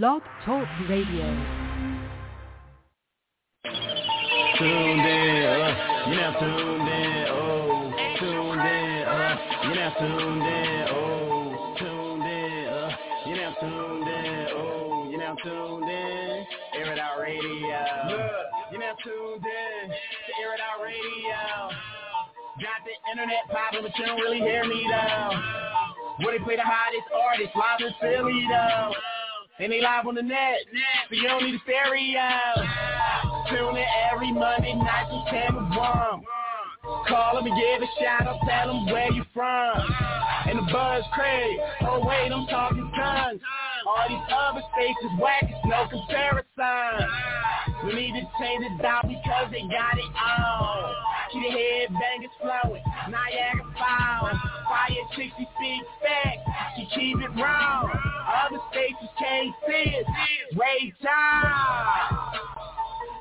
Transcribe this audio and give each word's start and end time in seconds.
Blog 0.00 0.22
Talk 0.46 0.66
Radio. 0.88 1.28
Tuned 4.56 5.04
in, 5.04 5.44
uh, 5.44 6.08
you're 6.08 6.16
now 6.16 6.32
tuned 6.40 6.88
in, 6.88 7.26
oh, 7.28 7.92
tuned 8.18 8.60
in, 8.72 9.04
uh, 9.04 9.36
you're 9.64 9.74
now 9.74 9.92
tuned 10.00 10.46
in, 10.48 10.88
oh, 10.88 11.74
tuned 11.76 12.24
in, 12.24 12.68
uh, 12.72 12.96
you're 13.26 13.36
now 13.36 13.54
tuned 13.60 14.08
in, 14.08 14.46
oh, 14.56 15.10
you're 15.10 15.20
now 15.20 15.36
tuned 15.44 15.84
in, 15.84 16.46
air 16.80 16.92
it 16.94 16.98
out 16.98 17.20
radio, 17.20 17.84
Look, 18.08 18.72
you're 18.72 18.80
now 18.80 18.94
tuned 19.04 19.44
in 19.44 19.90
to 19.90 20.32
air 20.40 20.54
it 20.54 20.60
out 20.60 20.80
radio. 20.82 21.68
Got 22.64 22.80
the 22.88 22.96
internet 23.10 23.44
popping, 23.50 23.82
but 23.82 23.92
you 23.98 24.06
don't 24.06 24.20
really 24.20 24.40
hear 24.40 24.64
me 24.64 24.86
though. 24.88 25.36
Where 26.24 26.38
they 26.38 26.44
play 26.44 26.56
the 26.56 26.64
hottest 26.64 27.12
artists 27.12 27.54
live 27.54 27.80
in 27.80 27.92
Philly 28.00 28.46
though. 28.48 28.92
And 29.62 29.70
they 29.70 29.80
live 29.80 30.08
on 30.08 30.16
the 30.16 30.22
net, 30.22 30.58
so 31.08 31.14
you 31.14 31.22
don't 31.28 31.44
need 31.44 31.54
a 31.54 31.62
stereo. 31.62 32.18
Tune 33.46 33.76
in 33.78 33.86
every 34.10 34.32
Monday 34.32 34.74
night 34.74 35.06
from 35.06 35.22
10 35.30 35.54
to 35.54 35.62
1. 35.78 36.22
Call 37.06 37.36
them 37.36 37.46
and 37.46 37.54
give 37.54 37.78
a 37.78 37.86
shout 38.02 38.26
out, 38.26 38.42
tell 38.42 38.74
them 38.74 38.86
where 38.86 39.12
you 39.12 39.22
from. 39.32 39.78
And 40.50 40.58
the 40.58 40.66
buzz 40.66 41.04
Craig, 41.14 41.54
oh 41.82 42.02
wait, 42.02 42.32
I'm 42.34 42.44
talking 42.48 42.90
tons. 42.90 43.40
All 43.86 44.08
these 44.08 44.26
other 44.34 44.62
states 44.74 44.98
is 45.04 45.14
whack, 45.22 45.46
it's 45.46 45.62
no 45.62 45.86
comparison. 45.86 47.06
We 47.86 47.94
need 47.94 48.18
to 48.18 48.26
change 48.42 48.66
it 48.66 48.82
down 48.82 49.06
because 49.06 49.46
they 49.54 49.62
got 49.70 49.94
it 49.94 50.10
on. 50.10 50.90
Keep 51.30 51.42
the 51.42 51.54
headbangers 51.54 52.34
flowing, 52.42 52.82
Niagara 53.06 53.62
Falls. 53.78 54.38
Fire 54.66 55.06
60 55.14 55.30
feet 55.38 55.82
back, 56.02 56.36
she 56.74 56.82
keep 56.98 57.22
it 57.22 57.30
wrong. 57.40 58.11
Other 58.32 58.58
states 58.70 58.96
just 59.00 59.16
can't 59.18 59.54
see 59.66 59.90
it. 59.92 60.06
Wait 60.56 60.94
time. 61.02 62.18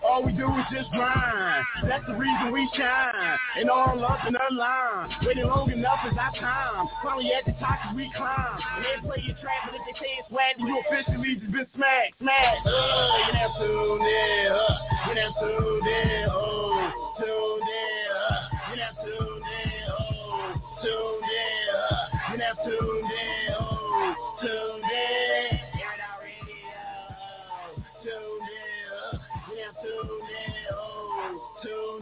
All 0.04 0.24
we 0.26 0.32
do 0.32 0.48
is 0.48 0.66
just 0.72 0.90
grind. 0.92 1.66
That's 1.88 2.06
the 2.08 2.16
reason 2.16 2.52
we 2.52 2.68
shine. 2.76 3.38
And 3.58 3.70
all 3.70 4.04
up 4.04 4.26
in 4.28 4.36
our 4.36 4.52
line. 4.52 5.10
Waiting 5.24 5.46
long 5.46 5.70
enough 5.72 6.00
is 6.10 6.18
our 6.18 6.32
time. 6.40 6.88
Finally 7.04 7.32
at 7.34 7.46
the 7.46 7.52
top 7.60 7.78
as 7.88 7.96
we 7.96 8.12
climb. 8.18 8.60
And 8.78 8.86
they 8.86 9.08
play 9.08 9.24
your 9.28 9.36
track, 9.38 9.70
but 9.70 9.76
if 9.76 9.82
they 9.86 9.94
say 10.00 10.12
it's 10.20 10.32
whack, 10.32 10.56
then 10.58 10.68
you 10.68 10.82
officially 10.90 11.36
just 11.36 11.52
been 11.52 11.68
smacked, 11.76 12.18
smacked. 12.20 12.66
Uh, 12.66 12.72
you 12.72 13.34
never 13.34 13.54
tuned 13.62 14.02
in, 14.02 14.52
uh, 14.52 14.78
you 15.08 15.14
never 15.16 15.34
tuned 15.40 15.88
in, 15.88 16.30
oh, 16.32 16.92
tuned 17.20 17.70
in, 17.70 18.10
uh, 18.16 18.72
you 18.72 18.76
never 18.82 19.00
tuned 19.06 19.46
in, 19.54 19.86
oh, 19.92 20.56
tuned 20.82 21.30
in, 21.30 21.70
uh, 21.78 22.32
you 22.32 22.38
never 22.42 22.60
tuned 22.66 23.12
in, 23.12 23.51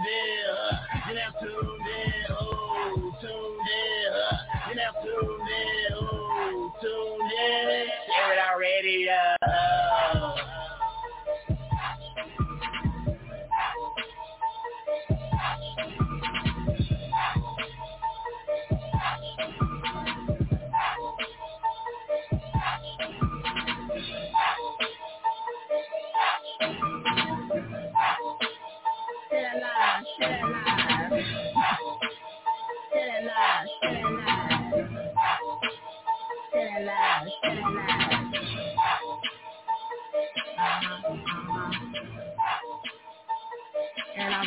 in, 0.10 0.50
uh, 0.50 0.78
you 1.08 1.14
never 1.16 1.40
tuned 1.40 1.88
in, 1.88 2.14
oh, 2.30 3.14
tuned 3.22 3.70
in, 3.80 4.14
uh, 4.14 4.38
you 4.70 4.76
never 4.76 4.98
tuned 5.04 5.50
in, 5.50 5.94
oh, 5.96 6.72
tuned 6.82 7.32
in. 7.32 7.88
It 7.88 8.40
out 8.40 8.58
radio. 8.60 9.18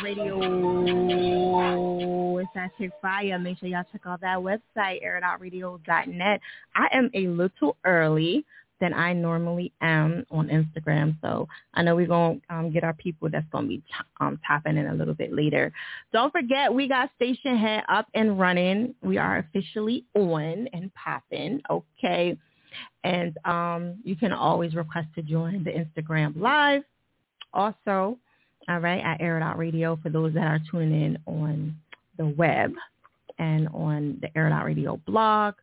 Radio 0.01 0.39
is 2.39 2.47
at 2.55 2.71
Chick 2.77 2.91
Fire. 3.01 3.37
Make 3.37 3.59
sure 3.59 3.69
y'all 3.69 3.83
check 3.91 4.01
out 4.05 4.21
that 4.21 4.37
website, 4.37 5.03
airitoutradio.net. 5.03 6.41
I 6.75 6.87
am 6.91 7.11
a 7.13 7.27
little 7.27 7.77
early 7.85 8.45
than 8.79 8.93
I 8.93 9.13
normally 9.13 9.71
am 9.81 10.25
on 10.31 10.47
Instagram. 10.47 11.15
So 11.21 11.47
I 11.73 11.83
know 11.83 11.95
we're 11.95 12.07
going 12.07 12.41
to 12.49 12.55
um, 12.55 12.71
get 12.71 12.83
our 12.83 12.93
people 12.93 13.29
that's 13.29 13.45
going 13.51 13.65
to 13.65 13.69
be 13.69 13.83
um, 14.19 14.39
in 14.65 14.77
a 14.87 14.93
little 14.93 15.13
bit 15.13 15.31
later. 15.31 15.71
Don't 16.11 16.31
forget, 16.31 16.73
we 16.73 16.87
got 16.87 17.11
Station 17.15 17.57
Head 17.57 17.83
up 17.87 18.07
and 18.13 18.39
running. 18.39 18.95
We 19.01 19.17
are 19.17 19.37
officially 19.37 20.05
on 20.15 20.67
and 20.73 20.91
popping. 20.95 21.61
Okay. 21.69 22.37
And 23.03 23.37
um, 23.45 23.99
you 24.03 24.15
can 24.15 24.33
always 24.33 24.73
request 24.75 25.07
to 25.15 25.21
join 25.21 25.63
the 25.63 25.71
Instagram 25.71 26.39
live. 26.39 26.81
Also, 27.53 28.17
all 28.69 28.79
right, 28.79 29.03
at 29.03 29.21
Air 29.21 29.37
It 29.37 29.43
Out 29.43 29.57
Radio 29.57 29.97
for 30.01 30.09
those 30.09 30.33
that 30.33 30.47
are 30.47 30.59
tuning 30.71 31.01
in 31.01 31.17
on 31.25 31.75
the 32.17 32.27
web 32.27 32.73
and 33.39 33.67
on 33.69 34.17
the 34.21 34.29
Air 34.37 34.47
It 34.47 34.53
Out 34.53 34.65
Radio 34.65 34.99
blog. 35.05 35.55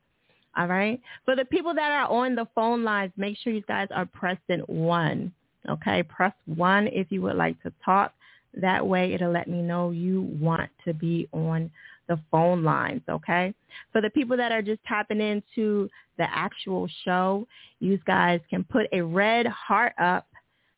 All 0.56 0.66
right. 0.66 1.00
For 1.24 1.36
the 1.36 1.44
people 1.44 1.74
that 1.74 1.92
are 1.92 2.10
on 2.10 2.34
the 2.34 2.46
phone 2.54 2.82
lines, 2.82 3.12
make 3.16 3.38
sure 3.38 3.52
you 3.52 3.62
guys 3.62 3.88
are 3.94 4.06
pressing 4.06 4.60
one. 4.66 5.32
Okay. 5.68 6.02
Press 6.02 6.32
one 6.46 6.88
if 6.88 7.06
you 7.10 7.22
would 7.22 7.36
like 7.36 7.60
to 7.62 7.72
talk. 7.84 8.12
That 8.54 8.84
way 8.84 9.14
it'll 9.14 9.30
let 9.30 9.48
me 9.48 9.62
know 9.62 9.90
you 9.90 10.22
want 10.40 10.70
to 10.84 10.92
be 10.92 11.28
on 11.32 11.70
the 12.08 12.18
phone 12.30 12.64
lines. 12.64 13.02
Okay. 13.08 13.54
For 13.92 14.00
the 14.00 14.10
people 14.10 14.36
that 14.36 14.50
are 14.50 14.62
just 14.62 14.82
tapping 14.84 15.20
into 15.20 15.88
the 16.18 16.26
actual 16.28 16.88
show, 17.04 17.46
you 17.78 17.98
guys 18.06 18.40
can 18.50 18.64
put 18.64 18.88
a 18.92 19.00
red 19.00 19.46
heart 19.46 19.92
up 19.98 20.26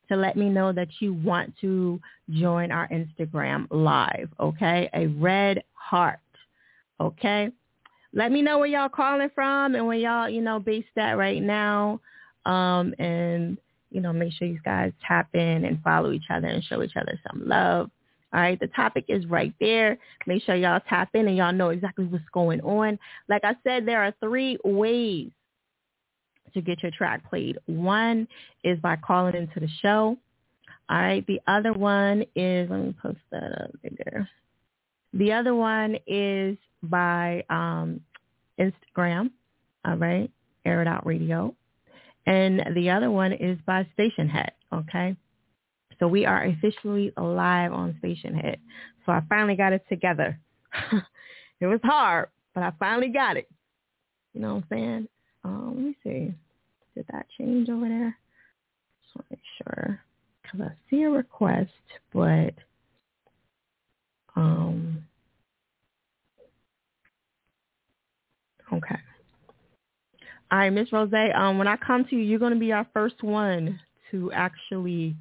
to 0.08 0.16
let 0.16 0.36
me 0.36 0.48
know 0.48 0.72
that 0.72 0.88
you 1.00 1.14
want 1.14 1.54
to 1.60 2.00
join 2.30 2.70
our 2.70 2.88
Instagram 2.88 3.66
live. 3.70 4.28
Okay. 4.40 4.88
A 4.94 5.06
red 5.06 5.62
heart. 5.74 6.18
Okay 7.00 7.50
let 8.14 8.30
me 8.30 8.42
know 8.42 8.58
where 8.58 8.68
y'all 8.68 8.88
calling 8.88 9.30
from 9.34 9.74
and 9.74 9.86
where 9.86 9.96
y'all, 9.96 10.28
you 10.28 10.40
know, 10.40 10.58
based 10.58 10.88
at 10.96 11.16
right 11.16 11.42
now. 11.42 12.00
Um, 12.44 12.94
and, 12.98 13.56
you 13.90 14.00
know, 14.00 14.12
make 14.12 14.32
sure 14.34 14.48
you 14.48 14.60
guys 14.64 14.92
tap 15.06 15.28
in 15.34 15.64
and 15.64 15.82
follow 15.82 16.12
each 16.12 16.30
other 16.30 16.48
and 16.48 16.62
show 16.64 16.82
each 16.82 16.96
other 16.96 17.19
some 17.30 17.46
love. 17.46 17.90
All 18.34 18.40
right, 18.40 18.58
the 18.58 18.69
topic 18.69 19.04
is 19.08 19.26
right 19.26 19.52
there. 19.60 19.98
Make 20.26 20.42
sure 20.42 20.54
y'all 20.56 20.80
tap 20.88 21.10
in 21.14 21.28
and 21.28 21.36
y'all 21.36 21.52
know 21.52 21.69
exactly 21.69 22.06
what's 22.06 22.24
going 22.32 22.62
on. 22.62 22.98
Like 23.28 23.44
I 23.44 23.54
said, 23.62 23.84
there 23.84 24.02
are 24.02 24.14
three 24.20 24.56
ways 24.64 25.30
to 26.54 26.60
get 26.60 26.82
your 26.82 26.92
track 26.92 27.28
played. 27.28 27.58
One 27.66 28.28
is 28.64 28.78
by 28.80 28.96
calling 28.96 29.34
into 29.34 29.60
the 29.60 29.68
show. 29.80 30.16
All 30.88 30.98
right, 30.98 31.26
the 31.26 31.40
other 31.46 31.72
one 31.72 32.22
is, 32.34 32.68
let 32.68 32.80
me 32.80 32.94
post 33.00 33.18
that 33.30 33.62
up 33.62 33.70
bigger. 33.82 34.28
The 35.14 35.32
other 35.32 35.54
one 35.54 35.96
is 36.06 36.56
by 36.82 37.44
um, 37.48 38.00
Instagram, 38.58 39.30
all 39.84 39.96
right, 39.96 40.30
Air 40.64 40.82
It 40.82 40.88
Out 40.88 41.06
Radio. 41.06 41.54
And 42.26 42.62
the 42.74 42.90
other 42.90 43.10
one 43.10 43.32
is 43.32 43.58
by 43.66 43.86
Station 43.94 44.28
Head, 44.28 44.52
okay? 44.72 45.16
So 45.98 46.08
we 46.08 46.24
are 46.26 46.44
officially 46.44 47.12
live 47.16 47.72
on 47.72 47.96
Station 47.98 48.34
Head. 48.34 48.58
So 49.04 49.12
I 49.12 49.22
finally 49.28 49.56
got 49.56 49.72
it 49.72 49.84
together. 49.88 50.38
it 51.60 51.66
was 51.66 51.80
hard, 51.82 52.28
but 52.54 52.62
I 52.62 52.72
finally 52.78 53.08
got 53.08 53.36
it. 53.36 53.48
You 54.34 54.40
know 54.40 54.54
what 54.54 54.64
I'm 54.64 54.64
saying? 54.70 55.08
Um, 55.44 55.75
let 55.76 55.84
me 55.84 55.97
see. 56.04 56.34
Did 56.94 57.06
that 57.12 57.26
change 57.38 57.69
over 57.69 57.88
there? 57.88 58.16
Just 59.03 59.16
want 59.16 59.28
to 59.28 59.36
make 59.36 59.41
sure. 59.58 60.00
Because 60.43 60.61
I 60.61 60.90
see 60.90 61.02
a 61.02 61.11
request, 61.11 61.70
but 62.12 62.55
um, 64.37 65.05
Okay. 68.72 68.96
All 70.50 70.58
right, 70.58 70.70
Miss 70.70 70.93
Rose. 70.93 71.12
Um, 71.34 71.58
when 71.58 71.69
I 71.69 71.76
come 71.76 72.05
to 72.06 72.16
you, 72.16 72.22
you're 72.22 72.38
going 72.38 72.55
to 72.55 72.58
be 72.58 72.72
our 72.72 72.87
first 72.93 73.22
one 73.22 73.78
to 74.11 74.32
actually 74.32 75.14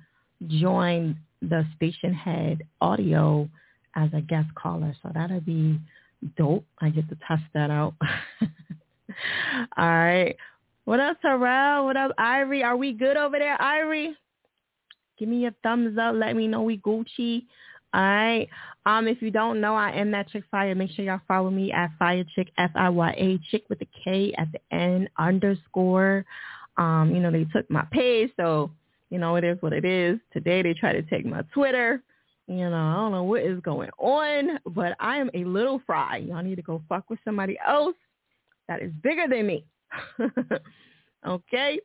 join 0.47 1.17
the 1.41 1.65
station 1.75 2.13
head 2.13 2.63
audio 2.81 3.49
as 3.95 4.09
a 4.13 4.21
guest 4.21 4.47
caller. 4.55 4.95
So 5.01 5.11
that'll 5.13 5.41
be 5.41 5.79
dope. 6.37 6.65
I 6.79 6.89
get 6.89 7.09
to 7.09 7.17
test 7.27 7.43
that 7.53 7.69
out. 7.69 7.93
All 9.77 9.85
right. 9.85 10.35
What 10.85 10.99
up, 10.99 11.21
Terrell? 11.21 11.85
What 11.85 11.97
up, 11.97 12.11
Ivory? 12.17 12.63
Are 12.63 12.75
we 12.75 12.93
good 12.93 13.17
over 13.17 13.37
there, 13.39 13.61
Ivory? 13.61 14.15
Give 15.17 15.29
me 15.29 15.45
a 15.45 15.53
thumbs 15.63 15.97
up. 15.97 16.15
Let 16.15 16.35
me 16.35 16.47
know 16.47 16.63
we 16.63 16.77
Gucci. 16.79 17.43
All 17.93 18.01
right. 18.01 18.47
Um, 18.85 19.07
if 19.07 19.21
you 19.21 19.31
don't 19.31 19.61
know, 19.61 19.75
I 19.75 19.91
am 19.91 20.11
that 20.11 20.29
chick 20.29 20.43
fire. 20.49 20.73
Make 20.73 20.91
sure 20.91 21.05
y'all 21.05 21.21
follow 21.27 21.49
me 21.49 21.71
at 21.71 21.91
fire 21.99 22.23
chick 22.35 22.51
F 22.57 22.71
I 22.75 22.89
Y 22.89 23.11
A 23.11 23.39
chick 23.49 23.63
with 23.69 23.81
a 23.81 23.87
K 24.03 24.33
at 24.37 24.47
the 24.51 24.75
end 24.75 25.09
underscore. 25.19 26.25
Um, 26.77 27.11
you 27.13 27.21
know, 27.21 27.31
they 27.31 27.45
took 27.53 27.69
my 27.69 27.85
page, 27.91 28.31
so 28.37 28.71
you 29.09 29.19
know 29.19 29.35
it 29.35 29.43
is 29.43 29.57
what 29.61 29.73
it 29.73 29.85
is. 29.85 30.19
Today 30.33 30.61
they 30.61 30.73
try 30.73 30.93
to 30.93 31.03
take 31.03 31.25
my 31.25 31.43
Twitter. 31.53 32.01
You 32.47 32.69
know, 32.69 32.75
I 32.75 32.95
don't 32.95 33.11
know 33.11 33.23
what 33.23 33.43
is 33.43 33.59
going 33.61 33.91
on, 33.99 34.59
but 34.65 34.95
I 34.99 35.17
am 35.17 35.29
a 35.33 35.43
little 35.43 35.81
fry. 35.85 36.17
Y'all 36.17 36.41
need 36.41 36.55
to 36.55 36.61
go 36.61 36.81
fuck 36.89 37.09
with 37.09 37.19
somebody 37.23 37.57
else 37.65 37.95
that 38.71 38.81
is 38.81 38.91
bigger 39.03 39.27
than 39.27 39.47
me. 39.47 39.65
okay? 41.27 41.79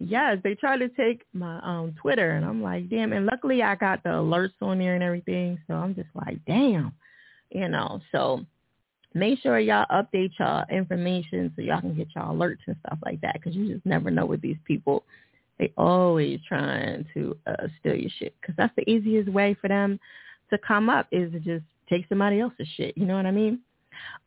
Yes, 0.00 0.38
they 0.42 0.56
tried 0.56 0.78
to 0.78 0.88
take 0.88 1.22
my 1.32 1.60
um 1.60 1.94
Twitter 2.00 2.32
and 2.32 2.44
I'm 2.44 2.60
like, 2.60 2.90
damn, 2.90 3.12
and 3.12 3.24
luckily 3.26 3.62
I 3.62 3.76
got 3.76 4.02
the 4.02 4.10
alerts 4.10 4.60
on 4.60 4.78
there 4.78 4.94
and 4.94 5.02
everything, 5.02 5.60
so 5.68 5.74
I'm 5.74 5.94
just 5.94 6.08
like, 6.14 6.44
damn. 6.44 6.92
You 7.50 7.68
know, 7.68 8.00
so 8.10 8.44
make 9.14 9.38
sure 9.40 9.60
y'all 9.60 9.86
update 9.92 10.32
y'all 10.40 10.64
information 10.70 11.52
so 11.54 11.62
y'all 11.62 11.80
can 11.80 11.94
get 11.94 12.08
y'all 12.16 12.34
alerts 12.34 12.66
and 12.66 12.76
stuff 12.84 12.98
like 13.04 13.20
that 13.20 13.34
because 13.34 13.54
you 13.54 13.72
just 13.72 13.86
never 13.86 14.10
know 14.10 14.26
with 14.26 14.40
these 14.40 14.56
people. 14.64 15.04
They 15.58 15.72
always 15.76 16.40
trying 16.48 17.06
to 17.14 17.36
uh, 17.46 17.68
steal 17.78 17.94
your 17.94 18.10
shit 18.18 18.34
because 18.40 18.56
that's 18.56 18.74
the 18.74 18.90
easiest 18.90 19.28
way 19.28 19.54
for 19.60 19.68
them 19.68 20.00
to 20.50 20.58
come 20.58 20.90
up 20.90 21.06
is 21.12 21.30
to 21.32 21.38
just 21.38 21.64
take 21.88 22.06
somebody 22.08 22.40
else's 22.40 22.66
shit. 22.76 22.96
You 22.96 23.04
know 23.04 23.14
what 23.14 23.26
I 23.26 23.30
mean? 23.30 23.60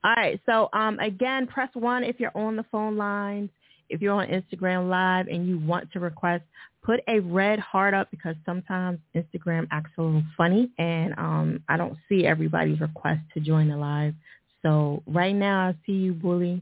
All 0.04 0.14
right. 0.16 0.40
So 0.46 0.70
um, 0.74 1.00
again, 1.00 1.48
press 1.48 1.70
one 1.74 2.04
if 2.04 2.20
you're 2.20 2.36
on 2.36 2.56
the 2.56 2.66
phone 2.72 2.98
lines. 2.98 3.50
If 3.90 4.02
you're 4.02 4.14
on 4.14 4.28
Instagram 4.28 4.90
Live 4.90 5.28
and 5.28 5.48
you 5.48 5.60
want 5.60 5.92
to 5.92 6.00
request, 6.00 6.44
put 6.84 7.02
a 7.08 7.20
red 7.20 7.60
heart 7.60 7.94
up 7.94 8.10
because 8.12 8.36
sometimes 8.46 9.00
Instagram 9.16 9.68
acts 9.72 9.92
a 9.98 10.02
little 10.02 10.24
funny 10.38 10.72
and 10.78 11.14
um, 11.18 11.64
I 11.68 11.78
don't 11.78 11.98
see 12.08 12.26
everybody's 12.26 12.80
request 12.80 13.22
to 13.34 13.40
join 13.40 13.70
the 13.70 13.78
live. 13.78 14.14
So 14.62 15.04
right 15.06 15.36
now 15.36 15.70
I 15.70 15.76
see 15.86 15.94
you, 15.94 16.14
Bully. 16.14 16.62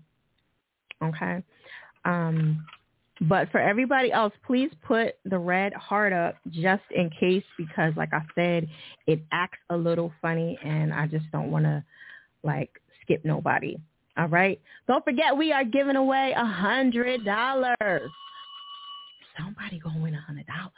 Okay. 1.02 1.44
Um, 2.06 2.66
but 3.22 3.50
for 3.52 3.60
everybody 3.60 4.12
else, 4.12 4.34
please 4.46 4.72
put 4.86 5.16
the 5.26 5.38
red 5.38 5.74
heart 5.74 6.12
up 6.12 6.36
just 6.50 6.84
in 6.92 7.10
case 7.10 7.44
because 7.58 7.94
like 7.96 8.14
I 8.14 8.22
said, 8.36 8.68
it 9.08 9.22
acts 9.32 9.60
a 9.70 9.78
little 9.78 10.12
funny 10.22 10.58
and 10.64 10.94
I 10.94 11.08
just 11.08 11.26
don't 11.32 11.52
want 11.52 11.66
to 11.66 11.84
like 12.44 12.72
skip 13.04 13.24
nobody. 13.24 13.78
All 14.18 14.28
right. 14.28 14.60
Don't 14.88 15.04
forget 15.04 15.36
we 15.36 15.52
are 15.52 15.64
giving 15.64 15.96
away 15.96 16.34
a 16.36 16.46
hundred 16.46 17.26
dollars. 17.26 18.12
Somebody 19.38 19.80
gonna 19.80 20.02
win 20.02 20.14
a 20.16 20.22
hundred 20.22 20.46
dollars. 20.48 20.72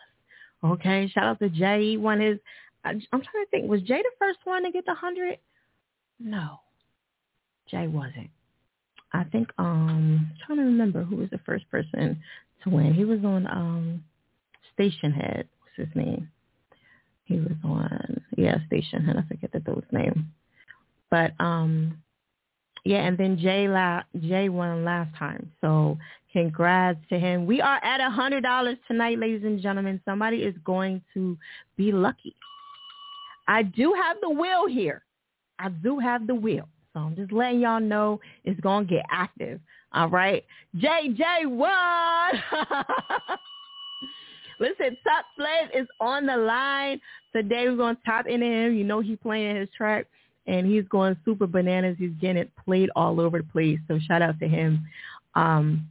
Okay. 0.64 1.08
Shout 1.14 1.26
out 1.26 1.40
to 1.40 1.50
Jay. 1.50 1.98
One 1.98 2.22
is 2.22 2.40
I'm 2.86 3.02
trying 3.10 3.22
to 3.22 3.50
think. 3.52 3.70
Was 3.70 3.82
Jay 3.82 4.02
the 4.02 4.12
first 4.20 4.40
one 4.44 4.64
to 4.64 4.72
get 4.72 4.86
the 4.86 4.94
hundred? 4.94 5.40
No. 6.20 6.60
Jay 7.70 7.88
wasn't. 7.88 8.30
I 9.12 9.24
think 9.26 9.50
um 9.58 10.28
I'm 10.30 10.38
trying 10.46 10.60
to 10.60 10.66
remember 10.66 11.04
who 11.04 11.18
was 11.18 11.30
the 11.30 11.40
first 11.46 11.70
person 11.70 12.22
to 12.64 12.70
win. 12.70 12.94
He 12.94 13.06
was 13.06 13.20
on 13.24 13.48
um 13.48 14.04
Stationhead. 14.78 15.46
What's 15.60 15.78
his 15.78 15.88
name? 15.96 16.30
He 17.26 17.40
was 17.40 17.58
on 17.64 18.22
yeah, 18.38 18.58
Stationhead. 18.72 19.18
I 19.18 19.28
forget 19.28 19.52
the 19.52 19.60
dude's 19.60 19.88
name. 19.92 20.32
But 21.10 21.32
um 21.40 22.02
yeah, 22.86 22.98
and 23.00 23.18
then 23.18 23.38
Jay 23.38 23.68
la- 23.68 24.04
Jay 24.22 24.48
won 24.48 24.86
last 24.86 25.14
time. 25.18 25.52
So 25.60 25.98
congrats 26.32 27.00
to 27.10 27.20
him. 27.20 27.48
We 27.48 27.60
are 27.60 27.84
at 27.84 28.00
a 28.00 28.12
hundred 28.12 28.44
dollars 28.44 28.78
tonight, 28.88 29.18
ladies 29.18 29.44
and 29.44 29.60
gentlemen. 29.60 30.00
Somebody 30.06 30.38
is 30.38 30.56
going 30.64 31.02
to 31.16 31.36
be 31.78 31.92
lucky. 31.92 32.36
I 33.48 33.64
do 33.64 33.94
have 33.94 34.18
the 34.22 34.30
wheel 34.30 34.68
here. 34.68 35.04
I 35.58 35.70
do 35.70 35.98
have 35.98 36.28
the 36.28 36.36
wheel. 36.36 36.68
So 36.94 37.00
I'm 37.00 37.16
just 37.16 37.32
letting 37.32 37.60
y'all 37.62 37.80
know 37.82 38.20
it's 38.44 38.60
going 38.62 38.88
to 38.88 38.94
get 38.94 39.06
active. 39.12 39.60
All 39.94 40.10
right. 40.10 40.46
JJ 40.78 41.48
one. 41.48 42.44
Listen, 44.60 44.96
Top 45.04 45.26
Slave 45.36 45.70
is 45.74 45.88
on 46.00 46.26
the 46.26 46.38
line. 46.38 47.02
Today 47.34 47.68
we're 47.68 47.76
going 47.76 47.96
to 47.96 48.02
tap 48.06 48.28
into 48.28 48.46
him. 48.46 48.76
You 48.76 48.84
know 48.84 49.02
he's 49.02 49.18
playing 49.22 49.56
his 49.58 49.70
track 49.76 50.06
and 50.48 50.66
he's 50.66 50.88
going 50.90 51.18
super 51.26 51.48
bananas. 51.48 51.96
He's 51.98 52.12
getting 52.22 52.38
it 52.38 52.52
played 52.64 52.90
all 52.96 53.20
over 53.20 53.40
the 53.40 53.44
place. 53.44 53.80
So 53.88 54.00
shout 54.08 54.22
out 54.22 54.40
to 54.40 54.48
him. 54.48 54.88
Um, 55.34 55.90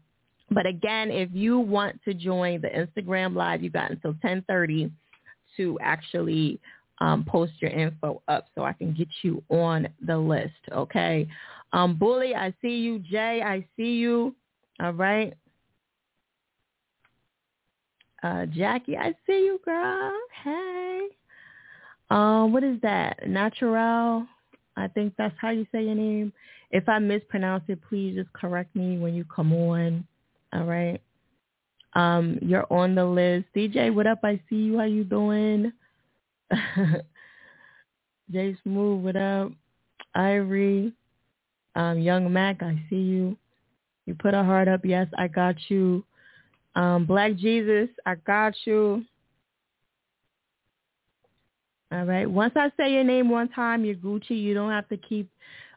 but 0.50 0.66
again, 0.66 1.10
if 1.10 1.30
you 1.32 1.58
want 1.58 2.00
to 2.04 2.14
join 2.14 2.60
the 2.60 2.68
Instagram 2.68 3.34
live, 3.34 3.62
you 3.62 3.70
got 3.70 3.90
until 3.90 4.12
1030 4.12 4.90
to 5.56 5.78
actually 5.80 6.60
um, 7.00 7.24
post 7.24 7.52
your 7.60 7.70
info 7.70 8.22
up 8.28 8.46
so 8.54 8.62
I 8.62 8.72
can 8.72 8.92
get 8.92 9.08
you 9.22 9.42
on 9.48 9.88
the 10.06 10.16
list. 10.16 10.52
Okay. 10.72 11.26
Um, 11.72 11.96
Bully, 11.96 12.34
I 12.34 12.54
see 12.62 12.76
you. 12.76 13.00
Jay, 13.00 13.42
I 13.44 13.66
see 13.76 13.94
you. 13.94 14.34
All 14.80 14.92
right. 14.92 15.34
Uh, 18.22 18.46
Jackie, 18.46 18.96
I 18.96 19.14
see 19.26 19.44
you, 19.44 19.60
girl. 19.64 20.12
Hey. 20.42 21.08
Um, 22.10 22.52
what 22.52 22.62
is 22.62 22.80
that? 22.82 23.28
Natural. 23.28 24.26
I 24.76 24.88
think 24.88 25.14
that's 25.16 25.34
how 25.40 25.50
you 25.50 25.66
say 25.72 25.84
your 25.84 25.94
name. 25.94 26.32
If 26.70 26.88
I 26.88 26.98
mispronounce 26.98 27.64
it, 27.68 27.80
please 27.88 28.16
just 28.16 28.32
correct 28.32 28.74
me 28.74 28.98
when 28.98 29.14
you 29.14 29.24
come 29.24 29.52
on. 29.52 30.06
All 30.52 30.64
right. 30.64 31.00
Um, 31.94 32.38
you're 32.42 32.66
on 32.72 32.94
the 32.94 33.04
list. 33.04 33.46
DJ, 33.54 33.94
what 33.94 34.06
up? 34.06 34.20
I 34.24 34.40
see 34.50 34.56
you. 34.56 34.78
How 34.78 34.84
you 34.84 35.04
doing? 35.04 35.72
Jay 38.30 38.56
Smooth, 38.62 39.04
what 39.04 39.16
up? 39.16 39.52
Ivory, 40.14 40.92
um, 41.74 41.98
Young 41.98 42.32
Mac, 42.32 42.62
I 42.62 42.80
see 42.88 42.96
you. 42.96 43.36
You 44.06 44.14
put 44.14 44.34
a 44.34 44.42
heart 44.42 44.68
up. 44.68 44.80
Yes, 44.84 45.08
I 45.18 45.28
got 45.28 45.56
you. 45.68 46.04
Um, 46.74 47.04
Black 47.06 47.36
Jesus, 47.36 47.88
I 48.06 48.16
got 48.16 48.54
you. 48.64 49.04
All 51.94 52.04
right. 52.04 52.28
Once 52.28 52.54
I 52.56 52.72
say 52.76 52.92
your 52.92 53.04
name 53.04 53.28
one 53.28 53.48
time, 53.50 53.84
you're 53.84 53.94
Gucci. 53.94 54.30
You 54.30 54.52
don't 54.52 54.72
have 54.72 54.88
to 54.88 54.96
keep 54.96 55.30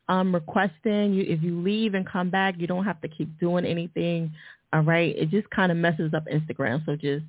um, 0.09 0.33
requesting. 0.33 1.13
You, 1.13 1.23
if 1.27 1.43
you 1.43 1.61
leave 1.61 1.93
and 1.93 2.07
come 2.07 2.31
back, 2.31 2.55
you 2.57 2.65
don't 2.65 2.85
have 2.85 2.99
to 3.01 3.07
keep 3.07 3.39
doing 3.39 3.65
anything. 3.65 4.31
All 4.73 4.81
right. 4.81 5.15
It 5.15 5.29
just 5.29 5.47
kind 5.51 5.71
of 5.71 5.77
messes 5.77 6.15
up 6.15 6.25
Instagram. 6.25 6.83
So 6.87 6.95
just 6.95 7.23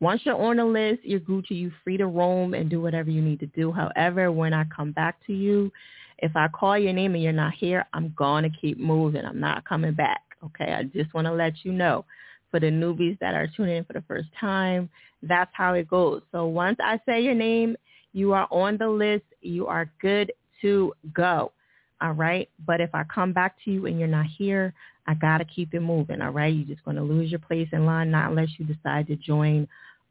once 0.00 0.20
you're 0.24 0.38
on 0.38 0.58
the 0.58 0.64
list, 0.66 1.00
you're 1.04 1.20
Gucci. 1.20 1.52
You're 1.52 1.72
free 1.82 1.96
to 1.96 2.06
roam 2.06 2.52
and 2.52 2.68
do 2.68 2.82
whatever 2.82 3.08
you 3.10 3.22
need 3.22 3.40
to 3.40 3.46
do. 3.46 3.72
However, 3.72 4.30
when 4.30 4.52
I 4.52 4.64
come 4.64 4.92
back 4.92 5.26
to 5.26 5.32
you, 5.32 5.72
if 6.18 6.36
I 6.36 6.48
call 6.48 6.76
your 6.76 6.92
name 6.92 7.14
and 7.14 7.22
you're 7.22 7.32
not 7.32 7.54
here, 7.54 7.86
I'm 7.94 8.12
going 8.14 8.42
to 8.42 8.50
keep 8.60 8.78
moving. 8.78 9.24
I'm 9.24 9.40
not 9.40 9.66
coming 9.66 9.94
back. 9.94 10.20
Okay. 10.44 10.70
I 10.70 10.82
just 10.82 11.14
want 11.14 11.26
to 11.28 11.32
let 11.32 11.64
you 11.64 11.72
know 11.72 12.04
for 12.50 12.60
the 12.60 12.66
newbies 12.66 13.18
that 13.20 13.32
are 13.34 13.48
tuning 13.56 13.78
in 13.78 13.84
for 13.84 13.94
the 13.94 14.04
first 14.06 14.28
time, 14.38 14.90
that's 15.22 15.50
how 15.54 15.72
it 15.72 15.88
goes. 15.88 16.20
So 16.30 16.46
once 16.46 16.76
I 16.80 17.00
say 17.06 17.22
your 17.22 17.34
name 17.34 17.74
you 18.14 18.32
are 18.32 18.48
on 18.50 18.78
the 18.78 18.88
list. 18.88 19.24
You 19.42 19.66
are 19.66 19.90
good 20.00 20.32
to 20.62 20.94
go. 21.12 21.52
All 22.00 22.12
right. 22.12 22.48
But 22.64 22.80
if 22.80 22.94
I 22.94 23.04
come 23.04 23.32
back 23.32 23.56
to 23.64 23.70
you 23.70 23.86
and 23.86 23.98
you're 23.98 24.08
not 24.08 24.26
here, 24.26 24.72
I 25.06 25.14
got 25.14 25.38
to 25.38 25.44
keep 25.44 25.74
it 25.74 25.80
moving. 25.80 26.22
All 26.22 26.30
right. 26.30 26.54
You're 26.54 26.64
just 26.64 26.84
going 26.84 26.96
to 26.96 27.02
lose 27.02 27.30
your 27.30 27.40
place 27.40 27.68
in 27.72 27.84
line, 27.84 28.10
not 28.10 28.30
unless 28.30 28.48
you 28.56 28.64
decide 28.64 29.08
to 29.08 29.16
join, 29.16 29.68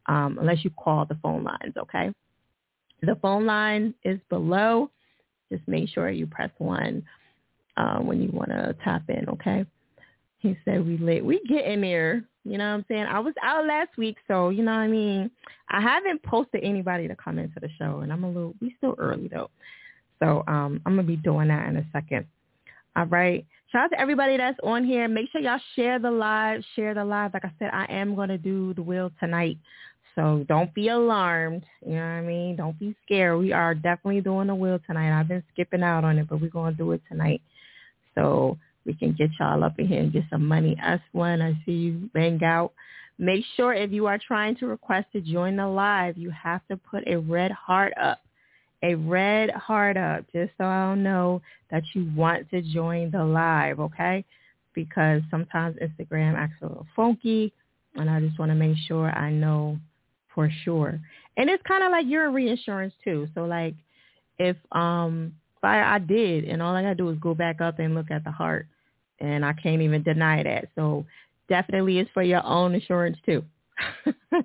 um, 0.07 0.37
unless 0.39 0.63
you 0.63 0.69
call 0.71 1.05
the 1.05 1.17
phone 1.23 1.43
lines. 1.43 1.75
Okay. 1.77 2.13
The 3.01 3.15
phone 3.21 3.45
line 3.45 3.93
is 4.03 4.19
below. 4.29 4.91
Just 5.51 5.67
make 5.67 5.89
sure 5.89 6.09
you 6.09 6.27
press 6.27 6.51
one 6.57 7.03
uh, 7.77 7.99
when 7.99 8.21
you 8.21 8.29
want 8.31 8.49
to 8.49 8.75
tap 8.83 9.03
in. 9.09 9.29
Okay. 9.29 9.65
He 10.39 10.57
said 10.65 10.85
we 10.85 10.97
late. 10.97 11.23
We 11.23 11.41
get 11.47 11.65
in 11.65 11.81
there. 11.81 12.25
You 12.45 12.57
know 12.57 12.65
what 12.65 12.77
I'm 12.77 12.85
saying? 12.89 13.05
I 13.05 13.19
was 13.19 13.33
out 13.41 13.65
last 13.65 13.97
week, 13.97 14.17
so 14.27 14.49
you 14.49 14.63
know 14.63 14.71
what 14.71 14.79
I 14.79 14.87
mean. 14.87 15.31
I 15.69 15.81
haven't 15.81 16.21
posted 16.23 16.63
anybody 16.63 17.07
to 17.07 17.15
come 17.15 17.39
into 17.39 17.59
the 17.59 17.69
show, 17.79 17.99
and 17.99 18.11
I'm 18.11 18.23
a 18.23 18.27
little. 18.27 18.53
We 18.61 18.75
still 18.77 18.95
early 18.97 19.29
though, 19.29 19.49
so 20.19 20.43
um, 20.47 20.81
I'm 20.85 20.95
gonna 20.95 21.03
be 21.03 21.15
doing 21.15 21.47
that 21.47 21.67
in 21.69 21.77
a 21.77 21.85
second. 21.93 22.25
All 22.95 23.05
right. 23.05 23.45
Shout 23.71 23.85
out 23.85 23.91
to 23.91 23.99
everybody 23.99 24.37
that's 24.37 24.59
on 24.61 24.85
here. 24.85 25.07
Make 25.07 25.31
sure 25.31 25.41
y'all 25.41 25.59
share 25.75 25.99
the 25.99 26.11
live. 26.11 26.63
Share 26.75 26.93
the 26.93 27.03
live. 27.03 27.33
Like 27.33 27.45
I 27.45 27.51
said, 27.59 27.71
I 27.73 27.85
am 27.85 28.13
gonna 28.13 28.37
do 28.37 28.73
the 28.73 28.83
wheel 28.83 29.09
tonight. 29.19 29.57
So 30.15 30.45
don't 30.47 30.71
be 30.73 30.89
alarmed. 30.89 31.63
You 31.83 31.93
know 31.93 32.01
what 32.01 32.05
I 32.05 32.21
mean? 32.21 32.55
Don't 32.55 32.77
be 32.77 32.95
scared. 33.05 33.39
We 33.39 33.51
are 33.51 33.73
definitely 33.73 34.21
doing 34.21 34.47
the 34.47 34.55
wheel 34.55 34.79
tonight. 34.85 35.17
I've 35.17 35.27
been 35.27 35.43
skipping 35.53 35.81
out 35.81 36.03
on 36.03 36.19
it, 36.19 36.27
but 36.29 36.39
we're 36.39 36.49
gonna 36.49 36.75
do 36.75 36.91
it 36.91 37.01
tonight. 37.09 37.41
So 38.15 38.57
we 38.85 38.93
can 38.93 39.13
get 39.13 39.29
y'all 39.39 39.63
up 39.63 39.79
in 39.79 39.87
here 39.87 40.01
and 40.01 40.11
get 40.11 40.23
some 40.29 40.45
money. 40.45 40.77
Us 40.83 40.99
one, 41.11 41.41
I 41.41 41.53
see 41.65 41.71
you 41.71 42.09
bang 42.13 42.43
out. 42.43 42.73
Make 43.17 43.45
sure 43.55 43.73
if 43.73 43.91
you 43.91 44.07
are 44.07 44.17
trying 44.17 44.55
to 44.57 44.67
request 44.67 45.07
to 45.13 45.21
join 45.21 45.55
the 45.55 45.67
live, 45.67 46.17
you 46.17 46.31
have 46.31 46.65
to 46.67 46.77
put 46.77 47.07
a 47.07 47.17
red 47.17 47.51
heart 47.51 47.93
up. 48.01 48.19
A 48.81 48.95
red 48.95 49.49
heart 49.51 49.95
up, 49.95 50.25
just 50.33 50.51
so 50.57 50.65
I'll 50.65 50.95
know 50.95 51.41
that 51.71 51.83
you 51.93 52.11
want 52.15 52.49
to 52.49 52.61
join 52.61 53.11
the 53.11 53.23
live, 53.23 53.79
okay? 53.79 54.25
Because 54.73 55.21
sometimes 55.31 55.77
Instagram 55.77 56.35
acts 56.35 56.55
a 56.61 56.65
little 56.65 56.87
funky, 56.93 57.53
and 57.95 58.09
I 58.09 58.19
just 58.19 58.37
want 58.37 58.51
to 58.51 58.55
make 58.55 58.75
sure 58.87 59.09
I 59.09 59.31
know 59.31 59.79
for 60.33 60.49
sure. 60.63 60.99
And 61.37 61.49
it's 61.49 61.63
kind 61.63 61.83
of 61.83 61.91
like 61.91 62.05
you're 62.07 62.23
your 62.23 62.31
reinsurance 62.31 62.93
too. 63.03 63.27
So 63.35 63.45
like 63.45 63.75
if 64.39 64.57
um 64.71 65.33
fire 65.61 65.83
I 65.83 65.99
did 65.99 66.45
and 66.45 66.61
all 66.61 66.75
I 66.75 66.81
gotta 66.81 66.95
do 66.95 67.09
is 67.09 67.17
go 67.19 67.33
back 67.33 67.61
up 67.61 67.79
and 67.79 67.95
look 67.95 68.11
at 68.11 68.23
the 68.23 68.31
heart 68.31 68.67
and 69.23 69.45
I 69.45 69.53
can't 69.53 69.81
even 69.81 70.03
deny 70.03 70.43
that. 70.43 70.67
So 70.75 71.05
definitely 71.49 71.99
is 71.99 72.07
for 72.13 72.23
your 72.23 72.45
own 72.45 72.75
insurance 72.75 73.17
too. 73.25 73.43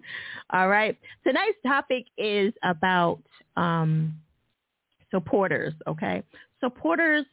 All 0.50 0.68
right. 0.68 0.96
Tonight's 1.26 1.58
topic 1.66 2.06
is 2.16 2.52
about 2.62 3.20
um, 3.56 4.14
supporters, 5.10 5.74
okay? 5.86 6.22
Supporters 6.60 7.26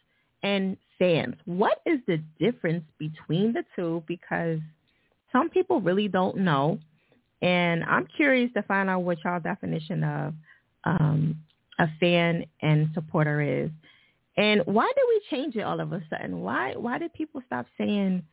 and 0.44 0.76
fans. 1.00 1.36
What 1.46 1.82
is 1.86 2.00
the 2.08 2.18
difference 2.40 2.84
between 2.98 3.54
the 3.54 3.64
two? 3.76 4.04
Because 4.08 4.60
some 5.32 5.50
people 5.50 5.82
really 5.82 6.08
don't 6.08 6.38
know. 6.38 6.80
And 7.42 7.84
I'm 7.84 8.08
curious 8.16 8.52
to 8.54 8.64
find 8.64 8.90
out 8.90 9.04
what 9.04 9.18
y'all 9.24 9.40
definition 9.40 10.04
of 10.04 10.34
um, 10.84 11.36
a 11.80 11.88
fan 12.00 12.46
and 12.62 12.90
supporter 12.94 13.42
is. 13.42 13.70
And 14.38 14.62
why 14.66 14.92
did 14.96 15.04
we 15.08 15.22
change 15.30 15.56
it 15.56 15.62
all 15.62 15.80
of 15.80 15.94
a 15.94 16.02
sudden? 16.10 16.42
Why 16.42 16.74
why 16.76 16.98
did 16.98 17.14
people 17.14 17.42
stop 17.46 17.66
saying, 17.78 18.24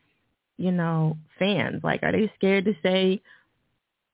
you 0.57 0.73
know, 0.73 1.17
fans? 1.39 1.83
Like, 1.85 2.03
are 2.03 2.13
they 2.13 2.31
scared 2.37 2.65
to 2.65 2.75
say 2.83 3.23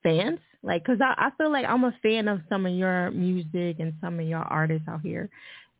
fans? 0.02 0.40
Like, 0.62 0.84
cause 0.84 0.98
I, 1.00 1.14
I 1.16 1.30
feel 1.38 1.50
like 1.50 1.66
I'm 1.66 1.84
a 1.84 1.94
fan 2.02 2.28
of 2.28 2.40
some 2.48 2.66
of 2.66 2.74
your 2.74 3.10
music 3.12 3.76
and 3.78 3.94
some 4.00 4.18
of 4.20 4.26
your 4.26 4.40
artists 4.40 4.88
out 4.88 5.00
here. 5.00 5.30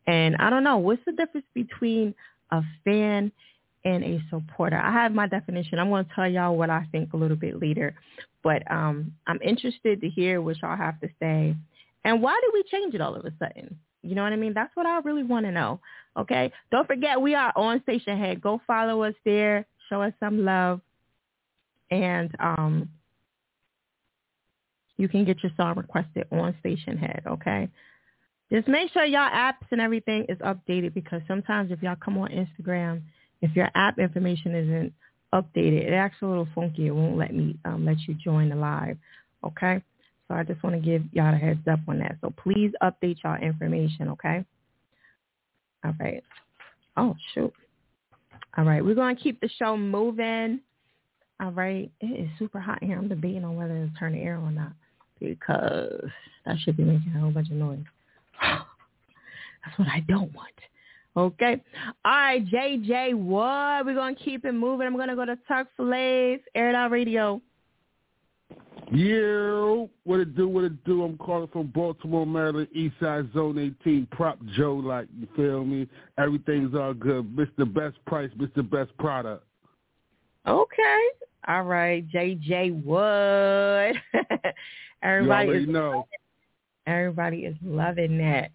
And 0.07 0.37
I 0.37 0.49
don't 0.51 0.65
know, 0.65 0.79
what's 0.79 1.05
the 1.05 1.13
difference 1.13 1.47
between 1.53 2.15
a 2.51 2.63
fan 2.85 3.31
and 3.85 4.05
a 4.05 4.21
supporter? 4.31 4.79
I 4.79 4.93
have 4.93 5.13
my 5.13 5.27
definition. 5.27 5.79
I'm 5.79 5.91
going 5.91 6.07
to 6.07 6.11
tell 6.15 6.29
y'all 6.29 6.57
what 6.57 6.71
I 6.71 6.87
think 6.93 7.13
a 7.13 7.17
little 7.17 7.37
bit 7.37 7.61
later. 7.61 7.95
But 8.43 8.63
um, 8.71 9.13
I'm 9.27 9.41
interested 9.43 10.01
to 10.01 10.09
hear 10.09 10.41
what 10.41 10.57
y'all 10.63 10.77
have 10.77 11.01
to 11.01 11.09
say. 11.21 11.55
And 12.05 12.23
why 12.23 12.41
did 12.41 12.51
we 12.55 12.63
change 12.71 12.95
it 12.95 13.01
all 13.01 13.15
of 13.17 13.25
a 13.27 13.33
sudden? 13.39 13.79
You 14.03 14.15
know 14.15 14.23
what 14.23 14.33
I 14.33 14.37
mean? 14.37 14.55
That's 14.55 14.75
what 14.75 14.87
I 14.87 15.01
really 15.01 15.25
want 15.25 15.47
to 15.47 15.53
know. 15.53 15.81
Okay. 16.17 16.53
Don't 16.71 16.87
forget 16.87 17.21
we 17.21 17.35
are 17.35 17.53
on 17.57 17.83
Station 17.83 18.19
Head. 18.19 18.41
Go 18.41 18.61
follow 18.67 19.03
us 19.03 19.15
there. 19.25 19.67
Show 19.89 20.03
us 20.03 20.13
some 20.21 20.45
love. 20.45 20.81
And 21.91 22.35
um, 22.39 22.89
you 24.97 25.09
can 25.09 25.25
get 25.25 25.43
your 25.43 25.53
song 25.57 25.77
requested 25.77 26.27
on 26.31 26.55
Station 26.61 26.99
Head. 26.99 27.23
Okay. 27.27 27.69
Just 28.51 28.67
make 28.67 28.93
sure 28.93 29.05
y'all 29.05 29.31
apps 29.31 29.67
and 29.71 29.81
everything 29.81 30.27
is 30.29 30.39
updated 30.39 30.95
because 30.95 31.21
sometimes 31.29 31.71
if 31.71 31.83
y'all 31.83 31.97
come 32.03 32.17
on 32.19 32.31
Instagram, 32.31 33.03
if 33.43 33.55
your 33.55 33.69
app 33.75 33.99
information 33.99 34.55
isn't 34.55 34.93
updated, 35.35 35.87
it 35.87 35.93
acts 35.93 36.17
a 36.23 36.27
little 36.27 36.49
funky. 36.55 36.87
It 36.87 36.95
won't 36.95 37.19
let 37.19 37.35
me 37.35 37.59
um, 37.65 37.85
let 37.85 37.99
you 38.07 38.15
join 38.15 38.49
the 38.49 38.57
live. 38.57 38.97
Okay. 39.45 39.83
So 40.29 40.35
I 40.35 40.43
just 40.43 40.63
want 40.63 40.77
to 40.77 40.83
give 40.83 41.03
y'all 41.13 41.35
a 41.35 41.37
heads 41.37 41.67
up 41.71 41.81
on 41.89 41.99
that. 42.01 42.17
So 42.21 42.33
please 42.43 42.73
update 42.83 43.17
y'all 43.25 43.43
information, 43.43 44.09
okay? 44.11 44.45
All 45.85 45.95
right. 45.99 46.23
Oh, 46.97 47.17
shoot. 47.35 47.53
All 48.57 48.65
right. 48.65 48.85
We're 48.85 48.95
going 48.95 49.17
to 49.17 49.23
keep 49.23 49.41
the 49.41 49.49
show 49.59 49.77
moving. 49.77 50.61
All 51.41 51.53
right. 51.53 51.91
It 52.01 52.07
is 52.07 52.29
super 52.39 52.61
hot 52.61 52.83
here. 52.83 52.99
I'm 52.99 53.09
debating 53.09 53.45
on 53.45 53.57
whether 53.57 53.75
to 53.75 53.91
turn 53.99 54.13
the 54.13 54.19
air 54.19 54.39
or 54.39 54.51
not 54.51 54.73
because 55.19 56.11
that 56.45 56.57
should 56.61 56.77
be 56.77 56.85
making 56.85 57.13
a 57.17 57.21
whole 57.21 57.31
bunch 57.31 57.51
of 57.51 57.57
noise. 57.57 57.79
That's 58.43 59.79
what 59.79 59.89
I 59.89 60.05
don't 60.09 60.33
want. 60.35 60.53
Okay. 61.17 61.63
All 62.05 62.13
right, 62.13 62.47
JJ, 62.47 63.15
what? 63.15 63.87
We're 63.87 63.95
going 63.95 64.15
to 64.15 64.23
keep 64.23 64.45
it 64.45 64.53
moving. 64.53 64.87
I'm 64.87 64.95
going 64.95 65.09
to 65.09 65.17
go 65.17 65.25
to 65.25 65.39
Tuck 65.49 65.69
Fillets, 65.77 66.45
Air 66.55 66.75
Out 66.75 66.91
Radio. 66.91 67.41
Yeah, 68.93 69.87
what 70.05 70.21
it 70.21 70.35
do, 70.35 70.49
what 70.49 70.65
it 70.65 70.85
do. 70.85 71.05
I'm 71.05 71.19
calling 71.19 71.49
from 71.49 71.67
Baltimore, 71.69 72.27
Maryland, 72.27 72.69
East 72.73 72.95
Side 73.01 73.29
Zone 73.35 73.59
18. 73.83 74.07
Prop 74.11 74.39
Joe, 74.57 74.75
like, 74.75 75.09
you 75.19 75.29
feel 75.37 75.65
me? 75.65 75.87
Everything's 76.17 76.75
all 76.75 76.95
good. 76.95 77.37
Mr. 77.37 77.73
Best 77.73 77.97
Price, 78.07 78.31
Mr. 78.39 78.69
Best 78.69 78.97
Product. 78.99 79.45
Okay. 80.47 80.99
All 81.47 81.65
right, 81.65 82.07
JJ 82.11 82.83
Wood. 82.85 84.01
everybody 85.03 85.51
is 85.51 85.69
know. 85.69 86.07
Everybody 86.87 87.39
is 87.41 87.57
loving 87.63 88.17
that. 88.19 88.51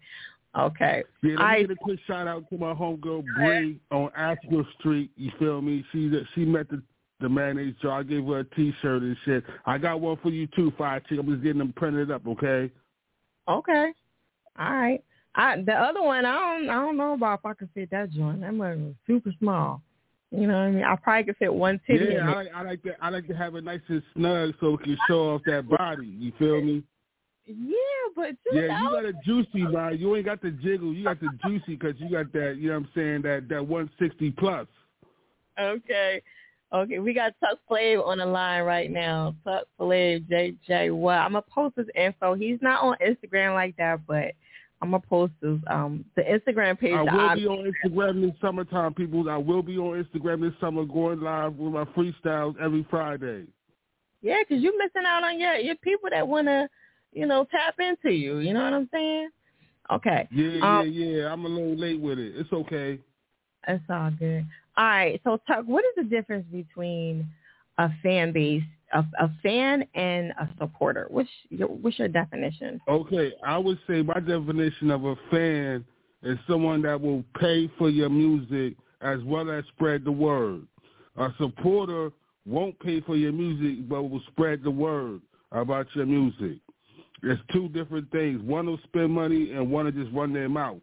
Okay. 0.58 1.02
Yeah, 1.22 1.30
let 1.30 1.38
me 1.38 1.44
I, 1.44 1.60
get 1.62 1.70
a 1.70 1.76
quick 1.76 2.00
shout 2.06 2.28
out 2.28 2.48
to 2.50 2.58
my 2.58 2.72
homegirl 2.72 3.24
Bree 3.36 3.80
on 3.90 4.10
Asheville 4.16 4.66
Street. 4.78 5.10
You 5.16 5.32
feel 5.38 5.60
me? 5.60 5.84
She 5.92 6.12
she 6.34 6.44
met 6.44 6.68
the 6.68 6.82
the 7.24 7.28
mayonnaise 7.30 7.74
jar. 7.80 8.00
I 8.00 8.02
gave 8.02 8.26
her 8.26 8.40
a 8.40 8.44
T-shirt 8.44 9.02
and 9.02 9.16
shit. 9.24 9.44
I 9.64 9.78
got 9.78 10.00
one 10.00 10.18
for 10.22 10.28
you 10.28 10.46
too, 10.48 10.72
Fire 10.76 11.00
Chick. 11.08 11.18
I'm 11.18 11.26
just 11.26 11.42
getting 11.42 11.58
them 11.58 11.72
printed 11.74 12.10
up, 12.10 12.26
okay? 12.26 12.70
Okay. 13.48 13.92
All 14.58 14.72
right. 14.72 15.02
I 15.34 15.62
the 15.62 15.72
other 15.72 16.02
one, 16.02 16.24
I 16.26 16.34
don't 16.34 16.70
I 16.70 16.74
don't 16.74 16.96
know 16.96 17.14
about 17.14 17.40
if 17.40 17.46
I 17.46 17.54
could 17.54 17.70
fit 17.74 17.90
that 17.90 18.12
joint. 18.12 18.42
That 18.42 18.54
one 18.54 18.84
was 18.84 18.94
super 19.06 19.32
small. 19.40 19.82
You 20.30 20.46
know 20.46 20.54
what 20.54 20.60
I 20.60 20.70
mean? 20.70 20.84
I 20.84 20.96
probably 20.96 21.24
could 21.24 21.36
fit 21.38 21.52
one 21.52 21.80
titty. 21.86 22.12
Yeah, 22.12 22.28
I 22.30 22.34
like, 22.34 22.48
I 22.54 22.62
like 22.62 22.82
to 22.82 23.04
I 23.04 23.08
like 23.08 23.26
to 23.28 23.34
have 23.34 23.54
it 23.56 23.64
nice 23.64 23.80
and 23.88 24.02
snug 24.14 24.54
so 24.60 24.74
it 24.74 24.82
can 24.82 24.98
show 25.08 25.34
off 25.34 25.42
that 25.46 25.68
body. 25.68 26.06
You 26.06 26.32
feel 26.38 26.60
me? 26.60 26.84
Yeah, 27.46 27.74
but 28.14 28.36
you 28.50 28.60
Yeah, 28.60 28.68
know, 28.68 28.78
you 28.78 28.90
got 28.90 29.04
a 29.06 29.12
juicy, 29.24 29.66
man. 29.66 29.98
You 29.98 30.14
ain't 30.14 30.26
got 30.26 30.40
the 30.40 30.50
jiggle. 30.50 30.92
You 30.94 31.04
got 31.04 31.20
the 31.20 31.30
juicy 31.44 31.76
because 31.76 31.94
you 31.98 32.10
got 32.10 32.32
that. 32.32 32.56
You 32.58 32.68
know 32.68 32.78
what 32.78 32.86
I'm 32.86 32.90
saying? 32.94 33.22
That 33.22 33.48
that 33.48 33.66
160 33.66 34.30
plus. 34.32 34.66
Okay. 35.58 36.22
Okay, 36.74 36.98
we 36.98 37.12
got 37.14 37.34
Tuck 37.38 37.58
Flave 37.68 38.00
on 38.00 38.18
the 38.18 38.26
line 38.26 38.64
right 38.64 38.90
now. 38.90 39.34
Tuck 39.44 39.64
Flave, 39.78 40.24
JJ. 40.28 40.90
Well, 40.98 41.20
I'm 41.22 41.32
gonna 41.32 41.42
post 41.42 41.76
his 41.76 41.86
info. 41.94 42.34
He's 42.34 42.58
not 42.60 42.82
on 42.82 42.96
Instagram 43.06 43.54
like 43.54 43.76
that, 43.76 44.04
but 44.08 44.32
I'm 44.82 44.90
gonna 44.90 44.98
post 45.00 45.32
his 45.40 45.58
um 45.68 46.04
the 46.16 46.22
Instagram 46.22 46.78
page. 46.78 46.94
I 46.94 47.02
will 47.02 47.36
be 47.36 47.46
on 47.46 47.72
Instagram 47.84 48.20
this 48.22 48.40
summertime, 48.40 48.92
people. 48.94 49.30
I 49.30 49.36
will 49.36 49.62
be 49.62 49.78
on 49.78 50.02
Instagram 50.04 50.40
this 50.40 50.58
summer, 50.60 50.84
going 50.84 51.20
live 51.20 51.54
with 51.54 51.72
my 51.72 51.84
freestyles 51.84 52.60
every 52.60 52.84
Friday. 52.90 53.44
Yeah, 54.20 54.42
'cause 54.48 54.58
you're 54.60 54.76
missing 54.76 55.06
out 55.06 55.22
on 55.22 55.38
your 55.38 55.54
your 55.54 55.76
people 55.76 56.10
that 56.10 56.26
wanna, 56.26 56.68
you 57.12 57.26
know, 57.26 57.44
tap 57.44 57.78
into 57.78 58.10
you. 58.12 58.38
You 58.38 58.52
know 58.52 58.64
what 58.64 58.72
I'm 58.74 58.88
saying? 58.90 59.28
Okay. 59.92 60.26
Yeah, 60.32 60.80
Um, 60.80 60.88
yeah, 60.90 61.06
yeah. 61.06 61.32
I'm 61.32 61.44
a 61.44 61.48
little 61.48 61.76
late 61.76 62.00
with 62.00 62.18
it. 62.18 62.34
It's 62.36 62.52
okay. 62.52 62.98
It's 63.68 63.84
all 63.88 64.10
good. 64.10 64.44
All 64.76 64.84
right. 64.84 65.20
So, 65.24 65.40
Tuck, 65.46 65.64
what 65.66 65.84
is 65.84 65.92
the 65.96 66.04
difference 66.04 66.46
between 66.50 67.28
a 67.78 67.88
fan 68.02 68.32
base, 68.32 68.62
a, 68.92 69.04
a 69.20 69.30
fan, 69.42 69.84
and 69.94 70.32
a 70.32 70.48
supporter? 70.58 71.06
What's 71.10 71.28
your 71.50 71.68
what's 71.68 71.98
your 71.98 72.08
definition? 72.08 72.80
Okay, 72.88 73.32
I 73.46 73.58
would 73.58 73.78
say 73.86 74.02
my 74.02 74.20
definition 74.20 74.90
of 74.90 75.04
a 75.04 75.16
fan 75.30 75.84
is 76.22 76.38
someone 76.48 76.82
that 76.82 77.00
will 77.00 77.24
pay 77.38 77.70
for 77.78 77.90
your 77.90 78.08
music 78.08 78.76
as 79.00 79.20
well 79.24 79.50
as 79.50 79.64
spread 79.76 80.04
the 80.04 80.12
word. 80.12 80.66
A 81.16 81.28
supporter 81.38 82.10
won't 82.46 82.78
pay 82.80 83.00
for 83.02 83.16
your 83.16 83.32
music 83.32 83.88
but 83.88 84.02
will 84.02 84.22
spread 84.32 84.62
the 84.62 84.70
word 84.70 85.20
about 85.52 85.86
your 85.94 86.06
music. 86.06 86.58
It's 87.22 87.40
two 87.52 87.68
different 87.68 88.10
things. 88.10 88.42
One 88.42 88.66
will 88.66 88.80
spend 88.84 89.12
money 89.12 89.52
and 89.52 89.70
one 89.70 89.84
will 89.84 89.92
just 89.92 90.12
run 90.14 90.32
their 90.32 90.48
mouth. 90.48 90.80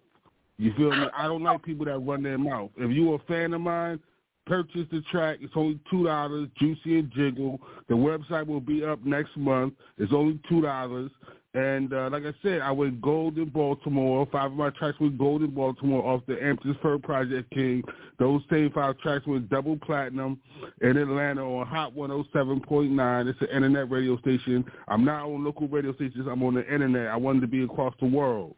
You 0.61 0.71
feel 0.77 0.91
me? 0.91 1.07
I 1.17 1.23
don't 1.23 1.41
like 1.41 1.63
people 1.63 1.85
that 1.85 1.97
run 1.97 2.21
their 2.21 2.37
mouth. 2.37 2.69
If 2.77 2.91
you're 2.91 3.15
a 3.15 3.19
fan 3.27 3.51
of 3.55 3.61
mine, 3.61 3.99
purchase 4.45 4.85
the 4.91 5.01
track. 5.11 5.39
It's 5.41 5.53
only 5.55 5.79
two 5.89 6.05
dollars, 6.05 6.49
Juicy 6.59 6.99
and 6.99 7.11
Jiggle. 7.11 7.59
The 7.89 7.95
website 7.95 8.45
will 8.45 8.61
be 8.61 8.85
up 8.85 9.03
next 9.03 9.35
month. 9.35 9.73
It's 9.97 10.13
only 10.13 10.39
two 10.47 10.61
dollars. 10.61 11.09
And 11.55 11.91
uh, 11.91 12.09
like 12.11 12.25
I 12.25 12.33
said, 12.43 12.61
I 12.61 12.69
went 12.69 13.01
gold 13.01 13.39
in 13.39 13.49
Baltimore. 13.49 14.27
Five 14.31 14.51
of 14.51 14.57
my 14.57 14.69
tracks 14.69 14.99
went 14.99 15.17
gold 15.17 15.41
in 15.41 15.49
Baltimore 15.49 16.05
off 16.05 16.21
the 16.27 16.41
Amethyst 16.41 16.79
Fur 16.79 16.99
Project 16.99 17.49
King. 17.49 17.83
Those 18.19 18.43
same 18.51 18.69
five 18.69 18.99
tracks 18.99 19.25
went 19.25 19.49
double 19.49 19.77
platinum 19.77 20.39
in 20.81 20.95
Atlanta 20.95 21.43
on 21.43 21.65
Hot 21.65 21.95
107.9. 21.95 23.27
It's 23.27 23.41
an 23.41 23.47
internet 23.47 23.89
radio 23.89 24.15
station. 24.19 24.63
I'm 24.87 25.03
not 25.03 25.25
on 25.25 25.43
local 25.43 25.67
radio 25.67 25.93
stations. 25.95 26.27
I'm 26.29 26.43
on 26.43 26.53
the 26.53 26.71
internet. 26.71 27.07
I 27.07 27.17
wanted 27.17 27.41
to 27.41 27.47
be 27.47 27.63
across 27.63 27.95
the 27.99 28.07
world 28.07 28.55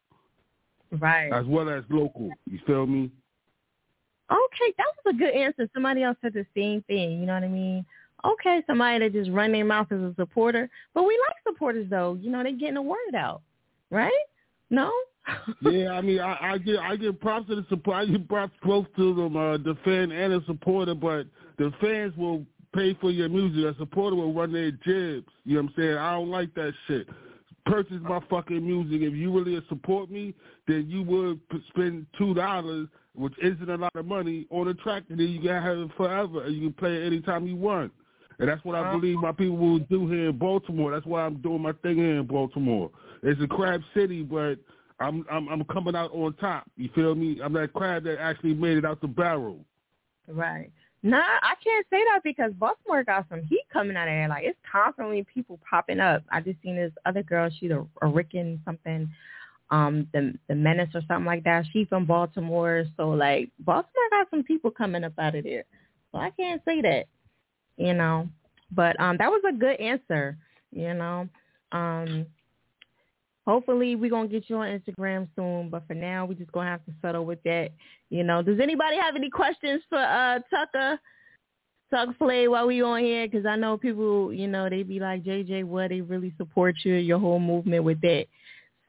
Right. 0.99 1.31
as 1.33 1.45
well 1.45 1.69
as 1.69 1.83
local. 1.89 2.29
You 2.45 2.59
feel 2.65 2.85
me? 2.85 3.11
Okay, 4.31 4.73
that 4.77 4.85
was 5.05 5.13
a 5.13 5.17
good 5.17 5.33
answer. 5.33 5.69
Somebody 5.73 6.03
else 6.03 6.17
said 6.21 6.33
the 6.33 6.45
same 6.55 6.81
thing. 6.83 7.19
You 7.19 7.25
know 7.25 7.33
what 7.33 7.43
I 7.43 7.47
mean? 7.47 7.85
Okay, 8.25 8.63
somebody 8.67 8.99
that 8.99 9.13
just 9.13 9.29
run 9.31 9.51
their 9.51 9.65
mouth 9.65 9.91
as 9.91 9.99
a 9.99 10.13
supporter, 10.17 10.69
but 10.93 11.03
we 11.03 11.19
like 11.27 11.35
supporters 11.45 11.87
though. 11.89 12.17
You 12.21 12.31
know, 12.31 12.41
they 12.41 12.53
getting 12.53 12.75
the 12.75 12.81
word 12.81 13.15
out, 13.15 13.41
right? 13.89 14.11
No. 14.69 14.91
yeah, 15.61 15.91
I 15.91 16.01
mean, 16.01 16.19
I, 16.19 16.53
I 16.53 16.57
get 16.57 16.79
I 16.79 16.95
get 16.95 17.19
props 17.19 17.47
to 17.49 17.55
the 17.55 17.65
support. 17.69 17.97
I 17.97 18.05
give 18.05 18.27
props 18.27 18.53
both 18.63 18.87
to 18.97 19.13
them, 19.13 19.35
uh, 19.35 19.57
the 19.57 19.77
fan 19.83 20.11
and 20.11 20.33
the 20.33 20.43
supporter. 20.45 20.95
But 20.95 21.27
the 21.57 21.71
fans 21.81 22.15
will 22.17 22.45
pay 22.73 22.93
for 22.95 23.11
your 23.11 23.29
music. 23.29 23.75
A 23.75 23.77
supporter 23.77 24.15
will 24.15 24.33
run 24.33 24.51
their 24.51 24.71
jibs. 24.71 25.27
You 25.45 25.55
know 25.55 25.63
what 25.63 25.69
I'm 25.69 25.73
saying? 25.77 25.97
I 25.97 26.13
don't 26.13 26.29
like 26.29 26.53
that 26.55 26.73
shit. 26.87 27.07
Purchase 27.65 27.97
my 28.01 28.19
fucking 28.29 28.65
music. 28.65 29.01
If 29.01 29.13
you 29.13 29.31
really 29.31 29.61
support 29.69 30.11
me, 30.11 30.33
then 30.67 30.85
you 30.89 31.01
would 31.03 31.47
p- 31.49 31.63
spend 31.69 32.05
two 32.17 32.33
dollars, 32.33 32.87
which 33.15 33.33
isn't 33.41 33.69
a 33.69 33.77
lot 33.77 33.95
of 33.95 34.05
money, 34.05 34.45
on 34.49 34.67
a 34.67 34.73
track, 34.73 35.03
and 35.09 35.17
then 35.19 35.27
you 35.27 35.39
can 35.39 35.61
have 35.61 35.77
it 35.77 35.89
forever, 35.95 36.43
and 36.43 36.53
you 36.55 36.61
can 36.61 36.73
play 36.73 36.95
it 36.95 37.05
anytime 37.07 37.47
you 37.47 37.55
want. 37.55 37.91
And 38.39 38.49
that's 38.49 38.63
what 38.65 38.75
I 38.75 38.81
Uh-huh. 38.81 38.97
believe 38.97 39.17
my 39.19 39.31
people 39.31 39.55
will 39.57 39.79
do 39.79 40.07
here 40.09 40.29
in 40.29 40.37
Baltimore. 40.37 40.91
That's 40.91 41.05
why 41.05 41.25
I'm 41.25 41.35
doing 41.37 41.61
my 41.61 41.71
thing 41.83 41.95
here 41.97 42.15
in 42.19 42.25
Baltimore. 42.27 42.89
It's 43.21 43.39
a 43.41 43.47
crab 43.47 43.81
city, 43.93 44.23
but 44.23 44.55
I'm 44.99 45.25
I'm 45.31 45.47
I'm 45.47 45.63
coming 45.65 45.95
out 45.95 46.11
on 46.13 46.33
top. 46.33 46.69
You 46.75 46.89
feel 46.93 47.15
me? 47.15 47.39
I'm 47.41 47.53
that 47.53 47.71
crab 47.73 48.03
that 48.03 48.19
actually 48.19 48.55
made 48.55 48.77
it 48.77 48.83
out 48.85 48.99
the 49.01 49.07
barrel. 49.07 49.63
right. 50.27 50.71
Nah, 51.05 51.17
I 51.17 51.55
can't 51.61 51.85
say 51.89 52.01
that 52.11 52.21
because 52.23 52.53
Baltimore 52.53 53.03
got 53.03 53.27
some 53.29 53.43
heat 53.43 53.65
coming 53.71 53.97
out 53.97 54.07
of 54.07 54.13
there. 54.13 54.29
Like 54.29 54.45
it's 54.45 54.57
constantly 54.69 55.25
people 55.31 55.59
popping 55.69 55.99
up. 55.99 56.23
I 56.31 56.39
just 56.39 56.61
seen 56.63 56.77
this 56.77 56.93
other 57.05 57.23
girl, 57.23 57.49
she's 57.59 57.71
a, 57.71 57.85
a 58.01 58.07
Rican 58.07 58.61
something, 58.63 59.11
um, 59.69 60.07
the 60.13 60.33
the 60.47 60.55
menace 60.55 60.89
or 60.95 61.01
something 61.07 61.25
like 61.25 61.43
that. 61.43 61.65
She 61.73 61.83
from 61.85 62.05
Baltimore, 62.05 62.85
so 62.95 63.09
like 63.09 63.49
Baltimore 63.59 64.09
got 64.11 64.29
some 64.29 64.43
people 64.43 64.71
coming 64.71 65.03
up 65.03 65.11
out 65.19 65.35
of 65.35 65.43
there. 65.43 65.65
So 66.13 66.19
I 66.19 66.29
can't 66.29 66.61
say 66.63 66.81
that, 66.81 67.07
you 67.75 67.93
know. 67.93 68.29
But 68.71 68.97
um, 69.01 69.17
that 69.17 69.29
was 69.29 69.43
a 69.47 69.53
good 69.53 69.79
answer, 69.81 70.37
you 70.71 70.93
know. 70.93 71.27
Um, 71.73 72.27
hopefully 73.45 73.95
we're 73.95 74.09
gonna 74.09 74.27
get 74.27 74.49
you 74.49 74.57
on 74.57 74.79
Instagram 74.79 75.27
soon, 75.35 75.69
but 75.69 75.85
for 75.87 75.93
now 75.93 76.25
we 76.25 76.35
just 76.35 76.51
gonna 76.51 76.69
have 76.69 76.85
to 76.85 76.91
settle 77.01 77.25
with 77.25 77.41
that. 77.43 77.71
You 78.09 78.23
know, 78.23 78.41
does 78.41 78.59
anybody 78.59 78.97
have 78.97 79.15
any 79.15 79.29
questions 79.29 79.81
for 79.89 79.99
uh 79.99 80.39
Tucker? 80.49 80.99
Tuck 81.93 82.17
Play 82.17 82.47
while 82.47 82.65
we 82.65 82.81
on 82.81 83.01
here 83.03 83.27
because 83.27 83.45
I 83.45 83.55
know 83.55 83.77
people, 83.77 84.33
you 84.33 84.47
know, 84.47 84.67
they 84.67 84.81
be 84.81 84.99
like, 84.99 85.23
JJ, 85.23 85.65
what 85.65 85.89
they 85.89 86.01
really 86.01 86.33
support 86.37 86.75
you, 86.83 86.95
your 86.95 87.19
whole 87.19 87.39
movement 87.39 87.83
with 87.83 88.01
that. 88.01 88.25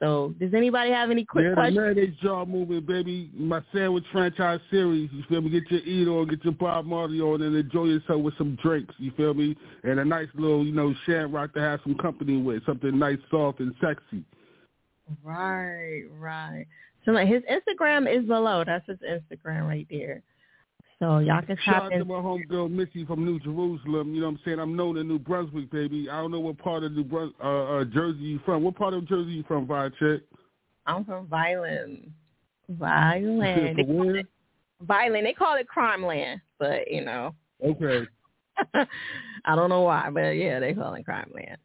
So, 0.01 0.35
does 0.41 0.53
anybody 0.55 0.91
have 0.91 1.11
any 1.11 1.25
quick 1.25 1.45
yeah, 1.49 1.55
questions? 1.55 1.77
Yeah, 1.77 1.89
the 1.89 1.95
mayonnaise 1.95 2.17
jar 2.23 2.45
movement, 2.45 2.87
baby. 2.87 3.31
My 3.35 3.63
sandwich 3.73 4.05
franchise 4.11 4.61
series. 4.71 5.09
You 5.13 5.23
feel 5.29 5.41
me? 5.41 5.51
Get 5.51 5.71
your 5.71 5.81
eat 5.81 6.09
on, 6.09 6.29
get 6.29 6.45
your 6.45 6.53
Bob 6.53 6.85
Marley 6.85 7.21
on, 7.21 7.43
and 7.43 7.55
enjoy 7.55 7.85
yourself 7.85 8.23
with 8.23 8.37
some 8.37 8.59
drinks. 8.63 8.95
You 8.99 9.13
feel 9.17 9.35
me? 9.35 9.57
And 9.83 10.01
a 10.01 10.05
nice 10.05 10.29
little, 10.35 10.65
you 10.65 10.73
know, 10.73 10.95
shamrock 11.07 11.55
to 11.55 11.61
have 11.61 11.81
some 11.85 11.95
company 11.95 12.41
with, 12.41 12.65
something 12.67 12.99
nice, 12.99 13.19
soft, 13.31 13.61
and 13.61 13.75
sexy. 13.81 14.25
Right, 15.23 16.05
right. 16.19 16.67
So 17.05 17.13
like 17.13 17.29
his 17.29 17.43
Instagram 17.43 18.11
is 18.11 18.27
below. 18.27 18.65
That's 18.65 18.87
his 18.87 18.99
Instagram 18.99 19.67
right 19.67 19.87
there. 19.91 20.23
So 20.99 21.19
y'all 21.19 21.43
can 21.43 21.59
Shout 21.65 21.85
out 21.85 21.89
to 21.91 22.05
my 22.05 22.15
homegirl 22.15 22.71
Missy 22.71 23.05
from 23.05 23.25
New 23.25 23.39
Jerusalem. 23.41 24.15
You 24.15 24.21
know 24.21 24.29
what 24.29 24.35
I'm 24.35 24.41
saying? 24.45 24.59
I'm 24.59 24.77
known 24.77 24.97
in 24.97 25.09
New 25.09 25.19
Brunswick, 25.19 25.71
baby. 25.71 26.09
I 26.09 26.17
don't 26.21 26.31
know 26.31 26.41
what 26.41 26.57
part 26.59 26.85
of 26.85 26.93
New 26.93 27.05
Brun- 27.05 27.35
uh, 27.43 27.65
uh, 27.65 27.85
Jersey 27.85 28.21
you 28.21 28.41
from. 28.45 28.63
What 28.63 28.77
part 28.77 28.95
of 28.95 29.07
Jersey 29.07 29.33
you 29.33 29.45
from, 29.47 29.67
Vi 29.67 29.89
Chick? 29.99 30.23
I'm 30.87 31.05
from 31.05 31.27
Vineland. 31.27 32.11
Vineland. 32.69 34.27
Vineland. 34.81 35.27
They 35.27 35.33
call 35.33 35.57
it 35.57 35.69
crime 35.69 36.05
land, 36.05 36.41
but 36.59 36.91
you 36.91 37.05
know. 37.05 37.35
Okay. 37.63 38.07
I 39.45 39.57
don't 39.57 39.69
know 39.69 39.83
why, 39.83 40.09
but 40.11 40.31
yeah, 40.31 40.61
they 40.61 40.75
call 40.75 40.95
it 40.95 41.05
crime 41.05 41.31
land. 41.35 41.59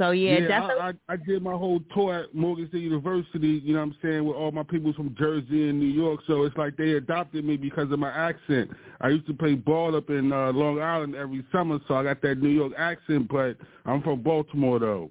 So 0.00 0.12
yeah, 0.12 0.38
yeah 0.38 0.48
definitely. 0.48 0.80
I, 0.80 0.88
I, 0.88 1.12
I 1.12 1.16
did 1.16 1.42
my 1.42 1.52
whole 1.52 1.78
tour 1.94 2.20
at 2.20 2.34
Morgan 2.34 2.66
State 2.68 2.80
University, 2.80 3.60
you 3.62 3.74
know 3.74 3.80
what 3.80 3.88
I'm 3.88 3.96
saying, 4.00 4.24
with 4.24 4.34
all 4.34 4.50
my 4.50 4.62
people 4.62 4.94
from 4.94 5.14
Jersey 5.18 5.68
and 5.68 5.78
New 5.78 5.88
York. 5.88 6.20
So 6.26 6.44
it's 6.44 6.56
like 6.56 6.78
they 6.78 6.92
adopted 6.92 7.44
me 7.44 7.58
because 7.58 7.92
of 7.92 7.98
my 7.98 8.10
accent. 8.10 8.70
I 9.02 9.08
used 9.08 9.26
to 9.26 9.34
play 9.34 9.56
ball 9.56 9.94
up 9.94 10.08
in 10.08 10.32
uh, 10.32 10.52
Long 10.52 10.80
Island 10.80 11.14
every 11.16 11.44
summer, 11.52 11.78
so 11.86 11.96
I 11.96 12.04
got 12.04 12.22
that 12.22 12.38
New 12.38 12.48
York 12.48 12.72
accent, 12.78 13.28
but 13.28 13.58
I'm 13.84 14.00
from 14.00 14.22
Baltimore 14.22 14.78
though. 14.78 15.10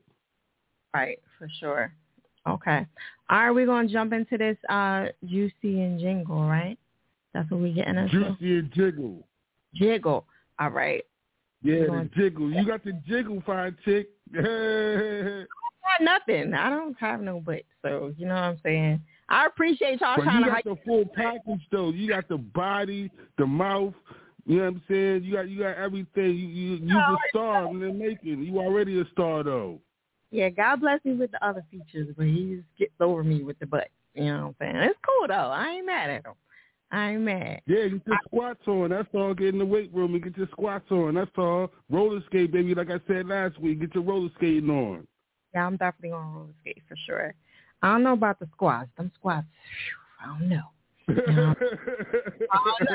Right, 0.96 1.20
for 1.38 1.48
sure. 1.60 1.94
Okay. 2.48 2.84
All 3.30 3.38
right, 3.38 3.52
we're 3.52 3.68
gonna 3.68 3.88
jump 3.88 4.12
into 4.12 4.40
this 4.40 4.58
uh 4.70 5.06
juicy 5.24 5.82
and 5.82 6.00
jingle, 6.00 6.50
right? 6.50 6.80
That's 7.36 7.50
what 7.52 7.60
we 7.62 7.74
getting 7.74 7.96
into. 7.96 8.12
Juicy 8.12 8.58
and 8.58 8.72
jiggle. 8.72 9.28
Jiggle. 9.76 10.26
All 10.58 10.72
right. 10.72 11.06
Yeah, 11.62 11.82
the 11.82 12.10
jiggle. 12.16 12.50
You 12.52 12.66
got 12.66 12.84
the 12.84 12.94
jiggle, 13.08 13.44
fine 13.46 13.76
chick. 13.84 14.10
I 14.38 15.46
got 15.98 16.02
nothing. 16.02 16.54
I 16.54 16.70
don't 16.70 16.98
have 17.00 17.22
no 17.22 17.40
butt, 17.40 17.64
so 17.82 18.14
you 18.18 18.28
know 18.28 18.36
what 18.36 18.44
I'm 18.44 18.60
saying. 18.64 19.02
I 19.30 19.46
appreciate 19.46 20.02
y'all 20.02 20.18
but 20.18 20.24
trying 20.24 20.40
you 20.40 20.46
to. 20.46 20.52
got 20.52 20.64
the 20.64 20.76
full 20.86 21.06
package 21.16 21.62
though. 21.72 21.90
You 21.92 22.10
got 22.10 22.28
the 22.28 22.38
body, 22.38 23.12
the 23.38 23.46
mouth. 23.46 23.94
You 24.46 24.58
know 24.58 24.64
what 24.64 24.74
I'm 24.74 24.84
saying? 24.88 25.24
You 25.24 25.34
got 25.34 25.50
you 25.50 25.60
got 25.60 25.78
everything. 25.78 26.36
You 26.36 26.48
you 26.48 26.76
you 26.78 26.86
No, 26.86 27.00
a 27.00 27.18
star 27.30 27.68
in 27.68 27.80
the 27.80 27.92
making. 27.92 28.44
You 28.44 28.60
already 28.60 29.00
a 29.00 29.06
star 29.12 29.44
though. 29.44 29.80
Yeah, 30.32 30.50
God 30.50 30.82
bless 30.82 31.04
me 31.04 31.14
with 31.14 31.32
the 31.32 31.46
other 31.46 31.64
features, 31.72 32.08
but 32.16 32.26
he 32.26 32.58
just 32.58 32.68
gets 32.78 32.94
over 33.00 33.24
me 33.24 33.44
with 33.44 33.58
the 33.60 33.66
butt. 33.66 33.90
You 34.14 34.26
know 34.26 34.38
what 34.60 34.68
I'm 34.68 34.74
saying? 34.74 34.76
It's 34.90 35.00
cool 35.06 35.28
though. 35.28 35.34
I 35.34 35.70
ain't 35.70 35.86
mad 35.86 36.10
at 36.10 36.26
him. 36.26 36.34
I 36.92 37.12
ain't 37.12 37.22
mad. 37.22 37.62
Yeah, 37.68 37.88
get 37.88 38.02
your 38.08 38.18
squats 38.26 38.68
on. 38.68 38.90
That's 38.90 39.08
all. 39.14 39.34
Get 39.34 39.50
in 39.50 39.60
the 39.60 39.66
weight 39.66 39.94
room 39.94 40.16
and 40.16 40.24
get 40.24 40.38
your 40.38 40.48
squats 40.52 40.92
on. 40.92 41.16
That's 41.16 41.30
all. 41.38 41.72
Roller 41.90 42.22
skate, 42.26 42.52
baby. 42.52 42.74
Like 42.74 42.90
I 42.90 43.00
said 43.08 43.28
last 43.28 43.60
week, 43.60 43.82
get 43.82 43.94
your 43.94 44.04
roller 44.04 44.30
skating 44.38 44.70
on. 44.70 45.08
Yeah, 45.54 45.66
I'm 45.66 45.78
definitely 45.78 46.12
on 46.12 46.34
roller 46.34 46.54
skate 46.62 46.82
for 46.88 46.96
sure. 47.06 47.34
I 47.82 47.92
don't 47.92 48.04
know 48.04 48.14
about 48.14 48.40
the 48.40 48.48
squats. 48.54 48.90
Them 48.98 49.12
squats, 49.16 49.46
whew, 50.26 50.34
I 50.34 50.40
don't 50.40 50.50
know. 50.50 50.64
I 51.10 51.14
don't 51.16 52.90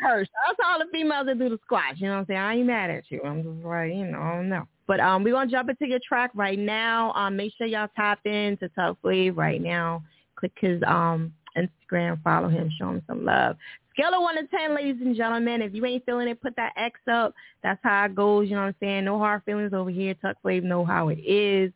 hurts. 0.00 0.30
That's 0.46 0.58
all 0.66 0.78
the 0.78 0.86
females 0.90 1.26
that 1.26 1.38
do 1.38 1.48
the 1.48 1.58
squats. 1.64 2.00
You 2.00 2.08
know 2.08 2.14
what 2.14 2.20
I'm 2.20 2.26
saying? 2.26 2.40
I 2.40 2.54
ain't 2.54 2.66
mad 2.66 2.90
at 2.90 3.04
you. 3.08 3.20
I'm 3.24 3.42
just 3.42 3.64
like, 3.64 3.92
you 3.92 4.06
know, 4.06 4.20
I 4.20 4.36
don't 4.36 4.48
know. 4.48 4.64
But 4.86 5.00
um, 5.00 5.22
we're 5.22 5.32
gonna 5.32 5.50
jump 5.50 5.70
into 5.70 5.86
your 5.86 6.00
track 6.06 6.32
right 6.34 6.58
now. 6.58 7.12
Um, 7.12 7.36
make 7.36 7.52
sure 7.56 7.66
y'all 7.66 7.88
tap 7.94 8.20
in 8.24 8.56
to 8.58 8.68
Tough 8.70 8.96
Wave 9.02 9.36
right 9.36 9.60
now. 9.60 10.02
Click 10.36 10.52
his 10.60 10.82
um 10.86 11.32
Instagram, 11.56 12.22
follow 12.22 12.48
him, 12.48 12.70
show 12.78 12.90
him 12.90 13.02
some 13.06 13.24
love. 13.24 13.56
Scale 13.92 14.14
of 14.14 14.22
one 14.22 14.36
to 14.36 14.46
ten, 14.46 14.74
ladies 14.74 15.00
and 15.00 15.14
gentlemen. 15.14 15.60
If 15.60 15.74
you 15.74 15.84
ain't 15.84 16.06
feeling 16.06 16.28
it, 16.28 16.40
put 16.40 16.56
that 16.56 16.72
X 16.76 16.98
up. 17.10 17.34
That's 17.62 17.80
how 17.82 18.06
it 18.06 18.14
goes. 18.14 18.48
You 18.48 18.54
know 18.54 18.62
what 18.62 18.68
I'm 18.68 18.74
saying? 18.80 19.04
No 19.04 19.18
hard 19.18 19.42
feelings 19.44 19.74
over 19.74 19.90
here. 19.90 20.14
Tuck 20.14 20.36
Wave 20.42 20.64
know 20.64 20.84
how 20.84 21.08
it 21.08 21.18
is. 21.18 21.72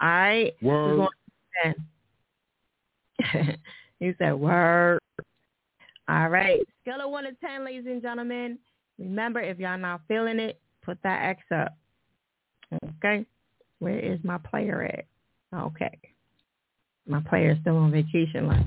All 0.00 0.08
right. 0.08 0.54
Word. 0.62 1.08
he 4.00 4.14
said 4.18 4.32
word. 4.32 4.98
All 6.08 6.28
right. 6.28 6.60
Scale 6.82 7.02
of 7.04 7.10
one 7.10 7.24
to 7.24 7.32
ten, 7.34 7.64
ladies 7.64 7.86
and 7.86 8.02
gentlemen. 8.02 8.58
Remember, 8.98 9.40
if 9.40 9.58
y'all 9.58 9.78
not 9.78 10.00
feeling 10.08 10.40
it, 10.40 10.58
put 10.82 10.98
that 11.02 11.24
X 11.24 11.42
up. 11.54 11.76
Okay. 12.98 13.24
Where 13.78 13.98
is 13.98 14.18
my 14.24 14.38
player 14.38 14.82
at? 14.84 15.04
Okay. 15.56 15.98
My 17.10 17.20
player 17.28 17.50
is 17.50 17.58
still 17.62 17.76
on 17.76 17.90
vacation. 17.90 18.46
Like. 18.46 18.64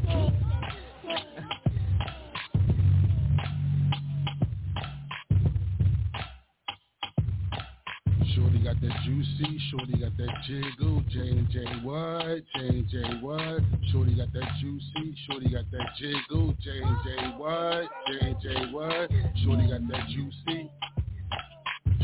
Shorty 8.35 8.59
got 8.59 8.81
that 8.81 8.99
juicy, 9.05 9.59
Shorty 9.71 9.93
got 9.93 10.17
that 10.17 10.33
jiggle, 10.45 11.01
J 11.09 11.19
and 11.19 11.49
J. 11.49 11.63
What, 11.83 12.43
J 12.53 12.67
and 12.67 12.89
J. 12.89 12.97
What, 13.21 13.61
Shorty 13.93 14.15
got 14.15 14.33
that 14.33 14.49
juicy, 14.59 15.15
Shorty 15.25 15.49
got 15.49 15.63
that 15.71 15.87
jiggle, 15.97 16.53
J 16.61 16.81
and 16.83 16.97
J. 17.05 17.15
What, 17.37 17.89
J 18.07 18.27
and 18.27 18.41
J. 18.41 18.71
What, 18.71 19.09
Shorty 19.45 19.69
got 19.69 19.87
that 19.87 20.07
juicy, 20.09 20.69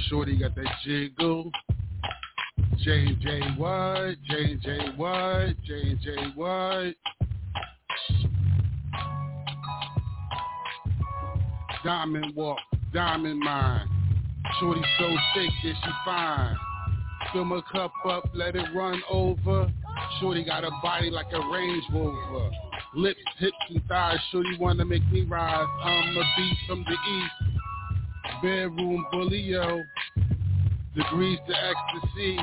Shorty 0.08 0.38
got 0.38 0.56
that 0.56 0.72
jiggle, 0.86 1.52
J 2.84 2.92
and 2.92 3.22
J 3.22 3.42
what, 3.58 4.16
J 4.30 4.56
J. 6.02 6.96
Diamond 11.84 12.36
walk, 12.36 12.60
diamond 12.94 13.40
mine. 13.40 13.88
Shorty 14.60 14.82
so 14.98 15.08
thick 15.34 15.50
that 15.64 15.76
she 15.84 15.92
fine. 16.06 16.56
Fill 17.34 17.46
my 17.46 17.62
cup 17.72 17.92
up, 18.06 18.30
let 18.34 18.56
it 18.56 18.66
run 18.74 19.02
over. 19.10 19.72
Shorty 20.20 20.46
got 20.46 20.64
a 20.64 20.72
body 20.82 21.10
like 21.10 21.28
a 21.34 21.40
Range 21.52 21.84
Rover. 21.92 22.50
Lips, 22.96 23.20
hips, 23.40 23.56
and 23.70 23.84
thighs. 23.90 24.20
Shorty 24.32 24.58
wanna 24.58 24.86
make 24.86 25.04
me 25.12 25.24
rise. 25.24 25.68
I'm 25.84 26.18
a 26.18 26.24
beast 26.38 26.60
from 26.68 26.86
the 26.86 26.94
east. 26.94 27.62
Bedroom 28.42 29.06
bully, 29.12 29.42
yo. 29.42 29.82
Degrees 30.96 31.40
to 31.48 31.54
ecstasy. 31.54 32.40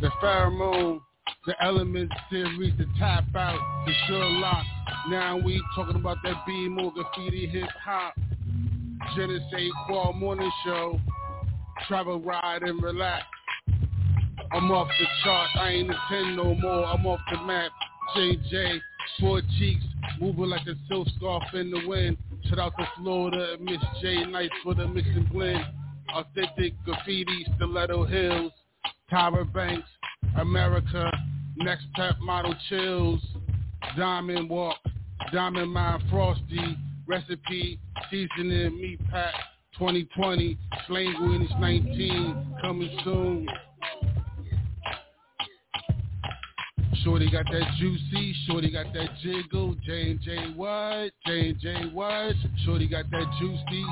The 0.00 0.10
pheromone. 0.22 1.00
The 1.46 1.54
elements 1.64 2.14
series 2.30 2.72
the 2.76 2.86
tap 2.98 3.24
out. 3.34 3.84
The 3.86 3.92
Sherlock. 4.06 4.64
Now 5.08 5.38
we 5.38 5.62
talking 5.74 5.96
about 5.96 6.18
that 6.24 6.44
B-more 6.46 6.92
graffiti 6.92 7.46
hip 7.46 7.68
hop. 7.82 8.14
Genesee 9.14 9.70
Qual 9.86 10.12
Morning 10.12 10.50
Show. 10.64 11.00
Travel, 11.88 12.20
ride, 12.20 12.62
and 12.62 12.82
relax. 12.82 13.24
I'm 14.52 14.70
off 14.70 14.88
the 14.98 15.06
chart, 15.24 15.50
I 15.56 15.70
ain't 15.70 15.90
a 15.90 15.96
10 16.08 16.36
no 16.36 16.54
more, 16.54 16.86
I'm 16.86 17.04
off 17.06 17.20
the 17.32 17.38
map. 17.42 17.72
JJ, 18.16 18.80
four 19.20 19.42
cheeks, 19.58 19.84
moving 20.20 20.46
like 20.46 20.66
a 20.66 20.74
silk 20.88 21.08
scarf 21.16 21.42
in 21.52 21.70
the 21.70 21.86
wind. 21.86 22.16
Shout 22.48 22.58
out 22.58 22.72
to 22.78 22.88
Florida 22.96 23.54
and 23.54 23.64
Miss 23.64 23.82
J 24.00 24.24
Nice 24.24 24.50
for 24.62 24.74
the 24.74 24.86
mix 24.86 25.06
and 25.08 25.28
blend. 25.30 25.64
Authentic 26.14 26.74
graffiti, 26.84 27.44
Stiletto 27.56 28.04
Hills, 28.04 28.52
Tyra 29.10 29.50
Banks, 29.52 29.88
America, 30.38 31.10
Next 31.56 31.86
Pep 31.94 32.16
Model 32.20 32.54
Chills, 32.68 33.20
Diamond 33.96 34.50
Walk, 34.50 34.78
Diamond 35.32 35.72
Mine 35.72 36.02
Frosty, 36.10 36.76
Recipe, 37.06 37.78
Seasoning, 38.10 38.80
Meat 38.80 39.00
Pack, 39.10 39.34
2020, 39.78 40.58
Slang 40.86 41.14
Winners 41.20 41.50
19, 41.58 42.56
coming 42.62 42.98
soon. 43.04 43.46
Shorty 47.04 47.30
got 47.30 47.44
that 47.52 47.70
juicy, 47.78 48.34
Shorty 48.46 48.70
got 48.70 48.92
that 48.92 49.08
jiggle, 49.22 49.76
J 49.86 50.10
and 50.10 50.20
J 50.20 50.52
what, 50.56 51.12
J 51.24 51.50
and 51.50 51.60
J 51.60 51.90
what, 51.92 52.34
Shorty 52.64 52.88
got 52.88 53.08
that 53.12 53.32
juicy. 53.38 53.84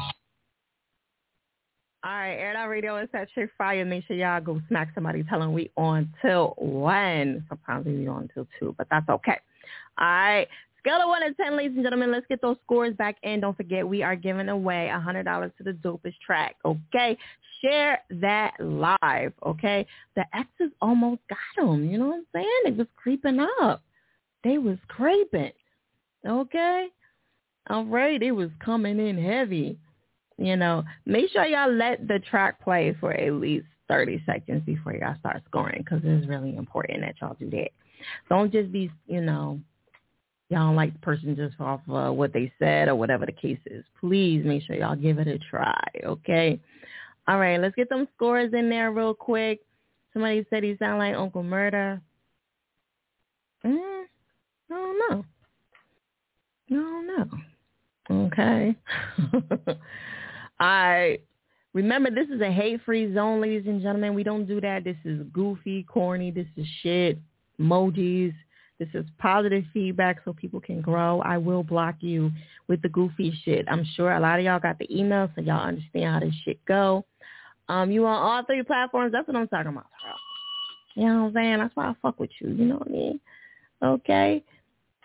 All 2.04 2.10
right, 2.10 2.34
Air 2.34 2.54
Out 2.54 2.68
Radio 2.68 2.98
is 2.98 3.08
that 3.14 3.28
chick 3.34 3.48
fire. 3.56 3.82
Make 3.82 4.04
sure 4.06 4.14
y'all 4.14 4.38
go 4.38 4.60
smack 4.68 4.90
somebody. 4.94 5.22
Tell 5.22 5.40
them 5.40 5.54
we 5.54 5.70
on 5.78 6.12
till 6.20 6.52
one. 6.58 7.46
Sometimes 7.48 7.86
we 7.86 8.06
on 8.06 8.28
till 8.34 8.46
two, 8.60 8.74
but 8.76 8.86
that's 8.90 9.08
okay. 9.08 9.38
All 9.98 10.06
right. 10.06 10.46
Scale 10.80 11.00
of 11.00 11.08
1 11.08 11.22
to 11.22 11.32
10, 11.32 11.56
ladies 11.56 11.76
and 11.76 11.82
gentlemen. 11.82 12.12
Let's 12.12 12.26
get 12.28 12.42
those 12.42 12.58
scores 12.62 12.94
back 12.96 13.16
in. 13.22 13.40
Don't 13.40 13.56
forget, 13.56 13.88
we 13.88 14.02
are 14.02 14.16
giving 14.16 14.50
away 14.50 14.90
a 14.90 15.00
$100 15.00 15.56
to 15.56 15.62
the 15.64 15.72
dopest 15.72 16.16
track, 16.24 16.56
okay? 16.66 17.16
Share 17.62 18.02
that 18.20 18.52
live, 18.60 19.32
okay? 19.46 19.86
The 20.14 20.24
exes 20.34 20.74
almost 20.82 21.22
got 21.30 21.38
them. 21.64 21.88
You 21.90 21.96
know 21.96 22.08
what 22.08 22.16
I'm 22.16 22.26
saying? 22.34 22.60
They 22.66 22.70
was 22.72 22.86
creeping 22.96 23.40
up. 23.62 23.82
They 24.42 24.58
was 24.58 24.76
creeping, 24.88 25.52
okay? 26.28 26.88
All 27.70 27.86
right. 27.86 28.22
It 28.22 28.32
was 28.32 28.50
coming 28.62 28.98
in 28.98 29.16
heavy. 29.16 29.78
You 30.38 30.56
know, 30.56 30.84
make 31.06 31.30
sure 31.30 31.44
y'all 31.44 31.72
let 31.72 32.08
the 32.08 32.18
track 32.18 32.60
play 32.60 32.96
for 32.98 33.12
at 33.12 33.32
least 33.34 33.66
30 33.88 34.22
seconds 34.26 34.62
before 34.66 34.94
y'all 34.94 35.16
start 35.20 35.42
scoring 35.48 35.82
because 35.84 36.00
it's 36.02 36.26
really 36.26 36.56
important 36.56 37.02
that 37.02 37.14
y'all 37.20 37.36
do 37.38 37.50
that. 37.50 37.70
Don't 38.28 38.50
just 38.50 38.72
be, 38.72 38.90
you 39.06 39.20
know, 39.20 39.60
y'all 40.48 40.68
don't 40.68 40.76
like 40.76 40.92
the 40.92 40.98
person 41.00 41.36
just 41.36 41.60
off 41.60 41.80
uh, 41.88 42.10
what 42.10 42.32
they 42.32 42.52
said 42.58 42.88
or 42.88 42.96
whatever 42.96 43.26
the 43.26 43.32
case 43.32 43.58
is. 43.66 43.84
Please 44.00 44.44
make 44.44 44.62
sure 44.64 44.76
y'all 44.76 44.96
give 44.96 45.18
it 45.18 45.28
a 45.28 45.38
try, 45.38 45.82
okay? 46.04 46.60
All 47.28 47.38
right, 47.38 47.60
let's 47.60 47.76
get 47.76 47.88
some 47.88 48.08
scores 48.14 48.52
in 48.52 48.68
there 48.68 48.90
real 48.90 49.14
quick. 49.14 49.60
Somebody 50.12 50.44
said 50.50 50.62
he 50.62 50.76
sound 50.78 50.98
like 50.98 51.14
Uncle 51.14 51.42
Murder. 51.42 52.00
Mm, 53.64 54.02
I 54.70 54.74
don't 54.74 54.98
know. 55.10 55.24
I 56.70 56.74
don't 56.74 57.06
know. 57.06 58.26
Okay. 58.26 58.76
I 60.60 61.18
remember 61.72 62.10
this 62.10 62.28
is 62.28 62.40
a 62.40 62.50
hate-free 62.50 63.14
zone, 63.14 63.40
ladies 63.40 63.66
and 63.66 63.82
gentlemen. 63.82 64.14
We 64.14 64.22
don't 64.22 64.46
do 64.46 64.60
that. 64.60 64.84
This 64.84 64.96
is 65.04 65.22
goofy, 65.32 65.84
corny. 65.84 66.30
This 66.30 66.46
is 66.56 66.66
shit, 66.82 67.18
emojis. 67.60 68.34
This 68.78 68.88
is 68.94 69.04
positive 69.18 69.64
feedback 69.72 70.18
so 70.24 70.32
people 70.32 70.60
can 70.60 70.80
grow. 70.80 71.20
I 71.20 71.38
will 71.38 71.62
block 71.62 71.96
you 72.00 72.30
with 72.68 72.82
the 72.82 72.88
goofy 72.88 73.32
shit. 73.44 73.66
I'm 73.68 73.84
sure 73.96 74.12
a 74.12 74.20
lot 74.20 74.38
of 74.38 74.44
y'all 74.44 74.58
got 74.58 74.78
the 74.78 74.96
email 74.96 75.30
so 75.34 75.42
y'all 75.42 75.66
understand 75.66 76.12
how 76.12 76.20
this 76.20 76.34
shit 76.44 76.64
go. 76.64 77.04
Um, 77.68 77.90
you 77.90 78.04
on 78.06 78.20
all 78.20 78.44
three 78.44 78.62
platforms. 78.62 79.12
That's 79.12 79.28
what 79.28 79.36
I'm 79.36 79.48
talking 79.48 79.72
about, 79.72 79.86
You 80.96 81.06
know 81.06 81.22
what 81.22 81.28
I'm 81.28 81.34
saying? 81.34 81.58
That's 81.58 81.76
why 81.76 81.86
I 81.86 81.94
fuck 82.02 82.18
with 82.18 82.30
you. 82.40 82.48
You 82.48 82.64
know 82.64 82.76
what 82.76 82.88
I 82.88 82.90
mean? 82.90 83.20
Okay. 83.82 84.44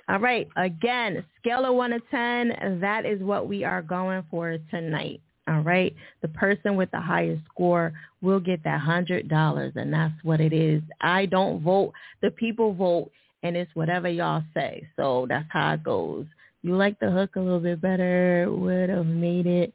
All 0.09 0.19
right. 0.19 0.47
Again, 0.57 1.23
scale 1.39 1.65
of 1.65 1.75
1 1.75 1.91
to 1.91 1.99
10. 2.09 2.79
That 2.81 3.05
is 3.05 3.21
what 3.21 3.47
we 3.47 3.63
are 3.63 3.83
going 3.83 4.23
for 4.31 4.57
tonight. 4.71 5.21
All 5.49 5.61
right. 5.61 5.95
The 6.21 6.27
person 6.27 6.75
with 6.75 6.91
the 6.91 7.01
highest 7.01 7.41
score 7.51 7.91
will 8.21 8.39
get 8.39 8.63
that 8.63 8.81
$100, 8.81 9.75
and 9.75 9.93
that's 9.93 10.13
what 10.23 10.39
it 10.39 10.53
is. 10.53 10.83
I 11.01 11.25
don't 11.25 11.61
vote. 11.61 11.93
The 12.21 12.29
people 12.31 12.73
vote, 12.73 13.11
and 13.41 13.57
it's 13.57 13.73
whatever 13.73 14.09
y'all 14.09 14.43
say. 14.53 14.87
So 14.95 15.25
that's 15.27 15.47
how 15.49 15.73
it 15.73 15.83
goes. 15.83 16.25
You 16.61 16.75
like 16.75 16.99
the 16.99 17.09
hook 17.09 17.35
a 17.35 17.39
little 17.39 17.59
bit 17.59 17.81
better, 17.81 18.47
would 18.49 18.89
have 18.89 19.05
made 19.07 19.47
it 19.47 19.73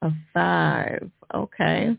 a 0.00 0.10
five. 0.34 1.08
Okay. 1.32 1.96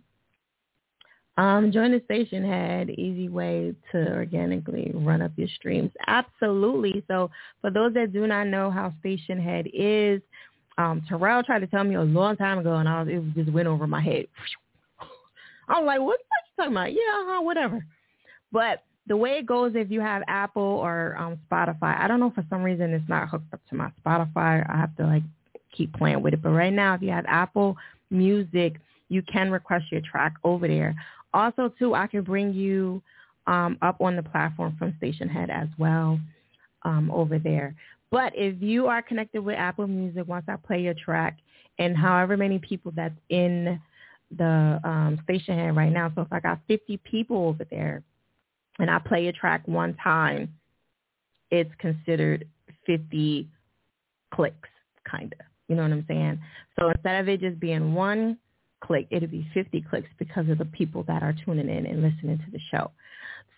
Um, 1.38 1.72
join 1.72 1.92
the 1.92 2.00
Stationhead 2.02 2.92
easy 2.98 3.30
way 3.30 3.74
to 3.92 4.14
organically 4.14 4.92
run 4.94 5.22
up 5.22 5.32
your 5.36 5.48
streams. 5.56 5.92
Absolutely. 6.06 7.04
So 7.08 7.32
for 7.62 7.72
those 7.72 7.94
that 7.96 8.14
do 8.14 8.28
not 8.28 8.48
know 8.48 8.70
how 8.70 8.94
station 9.00 9.40
head 9.40 9.68
is, 9.74 10.22
um, 10.78 11.04
Terrell 11.08 11.44
tried 11.44 11.60
to 11.60 11.68
tell 11.68 11.84
me 11.84 11.96
a 11.96 12.02
long 12.02 12.36
time 12.36 12.58
ago, 12.60 12.76
and 12.76 12.90
I 12.90 13.04
was, 13.04 13.10
it 13.10 13.36
just 13.36 13.52
went 13.52 13.68
over 13.68 13.88
my 13.88 14.02
head. 14.02 14.26
I 15.70 15.80
was 15.80 15.86
like, 15.86 16.00
what, 16.00 16.20
are 16.20 16.42
you 16.44 16.56
talking 16.58 16.74
about? 16.74 16.94
Yeah, 16.94 17.00
uh-huh, 17.00 17.42
whatever. 17.42 17.86
But 18.52 18.84
the 19.08 19.18
way 19.18 19.38
it 19.38 19.46
goes, 19.46 19.74
if 19.76 19.92
you 19.92 20.02
have 20.02 20.24
Apple 20.28 20.62
or 20.62 21.16
um, 21.18 21.38
Spotify, 21.50 22.00
I 22.00 22.08
don't 22.08 22.20
know 22.20 22.32
for 22.34 22.46
some 22.50 22.64
reason 22.64 22.94
it's 22.94 23.08
not 23.10 23.30
hooked 23.30 23.54
up 23.54 23.60
to 23.70 23.76
my 23.76 23.92
Spotify. 24.04 24.68
I 24.70 24.78
have 24.78 24.96
to 24.98 25.06
like 25.06 25.24
keep 25.76 25.94
playing 25.94 26.22
with 26.22 26.34
it. 26.34 26.42
But 26.42 26.52
right 26.52 26.74
now, 26.74 26.96
if 26.96 27.02
you 27.02 27.10
have 27.10 27.26
Apple 27.28 27.76
Music, 28.10 28.76
you 29.10 29.22
can 29.24 29.52
request 29.52 29.86
your 29.92 30.02
track 30.02 30.34
over 30.44 30.68
there. 30.68 30.96
Also, 31.34 31.74
too, 31.80 31.96
I 31.96 32.08
can 32.08 32.24
bring 32.24 32.54
you 32.54 33.02
um, 33.48 33.78
up 33.82 34.00
on 34.00 34.16
the 34.16 34.24
platform 34.24 34.76
from 34.78 34.94
Station 34.98 35.28
Head 35.28 35.50
as 35.50 35.68
well 35.78 36.20
um, 36.84 37.12
over 37.12 37.40
there. 37.40 37.76
But 38.14 38.34
if 38.36 38.62
you 38.62 38.86
are 38.86 39.02
connected 39.02 39.42
with 39.44 39.56
Apple 39.58 39.88
Music, 39.88 40.28
once 40.28 40.46
I 40.48 40.56
play 40.56 40.80
your 40.82 40.94
track, 40.94 41.40
and 41.80 41.98
however 41.98 42.38
many 42.38 42.60
people 42.60 42.94
that's 42.96 43.18
in 43.30 43.82
the 44.30 44.80
um, 44.84 45.20
Stationhead 45.28 45.76
right 45.76 45.92
now, 45.92 46.12
so 46.14 46.22
if 46.22 46.28
I 46.32 46.40
got 46.40 46.60
50 46.68 46.98
people 46.98 47.48
over 47.48 47.66
there, 47.72 48.04
and 48.78 48.92
I 48.92 49.00
play 49.00 49.30
a 49.30 49.34
track 49.34 49.68
one 49.68 49.96
time, 49.96 50.54
it's 51.50 51.72
considered 51.80 52.46
50 52.86 53.50
clicks, 54.32 54.70
kind 55.10 55.34
of. 55.40 55.46
You 55.68 55.76
know 55.76 55.82
what 55.82 55.92
I'm 55.92 56.06
saying? 56.08 56.40
So 56.78 56.90
instead 56.90 57.20
of 57.20 57.28
it 57.28 57.40
just 57.40 57.60
being 57.60 57.96
one 57.96 58.38
click, 58.84 59.08
it'll 59.10 59.28
be 59.28 59.48
50 59.56 59.86
clicks 59.90 60.10
because 60.20 60.48
of 60.50 60.60
the 60.60 60.66
people 60.66 61.02
that 61.08 61.24
are 61.24 61.34
tuning 61.44 61.68
in 61.68 61.88
and 61.88 62.04
listening 62.04 62.38
to 62.38 62.52
the 62.52 62.60
show. 62.70 62.92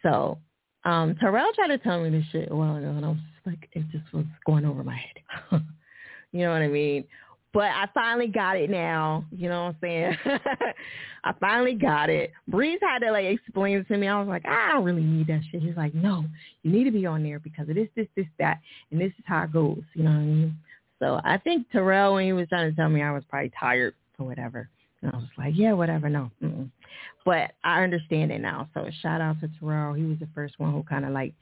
So 0.01 0.37
um, 0.86 1.15
Terrell 1.19 1.52
tried 1.56 1.67
to 1.67 1.78
tell 1.80 2.02
me 2.02 2.10
this 2.10 2.26
shit 2.32 2.52
a 2.52 2.56
while 2.56 2.76
ago, 2.76 2.89
and 2.89 3.06
I 3.06 3.10
was 3.10 3.17
like, 3.45 3.69
it 3.74 3.84
just 3.91 4.12
was 4.13 4.26
going 4.45 4.65
over 4.65 4.84
my 4.84 4.95
head. 4.95 5.62
you 6.32 6.41
know 6.41 6.52
what 6.52 6.62
I 6.62 6.67
mean? 6.67 7.06
But 7.54 7.67
I 7.67 7.88
finally 7.93 8.28
got 8.28 8.58
it 8.58 8.69
now. 8.69 9.24
You 9.32 9.48
know 9.50 9.63
what 9.65 9.69
I'm 9.69 9.78
saying? 9.82 10.17
I 11.24 11.34
finally 11.39 11.74
got 11.74 12.10
it. 12.10 12.34
Breeze 12.48 12.80
had 12.82 13.00
to 13.00 13.12
like 13.12 13.26
explain 13.26 13.78
it 13.78 13.88
to 13.88 13.98
me. 13.98 14.08
I 14.08 14.19
was 14.19 14.28
like, 14.28 14.45
I 14.45 14.74
don't 14.74 14.84
really 14.84 15.04
need 15.04 15.28
that 15.28 15.41
shit. 15.50 15.62
He's 15.62 15.78
like, 15.78 15.95
no, 15.95 16.26
you 16.63 16.71
need 16.71 16.84
to 16.84 16.91
be 16.91 17.06
on 17.06 17.24
there 17.24 17.39
because 17.39 17.69
of 17.69 17.76
this, 17.76 17.88
this, 17.95 18.08
this, 18.15 18.26
that, 18.39 18.60
and 18.91 19.00
this 19.00 19.13
is 19.17 19.24
how 19.26 19.43
it 19.43 19.54
goes. 19.54 19.82
You 19.93 20.04
know 20.04 20.12
what 20.12 20.17
I 20.17 20.24
mean? 20.24 20.58
So 21.00 21.21
I 21.24 21.38
think 21.38 21.71
Terrell, 21.71 22.15
when 22.15 22.26
he 22.26 22.34
was 22.34 22.48
trying 22.50 22.69
to 22.69 22.76
tell 22.76 22.89
me, 22.89 23.02
I 23.02 23.12
was 23.12 23.24
probably 23.30 23.52
tired 23.58 23.95
or 24.19 24.26
whatever. 24.26 24.69
And 25.05 25.13
I 25.13 25.17
was 25.17 25.29
like, 25.37 25.53
yeah, 25.55 25.73
whatever, 25.73 26.09
no. 26.09 26.31
Mm-mm. 26.43 26.69
But 27.25 27.51
I 27.63 27.83
understand 27.83 28.31
it 28.31 28.41
now. 28.41 28.69
So 28.73 28.89
shout 29.01 29.21
out 29.21 29.39
to 29.41 29.49
Terrell. 29.59 29.93
He 29.93 30.03
was 30.03 30.17
the 30.19 30.27
first 30.33 30.59
one 30.59 30.71
who 30.71 30.83
kind 30.83 31.05
of 31.05 31.11
like 31.11 31.33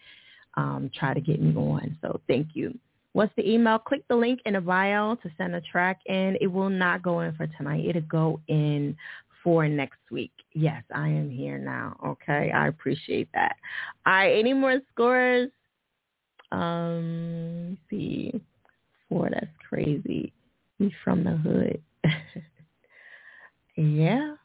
um, 0.56 0.92
tried 0.98 1.16
to 1.16 1.22
get 1.22 1.42
me 1.42 1.56
on. 1.56 1.98
So 2.02 2.20
thank 2.28 2.50
you. 2.54 2.78
What's 3.14 3.34
the 3.38 3.50
email? 3.50 3.80
Click 3.80 4.04
the 4.10 4.16
link 4.16 4.40
in 4.46 4.54
the 4.54 4.62
bio 4.62 5.16
to 5.16 5.32
send 5.38 5.56
a 5.56 5.62
track 5.62 6.00
in. 6.08 6.38
It 6.42 6.48
will 6.48 6.70
not 6.70 7.04
go 7.04 7.22
in 7.22 7.34
for 7.36 7.48
tonight. 7.58 7.86
It'll 7.86 8.02
go 8.02 8.42
in 8.48 8.98
for 9.44 9.68
next 9.68 10.00
week. 10.12 10.32
Yes, 10.54 10.84
I 10.94 11.08
am 11.10 11.30
here 11.30 11.58
now. 11.58 11.96
Okay, 12.06 12.52
I 12.52 12.68
appreciate 12.68 13.30
that. 13.34 13.56
All 14.06 14.14
right, 14.14 14.40
any 14.40 14.54
more 14.54 14.80
scores? 14.92 15.50
Um, 16.52 17.78
see, 17.90 18.42
four. 19.10 19.30
That's 19.32 19.46
crazy. 19.70 20.34
He's 20.80 20.92
from 21.04 21.24
the 21.24 21.38
hood. 21.38 21.82
Yeah. 23.76 24.36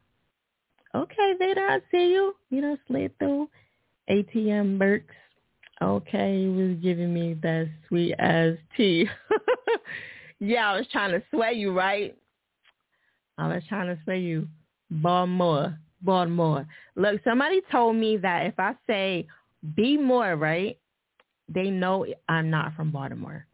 Okay, 0.94 1.34
Vader, 1.38 1.66
I 1.66 1.80
see 1.90 2.12
you. 2.12 2.34
You 2.50 2.62
know, 2.62 2.76
slid 2.86 3.16
through. 3.18 3.48
ATM 4.10 4.78
Burks. 4.78 5.14
Okay, 5.80 6.42
he 6.42 6.48
was 6.48 6.76
giving 6.82 7.12
me 7.12 7.34
that 7.42 7.68
sweet 7.86 8.14
ass 8.18 8.54
tea. 8.76 9.08
yeah, 10.40 10.72
I 10.72 10.78
was 10.78 10.86
trying 10.90 11.12
to 11.12 11.22
sway 11.30 11.52
you, 11.52 11.76
right? 11.76 12.16
I 13.36 13.48
was 13.48 13.62
trying 13.68 13.94
to 13.94 14.02
sway 14.04 14.20
you. 14.20 14.48
Baltimore. 14.90 15.78
Baltimore. 16.02 16.66
Look, 16.96 17.20
somebody 17.22 17.60
told 17.70 17.96
me 17.96 18.16
that 18.18 18.46
if 18.46 18.54
I 18.58 18.74
say 18.86 19.26
be 19.74 19.96
more, 19.96 20.36
right, 20.36 20.78
they 21.48 21.70
know 21.70 22.06
I'm 22.28 22.50
not 22.50 22.74
from 22.74 22.90
Baltimore. 22.90 23.46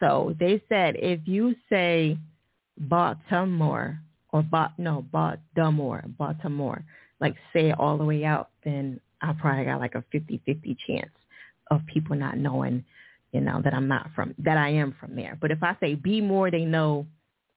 So 0.00 0.34
they 0.38 0.62
said 0.68 0.96
if 0.98 1.20
you 1.26 1.54
say 1.68 2.18
Baltimore, 2.78 3.98
or 4.32 4.42
bought 4.42 4.78
no 4.78 5.04
Baltimore, 5.12 6.04
Baltimore, 6.18 6.84
like 7.20 7.34
say 7.52 7.70
it 7.70 7.78
all 7.78 7.98
the 7.98 8.04
way 8.04 8.24
out, 8.24 8.50
then 8.64 9.00
I 9.22 9.32
probably 9.32 9.64
got 9.64 9.80
like 9.80 9.94
a 9.94 10.04
fifty-fifty 10.12 10.76
chance 10.86 11.10
of 11.70 11.84
people 11.86 12.16
not 12.16 12.38
knowing, 12.38 12.84
you 13.32 13.40
know, 13.40 13.60
that 13.62 13.74
I'm 13.74 13.88
not 13.88 14.10
from 14.14 14.34
that 14.38 14.56
I 14.56 14.70
am 14.70 14.94
from 15.00 15.16
there. 15.16 15.36
But 15.40 15.50
if 15.50 15.62
I 15.62 15.76
say 15.80 15.94
be 15.94 16.20
more, 16.20 16.50
they 16.50 16.64
know 16.64 17.06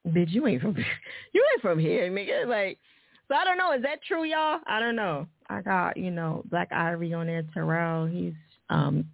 that 0.06 0.30
you 0.30 0.48
ain't 0.48 0.62
from 0.62 0.76
you 1.34 1.46
ain't 1.54 1.62
from 1.62 1.80
here, 1.80 2.10
nigga. 2.10 2.48
Like 2.48 2.80
so 3.28 3.36
I 3.36 3.46
don't 3.46 3.58
know, 3.58 3.74
is 3.74 3.82
that 3.84 4.04
true, 4.04 4.24
y'all? 4.24 4.60
I 4.68 4.80
don't 4.80 4.96
know. 4.96 5.26
I 5.50 5.62
got, 5.62 5.96
you 5.96 6.12
know, 6.12 6.44
Black 6.50 6.72
Ivory 6.72 7.14
on 7.14 7.28
there, 7.28 7.44
Terrell, 7.54 8.06
he's 8.06 8.34
um 8.70 9.06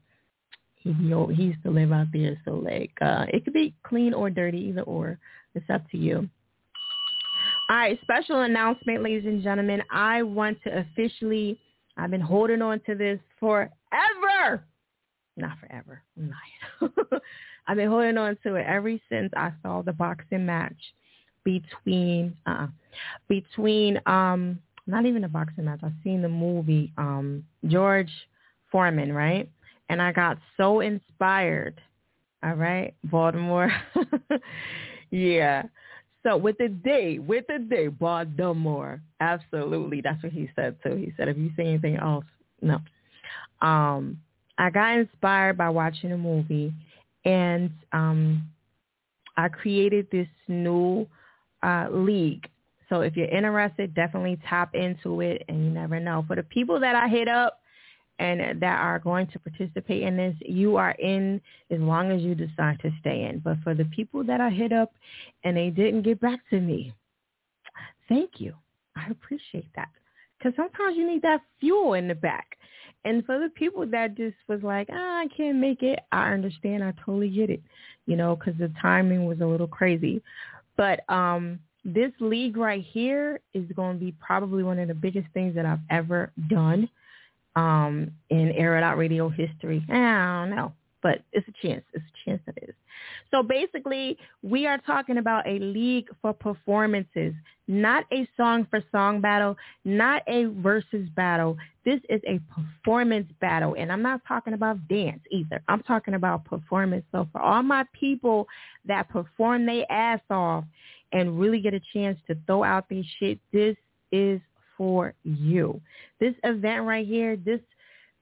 he 0.76 0.94
he 0.94 1.44
used 1.44 1.64
to 1.64 1.72
live 1.72 1.92
out 1.92 2.08
there, 2.14 2.40
so 2.46 2.52
like 2.52 2.94
uh 3.02 3.26
it 3.30 3.44
could 3.44 3.54
be 3.54 3.74
clean 3.84 4.14
or 4.14 4.30
dirty, 4.30 4.60
either 4.60 4.82
or. 4.82 5.20
It's 5.56 5.70
up 5.72 5.90
to 5.90 5.98
you. 5.98 6.30
All 7.70 7.76
right, 7.76 8.00
special 8.02 8.42
announcement, 8.42 9.04
ladies 9.04 9.26
and 9.26 9.44
gentlemen. 9.44 9.84
I 9.92 10.24
want 10.24 10.58
to 10.64 10.80
officially, 10.80 11.60
I've 11.98 12.12
been 12.12 12.22
holding 12.22 12.62
on 12.62 12.80
to 12.86 12.96
this 12.96 13.20
forever. 13.42 14.64
Not 15.36 15.58
forever. 15.60 16.02
I've 17.68 17.76
been 17.76 17.90
holding 17.90 18.18
on 18.18 18.38
to 18.44 18.56
it 18.56 18.66
ever 18.66 18.92
since 19.10 19.34
I 19.36 19.52
saw 19.62 19.82
the 19.82 19.92
boxing 19.92 20.46
match 20.46 20.78
between 21.44 22.36
uh 22.46 22.68
between 23.28 24.00
um 24.06 24.60
not 24.86 25.06
even 25.06 25.26
a 25.26 25.30
boxing 25.30 25.66
match. 25.66 25.82
I've 25.84 25.92
seen 26.06 26.22
the 26.22 26.30
movie 26.30 26.94
um 26.98 27.44
George 27.68 28.12
Foreman, 28.72 29.12
right? 29.12 29.50
And 29.90 30.02
I 30.02 30.14
got 30.14 30.38
so 30.56 30.80
inspired. 30.80 31.82
All 32.44 32.54
right, 32.54 32.94
Baltimore. 33.04 33.72
yeah. 35.12 35.64
So 36.28 36.36
with 36.36 36.58
the 36.58 36.68
day, 36.68 37.20
with 37.20 37.46
the 37.48 37.60
day, 37.60 37.88
Baltimore. 37.88 39.02
Absolutely. 39.22 40.02
That's 40.02 40.22
what 40.22 40.34
he 40.34 40.50
said 40.58 40.76
too. 40.84 40.96
He 40.96 41.14
said, 41.16 41.30
if 41.30 41.38
you 41.38 41.52
say 41.56 41.66
anything 41.66 41.96
else, 41.96 42.26
no. 42.62 42.82
Um, 43.62 44.20
I 44.58 44.70
got 44.70 44.98
inspired 44.98 45.58
by 45.58 45.70
watching 45.70 46.12
a 46.12 46.18
movie 46.18 46.74
and 47.24 47.72
um, 47.94 48.44
I 49.38 49.48
created 49.48 50.08
this 50.12 50.28
new 50.50 51.08
uh, 51.64 51.88
league. 51.92 52.50
So 52.90 53.02
if 53.02 53.16
you're 53.16 53.30
interested, 53.30 53.96
definitely 53.96 54.38
tap 54.50 54.76
into 54.76 55.22
it 55.22 55.44
and 55.48 55.64
you 55.64 55.72
never 55.72 55.98
know. 55.98 56.26
For 56.28 56.36
the 56.36 56.44
people 56.44 56.78
that 56.82 56.96
I 56.96 57.08
hit 57.08 57.30
up, 57.30 57.62
and 58.20 58.62
that 58.62 58.80
are 58.80 59.00
going 59.00 59.28
to 59.28 59.40
participate 59.40 60.04
in 60.04 60.18
this, 60.18 60.36
you 60.42 60.76
are 60.76 60.92
in 60.92 61.40
as 61.70 61.80
long 61.80 62.12
as 62.12 62.22
you 62.22 62.34
decide 62.34 62.80
to 62.82 62.92
stay 63.00 63.26
in. 63.26 63.40
But 63.40 63.58
for 63.64 63.76
the 63.76 63.86
people 63.86 64.24
that 64.24 64.42
I 64.42 64.50
hit 64.50 64.74
up 64.74 64.92
and 65.44 65.56
they 65.56 65.70
didn't 65.70 66.02
get 66.02 66.20
back 66.20 66.40
to 66.50 66.60
me, 66.60 66.94
thank 68.10 68.40
you. 68.40 68.54
I 68.96 69.10
appreciate 69.12 69.68
that. 69.76 69.90
Because 70.38 70.54
sometimes 70.56 70.98
you 70.98 71.08
need 71.08 71.22
that 71.24 71.42
fuel 71.60 71.94
in 71.94 72.08
the 72.08 72.16
back. 72.16 72.58
And 73.06 73.26
for 73.26 73.40
the 73.40 73.50
people 73.50 73.86
that 73.88 74.18
just 74.18 74.36
was 74.48 74.62
like, 74.64 74.90
ah, 74.92 75.20
I 75.20 75.28
can't 75.36 75.58
make 75.60 75.84
it, 75.84 76.00
I 76.12 76.32
understand. 76.32 76.84
I 76.84 76.94
totally 77.06 77.30
get 77.30 77.50
it, 77.50 77.62
you 78.06 78.16
know, 78.16 78.36
because 78.36 78.58
the 78.60 78.72
timing 78.82 79.26
was 79.26 79.40
a 79.42 79.46
little 79.46 79.68
crazy. 79.68 80.22
But 80.76 81.08
um, 81.10 81.60
this 81.86 82.12
league 82.20 82.58
right 82.58 82.84
here 82.84 83.40
is 83.54 83.66
going 83.76 83.98
to 83.98 84.06
be 84.06 84.14
probably 84.20 84.64
one 84.64 84.80
of 84.80 84.88
the 84.88 84.94
biggest 84.94 85.28
things 85.34 85.56
that 85.56 85.66
I've 85.66 85.80
ever 85.90 86.32
done 86.50 86.90
um, 87.58 88.12
in 88.30 88.52
Air 88.52 88.78
It 88.78 88.84
Out 88.84 88.98
Radio 88.98 89.30
history. 89.30 89.84
I 89.90 90.46
don't 90.46 90.56
know, 90.56 90.74
but 91.02 91.24
it's 91.34 91.48
a 91.48 91.68
chance. 91.68 91.84
It's 91.92 92.06
a 92.06 92.30
chance 92.30 92.42
it 92.48 92.70
is. 92.70 92.76
So 93.32 93.42
basically, 93.42 94.18
we 94.44 94.68
are 94.68 94.78
talking 94.78 95.18
about 95.18 95.48
a 95.48 95.58
league 95.60 96.08
for 96.22 96.34
performances, 96.34 97.34
not 97.68 98.06
a 98.14 98.28
song 98.38 98.68
for 98.70 98.84
song 98.92 99.22
battle, 99.22 99.58
not 99.84 100.22
a 100.28 100.46
versus 100.46 101.10
battle. 101.16 101.58
This 101.84 102.00
is 102.10 102.22
a 102.28 102.40
performance 102.54 103.28
battle, 103.42 103.76
and 103.76 103.92
I'm 103.92 104.04
not 104.04 104.22
talking 104.28 104.54
about 104.54 104.88
dance 104.88 105.22
either. 105.32 105.62
I'm 105.68 105.82
talking 105.82 106.14
about 106.14 106.46
performance. 106.46 107.06
So 107.12 107.28
for 107.32 107.42
all 107.42 107.64
my 107.64 107.86
people 108.00 108.48
that 108.86 109.10
perform 109.10 109.66
their 109.66 109.92
ass 109.92 110.22
off 110.30 110.64
and 111.12 111.40
really 111.40 111.60
get 111.60 111.74
a 111.74 111.82
chance 111.92 112.20
to 112.28 112.38
throw 112.46 112.64
out 112.64 112.88
their 112.88 113.04
shit, 113.20 113.40
this 113.52 113.76
is 114.12 114.40
for 114.78 115.14
you. 115.24 115.82
This 116.20 116.34
event 116.44 116.86
right 116.86 117.06
here, 117.06 117.36
this 117.36 117.60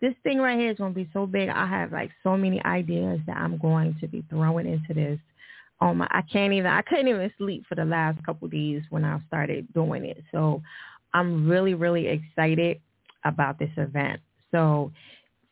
this 0.02 0.14
thing 0.24 0.40
right 0.40 0.60
here 0.60 0.72
is 0.72 0.78
going 0.78 0.94
to 0.94 1.04
be 1.04 1.10
so 1.14 1.26
big. 1.26 1.50
I 1.50 1.66
have 1.66 1.92
like 1.92 2.12
so 2.22 2.38
many 2.38 2.64
ideas 2.64 3.20
that 3.28 3.38
I'm 3.38 3.58
going 3.58 3.96
to 4.02 4.08
be 4.08 4.24
throwing 4.30 4.68
into 4.68 4.94
this. 4.94 5.20
My, 5.82 6.08
I 6.10 6.22
can't 6.22 6.54
even, 6.54 6.68
I 6.68 6.82
couldn't 6.82 7.08
even 7.08 7.32
sleep 7.38 7.66
for 7.68 7.76
the 7.76 7.86
last 7.86 8.24
couple 8.26 8.48
days 8.48 8.82
when 8.90 9.06
I 9.06 9.20
started 9.28 9.72
doing 9.74 10.06
it. 10.06 10.24
So 10.32 10.62
I'm 11.14 11.48
really, 11.48 11.76
really 11.76 12.08
excited 12.08 12.82
about 13.24 13.60
this 13.60 13.72
event. 13.78 14.20
So 14.52 14.92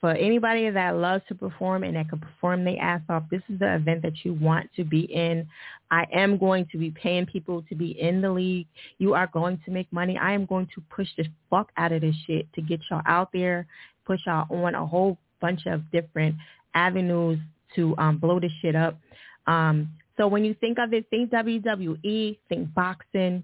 for 0.04 0.12
anybody 0.12 0.70
that 0.70 0.98
loves 0.98 1.24
to 1.30 1.34
perform 1.34 1.86
and 1.86 1.96
that 1.96 2.10
can 2.10 2.20
perform 2.20 2.66
their 2.66 2.78
ass 2.82 3.00
off, 3.08 3.24
this 3.32 3.42
is 3.48 3.58
the 3.60 3.76
event 3.76 4.02
that 4.02 4.26
you 4.26 4.34
want 4.34 4.70
to 4.76 4.84
be 4.84 5.04
in. 5.04 5.48
I 5.92 6.06
am 6.12 6.38
going 6.38 6.68
to 6.74 6.78
be 6.78 6.92
paying 6.92 7.26
people 7.26 7.64
to 7.70 7.76
be 7.76 7.98
in 8.02 8.20
the 8.20 8.30
league. 8.30 8.68
You 8.98 9.14
are 9.14 9.28
going 9.28 9.62
to 9.64 9.72
make 9.72 9.88
money. 9.94 10.18
I 10.18 10.34
am 10.34 10.46
going 10.46 10.68
to 10.76 10.82
push 10.94 11.08
the 11.16 11.24
fuck 11.50 11.72
out 11.78 11.94
of 11.94 12.02
this 12.02 12.18
shit 12.28 12.52
to 12.52 12.62
get 12.62 12.82
y'all 12.92 13.02
out 13.06 13.30
there, 13.32 13.66
push 14.06 14.20
y'all 14.26 14.46
on 14.54 14.76
a 14.76 14.86
whole 14.86 15.18
bunch 15.40 15.68
of 15.68 15.90
different 15.90 16.36
avenues 16.76 17.40
to 17.78 17.96
um, 17.98 18.18
blow 18.18 18.42
this 18.42 18.52
shit 18.62 18.76
up. 18.76 19.00
Um, 19.48 19.88
so 20.18 20.28
when 20.28 20.44
you 20.44 20.54
think 20.54 20.80
of 20.80 20.94
it, 20.94 21.06
think 21.12 21.32
WWE, 21.32 22.38
think 22.50 22.74
boxing. 22.74 23.42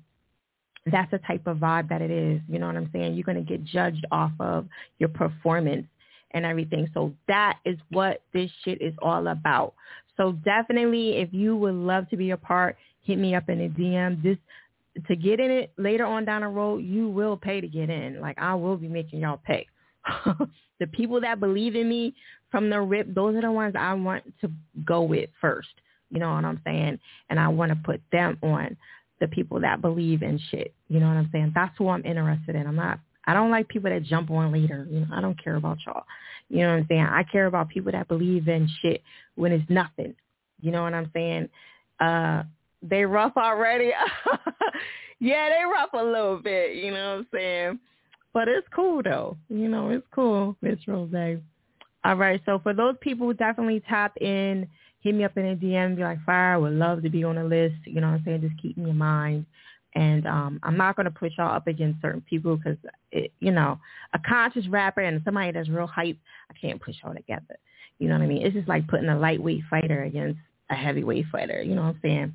That's 0.91 1.09
the 1.09 1.19
type 1.19 1.47
of 1.47 1.59
vibe 1.59 1.87
that 1.87 2.01
it 2.01 2.11
is. 2.11 2.41
You 2.49 2.59
know 2.59 2.67
what 2.67 2.75
I'm 2.75 2.89
saying? 2.91 3.13
You're 3.13 3.23
going 3.23 3.37
to 3.37 3.49
get 3.49 3.63
judged 3.63 4.05
off 4.11 4.33
of 4.41 4.67
your 4.97 5.07
performance 5.07 5.87
and 6.31 6.45
everything. 6.45 6.87
So 6.93 7.13
that 7.27 7.57
is 7.65 7.77
what 7.89 8.21
this 8.33 8.51
shit 8.63 8.81
is 8.81 8.93
all 9.01 9.27
about. 9.27 9.73
So 10.17 10.33
definitely, 10.43 11.17
if 11.17 11.29
you 11.31 11.55
would 11.57 11.75
love 11.75 12.09
to 12.09 12.17
be 12.17 12.31
a 12.31 12.37
part, 12.37 12.77
hit 13.03 13.17
me 13.17 13.35
up 13.35 13.49
in 13.49 13.61
a 13.61 13.69
DM. 13.69 14.21
This 14.21 14.37
to 15.07 15.15
get 15.15 15.39
in 15.39 15.49
it 15.49 15.71
later 15.77 16.05
on 16.05 16.25
down 16.25 16.41
the 16.41 16.47
road, 16.47 16.79
you 16.79 17.09
will 17.09 17.37
pay 17.37 17.61
to 17.61 17.67
get 17.67 17.89
in. 17.89 18.19
Like 18.19 18.37
I 18.37 18.55
will 18.55 18.77
be 18.77 18.87
making 18.87 19.19
y'all 19.19 19.39
pay. 19.43 19.65
the 20.79 20.87
people 20.87 21.21
that 21.21 21.39
believe 21.39 21.75
in 21.75 21.87
me 21.87 22.13
from 22.51 22.69
the 22.69 22.81
rip, 22.81 23.13
those 23.13 23.35
are 23.35 23.41
the 23.41 23.51
ones 23.51 23.75
I 23.77 23.93
want 23.93 24.23
to 24.41 24.51
go 24.85 25.03
with 25.03 25.29
first. 25.39 25.69
You 26.09 26.19
know 26.19 26.33
what 26.33 26.45
I'm 26.45 26.61
saying? 26.65 26.99
And 27.29 27.39
I 27.39 27.47
want 27.47 27.71
to 27.71 27.77
put 27.83 28.01
them 28.11 28.37
on 28.41 28.75
the 29.19 29.27
people 29.27 29.59
that 29.61 29.81
believe 29.81 30.23
in 30.23 30.39
shit. 30.49 30.73
You 30.87 30.99
know 30.99 31.07
what 31.07 31.17
I'm 31.17 31.29
saying? 31.31 31.51
That's 31.53 31.77
who 31.77 31.89
I'm 31.89 32.05
interested 32.05 32.55
in. 32.55 32.65
I'm 32.65 32.75
not 32.75 32.99
I 33.29 33.33
don't 33.33 33.51
like 33.51 33.67
people 33.67 33.89
that 33.89 34.03
jump 34.03 34.31
on 34.31 34.51
later. 34.51 34.87
You 34.89 35.01
know, 35.01 35.07
I 35.13 35.21
don't 35.21 35.41
care 35.41 35.55
about 35.55 35.77
y'all. 35.85 36.03
You 36.49 36.63
know 36.63 36.71
what 36.71 36.79
I'm 36.79 36.85
saying? 36.89 37.01
I 37.01 37.23
care 37.23 37.45
about 37.45 37.69
people 37.69 37.91
that 37.91 38.07
believe 38.07 38.47
in 38.47 38.67
shit 38.81 39.03
when 39.35 39.51
it's 39.51 39.69
nothing. 39.69 40.15
You 40.61 40.71
know 40.71 40.83
what 40.83 40.93
I'm 40.93 41.11
saying? 41.13 41.49
Uh 41.99 42.43
they 42.81 43.03
rough 43.03 43.33
already. 43.37 43.91
yeah, 45.19 45.49
they 45.49 45.63
rough 45.65 45.89
a 45.93 46.03
little 46.03 46.37
bit, 46.37 46.75
you 46.75 46.91
know 46.91 47.09
what 47.09 47.17
I'm 47.19 47.27
saying? 47.33 47.79
But 48.33 48.47
it's 48.47 48.67
cool 48.73 49.03
though. 49.03 49.37
You 49.49 49.67
know, 49.67 49.89
it's 49.89 50.07
cool, 50.13 50.55
Miss 50.61 50.79
Rose. 50.87 51.39
All 52.05 52.15
right, 52.15 52.41
so 52.45 52.59
for 52.63 52.73
those 52.73 52.95
people 53.01 53.31
definitely 53.33 53.83
tap 53.89 54.15
in, 54.21 54.67
hit 55.01 55.15
me 55.15 55.25
up 55.25 55.35
in 55.37 55.47
a 55.47 55.55
DM, 55.55 55.97
be 55.97 56.03
like, 56.03 56.23
Fire, 56.25 56.53
I 56.53 56.57
would 56.57 56.73
love 56.73 57.03
to 57.03 57.09
be 57.09 57.23
on 57.23 57.35
the 57.35 57.43
list. 57.43 57.75
You 57.85 57.99
know 57.99 58.07
what 58.07 58.19
I'm 58.19 58.23
saying? 58.25 58.41
Just 58.41 58.61
keep 58.61 58.77
me 58.77 58.89
in 58.89 58.97
mind. 58.97 59.45
And 59.95 60.27
um, 60.27 60.59
I'm 60.63 60.77
not 60.77 60.95
going 60.95 61.05
to 61.05 61.11
push 61.11 61.33
y'all 61.37 61.55
up 61.55 61.67
against 61.67 62.01
certain 62.01 62.21
people 62.21 62.57
because, 62.57 62.77
you 63.39 63.51
know, 63.51 63.79
a 64.13 64.19
conscious 64.19 64.67
rapper 64.67 65.01
and 65.01 65.21
somebody 65.25 65.51
that's 65.51 65.69
real 65.69 65.87
hype, 65.87 66.17
I 66.49 66.53
can't 66.59 66.81
push 66.81 66.95
y'all 67.03 67.15
together. 67.15 67.57
You 67.97 68.07
know 68.07 68.15
what 68.15 68.23
I 68.23 68.27
mean? 68.27 68.45
It's 68.45 68.55
just 68.55 68.67
like 68.67 68.87
putting 68.87 69.09
a 69.09 69.17
lightweight 69.17 69.63
fighter 69.69 70.03
against 70.03 70.39
a 70.69 70.75
heavyweight 70.75 71.25
fighter. 71.31 71.61
You 71.61 71.75
know 71.75 71.81
what 71.81 71.95
I'm 71.95 71.99
saying? 72.01 72.33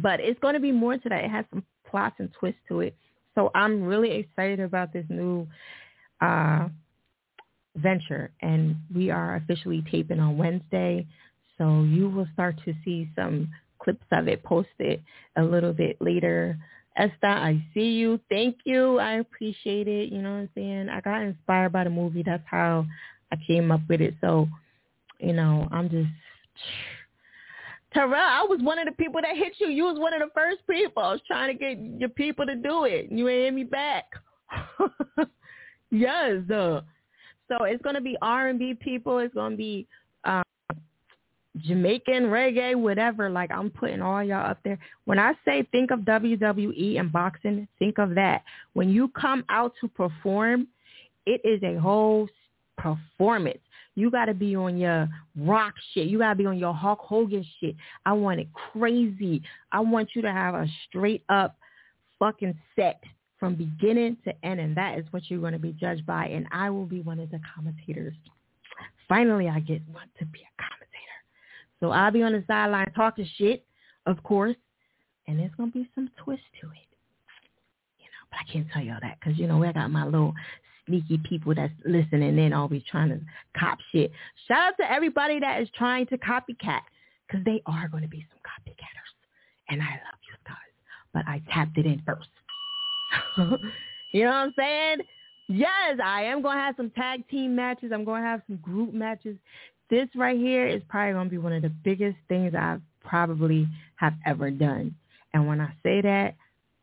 But 0.00 0.20
it's 0.20 0.40
going 0.40 0.54
to 0.54 0.60
be 0.60 0.72
more 0.72 0.96
to 0.96 1.08
that. 1.08 1.24
It 1.24 1.30
has 1.30 1.44
some 1.50 1.64
plots 1.88 2.16
and 2.18 2.30
twists 2.32 2.60
to 2.68 2.80
it. 2.80 2.96
So 3.34 3.50
I'm 3.54 3.84
really 3.84 4.12
excited 4.12 4.60
about 4.60 4.92
this 4.92 5.04
new 5.08 5.46
uh, 6.20 6.68
venture. 7.76 8.30
And 8.40 8.76
we 8.94 9.10
are 9.10 9.36
officially 9.36 9.84
taping 9.90 10.18
on 10.18 10.38
Wednesday. 10.38 11.06
So 11.58 11.82
you 11.82 12.08
will 12.08 12.26
start 12.32 12.56
to 12.64 12.74
see 12.84 13.08
some 13.14 13.50
clips 13.82 14.04
of 14.12 14.28
it 14.28 14.42
posted 14.42 15.02
a 15.36 15.42
little 15.42 15.72
bit 15.72 15.96
later. 16.00 16.56
Esther, 16.96 17.26
I 17.26 17.64
see 17.72 17.92
you. 17.92 18.20
Thank 18.28 18.58
you. 18.64 18.98
I 18.98 19.14
appreciate 19.14 19.88
it. 19.88 20.12
You 20.12 20.22
know 20.22 20.32
what 20.32 20.38
I'm 20.38 20.50
saying? 20.54 20.88
I 20.88 21.00
got 21.00 21.22
inspired 21.22 21.72
by 21.72 21.84
the 21.84 21.90
movie. 21.90 22.22
That's 22.22 22.42
how 22.46 22.86
I 23.32 23.36
came 23.46 23.70
up 23.70 23.80
with 23.88 24.00
it. 24.00 24.14
So, 24.20 24.48
you 25.18 25.32
know, 25.32 25.68
I'm 25.70 25.88
just 25.88 26.08
Terrell, 27.92 28.14
I 28.14 28.46
was 28.48 28.60
one 28.62 28.78
of 28.78 28.86
the 28.86 28.92
people 28.92 29.20
that 29.20 29.36
hit 29.36 29.54
you. 29.58 29.68
You 29.68 29.84
was 29.84 29.98
one 29.98 30.12
of 30.12 30.20
the 30.20 30.30
first 30.34 30.58
people. 30.68 31.02
I 31.02 31.12
was 31.12 31.20
trying 31.26 31.56
to 31.56 31.58
get 31.58 32.00
your 32.00 32.08
people 32.08 32.46
to 32.46 32.54
do 32.54 32.84
it. 32.84 33.10
You 33.10 33.28
ain't 33.28 33.44
hit 33.44 33.54
me 33.54 33.64
back. 33.64 34.04
yes. 35.90 36.42
So 36.48 36.84
it's 37.64 37.82
going 37.82 37.96
to 37.96 38.00
be 38.00 38.16
R&B 38.22 38.74
people. 38.74 39.18
It's 39.18 39.34
going 39.34 39.52
to 39.52 39.56
be 39.56 39.88
um, 40.24 40.44
Jamaican 41.58 42.24
reggae, 42.24 42.76
whatever. 42.76 43.28
Like 43.28 43.50
I'm 43.50 43.70
putting 43.70 44.00
all 44.00 44.22
y'all 44.22 44.50
up 44.50 44.58
there. 44.64 44.78
When 45.04 45.18
I 45.18 45.34
say 45.44 45.66
think 45.72 45.90
of 45.90 46.00
WWE 46.00 46.98
and 46.98 47.12
boxing, 47.12 47.66
think 47.78 47.98
of 47.98 48.14
that. 48.14 48.42
When 48.72 48.88
you 48.88 49.08
come 49.08 49.44
out 49.48 49.72
to 49.80 49.88
perform, 49.88 50.68
it 51.26 51.40
is 51.44 51.62
a 51.62 51.78
whole 51.80 52.28
performance. 52.78 53.58
You 53.96 54.10
got 54.10 54.26
to 54.26 54.34
be 54.34 54.54
on 54.56 54.78
your 54.78 55.08
rock 55.36 55.74
shit. 55.92 56.06
You 56.06 56.18
got 56.18 56.30
to 56.30 56.36
be 56.36 56.46
on 56.46 56.58
your 56.58 56.72
Hulk 56.72 57.00
Hogan 57.00 57.44
shit. 57.58 57.74
I 58.06 58.12
want 58.12 58.40
it 58.40 58.48
crazy. 58.72 59.42
I 59.72 59.80
want 59.80 60.10
you 60.14 60.22
to 60.22 60.32
have 60.32 60.54
a 60.54 60.66
straight 60.88 61.24
up 61.28 61.56
fucking 62.18 62.56
set 62.76 63.02
from 63.38 63.56
beginning 63.56 64.16
to 64.24 64.32
end, 64.44 64.60
and 64.60 64.76
that 64.76 64.98
is 64.98 65.06
what 65.10 65.24
you're 65.28 65.40
going 65.40 65.54
to 65.54 65.58
be 65.58 65.72
judged 65.72 66.06
by. 66.06 66.26
And 66.26 66.46
I 66.52 66.70
will 66.70 66.86
be 66.86 67.00
one 67.00 67.18
of 67.18 67.30
the 67.30 67.40
commentators. 67.54 68.14
Finally, 69.08 69.48
I 69.48 69.60
get 69.60 69.82
want 69.92 70.10
to 70.18 70.26
be 70.26 70.40
a 70.40 70.62
commentator. 70.62 70.79
So 71.80 71.90
I'll 71.90 72.10
be 72.10 72.22
on 72.22 72.32
the 72.32 72.44
sideline 72.46 72.92
talking 72.94 73.28
shit, 73.36 73.64
of 74.06 74.22
course, 74.22 74.56
and 75.26 75.38
there's 75.38 75.50
gonna 75.56 75.70
be 75.70 75.88
some 75.94 76.10
twist 76.22 76.42
to 76.60 76.68
it. 76.68 76.88
You 77.98 78.06
know, 78.06 78.28
but 78.30 78.38
I 78.40 78.52
can't 78.52 78.66
tell 78.72 78.82
y'all 78.82 78.98
that 79.02 79.18
because 79.18 79.38
you 79.38 79.46
know 79.46 79.62
I 79.64 79.72
got 79.72 79.90
my 79.90 80.04
little 80.04 80.34
sneaky 80.86 81.18
people 81.18 81.54
that's 81.54 81.72
listening 81.84 82.38
in 82.38 82.52
always 82.52 82.82
trying 82.90 83.08
to 83.08 83.20
cop 83.58 83.78
shit. 83.92 84.12
Shout 84.48 84.72
out 84.72 84.74
to 84.80 84.90
everybody 84.90 85.40
that 85.40 85.62
is 85.62 85.68
trying 85.76 86.06
to 86.06 86.18
copycat 86.18 86.82
because 87.26 87.44
they 87.44 87.62
are 87.66 87.88
going 87.88 88.02
to 88.02 88.08
be 88.08 88.26
some 88.30 88.40
copycatters, 88.40 89.12
and 89.68 89.80
I 89.80 89.86
love 89.86 90.20
you 90.28 90.34
guys. 90.46 90.56
but 91.14 91.22
I 91.26 91.42
tapped 91.52 91.78
it 91.78 91.86
in 91.86 92.02
first. 92.04 92.28
you 94.12 94.24
know 94.24 94.30
what 94.30 94.34
I'm 94.34 94.54
saying? 94.56 94.98
Yes, 95.48 95.98
I 96.04 96.22
am 96.24 96.42
going 96.42 96.56
to 96.56 96.62
have 96.62 96.76
some 96.76 96.90
tag 96.90 97.26
team 97.28 97.56
matches. 97.56 97.90
I'm 97.92 98.04
going 98.04 98.22
to 98.22 98.28
have 98.28 98.42
some 98.46 98.56
group 98.58 98.94
matches. 98.94 99.36
This 99.90 100.08
right 100.14 100.38
here 100.38 100.66
is 100.66 100.82
probably 100.88 101.12
going 101.14 101.26
to 101.26 101.30
be 101.30 101.38
one 101.38 101.52
of 101.52 101.62
the 101.62 101.68
biggest 101.68 102.16
things 102.28 102.54
I 102.54 102.78
probably 103.04 103.68
have 103.96 104.14
ever 104.24 104.50
done. 104.50 104.94
And 105.34 105.46
when 105.46 105.60
I 105.60 105.72
say 105.82 106.00
that, 106.00 106.36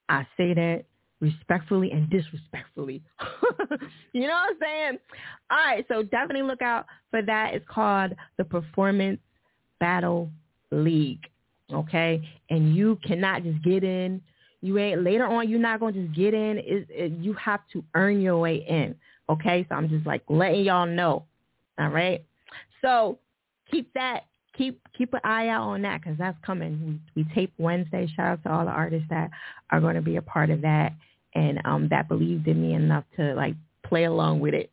I 0.09 0.27
say 0.37 0.53
that 0.53 0.83
respectfully 1.19 1.91
and 1.91 2.09
disrespectfully. 2.09 3.01
you 4.13 4.21
know 4.21 4.33
what 4.33 4.51
I'm 4.51 4.57
saying? 4.61 4.99
All 5.49 5.57
right, 5.57 5.85
so 5.87 6.03
definitely 6.03 6.43
look 6.43 6.61
out 6.61 6.85
for 7.09 7.21
that. 7.21 7.53
It's 7.53 7.65
called 7.67 8.13
the 8.37 8.43
Performance 8.43 9.19
Battle 9.79 10.29
League. 10.71 11.25
Okay? 11.73 12.21
And 12.49 12.75
you 12.75 12.97
cannot 13.03 13.43
just 13.43 13.63
get 13.63 13.83
in. 13.83 14.21
You 14.61 14.77
ain't 14.79 15.03
later 15.03 15.25
on 15.25 15.49
you're 15.49 15.59
not 15.59 15.79
gonna 15.79 15.93
just 15.93 16.15
get 16.15 16.33
in. 16.33 16.57
It, 16.57 16.87
it, 16.89 17.11
you 17.19 17.33
have 17.33 17.61
to 17.73 17.83
earn 17.93 18.21
your 18.21 18.37
way 18.39 18.65
in. 18.67 18.95
Okay? 19.29 19.65
So 19.69 19.75
I'm 19.75 19.89
just 19.89 20.05
like 20.05 20.23
letting 20.29 20.63
y'all 20.63 20.87
know. 20.87 21.25
All 21.79 21.89
right. 21.89 22.23
So 22.81 23.19
keep 23.71 23.91
that 23.93 24.25
keep 24.57 24.81
keep 24.97 25.13
an 25.13 25.21
eye 25.23 25.49
out 25.49 25.63
on 25.63 25.81
that 25.83 26.01
because 26.01 26.17
that's 26.17 26.37
coming. 26.45 26.99
We, 27.15 27.23
we 27.23 27.33
tape 27.33 27.53
Wednesday. 27.57 28.07
Shout 28.15 28.27
out 28.27 28.43
to 28.43 28.51
all 28.51 28.65
the 28.65 28.71
artists 28.71 29.07
that 29.09 29.29
are 29.71 29.81
going 29.81 29.95
to 29.95 30.01
be 30.01 30.15
a 30.15 30.21
part 30.21 30.49
of 30.49 30.61
that 30.61 30.93
and 31.35 31.59
um 31.65 31.87
that 31.89 32.07
believed 32.07 32.47
in 32.47 32.61
me 32.61 32.73
enough 32.73 33.03
to 33.17 33.33
like 33.35 33.55
play 33.83 34.05
along 34.05 34.39
with 34.39 34.53
it. 34.53 34.71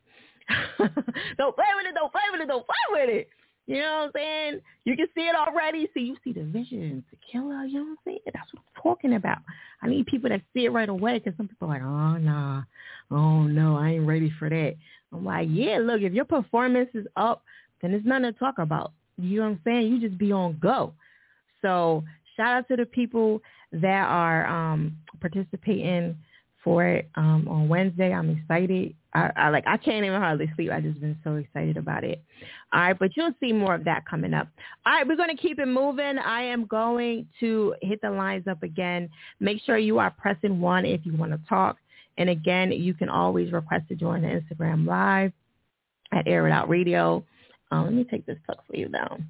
don't 0.78 1.56
play 1.56 1.66
with 1.76 1.86
it. 1.86 1.94
Don't 1.94 2.12
play 2.12 2.22
with 2.32 2.40
it. 2.40 2.48
Don't 2.48 2.66
play 2.66 2.76
with 2.90 3.08
it. 3.10 3.28
You 3.66 3.78
know 3.78 3.94
what 3.94 4.04
I'm 4.04 4.10
saying? 4.14 4.60
You 4.84 4.94
can 4.94 5.06
see 5.14 5.22
it 5.22 5.34
already. 5.34 5.88
See, 5.94 6.00
you 6.00 6.16
see 6.22 6.32
the 6.32 6.44
vision, 6.44 7.02
the 7.10 7.16
killer. 7.30 7.64
You 7.64 7.78
know 7.78 7.84
what 7.84 7.90
I'm 7.90 7.96
saying? 8.04 8.18
That's 8.26 8.52
what 8.52 8.62
I'm 8.62 8.82
talking 8.82 9.14
about. 9.14 9.38
I 9.80 9.88
need 9.88 10.06
people 10.06 10.28
that 10.28 10.42
see 10.52 10.66
it 10.66 10.70
right 10.70 10.88
away 10.88 11.18
because 11.18 11.34
some 11.38 11.48
people 11.48 11.68
are 11.68 11.78
like, 11.78 11.82
oh, 11.82 12.18
nah. 12.18 12.62
Oh, 13.10 13.44
no, 13.44 13.76
I 13.76 13.92
ain't 13.92 14.06
ready 14.06 14.30
for 14.38 14.50
that. 14.50 14.74
I'm 15.12 15.24
like, 15.24 15.48
yeah, 15.50 15.78
look, 15.78 16.02
if 16.02 16.12
your 16.12 16.26
performance 16.26 16.90
is 16.92 17.06
up, 17.16 17.42
then 17.84 17.92
there's 17.92 18.04
nothing 18.04 18.32
to 18.32 18.38
talk 18.38 18.58
about. 18.58 18.92
You 19.18 19.40
know 19.40 19.50
what 19.50 19.52
I'm 19.52 19.60
saying? 19.64 19.92
You 19.92 20.00
just 20.00 20.18
be 20.18 20.32
on 20.32 20.58
go. 20.60 20.94
So 21.60 22.02
shout 22.36 22.56
out 22.56 22.68
to 22.68 22.76
the 22.76 22.86
people 22.86 23.42
that 23.72 24.06
are 24.08 24.46
um, 24.46 24.96
participating 25.20 26.16
for 26.62 26.86
it 26.86 27.10
um, 27.16 27.46
on 27.46 27.68
Wednesday. 27.68 28.12
I'm 28.12 28.30
excited. 28.30 28.94
I, 29.12 29.30
I 29.36 29.48
like 29.50 29.64
I 29.66 29.76
can't 29.76 30.04
even 30.04 30.18
hardly 30.18 30.50
sleep. 30.56 30.72
I 30.72 30.80
just 30.80 30.98
been 30.98 31.18
so 31.22 31.36
excited 31.36 31.76
about 31.76 32.04
it. 32.04 32.22
All 32.72 32.80
right, 32.80 32.98
but 32.98 33.10
you'll 33.16 33.34
see 33.38 33.52
more 33.52 33.74
of 33.74 33.84
that 33.84 34.06
coming 34.08 34.32
up. 34.32 34.48
All 34.86 34.94
right, 34.94 35.06
we're 35.06 35.16
to 35.16 35.36
keep 35.36 35.58
it 35.58 35.66
moving. 35.66 36.18
I 36.18 36.42
am 36.42 36.64
going 36.64 37.26
to 37.40 37.74
hit 37.82 38.00
the 38.00 38.10
lines 38.10 38.48
up 38.48 38.62
again. 38.62 39.10
Make 39.40 39.60
sure 39.62 39.76
you 39.76 39.98
are 39.98 40.10
pressing 40.10 40.58
one 40.60 40.86
if 40.86 41.02
you 41.04 41.14
want 41.14 41.32
to 41.32 41.40
talk. 41.48 41.76
And 42.16 42.30
again, 42.30 42.72
you 42.72 42.94
can 42.94 43.08
always 43.08 43.52
request 43.52 43.88
to 43.88 43.94
join 43.94 44.22
the 44.22 44.28
Instagram 44.28 44.86
live 44.86 45.32
at 46.12 46.26
Air 46.26 46.46
It 46.46 46.52
Out 46.52 46.68
Radio. 46.68 47.24
Um, 47.74 47.84
let 47.84 47.94
me 47.94 48.04
take 48.04 48.26
this 48.26 48.38
plug 48.46 48.58
for 48.66 48.76
you 48.76 48.88
down. 48.88 49.28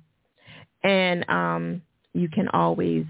And 0.83 1.28
um, 1.28 1.83
you 2.12 2.28
can 2.28 2.48
always 2.48 3.04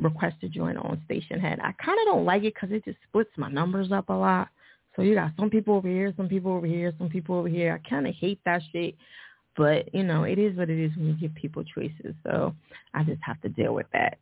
request 0.00 0.36
to 0.40 0.48
join 0.48 0.76
on 0.76 1.02
Stationhead. 1.08 1.58
I 1.60 1.72
kind 1.84 1.98
of 2.00 2.06
don't 2.06 2.24
like 2.24 2.44
it 2.44 2.54
because 2.54 2.70
it 2.70 2.84
just 2.84 2.98
splits 3.08 3.30
my 3.36 3.50
numbers 3.50 3.90
up 3.92 4.08
a 4.08 4.12
lot. 4.12 4.48
So 4.94 5.02
you 5.02 5.14
got 5.14 5.32
some 5.38 5.50
people 5.50 5.74
over 5.74 5.88
here, 5.88 6.12
some 6.16 6.28
people 6.28 6.52
over 6.52 6.66
here, 6.66 6.92
some 6.98 7.08
people 7.08 7.36
over 7.36 7.48
here. 7.48 7.80
I 7.84 7.88
kind 7.88 8.06
of 8.06 8.14
hate 8.14 8.40
that 8.44 8.62
shit. 8.72 8.94
But, 9.56 9.92
you 9.92 10.04
know, 10.04 10.22
it 10.22 10.38
is 10.38 10.56
what 10.56 10.70
it 10.70 10.78
is 10.78 10.96
when 10.96 11.08
you 11.08 11.14
give 11.14 11.34
people 11.34 11.64
choices. 11.64 12.14
So 12.24 12.54
I 12.94 13.02
just 13.02 13.20
have 13.22 13.40
to 13.42 13.48
deal 13.48 13.74
with 13.74 13.86
that. 13.92 14.18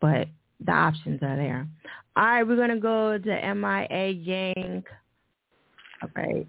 But 0.00 0.28
the 0.64 0.72
options 0.72 1.22
are 1.22 1.36
there. 1.36 1.66
All 2.16 2.24
right, 2.24 2.42
we're 2.42 2.56
going 2.56 2.68
to 2.68 2.78
go 2.78 3.18
to 3.18 3.54
MIA 3.54 4.14
Gang. 4.24 4.84
All 6.02 6.10
right. 6.14 6.46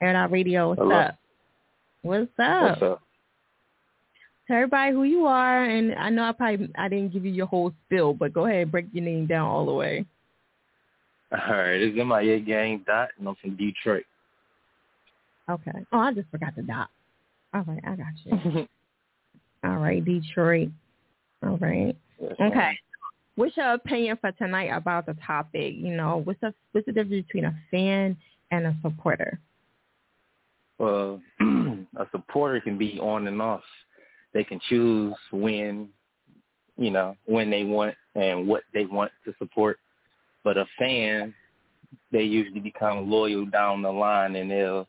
Air 0.00 0.16
Out 0.16 0.30
Radio, 0.30 0.68
what's 0.68 0.80
Hello. 0.80 0.96
up? 0.96 1.19
What's 2.02 2.30
up? 2.38 2.62
What's 2.62 2.82
up? 2.82 3.02
Tell 4.46 4.56
everybody 4.56 4.92
who 4.92 5.04
you 5.04 5.26
are, 5.26 5.64
and 5.64 5.94
I 5.94 6.08
know 6.10 6.24
I 6.24 6.32
probably 6.32 6.70
I 6.76 6.88
didn't 6.88 7.12
give 7.12 7.24
you 7.24 7.30
your 7.30 7.46
whole 7.46 7.72
spill, 7.86 8.14
but 8.14 8.32
go 8.32 8.46
ahead, 8.46 8.62
and 8.62 8.72
break 8.72 8.86
your 8.92 9.04
name 9.04 9.26
down 9.26 9.46
all 9.46 9.66
the 9.66 9.72
way. 9.72 10.04
All 11.30 11.56
right, 11.56 11.80
it's 11.80 11.96
MIA 11.96 12.40
Gang 12.40 12.82
Dot, 12.86 13.10
and 13.18 13.28
I'm 13.28 13.36
from 13.36 13.56
Detroit. 13.56 14.04
Okay. 15.48 15.84
Oh, 15.92 15.98
I 15.98 16.12
just 16.12 16.28
forgot 16.30 16.56
the 16.56 16.62
dot. 16.62 16.88
All 17.54 17.64
right, 17.66 17.82
I 17.86 17.96
got 17.96 18.06
you. 18.24 18.68
all 19.64 19.76
right, 19.76 20.04
Detroit. 20.04 20.70
All 21.44 21.58
right. 21.58 21.96
Yes. 22.20 22.32
Okay. 22.40 22.78
What's 23.36 23.56
your 23.56 23.74
opinion 23.74 24.18
for 24.20 24.32
tonight 24.32 24.66
about 24.66 25.06
the 25.06 25.16
topic? 25.24 25.74
You 25.76 25.94
know, 25.94 26.22
what's 26.24 26.40
the 26.40 26.52
what's 26.72 26.86
the 26.86 26.92
difference 26.92 27.26
between 27.26 27.44
a 27.44 27.54
fan 27.70 28.16
and 28.50 28.66
a 28.66 28.76
supporter? 28.82 29.38
Well, 30.78 31.20
a 32.00 32.08
supporter 32.10 32.60
can 32.60 32.78
be 32.78 32.98
on 32.98 33.26
and 33.26 33.40
off. 33.42 33.62
They 34.32 34.44
can 34.44 34.60
choose 34.68 35.14
when, 35.32 35.88
you 36.76 36.90
know, 36.90 37.16
when 37.26 37.50
they 37.50 37.64
want 37.64 37.94
and 38.14 38.48
what 38.48 38.62
they 38.72 38.86
want 38.86 39.12
to 39.24 39.34
support. 39.38 39.78
But 40.42 40.56
a 40.56 40.64
fan, 40.78 41.34
they 42.10 42.22
usually 42.22 42.60
become 42.60 43.10
loyal 43.10 43.44
down 43.46 43.82
the 43.82 43.90
line 43.92 44.34
and 44.36 44.50
they'll 44.50 44.88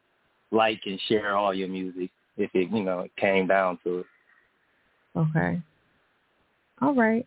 like 0.51 0.81
and 0.85 0.99
share 1.07 1.35
all 1.35 1.53
your 1.53 1.67
music 1.67 2.09
if 2.37 2.49
it, 2.53 2.69
you 2.71 2.83
know, 2.83 3.01
it 3.01 3.11
came 3.17 3.47
down 3.47 3.77
to 3.83 3.99
it. 3.99 4.05
Okay. 5.17 5.61
All 6.81 6.93
right. 6.93 7.25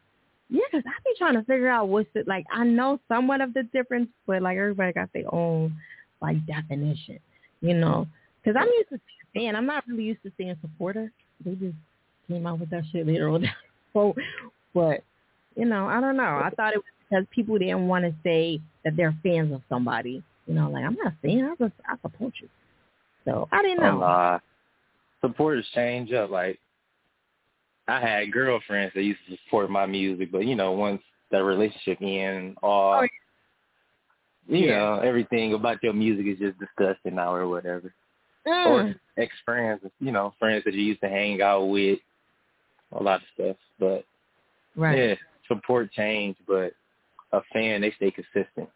Yeah, 0.49 0.63
'cause 0.71 0.83
I 0.87 0.93
be 1.05 1.15
trying 1.19 1.35
to 1.35 1.43
figure 1.45 1.69
out 1.69 1.89
what's 1.89 2.09
it 2.15 2.27
like. 2.27 2.47
I 2.51 2.65
know 2.65 3.01
somewhat 3.09 3.41
of 3.41 3.55
the 3.55 3.65
difference, 3.65 4.09
but 4.27 4.43
like 4.43 4.57
everybody 4.57 4.93
got 4.93 5.13
their 5.13 5.33
own 5.35 5.75
like 6.21 6.45
definition, 6.47 7.19
you 7.61 7.75
know. 7.75 8.07
'Cause 8.45 8.55
I'm 8.57 8.69
used 8.69 8.91
to 8.91 9.01
saying 9.35 9.47
fan. 9.47 9.57
I'm 9.57 9.67
not 9.67 9.85
really 9.89 10.05
used 10.05 10.23
to 10.25 10.33
saying 10.39 10.57
supporter. 10.61 11.13
They 11.45 11.53
just 11.53 11.75
came 12.29 12.47
out 12.47 12.61
with 12.61 12.71
that 12.71 12.85
shit 12.93 13.07
later 13.07 13.29
on. 13.29 13.45
so, 13.93 14.15
but 14.75 15.03
you 15.57 15.65
know, 15.65 15.87
I 15.87 16.01
don't 16.01 16.17
know. 16.17 16.23
I 16.23 16.51
thought 16.57 16.73
it 16.75 16.79
was 16.79 16.85
because 17.09 17.27
people 17.31 17.59
didn't 17.59 17.87
want 17.87 18.05
to 18.05 18.15
say 18.25 18.61
that 18.85 18.97
they're 18.97 19.15
fans 19.23 19.53
of 19.53 19.63
somebody. 19.69 20.23
You 20.47 20.55
know, 20.55 20.71
like 20.71 20.85
I'm 20.85 20.97
not 21.03 21.13
a 21.13 21.17
fan. 21.23 21.45
I 21.45 21.65
just 21.65 21.75
I 21.89 21.97
support 22.03 22.35
you. 22.41 22.49
So 23.25 23.49
I 23.53 23.63
didn't 23.63 23.81
know. 23.81 23.95
And, 23.95 24.03
uh, 24.03 24.39
supporters 25.21 25.67
change 25.75 26.13
up. 26.13 26.31
Like 26.31 26.59
I 27.89 28.01
had 28.01 28.33
girlfriends 28.33 28.93
that 28.95 29.03
used 29.03 29.21
to 29.29 29.37
support 29.45 29.71
my 29.71 29.87
music, 29.87 30.31
but 30.33 30.47
you 30.47 30.55
know, 30.55 30.73
once 30.73 31.03
that 31.31 31.45
relationship 31.45 31.99
end, 32.03 32.57
all 32.63 33.01
Oh, 33.03 33.07
you 34.47 34.67
yeah. 34.67 34.79
know, 34.79 35.01
everything 35.03 35.55
about 35.55 35.83
your 35.83 35.95
music 35.95 36.27
is 36.27 36.39
just 36.39 36.59
disgusting 36.59 37.15
now 37.15 37.35
or 37.35 37.49
whatever. 37.49 37.95
Mm. 38.47 38.67
Or 38.67 38.95
ex 39.17 39.33
friends, 39.45 39.81
you 40.01 40.13
know, 40.13 40.35
friends 40.39 40.65
that 40.65 40.75
you 40.75 40.83
used 40.83 41.01
to 41.01 41.09
hang 41.09 41.41
out 41.41 41.65
with, 41.65 41.99
a 42.93 43.03
lot 43.03 43.21
of 43.21 43.27
stuff. 43.35 43.57
But 43.79 44.05
right. 44.77 44.99
yeah, 44.99 45.15
support 45.49 45.93
change, 45.93 46.37
but 46.47 46.73
a 47.33 47.41
fan 47.53 47.81
they 47.81 47.93
stay 47.93 48.11
consistent. 48.11 48.69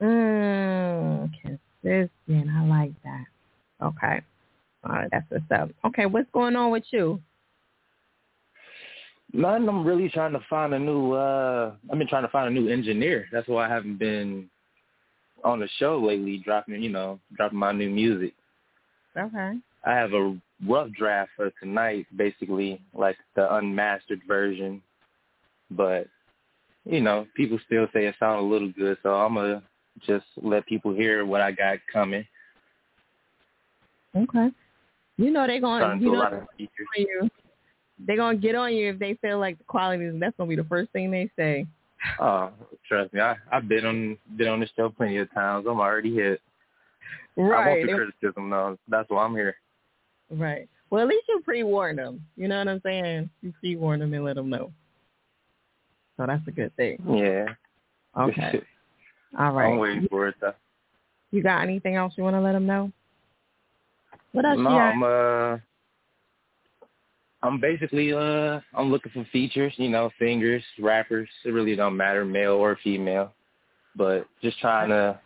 Mm, 0.00 1.30
consistent. 1.42 2.50
I 2.50 2.66
like 2.66 2.92
that. 3.04 3.24
Okay. 3.82 4.20
All 4.84 4.92
right, 4.92 5.08
that's 5.10 5.26
what's 5.30 5.44
up. 5.52 5.70
Okay, 5.86 6.06
what's 6.06 6.30
going 6.32 6.56
on 6.56 6.70
with 6.70 6.84
you? 6.90 7.20
None. 9.32 9.68
I'm 9.68 9.86
really 9.86 10.08
trying 10.08 10.32
to 10.32 10.40
find 10.50 10.74
a 10.74 10.78
new. 10.78 11.12
uh 11.12 11.72
I've 11.90 11.98
been 11.98 12.08
trying 12.08 12.24
to 12.24 12.28
find 12.28 12.48
a 12.48 12.60
new 12.60 12.68
engineer. 12.68 13.26
That's 13.32 13.48
why 13.48 13.66
I 13.66 13.68
haven't 13.68 13.98
been 13.98 14.48
on 15.44 15.60
the 15.60 15.68
show 15.78 15.98
lately, 15.98 16.38
dropping 16.44 16.82
you 16.82 16.90
know, 16.90 17.18
dropping 17.36 17.58
my 17.58 17.72
new 17.72 17.90
music. 17.90 18.34
Okay. 19.16 19.58
I 19.84 19.92
have 19.92 20.12
a 20.12 20.36
rough 20.66 20.90
draft 20.92 21.32
for 21.36 21.50
tonight, 21.60 22.06
basically 22.16 22.80
like 22.94 23.16
the 23.34 23.54
unmastered 23.54 24.20
version. 24.26 24.82
But 25.70 26.06
you 26.84 27.00
know, 27.00 27.26
people 27.36 27.58
still 27.66 27.86
say 27.92 28.06
it 28.06 28.14
sounds 28.18 28.40
a 28.40 28.46
little 28.46 28.72
good, 28.72 28.96
so 29.02 29.14
I'm 29.14 29.34
gonna 29.34 29.62
just 30.06 30.26
let 30.42 30.66
people 30.66 30.94
hear 30.94 31.24
what 31.24 31.40
I 31.40 31.52
got 31.52 31.78
coming. 31.92 32.26
Okay. 34.16 34.48
You 35.16 35.30
know 35.30 35.46
they're 35.46 35.60
going 35.60 35.98
to 35.98 36.04
you 36.04 36.10
a 36.10 36.14
know 36.14 36.18
lot 36.18 36.32
of 36.32 36.46
features. 36.56 36.86
on 36.96 37.02
you. 37.02 37.30
They're 38.06 38.16
gonna 38.16 38.38
get 38.38 38.54
on 38.54 38.74
you 38.74 38.90
if 38.90 38.98
they 38.98 39.14
feel 39.14 39.38
like 39.38 39.58
the 39.58 39.64
quality 39.64 40.04
is 40.04 40.14
that's 40.18 40.36
gonna 40.36 40.48
be 40.48 40.56
the 40.56 40.64
first 40.64 40.90
thing 40.92 41.10
they 41.10 41.30
say. 41.36 41.66
Oh, 42.18 42.50
trust 42.88 43.12
me, 43.12 43.20
I 43.20 43.36
I've 43.50 43.68
been 43.68 43.86
on 43.86 44.18
been 44.36 44.48
on 44.48 44.60
the 44.60 44.68
show 44.76 44.88
plenty 44.88 45.18
of 45.18 45.32
times. 45.32 45.66
I'm 45.68 45.80
already 45.80 46.14
hit. 46.14 46.40
I 47.36 47.40
want 47.40 47.50
Right. 47.50 47.86
the 47.86 47.92
criticism 47.94 48.50
though. 48.50 48.78
That's 48.88 49.08
why 49.10 49.24
I'm 49.24 49.34
here. 49.34 49.56
Right. 50.30 50.68
Well 50.90 51.02
at 51.02 51.08
least 51.08 51.24
you 51.28 51.40
pre 51.44 51.62
warn 51.62 51.96
them. 51.96 52.24
You 52.36 52.48
know 52.48 52.58
what 52.58 52.68
I'm 52.68 52.80
saying? 52.84 53.30
You 53.42 53.52
pre 53.58 53.76
warn 53.76 54.00
them 54.00 54.12
and 54.14 54.24
let 54.24 54.36
them 54.36 54.50
know. 54.50 54.72
So 56.16 56.26
that's 56.26 56.46
a 56.46 56.50
good 56.50 56.74
thing. 56.76 56.98
Yeah. 57.08 57.46
Okay. 58.18 58.62
All 59.38 59.52
right. 59.52 59.66
I'm 59.66 59.72
right. 59.72 59.80
waiting 59.80 60.08
for 60.08 60.28
it 60.28 60.34
though. 60.40 60.54
You 61.30 61.42
got 61.42 61.62
anything 61.62 61.96
else 61.96 62.12
you 62.16 62.24
want 62.24 62.36
to 62.36 62.40
let 62.40 62.52
them 62.52 62.66
know? 62.66 62.92
What 64.32 64.44
else 64.44 64.58
No? 64.58 64.70
I'm 64.70 65.02
uh 65.02 65.58
I'm 67.42 67.60
basically 67.60 68.12
uh 68.12 68.60
I'm 68.74 68.90
looking 68.90 69.12
for 69.12 69.26
features, 69.32 69.72
you 69.76 69.88
know, 69.88 70.10
singers, 70.18 70.62
rappers. 70.78 71.28
It 71.44 71.50
really 71.50 71.74
don't 71.74 71.96
matter, 71.96 72.24
male 72.24 72.52
or 72.52 72.78
female. 72.84 73.32
But 73.96 74.26
just 74.42 74.58
trying 74.60 74.90
to 74.90 75.18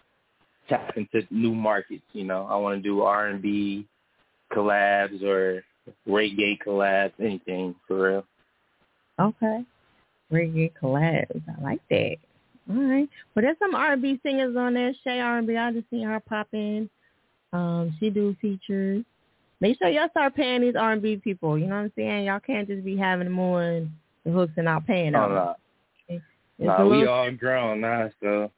tap 0.68 0.96
into 0.96 1.26
new 1.30 1.54
markets, 1.54 2.04
you 2.12 2.24
know. 2.24 2.46
I 2.48 2.56
want 2.56 2.82
to 2.82 2.88
do 2.88 3.02
R 3.02 3.28
and 3.28 3.42
B 3.42 3.86
collabs 4.52 5.22
or 5.22 5.64
reggae 6.08 6.58
collabs, 6.64 7.12
anything 7.20 7.74
for 7.86 8.10
real. 8.10 8.24
Okay. 9.20 9.64
Reggae 10.32 10.72
collabs. 10.80 11.42
I 11.48 11.62
like 11.62 11.80
that. 11.90 12.16
All 12.68 12.82
right. 12.82 13.08
Well, 13.34 13.42
there's 13.44 13.58
some 13.58 13.74
R&B 13.74 14.20
singers 14.22 14.56
on 14.56 14.74
there. 14.74 14.92
Shay 15.04 15.20
R&B. 15.20 15.56
I 15.56 15.72
just 15.72 15.88
seen 15.88 16.04
her 16.04 16.20
pop 16.20 16.48
in. 16.52 16.90
Um, 17.52 17.96
she 18.00 18.10
do 18.10 18.36
features. 18.40 19.04
Make 19.60 19.78
sure 19.78 19.88
y'all 19.88 20.08
start 20.10 20.34
paying 20.34 20.62
these 20.62 20.74
R&B 20.76 21.18
people. 21.18 21.56
You 21.56 21.66
know 21.66 21.76
what 21.76 21.82
I'm 21.82 21.92
saying? 21.96 22.26
Y'all 22.26 22.40
can't 22.40 22.68
just 22.68 22.84
be 22.84 22.96
having 22.96 23.26
them 23.26 23.38
on 23.38 23.92
the 24.24 24.32
hooks 24.32 24.52
and 24.56 24.64
not 24.64 24.86
paying 24.86 25.12
them. 25.12 25.22
Oh, 25.22 25.28
no. 25.28 25.54
It's 26.58 26.66
no, 26.66 26.72
a 26.72 26.88
we 26.88 27.06
all 27.06 27.30
grown 27.32 27.82
now, 27.82 28.10
so 28.22 28.50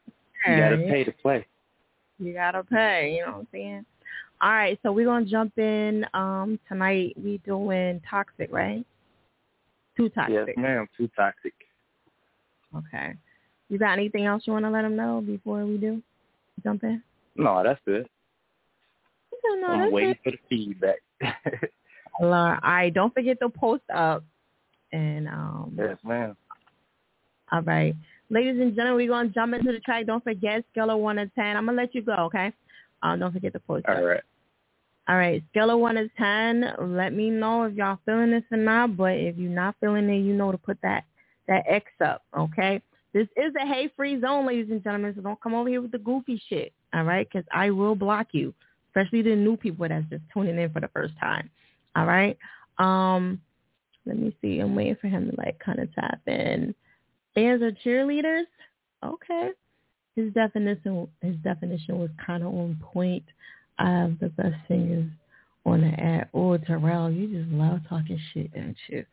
you 0.46 0.56
gotta 0.56 0.76
pay 0.76 1.02
to 1.02 1.12
play. 1.12 1.44
You 2.18 2.32
gotta 2.32 2.64
pay, 2.64 3.14
you 3.16 3.24
know 3.24 3.32
what 3.32 3.38
I'm 3.40 3.48
saying? 3.52 3.86
All 4.40 4.50
right, 4.50 4.78
so 4.82 4.92
we're 4.92 5.06
gonna 5.06 5.24
jump 5.24 5.56
in. 5.58 6.04
Um, 6.14 6.58
tonight 6.68 7.14
we 7.22 7.38
doing 7.38 8.00
toxic, 8.08 8.52
right? 8.52 8.84
Too 9.96 10.08
toxic. 10.10 10.34
Yes, 10.34 10.56
ma'am. 10.56 10.86
Too 10.96 11.08
toxic. 11.16 11.54
Okay. 12.76 13.14
You 13.68 13.78
got 13.78 13.92
anything 13.92 14.26
else 14.26 14.44
you 14.46 14.52
want 14.52 14.64
to 14.64 14.70
let 14.70 14.82
them 14.82 14.96
know 14.96 15.20
before 15.20 15.64
we 15.64 15.76
do 15.76 16.02
jump 16.62 16.84
in? 16.84 17.02
No, 17.36 17.62
that's 17.64 17.80
it. 17.86 18.06
No, 19.60 19.68
I'm 19.68 19.80
that's 19.80 19.92
waiting 19.92 20.10
it. 20.10 20.18
for 20.22 20.30
the 20.32 20.38
feedback. 20.48 20.98
All 22.20 22.28
right, 22.28 22.92
don't 22.92 23.14
forget 23.14 23.38
to 23.40 23.48
post 23.48 23.84
up. 23.94 24.24
And 24.92 25.28
um, 25.28 25.76
yes, 25.76 25.98
ma'am. 26.02 26.36
all 27.52 27.62
right, 27.62 27.94
ladies 28.30 28.60
and 28.60 28.74
gentlemen, 28.74 28.96
we're 28.96 29.08
gonna 29.08 29.28
jump 29.30 29.54
into 29.54 29.72
the 29.72 29.80
track. 29.80 30.06
Don't 30.06 30.22
forget 30.22 30.64
scale 30.70 30.90
of 30.90 30.98
one 30.98 31.16
to 31.16 31.26
ten. 31.34 31.56
I'm 31.56 31.66
gonna 31.66 31.76
let 31.76 31.94
you 31.94 32.02
go, 32.02 32.14
okay? 32.26 32.52
Um, 33.02 33.20
don't 33.20 33.32
forget 33.32 33.52
to 33.52 33.60
post. 33.60 33.86
All 33.88 34.02
right. 34.02 34.20
All 35.08 35.16
right, 35.16 35.42
scale 35.50 35.70
of 35.70 35.78
one 35.78 35.94
to 35.94 36.08
ten. 36.18 36.64
Let 36.78 37.14
me 37.14 37.30
know 37.30 37.64
if 37.64 37.74
y'all 37.74 37.98
feeling 38.04 38.30
this 38.30 38.42
or 38.50 38.58
not. 38.58 38.96
But 38.96 39.14
if 39.14 39.36
you're 39.38 39.50
not 39.50 39.76
feeling 39.80 40.08
it, 40.10 40.18
you 40.18 40.34
know 40.34 40.52
to 40.52 40.58
put 40.58 40.78
that 40.82 41.04
that 41.46 41.64
X 41.66 41.86
up. 42.04 42.22
Okay. 42.36 42.82
This 43.14 43.26
is 43.36 43.52
a 43.60 43.66
hate 43.66 43.92
free 43.96 44.20
zone, 44.20 44.46
ladies 44.46 44.70
and 44.70 44.84
gentlemen. 44.84 45.14
So 45.16 45.22
don't 45.22 45.40
come 45.40 45.54
over 45.54 45.68
here 45.68 45.80
with 45.80 45.92
the 45.92 45.98
goofy 45.98 46.40
shit. 46.48 46.72
All 46.94 47.04
right, 47.04 47.26
because 47.26 47.46
I 47.52 47.70
will 47.70 47.94
block 47.94 48.28
you, 48.32 48.52
especially 48.88 49.22
the 49.22 49.34
new 49.34 49.56
people 49.56 49.88
that's 49.88 50.08
just 50.10 50.22
tuning 50.32 50.58
in 50.58 50.70
for 50.70 50.80
the 50.80 50.88
first 50.88 51.14
time. 51.18 51.50
All 51.96 52.06
right. 52.06 52.36
Um, 52.78 53.40
let 54.04 54.18
me 54.18 54.36
see. 54.40 54.60
I'm 54.60 54.74
waiting 54.74 54.96
for 55.00 55.08
him 55.08 55.30
to 55.30 55.36
like 55.36 55.58
kind 55.58 55.80
of 55.80 55.92
tap 55.94 56.20
in. 56.26 56.74
Fans 57.38 57.62
are 57.62 57.70
cheerleaders. 57.70 58.46
Okay. 59.04 59.50
His 60.16 60.32
definition 60.32 61.06
his 61.22 61.36
definition 61.44 61.98
was 61.98 62.10
kind 62.24 62.42
of 62.42 62.48
on 62.48 62.80
point. 62.82 63.22
Have 63.78 64.18
the 64.18 64.30
best 64.30 64.56
singers 64.66 65.08
on 65.64 65.82
the 65.82 66.00
ad. 66.00 66.28
Oh, 66.34 66.56
Terrell, 66.56 67.12
you 67.12 67.28
just 67.28 67.48
love 67.52 67.78
talking 67.88 68.18
shit, 68.34 68.52
don't 68.52 68.76
you? 68.88 69.04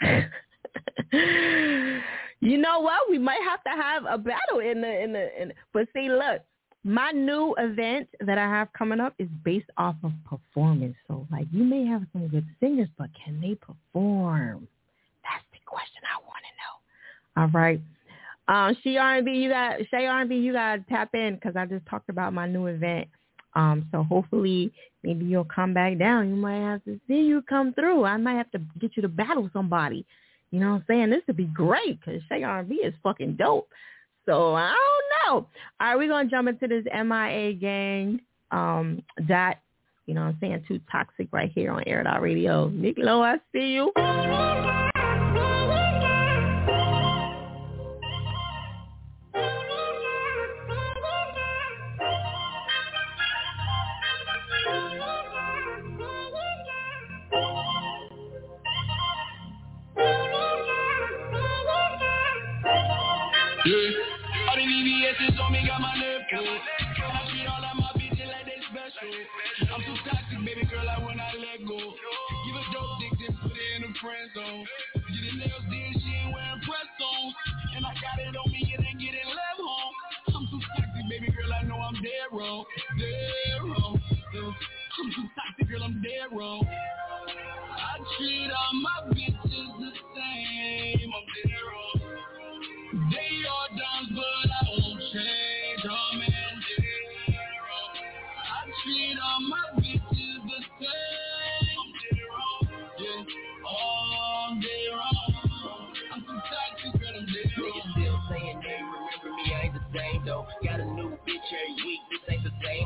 you 2.40 2.58
know 2.58 2.78
what? 2.78 3.10
We 3.10 3.18
might 3.18 3.40
have 3.48 3.64
to 3.64 3.70
have 3.70 4.04
a 4.08 4.16
battle 4.16 4.60
in 4.60 4.80
the 4.80 5.02
in 5.02 5.12
the 5.12 5.42
in. 5.42 5.52
But 5.72 5.88
see, 5.92 6.08
look, 6.08 6.42
my 6.84 7.10
new 7.10 7.56
event 7.58 8.08
that 8.20 8.38
I 8.38 8.48
have 8.48 8.72
coming 8.74 9.00
up 9.00 9.14
is 9.18 9.28
based 9.44 9.70
off 9.76 9.96
of 10.04 10.12
performance. 10.24 10.94
So, 11.08 11.26
like, 11.32 11.48
you 11.50 11.64
may 11.64 11.84
have 11.86 12.04
some 12.12 12.28
good 12.28 12.46
singers, 12.60 12.90
but 12.96 13.08
can 13.24 13.40
they 13.40 13.56
perform? 13.56 14.68
That's 15.24 15.44
the 15.50 15.58
question 15.66 16.02
I 16.06 16.22
want 16.22 16.44
to. 16.44 16.51
All 17.36 17.48
right. 17.48 17.80
Um, 18.48 18.76
she 18.82 18.96
R&B, 18.98 19.30
you 19.30 19.50
got 19.50 19.78
Shay 19.90 20.06
R&B, 20.06 20.36
you 20.36 20.52
got 20.52 20.76
to 20.76 20.82
tap 20.88 21.10
in 21.14 21.34
because 21.34 21.54
I 21.56 21.64
just 21.66 21.86
talked 21.86 22.08
about 22.08 22.32
my 22.32 22.46
new 22.46 22.66
event. 22.66 23.08
Um, 23.54 23.86
so 23.92 24.02
hopefully 24.02 24.72
maybe 25.02 25.24
you'll 25.24 25.44
come 25.44 25.74
back 25.74 25.98
down. 25.98 26.28
You 26.28 26.36
might 26.36 26.60
have 26.60 26.84
to 26.84 26.98
see 27.06 27.22
you 27.22 27.42
come 27.42 27.72
through. 27.72 28.04
I 28.04 28.16
might 28.16 28.36
have 28.36 28.50
to 28.52 28.60
get 28.80 28.96
you 28.96 29.02
to 29.02 29.08
battle 29.08 29.48
somebody. 29.52 30.04
You 30.50 30.60
know 30.60 30.72
what 30.72 30.76
I'm 30.76 30.84
saying? 30.88 31.10
This 31.10 31.22
would 31.26 31.36
be 31.36 31.46
great 31.46 32.00
because 32.00 32.20
Shay 32.28 32.42
R&B 32.42 32.74
is 32.76 32.94
fucking 33.02 33.36
dope. 33.36 33.68
So 34.26 34.54
I 34.54 34.74
don't 34.74 35.34
know. 35.34 35.46
All 35.80 35.88
right, 35.88 35.96
we're 35.96 36.08
gonna 36.08 36.28
jump 36.28 36.48
into 36.48 36.68
this 36.68 36.84
MIA 36.84 37.54
gang. 37.54 38.20
Um, 38.50 39.02
dot. 39.26 39.56
You 40.06 40.14
know 40.14 40.22
what 40.22 40.28
I'm 40.28 40.38
saying? 40.40 40.64
Too 40.68 40.80
toxic 40.90 41.28
right 41.32 41.50
here 41.54 41.72
on 41.72 41.82
Air 41.86 42.02
Dot 42.02 42.20
Radio. 42.20 42.68
Nick 42.68 42.96
Lowe, 42.98 43.22
I 43.22 43.38
see 43.52 43.72
you. 43.72 43.92
The 65.12 65.28
on 65.44 65.52
me 65.52 65.60
got 65.68 65.80
my 65.80 65.92
cool. 66.32 66.40
And 66.40 67.12
I 67.12 67.20
treat 67.28 67.44
all 67.44 67.60
of 67.60 67.76
my 67.76 67.92
bitches 68.00 68.32
like 68.32 68.48
they 68.48 68.56
special. 68.64 69.12
I'm 69.68 69.84
too 69.84 69.96
toxic, 70.08 70.40
baby 70.40 70.64
girl, 70.64 70.88
I 70.88 70.96
will 71.04 71.12
not 71.12 71.36
let 71.36 71.60
go. 71.68 71.76
Give 71.76 72.56
a 72.56 72.64
dope 72.72 72.96
dick, 72.96 73.12
then 73.20 73.36
put 73.44 73.52
it 73.52 73.70
in 73.76 73.84
a 73.84 73.92
friend 74.00 74.26
zone. 74.32 74.64
Get 74.96 75.24
her 75.28 75.36
nails 75.36 75.66
did, 75.68 76.00
she 76.00 76.10
ain't 76.16 76.32
wearing 76.32 76.64
press 76.64 76.88
ons. 76.96 77.34
And 77.76 77.84
I 77.84 77.92
got 78.00 78.24
it 78.24 78.32
on 78.32 78.48
me, 78.56 78.64
it 78.72 78.80
ain't 78.80 79.00
getting 79.04 79.28
left 79.36 79.60
home. 79.60 79.94
I'm 80.32 80.44
too 80.48 80.60
toxic, 80.80 81.04
baby 81.04 81.28
girl, 81.28 81.52
I 81.52 81.60
know 81.68 81.76
I'm 81.76 81.98
dead 82.00 82.28
wrong. 82.32 82.64
Dead 82.96 83.60
wrong. 83.68 84.00
I'm 84.00 85.08
too 85.12 85.26
toxic, 85.36 85.68
girl, 85.68 85.84
I'm 85.84 86.00
dead 86.00 86.32
wrong. 86.32 86.64
I 86.64 88.00
treat 88.16 88.48
all 88.48 88.74
my 88.80 89.12
bitches 89.12 89.68
the 89.76 89.92
same. 90.16 91.51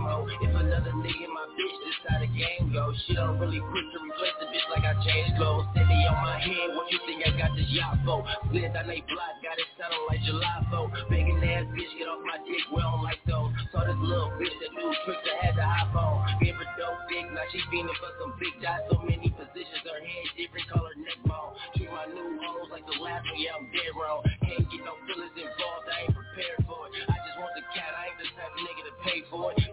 If 0.07 0.55
another 0.55 0.95
nigga 1.03 1.27
my 1.35 1.47
bitch, 1.59 1.77
this 1.83 1.99
how 2.07 2.23
the 2.23 2.31
game 2.31 2.71
go. 2.71 2.95
She 3.07 3.15
don't 3.19 3.43
really 3.43 3.59
quick 3.59 3.87
to 3.91 3.99
replace 3.99 4.37
the 4.39 4.47
bitch 4.55 4.67
like 4.71 4.87
I 4.87 4.95
changed 5.03 5.35
clothes. 5.35 5.67
Steady 5.75 6.07
on 6.07 6.19
my 6.23 6.39
head, 6.39 6.79
what 6.79 6.87
you 6.95 7.03
think 7.11 7.27
I 7.27 7.35
got 7.35 7.51
this 7.59 7.67
yacht 7.75 7.99
for? 8.07 8.23
Slid 8.47 8.71
on 8.71 8.87
they 8.87 9.03
block, 9.11 9.35
got 9.43 9.59
it 9.59 9.67
sounding 9.75 10.07
like 10.07 10.23
for. 10.71 10.87
Begging 11.11 11.43
ass 11.43 11.67
bitch, 11.75 11.91
get 11.99 12.07
off 12.07 12.23
my 12.23 12.39
dick, 12.47 12.63
we 12.71 12.79
don't 12.79 13.03
like 13.03 13.19
those. 13.27 13.51
Saw 13.75 13.83
this 13.83 13.99
little 13.99 14.31
bitch 14.39 14.55
that 14.63 14.71
do 14.79 14.87
tricks, 15.07 15.27
I 15.27 15.35
had 15.43 15.55
to 15.59 15.67
hop 15.67 15.95
on. 15.99 16.39
Gave 16.39 16.55
her 16.55 16.71
dope 16.79 17.03
dick, 17.11 17.27
now 17.35 17.43
she 17.51 17.59
fiending 17.67 17.99
for 17.99 18.13
some 18.23 18.39
big 18.39 18.55
dots. 18.63 18.87
So 18.87 19.03
many 19.03 19.31
positions, 19.35 19.83
her 19.91 19.99
head 19.99 20.27
different 20.39 20.67
color, 20.71 20.95
neck 21.03 21.19
bone. 21.27 21.59
Treat 21.75 21.91
my 21.91 22.07
new 22.07 22.39
hoes 22.47 22.71
like 22.71 22.87
the 22.87 22.99
last 23.03 23.27
one, 23.27 23.39
yeah, 23.43 23.59
I'm 23.59 23.67
dead 23.75 23.91
wrong. 23.99 24.23
Can't 24.47 24.67
get 24.71 24.83
no 24.87 24.95
feelings 25.11 25.35
involved, 25.35 25.87
I 25.91 26.07
ain't 26.07 26.15
prepared 26.15 26.63
for 26.63 26.87
it. 26.87 26.95
I 27.11 27.19
just 27.27 27.37
want 27.43 27.59
the 27.59 27.65
cat, 27.75 27.91
I 27.91 28.15
ain't 28.15 28.19
the 28.23 28.27
type 28.39 28.55
of 28.55 28.63
nigga 28.63 28.83
to 28.87 28.95
pay 29.03 29.19
for 29.31 29.51
it. 29.51 29.66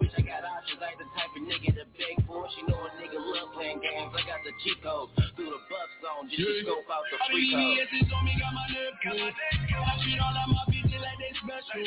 Love 3.99 4.13
I 4.13 4.21
got 4.25 4.41
the 4.43 4.53
cheat 4.63 4.79
codes 4.81 5.11
through 5.35 5.51
the 5.53 5.61
buff 5.69 5.89
zone, 6.01 6.29
just 6.29 6.41
to 6.41 6.61
scope 6.65 6.89
out 6.89 7.05
the 7.09 7.17
the 7.17 7.27
free. 7.29 7.53
VVS's 7.53 8.09
on 8.13 8.23
me 8.25 8.33
got 8.39 8.53
my 8.53 8.65
nerve 8.73 8.97
cool. 9.05 9.21
I 9.21 9.93
treat 10.01 10.19
all 10.21 10.33
of 10.33 10.49
my 10.49 10.63
bitches 10.69 11.01
like 11.01 11.19
they 11.21 11.33
special. 11.37 11.85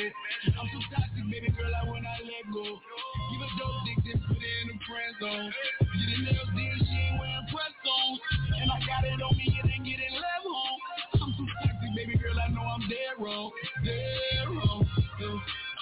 I'm 0.54 0.66
too 0.70 0.82
toxic, 0.94 1.24
baby 1.30 1.50
girl, 1.54 1.72
I 1.72 1.82
will 1.86 2.02
not 2.02 2.20
let 2.22 2.44
go. 2.52 2.66
Give 2.66 3.42
a 3.42 3.48
dope 3.58 3.80
dick, 3.86 3.98
then 4.06 4.18
put 4.26 4.38
it 4.38 4.54
in 4.62 4.66
the 4.70 4.76
friend 4.86 5.12
zone. 5.18 5.50
Get 5.50 6.08
her 6.14 6.20
nails 6.22 6.50
did, 6.54 6.78
she 6.86 6.94
ain't 6.94 7.16
wearing 7.18 7.46
press 7.50 7.74
ons. 7.86 8.18
And 8.60 8.68
I 8.70 8.78
got 8.86 9.02
it 9.02 9.18
on 9.18 9.34
me, 9.34 9.46
it 9.50 9.66
ain't 9.66 9.84
getting 9.86 10.14
left 10.14 10.46
home. 10.46 10.80
I'm 11.26 11.30
too 11.34 11.46
toxic, 11.58 11.90
baby 11.96 12.14
girl, 12.18 12.38
I 12.38 12.48
know 12.54 12.66
I'm 12.66 12.84
dead 12.86 13.14
wrong. 13.18 13.50
Dead 13.82 14.46
wrong. 14.46 14.82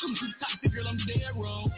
I'm 0.04 0.12
too 0.16 0.30
toxic, 0.40 0.72
girl, 0.72 0.88
I'm 0.88 1.00
dead 1.04 1.32
wrong. 1.36 1.68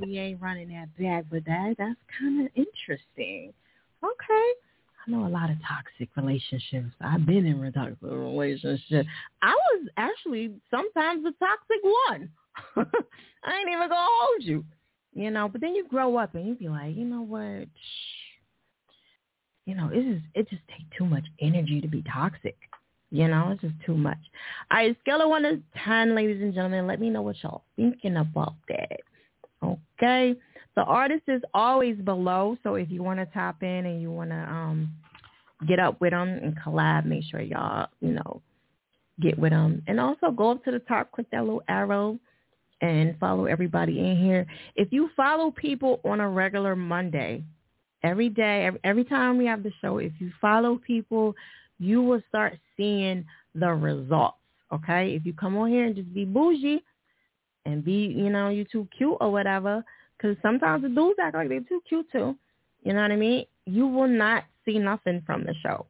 We 0.00 0.18
ain't 0.18 0.40
running 0.40 0.68
that 0.68 0.96
back, 0.98 1.24
but 1.30 1.44
that 1.46 1.74
that's 1.78 2.00
kind 2.18 2.46
of 2.46 2.52
interesting. 2.54 3.52
Okay. 4.02 4.52
I 5.06 5.10
know 5.10 5.26
a 5.26 5.28
lot 5.28 5.50
of 5.50 5.56
toxic 5.66 6.08
relationships. 6.16 6.94
I've 7.00 7.24
been 7.26 7.46
in 7.46 7.62
a 7.64 7.72
toxic 7.72 7.96
relationship. 8.02 9.06
I 9.42 9.52
was 9.52 9.88
actually 9.96 10.52
sometimes 10.70 11.24
the 11.24 11.32
toxic 11.38 11.82
one. 12.08 12.30
I 13.44 13.58
ain't 13.58 13.68
even 13.68 13.88
gonna 13.88 13.94
hold 13.96 14.42
you. 14.42 14.64
you 15.14 15.30
know. 15.30 15.48
But 15.48 15.60
then 15.60 15.74
you 15.74 15.86
grow 15.88 16.16
up 16.16 16.34
and 16.34 16.46
you 16.46 16.54
be 16.54 16.68
like, 16.68 16.96
you 16.96 17.04
know 17.04 17.22
what? 17.22 17.68
You 19.66 19.74
know, 19.74 19.90
it 19.92 20.02
just 20.02 20.24
it 20.34 20.50
just 20.50 20.62
take 20.68 20.86
too 20.96 21.06
much 21.06 21.24
energy 21.40 21.80
to 21.80 21.88
be 21.88 22.02
toxic. 22.12 22.56
You 23.10 23.26
know, 23.28 23.50
it's 23.52 23.62
just 23.62 23.74
too 23.84 23.96
much. 23.96 24.18
All 24.70 24.78
right, 24.78 24.96
scale 25.00 25.22
of 25.22 25.28
one 25.28 25.42
to 25.42 25.60
ten, 25.84 26.14
ladies 26.14 26.40
and 26.40 26.54
gentlemen. 26.54 26.86
Let 26.86 27.00
me 27.00 27.10
know 27.10 27.22
what 27.22 27.36
y'all 27.42 27.64
thinking 27.76 28.16
about 28.16 28.54
that. 28.68 29.00
Okay. 29.62 30.34
The 30.76 30.82
artist 30.82 31.24
is 31.28 31.42
always 31.52 31.96
below, 31.96 32.56
so 32.62 32.76
if 32.76 32.90
you 32.90 33.02
want 33.02 33.18
to 33.18 33.26
tap 33.26 33.62
in 33.62 33.86
and 33.86 34.00
you 34.00 34.10
want 34.10 34.30
to 34.30 34.36
um 34.36 34.92
get 35.68 35.78
up 35.78 36.00
with 36.00 36.12
them 36.12 36.28
and 36.28 36.56
collab, 36.58 37.04
make 37.04 37.24
sure 37.24 37.40
y'all, 37.40 37.88
you 38.00 38.12
know, 38.12 38.40
get 39.20 39.38
with 39.38 39.50
them. 39.50 39.82
And 39.86 40.00
also 40.00 40.30
go 40.30 40.50
up 40.50 40.64
to 40.64 40.70
the 40.70 40.78
top, 40.80 41.12
click 41.12 41.26
that 41.32 41.40
little 41.40 41.62
arrow 41.68 42.18
and 42.80 43.18
follow 43.18 43.44
everybody 43.44 43.98
in 43.98 44.16
here. 44.16 44.46
If 44.76 44.92
you 44.92 45.10
follow 45.16 45.50
people 45.50 46.00
on 46.04 46.20
a 46.20 46.28
regular 46.28 46.74
Monday, 46.74 47.44
every 48.02 48.28
day, 48.28 48.64
every, 48.64 48.80
every 48.84 49.04
time 49.04 49.36
we 49.36 49.46
have 49.46 49.62
the 49.62 49.72
show, 49.80 49.98
if 49.98 50.12
you 50.18 50.32
follow 50.40 50.80
people, 50.86 51.34
you 51.78 52.02
will 52.02 52.22
start 52.28 52.58
seeing 52.76 53.24
the 53.54 53.68
results. 53.68 54.38
Okay? 54.72 55.14
If 55.14 55.26
you 55.26 55.32
come 55.34 55.56
on 55.56 55.68
here 55.68 55.84
and 55.84 55.94
just 55.94 56.12
be 56.14 56.24
bougie 56.24 56.82
and 57.66 57.84
be, 57.84 58.06
you 58.16 58.30
know, 58.30 58.48
you 58.48 58.64
too 58.64 58.88
cute 58.96 59.16
or 59.20 59.30
whatever, 59.30 59.84
because 60.16 60.36
sometimes 60.42 60.82
the 60.82 60.88
dudes 60.88 61.18
act 61.20 61.34
like 61.34 61.48
they're 61.48 61.60
too 61.60 61.82
cute 61.88 62.06
too. 62.10 62.36
You 62.82 62.94
know 62.94 63.02
what 63.02 63.12
I 63.12 63.16
mean? 63.16 63.44
You 63.66 63.86
will 63.86 64.08
not 64.08 64.44
see 64.64 64.78
nothing 64.78 65.22
from 65.26 65.44
the 65.44 65.54
show. 65.62 65.86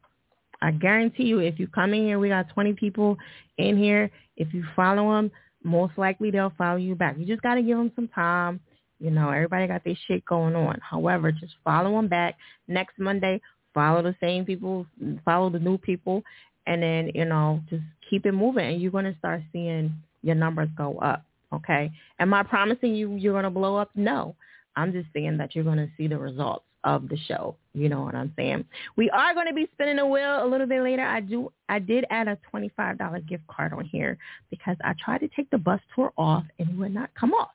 I 0.63 0.73
guarantee 0.73 1.25
you, 1.25 1.39
if 1.39 1.59
you 1.59 1.69
come 1.69 1.95
in 1.95 2.05
here, 2.05 2.19
we 2.19 2.29
got 2.29 2.49
20 2.51 2.75
people 2.75 3.17
in 3.59 3.77
here. 3.77 4.11
If 4.37 4.53
you 4.53 4.65
follow 4.77 5.15
them, 5.15 5.31
most 5.63 5.97
likely 5.97 6.31
they'll 6.31 6.53
follow 6.59 6.77
you 6.77 6.95
back. 6.95 7.17
You 7.19 7.27
just 7.27 7.43
got 7.43 7.55
to 7.55 7.63
give 7.63 7.77
them 7.79 7.93
some 7.95 8.09
time. 8.09 8.61
You 8.99 9.11
know, 9.11 9.31
everybody 9.31 9.67
got 9.67 9.85
their 9.85 9.97
shit 10.07 10.25
going 10.27 10.55
on. 10.55 10.79
However, 10.83 11.33
just 11.33 11.55
follow 11.65 11.93
them 11.93 12.09
back. 12.09 12.37
Next 12.69 12.99
Monday, 12.99 13.41
follow 13.73 14.03
the 14.03 14.15
same 14.21 14.45
people, 14.45 14.87
follow 15.25 15.49
the 15.49 15.59
new 15.59 15.79
people, 15.79 16.23
and 16.67 16.83
then, 16.83 17.11
you 17.15 17.25
know, 17.25 17.63
just 17.71 17.83
keep 18.09 18.27
it 18.27 18.33
moving. 18.33 18.67
And 18.67 18.83
you're 18.83 18.91
going 18.91 19.07
to 19.07 19.17
start 19.19 19.41
seeing 19.53 19.95
your 20.23 20.35
numbers 20.35 20.69
go 20.77 20.99
up. 20.99 21.25
Okay. 21.53 21.91
Am 22.19 22.33
I 22.33 22.43
promising 22.43 22.95
you 22.95 23.17
you're 23.17 23.33
going 23.33 23.45
to 23.45 23.51
blow 23.51 23.77
up? 23.77 23.91
No. 23.95 24.37
I'm 24.77 24.93
just 24.93 25.09
saying 25.13 25.37
that 25.39 25.55
you're 25.55 25.65
going 25.65 25.79
to 25.79 25.89
see 25.97 26.07
the 26.07 26.19
results 26.19 26.65
of 26.85 27.09
the 27.09 27.17
show. 27.29 27.57
You 27.75 27.89
know 27.89 28.03
what 28.03 28.15
I'm 28.15 28.33
saying? 28.37 28.65
We 28.97 29.11
are 29.11 29.35
going 29.35 29.47
to 29.47 29.53
be 29.53 29.69
spinning 29.73 29.97
the 29.97 30.07
wheel 30.07 30.45
a 30.45 30.47
little 30.47 30.67
bit 30.67 30.83
later. 30.83 31.03
I 31.03 31.21
do. 31.21 31.53
I 31.69 31.79
did 31.79 32.05
add 32.11 32.29
a 32.29 32.39
$25 32.53 33.29
gift 33.29 33.47
card 33.49 33.73
on 33.73 33.85
here 33.85 34.17
because 34.51 34.77
I 34.83 34.95
tried 35.03 35.19
to 35.19 35.29
take 35.29 35.51
the 35.51 35.59
bus 35.59 35.81
tour 35.95 36.13
off 36.17 36.45
and 36.59 36.71
it 36.71 36.77
would 36.77 36.95
not 36.95 37.11
come 37.19 37.33
off. 37.33 37.51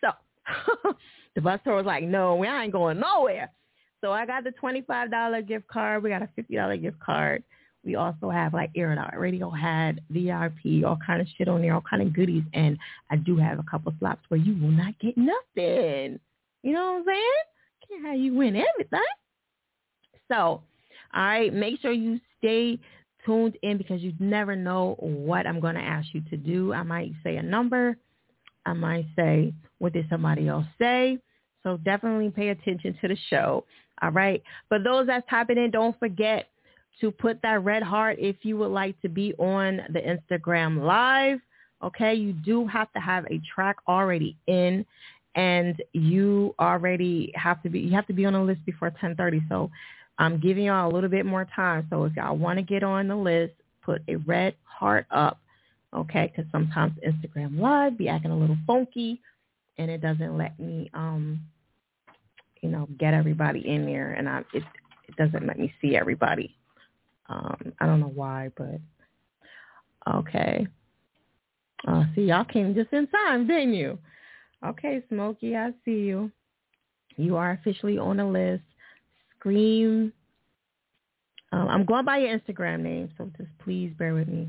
So 0.00 0.10
the 1.34 1.40
bus 1.40 1.60
tour 1.64 1.76
was 1.76 1.86
like, 1.86 2.04
no, 2.04 2.36
we 2.36 2.48
ain't 2.48 2.72
going 2.72 3.00
nowhere. 3.00 3.50
So 4.00 4.12
I 4.12 4.26
got 4.26 4.44
the 4.44 4.52
$25 4.62 5.46
gift 5.46 5.66
card. 5.68 6.02
We 6.02 6.10
got 6.10 6.22
a 6.22 6.28
$50 6.38 6.80
gift 6.80 7.00
card. 7.00 7.42
We 7.86 7.94
also 7.94 8.30
have 8.30 8.52
like 8.52 8.72
Air 8.74 8.92
It 8.92 8.98
Out 8.98 9.16
Radio 9.16 9.48
had 9.48 10.00
VIP, 10.10 10.84
all 10.84 10.98
kind 11.06 11.22
of 11.22 11.28
shit 11.38 11.46
on 11.46 11.62
there, 11.62 11.72
all 11.72 11.84
kind 11.88 12.02
of 12.02 12.12
goodies. 12.12 12.42
And 12.52 12.76
I 13.10 13.16
do 13.16 13.36
have 13.36 13.60
a 13.60 13.62
couple 13.62 13.94
slots 14.00 14.22
where 14.28 14.40
you 14.40 14.60
will 14.60 14.72
not 14.72 14.98
get 14.98 15.16
nothing. 15.16 16.18
You 16.62 16.72
know 16.72 16.94
what 16.94 16.98
I'm 16.98 17.04
saying? 17.06 17.22
Can't 17.88 18.06
have 18.06 18.18
you 18.18 18.34
win 18.34 18.56
everything. 18.56 19.00
So, 20.28 20.36
all 20.36 20.62
right, 21.14 21.54
make 21.54 21.80
sure 21.80 21.92
you 21.92 22.20
stay 22.38 22.80
tuned 23.24 23.56
in 23.62 23.78
because 23.78 24.02
you 24.02 24.12
never 24.18 24.56
know 24.56 24.96
what 24.98 25.46
I'm 25.46 25.60
going 25.60 25.76
to 25.76 25.80
ask 25.80 26.08
you 26.12 26.22
to 26.30 26.36
do. 26.36 26.72
I 26.72 26.82
might 26.82 27.12
say 27.22 27.36
a 27.36 27.42
number. 27.42 27.96
I 28.66 28.72
might 28.72 29.06
say, 29.14 29.54
what 29.78 29.92
did 29.92 30.08
somebody 30.10 30.48
else 30.48 30.66
say? 30.76 31.18
So 31.62 31.76
definitely 31.76 32.30
pay 32.30 32.48
attention 32.48 32.98
to 33.00 33.08
the 33.08 33.16
show. 33.30 33.64
All 34.02 34.10
right. 34.10 34.42
For 34.68 34.80
those 34.80 35.06
that's 35.06 35.26
typing 35.30 35.58
in, 35.58 35.70
don't 35.70 35.96
forget 36.00 36.48
to 37.00 37.10
put 37.10 37.40
that 37.42 37.62
red 37.62 37.82
heart 37.82 38.16
if 38.18 38.36
you 38.42 38.56
would 38.58 38.70
like 38.70 39.00
to 39.02 39.08
be 39.08 39.34
on 39.34 39.82
the 39.90 40.00
Instagram 40.00 40.82
live. 40.82 41.38
Okay. 41.82 42.14
You 42.14 42.32
do 42.32 42.66
have 42.66 42.92
to 42.94 43.00
have 43.00 43.26
a 43.26 43.40
track 43.54 43.76
already 43.86 44.36
in 44.46 44.84
and 45.36 45.82
you 45.92 46.54
already 46.58 47.30
have 47.34 47.62
to 47.62 47.68
be 47.68 47.80
you 47.80 47.92
have 47.92 48.06
to 48.06 48.14
be 48.14 48.24
on 48.24 48.32
the 48.32 48.40
list 48.40 48.64
before 48.64 48.90
10:30. 48.90 49.46
So 49.48 49.70
I'm 50.18 50.40
giving 50.40 50.64
y'all 50.64 50.90
a 50.90 50.92
little 50.92 51.10
bit 51.10 51.26
more 51.26 51.46
time. 51.54 51.86
So 51.90 52.04
if 52.04 52.16
y'all 52.16 52.36
want 52.36 52.58
to 52.58 52.62
get 52.62 52.82
on 52.82 53.06
the 53.06 53.16
list, 53.16 53.52
put 53.82 54.02
a 54.08 54.16
red 54.16 54.54
heart 54.64 55.06
up, 55.10 55.38
okay? 55.94 56.32
Because 56.34 56.50
sometimes 56.50 56.94
Instagram 57.06 57.60
Live 57.60 57.98
be 57.98 58.08
acting 58.08 58.30
a 58.30 58.36
little 58.36 58.56
funky, 58.66 59.20
and 59.76 59.90
it 59.90 60.00
doesn't 60.00 60.36
let 60.36 60.58
me, 60.58 60.90
um, 60.94 61.40
you 62.62 62.70
know, 62.70 62.88
get 62.98 63.12
everybody 63.12 63.68
in 63.68 63.84
there, 63.84 64.12
and 64.12 64.28
I 64.28 64.38
it 64.54 64.64
it 65.06 65.16
doesn't 65.16 65.46
let 65.46 65.58
me 65.58 65.72
see 65.82 65.96
everybody. 65.96 66.55
Um, 67.28 67.72
I 67.80 67.86
don't 67.86 68.00
know 68.00 68.12
why, 68.14 68.50
but 68.56 68.80
okay. 70.08 70.66
Uh, 71.86 72.04
see, 72.14 72.22
y'all 72.22 72.44
came 72.44 72.74
just 72.74 72.92
in 72.92 73.06
time, 73.08 73.46
didn't 73.46 73.74
you? 73.74 73.98
Okay, 74.64 75.02
Smokey, 75.08 75.56
I 75.56 75.72
see 75.84 75.92
you. 75.92 76.30
You 77.16 77.36
are 77.36 77.52
officially 77.52 77.98
on 77.98 78.18
the 78.18 78.24
list. 78.24 78.62
Scream. 79.38 80.12
Um, 81.52 81.68
I'm 81.68 81.84
going 81.84 82.04
by 82.04 82.18
your 82.18 82.38
Instagram 82.38 82.80
name, 82.80 83.10
so 83.16 83.30
just 83.36 83.50
please 83.62 83.92
bear 83.98 84.14
with 84.14 84.28
me. 84.28 84.48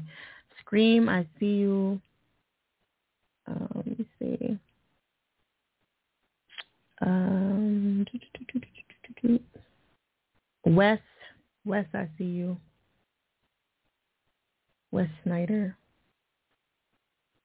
Scream, 0.59 1.07
I 1.07 1.25
see 1.39 1.45
you. 1.45 2.01
Um, 3.47 3.69
let 3.75 3.85
me 3.85 4.05
see. 4.19 4.59
Um, 7.01 8.05
Wes, 10.65 10.99
Wes, 11.63 11.85
I 11.93 12.09
see 12.17 12.25
you. 12.25 12.57
Wes 14.97 15.09
Snyder. 15.23 15.77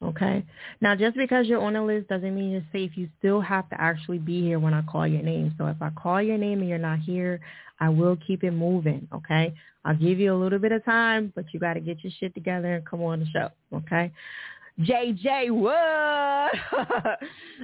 Okay. 0.03 0.43
Now, 0.81 0.97
just 0.97 1.17
because 1.19 1.47
you're 1.47 1.61
on 1.61 1.75
the 1.75 1.83
list 1.83 2.09
doesn't 2.09 2.35
mean 2.35 2.51
you're 2.51 2.65
safe. 2.73 2.93
You 2.97 3.11
still 3.19 3.43
have 3.43 3.69
to 3.69 3.79
actually 3.79 4.19
be 4.19 4.41
here 4.41 4.59
when 4.59 4.73
I 4.73 4.81
call 4.83 5.07
your 5.07 5.23
name. 5.23 5.55
So 5.59 5.67
if 5.67 5.77
I 5.83 5.91
call 5.91 6.23
your 6.23 6.39
name 6.39 6.61
and 6.61 6.69
you're 6.69 6.79
not 6.79 7.01
here, 7.01 7.41
I 7.79 7.91
will 7.91 8.17
keep 8.27 8.43
it 8.43 8.53
moving. 8.53 9.07
Okay. 9.15 9.53
I'll 9.85 9.95
give 9.95 10.19
you 10.19 10.35
a 10.35 10.41
little 10.43 10.59
bit 10.59 10.73
of 10.73 10.83
time, 10.87 11.31
but 11.35 11.45
you 11.53 11.61
got 11.61 11.75
to 11.75 11.81
get 11.81 12.03
your 12.03 12.13
shit 12.19 12.35
together 12.35 12.77
and 12.77 12.87
come 12.87 13.03
on 13.03 13.21
the 13.21 13.27
show. 13.27 13.51
Okay. 13.77 14.11
JJ 14.81 15.51
what? 15.51 16.53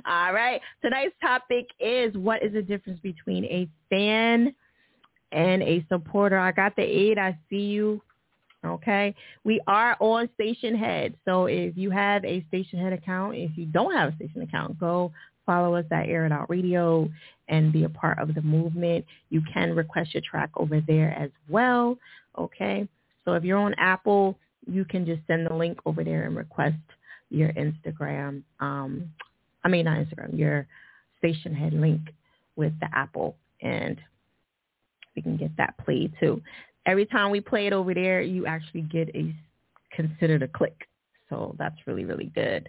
All 0.06 0.32
right. 0.34 0.60
Tonight's 0.82 1.14
topic 1.22 1.66
is 1.80 2.14
what 2.14 2.42
is 2.42 2.52
the 2.52 2.62
difference 2.62 3.00
between 3.00 3.46
a 3.46 3.66
fan 3.88 4.54
and 5.32 5.62
a 5.62 5.82
supporter? 5.88 6.38
I 6.38 6.52
got 6.52 6.76
the 6.76 6.82
eight. 6.82 7.16
I 7.16 7.38
see 7.48 7.56
you. 7.56 8.02
Okay. 8.64 9.14
We 9.44 9.60
are 9.66 9.96
on 10.00 10.28
Stationhead. 10.38 11.14
So 11.24 11.46
if 11.46 11.76
you 11.76 11.90
have 11.90 12.24
a 12.24 12.44
Stationhead 12.52 12.92
account, 12.92 13.36
if 13.36 13.56
you 13.56 13.66
don't 13.66 13.94
have 13.94 14.12
a 14.12 14.16
station 14.16 14.42
account, 14.42 14.78
go 14.80 15.12
follow 15.46 15.74
us 15.76 15.84
at 15.90 16.08
Air 16.08 16.26
It 16.26 16.32
Out 16.32 16.50
Radio 16.50 17.08
and 17.48 17.72
be 17.72 17.84
a 17.84 17.88
part 17.88 18.18
of 18.18 18.34
the 18.34 18.42
movement. 18.42 19.04
You 19.30 19.42
can 19.52 19.74
request 19.74 20.14
your 20.14 20.22
track 20.28 20.50
over 20.56 20.82
there 20.86 21.16
as 21.18 21.30
well. 21.48 21.98
Okay. 22.36 22.88
So 23.24 23.34
if 23.34 23.44
you're 23.44 23.58
on 23.58 23.74
Apple, 23.78 24.38
you 24.66 24.84
can 24.84 25.06
just 25.06 25.22
send 25.26 25.46
the 25.46 25.54
link 25.54 25.78
over 25.86 26.02
there 26.02 26.24
and 26.24 26.36
request 26.36 26.76
your 27.30 27.52
Instagram. 27.52 28.42
Um, 28.60 29.10
I 29.64 29.68
mean, 29.68 29.84
not 29.84 29.98
Instagram, 29.98 30.36
your 30.36 30.66
Stationhead 31.22 31.78
link 31.78 32.00
with 32.56 32.72
the 32.80 32.88
Apple 32.92 33.36
and 33.62 33.98
we 35.14 35.22
can 35.22 35.36
get 35.36 35.56
that 35.56 35.76
played 35.78 36.12
too 36.20 36.40
every 36.88 37.06
time 37.06 37.30
we 37.30 37.40
play 37.40 37.66
it 37.66 37.72
over 37.72 37.94
there, 37.94 38.22
you 38.22 38.46
actually 38.46 38.80
get 38.80 39.14
a 39.14 39.32
considered 39.94 40.42
a 40.42 40.48
click. 40.48 40.88
So 41.28 41.54
that's 41.58 41.76
really, 41.86 42.04
really 42.04 42.32
good. 42.34 42.68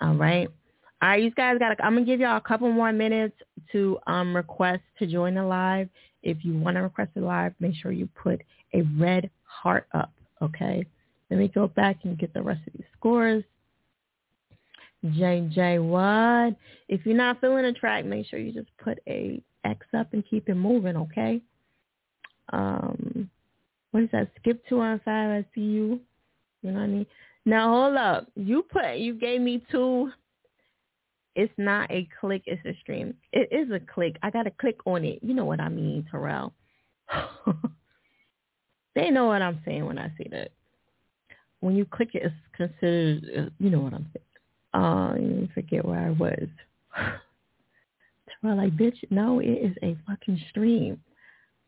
All 0.00 0.14
right. 0.14 0.48
All 1.02 1.08
right, 1.10 1.22
you 1.22 1.30
guys 1.30 1.58
got. 1.58 1.76
I'm 1.82 1.94
gonna 1.94 2.06
give 2.06 2.20
y'all 2.20 2.36
a 2.36 2.40
couple 2.40 2.70
more 2.72 2.92
minutes 2.92 3.36
to 3.72 3.98
um, 4.06 4.34
request 4.34 4.82
to 4.98 5.06
join 5.06 5.34
the 5.34 5.44
live. 5.44 5.88
If 6.22 6.44
you 6.44 6.58
want 6.58 6.76
to 6.76 6.82
request 6.82 7.12
a 7.16 7.20
live, 7.20 7.54
make 7.60 7.74
sure 7.74 7.92
you 7.92 8.08
put 8.22 8.42
a 8.74 8.82
red 8.98 9.30
heart 9.44 9.86
up. 9.92 10.12
Okay. 10.42 10.84
Let 11.30 11.38
me 11.38 11.48
go 11.48 11.68
back 11.68 11.98
and 12.04 12.18
get 12.18 12.34
the 12.34 12.42
rest 12.42 12.60
of 12.66 12.72
these 12.72 12.86
scores. 12.98 13.44
JJ 15.04 15.82
what? 15.82 16.56
If 16.88 17.06
you're 17.06 17.16
not 17.16 17.40
feeling 17.40 17.64
a 17.64 17.72
track, 17.72 18.04
make 18.04 18.26
sure 18.26 18.38
you 18.38 18.52
just 18.52 18.68
put 18.82 18.98
a 19.06 19.42
X 19.64 19.86
up 19.96 20.12
and 20.12 20.24
keep 20.28 20.48
it 20.48 20.54
moving. 20.54 20.96
Okay. 20.96 21.40
Um, 22.52 23.30
what 23.90 24.04
is 24.04 24.10
that? 24.12 24.30
Skip 24.38 24.62
two 24.68 24.80
on 24.80 25.00
five. 25.04 25.30
I 25.30 25.44
see 25.54 25.62
you. 25.62 26.00
You 26.62 26.72
know 26.72 26.78
what 26.78 26.84
I 26.84 26.88
mean? 26.88 27.06
Now 27.44 27.70
hold 27.72 27.96
up. 27.96 28.28
You 28.36 28.62
put 28.62 28.96
you 28.96 29.14
gave 29.14 29.40
me 29.40 29.64
two. 29.70 30.10
It's 31.36 31.52
not 31.56 31.90
a 31.90 32.08
click. 32.20 32.42
It's 32.46 32.64
a 32.66 32.78
stream. 32.80 33.14
It 33.32 33.48
is 33.52 33.70
a 33.72 33.80
click. 33.80 34.16
I 34.22 34.30
got 34.30 34.42
to 34.44 34.50
click 34.50 34.78
on 34.84 35.04
it. 35.04 35.20
You 35.22 35.34
know 35.34 35.44
what 35.44 35.60
I 35.60 35.68
mean, 35.68 36.06
Terrell. 36.10 36.52
they 38.94 39.10
know 39.10 39.26
what 39.26 39.42
I'm 39.42 39.60
saying 39.64 39.86
when 39.86 39.98
I 39.98 40.08
say 40.18 40.26
that. 40.32 40.50
When 41.60 41.76
you 41.76 41.84
click 41.84 42.10
it, 42.14 42.22
it's 42.24 42.34
considered. 42.56 43.24
Uh, 43.36 43.50
you 43.58 43.70
know 43.70 43.80
what 43.80 43.94
I'm 43.94 44.10
saying. 44.12 44.84
Uh, 44.84 45.14
you 45.18 45.48
forget 45.54 45.84
where 45.84 46.00
I 46.00 46.10
was. 46.10 46.48
Terrell, 48.42 48.56
like, 48.56 48.76
bitch, 48.76 48.98
no, 49.10 49.40
it 49.40 49.46
is 49.46 49.76
a 49.82 49.96
fucking 50.06 50.40
stream. 50.50 51.00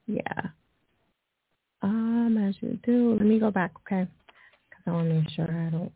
Yeah. 0.07 0.49
Um, 1.83 2.39
as 2.49 2.55
you 2.61 2.79
do. 2.85 3.15
Let 3.15 3.27
me 3.27 3.39
go 3.39 3.51
back, 3.51 3.73
okay? 3.85 4.09
Because 4.71 4.83
I 4.87 4.91
want 4.93 5.09
to 5.09 5.15
make 5.15 5.31
sure 5.31 5.45
I 5.45 5.71
don't 5.71 5.93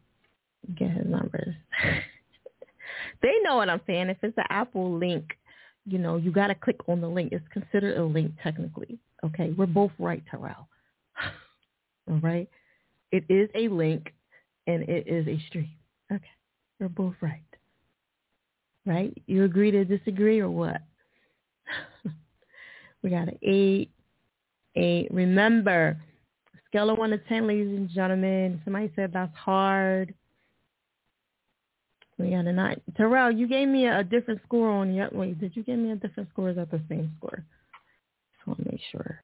get 0.77 0.91
his 0.91 1.07
numbers. 1.07 1.55
they 3.23 3.33
know 3.43 3.57
what 3.57 3.69
I'm 3.69 3.81
saying. 3.87 4.09
If 4.09 4.19
it's 4.23 4.37
an 4.37 4.45
Apple 4.51 4.99
link, 4.99 5.37
you 5.87 5.99
know, 5.99 6.17
you 6.17 6.33
got 6.33 6.49
to 6.49 6.55
click 6.55 6.77
on 6.89 7.01
the 7.01 7.09
link. 7.09 7.33
It's 7.33 7.47
considered 7.53 7.97
a 7.97 8.05
link 8.05 8.33
technically. 8.43 8.99
Okay, 9.25 9.55
we're 9.57 9.67
both 9.67 9.93
right, 9.99 10.23
Terrell. 10.31 10.69
All 12.11 12.19
right, 12.19 12.49
it 13.13 13.25
is 13.29 13.49
a 13.55 13.69
link 13.69 14.13
and 14.67 14.83
it 14.89 15.07
is 15.07 15.27
a 15.29 15.41
stream. 15.47 15.71
Okay, 16.13 16.25
we're 16.81 16.89
both 16.89 17.15
right. 17.21 17.43
Right? 18.85 19.17
You 19.27 19.45
agree 19.45 19.71
to 19.73 19.85
disagree 19.85 20.41
or 20.41 20.51
what? 20.51 20.81
we 23.03 23.11
got 23.11 23.29
an 23.29 23.39
eight, 23.43 23.91
eight. 24.77 25.09
Remember, 25.11 25.97
scale 26.69 26.91
of 26.91 26.99
one 26.99 27.11
to 27.11 27.19
ten, 27.19 27.47
ladies 27.47 27.77
and 27.77 27.89
gentlemen. 27.89 28.61
Somebody 28.65 28.93
said 28.95 29.13
that's 29.13 29.37
hard. 29.37 30.15
We 32.19 32.31
got 32.31 32.47
a 32.47 32.53
nine. 32.53 32.81
Terrell, 32.97 33.31
you 33.31 33.47
gave 33.47 33.69
me 33.69 33.87
a, 33.87 33.99
a 33.99 34.05
different 34.05 34.41
score 34.47 34.71
on 34.71 34.95
the 34.95 35.09
wait, 35.13 35.39
did 35.39 35.55
you 35.55 35.63
give 35.63 35.79
me 35.79 35.91
a 35.91 35.97
different 35.97 36.31
score? 36.31 36.51
Is 36.51 36.57
that 36.57 36.71
the 36.71 36.81
same 36.89 37.13
score? 37.19 37.45
Just 38.35 38.47
want 38.47 38.63
to 38.63 38.71
make 38.71 38.81
sure. 38.91 39.21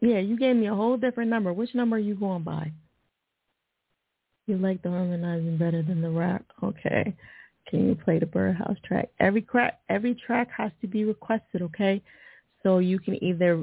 Yeah, 0.00 0.18
you 0.18 0.38
gave 0.38 0.54
me 0.54 0.68
a 0.68 0.74
whole 0.74 0.96
different 0.96 1.30
number. 1.30 1.52
Which 1.52 1.74
number 1.74 1.96
are 1.96 2.00
you 2.00 2.14
going 2.14 2.44
by? 2.44 2.70
You 4.46 4.56
like 4.56 4.82
the 4.82 4.90
harmonizing 4.90 5.58
better 5.58 5.82
than 5.82 6.00
the 6.00 6.10
rap? 6.10 6.44
Okay. 6.62 7.14
Can 7.68 7.86
you 7.86 7.94
play 7.94 8.18
the 8.18 8.26
Birdhouse 8.26 8.78
track? 8.82 9.10
Every 9.20 9.42
crack, 9.42 9.80
every 9.90 10.14
track 10.14 10.48
has 10.56 10.72
to 10.80 10.86
be 10.86 11.04
requested. 11.04 11.60
Okay, 11.60 12.02
so 12.62 12.78
you 12.78 12.98
can 12.98 13.22
either, 13.22 13.62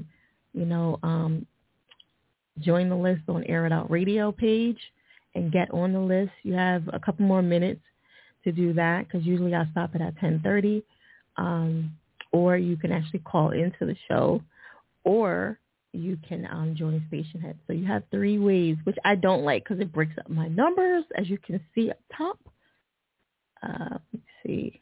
you 0.55 0.65
know, 0.65 0.99
um, 1.03 1.45
join 2.59 2.89
the 2.89 2.95
list 2.95 3.21
on 3.27 3.43
Air 3.43 3.65
It 3.65 3.73
Out 3.73 3.91
Radio 3.91 4.31
page 4.31 4.79
and 5.35 5.51
get 5.51 5.69
on 5.71 5.93
the 5.93 5.99
list. 5.99 6.31
You 6.43 6.53
have 6.53 6.83
a 6.93 6.99
couple 6.99 7.25
more 7.25 7.41
minutes 7.41 7.81
to 8.45 8.51
do 8.51 8.73
that 8.73 9.07
because 9.07 9.25
usually 9.25 9.53
I 9.53 9.65
stop 9.71 9.95
it 9.95 10.01
at 10.01 10.15
10:30. 10.17 10.83
Um, 11.37 11.91
or 12.31 12.57
you 12.57 12.75
can 12.75 12.91
actually 12.91 13.19
call 13.19 13.51
into 13.51 13.85
the 13.85 13.95
show, 14.09 14.41
or 15.05 15.57
you 15.93 16.17
can 16.27 16.45
um, 16.51 16.75
join 16.75 17.01
Stationhead. 17.11 17.55
So 17.65 17.73
you 17.73 17.85
have 17.85 18.03
three 18.11 18.37
ways, 18.37 18.75
which 18.83 18.97
I 19.05 19.15
don't 19.15 19.43
like 19.43 19.63
because 19.63 19.79
it 19.79 19.93
breaks 19.93 20.17
up 20.17 20.29
my 20.29 20.49
numbers, 20.49 21.05
as 21.17 21.29
you 21.29 21.37
can 21.37 21.61
see 21.73 21.91
up 21.91 21.99
top. 22.15 22.39
Uh, 23.63 23.97
let's 24.13 24.25
see. 24.45 24.81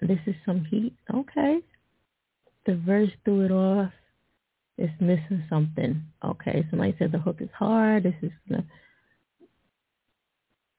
This 0.00 0.18
is 0.26 0.34
some 0.46 0.64
heat. 0.64 0.94
Okay. 1.14 1.60
The 2.66 2.76
verse 2.76 3.10
threw 3.24 3.44
it 3.44 3.50
off. 3.50 3.92
It's 4.78 4.92
missing 5.00 5.44
something. 5.50 6.02
Okay, 6.24 6.66
somebody 6.70 6.94
said 6.98 7.12
the 7.12 7.18
hook 7.18 7.36
is 7.40 7.50
hard. 7.56 8.04
This 8.04 8.14
is 8.22 8.32
gonna 8.48 8.64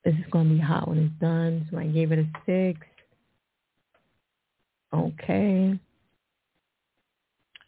this 0.03 0.15
is 0.15 0.25
gonna 0.31 0.49
be 0.49 0.59
hot 0.59 0.87
when 0.87 0.97
it's 0.99 1.21
done. 1.21 1.67
So 1.71 1.77
I 1.77 1.85
gave 1.87 2.11
it 2.11 2.19
a 2.19 2.27
six. 2.45 2.79
Okay. 4.93 5.79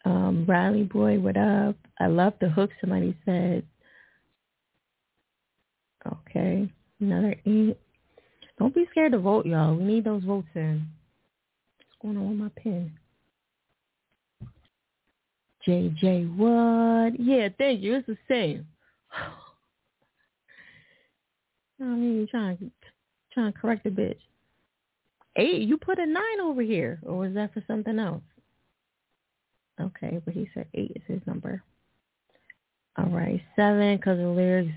Um, 0.04 0.46
Riley 0.46 0.84
boy, 0.84 1.18
what 1.18 1.36
up? 1.36 1.76
I 1.98 2.06
love 2.06 2.34
the 2.40 2.48
hook. 2.48 2.70
Somebody 2.80 3.16
said. 3.24 3.64
Okay, 6.06 6.70
another 7.00 7.34
eight. 7.46 7.76
Don't 8.58 8.74
be 8.74 8.86
scared 8.90 9.12
to 9.12 9.18
vote, 9.18 9.46
y'all. 9.46 9.74
We 9.74 9.84
need 9.84 10.04
those 10.04 10.22
votes 10.22 10.46
in. 10.54 10.86
What's 11.78 11.98
going 12.00 12.16
on 12.16 12.30
with 12.30 12.38
my 12.38 12.62
pen? 12.62 12.92
JJ 15.66 16.36
what? 16.36 17.18
Yeah, 17.18 17.48
thank 17.58 17.82
you. 17.82 17.96
It's 17.96 18.06
the 18.06 18.16
same. 18.28 18.66
I 21.80 21.84
mean, 21.84 22.26
trying 22.30 22.70
trying 23.32 23.52
to 23.52 23.58
correct 23.58 23.84
the 23.84 23.90
bitch. 23.90 24.18
Eight, 25.36 25.62
you 25.62 25.76
put 25.76 25.98
a 25.98 26.06
nine 26.06 26.40
over 26.42 26.62
here, 26.62 26.98
or 27.02 27.18
was 27.18 27.34
that 27.34 27.52
for 27.52 27.62
something 27.66 27.98
else? 27.98 28.22
Okay, 29.80 30.20
but 30.24 30.32
he 30.32 30.48
said 30.54 30.66
eight 30.72 30.92
is 30.94 31.02
his 31.06 31.20
number. 31.26 31.62
All 32.96 33.10
right, 33.10 33.42
seven 33.56 33.96
because 33.96 34.18
the 34.18 34.28
lyrics 34.28 34.72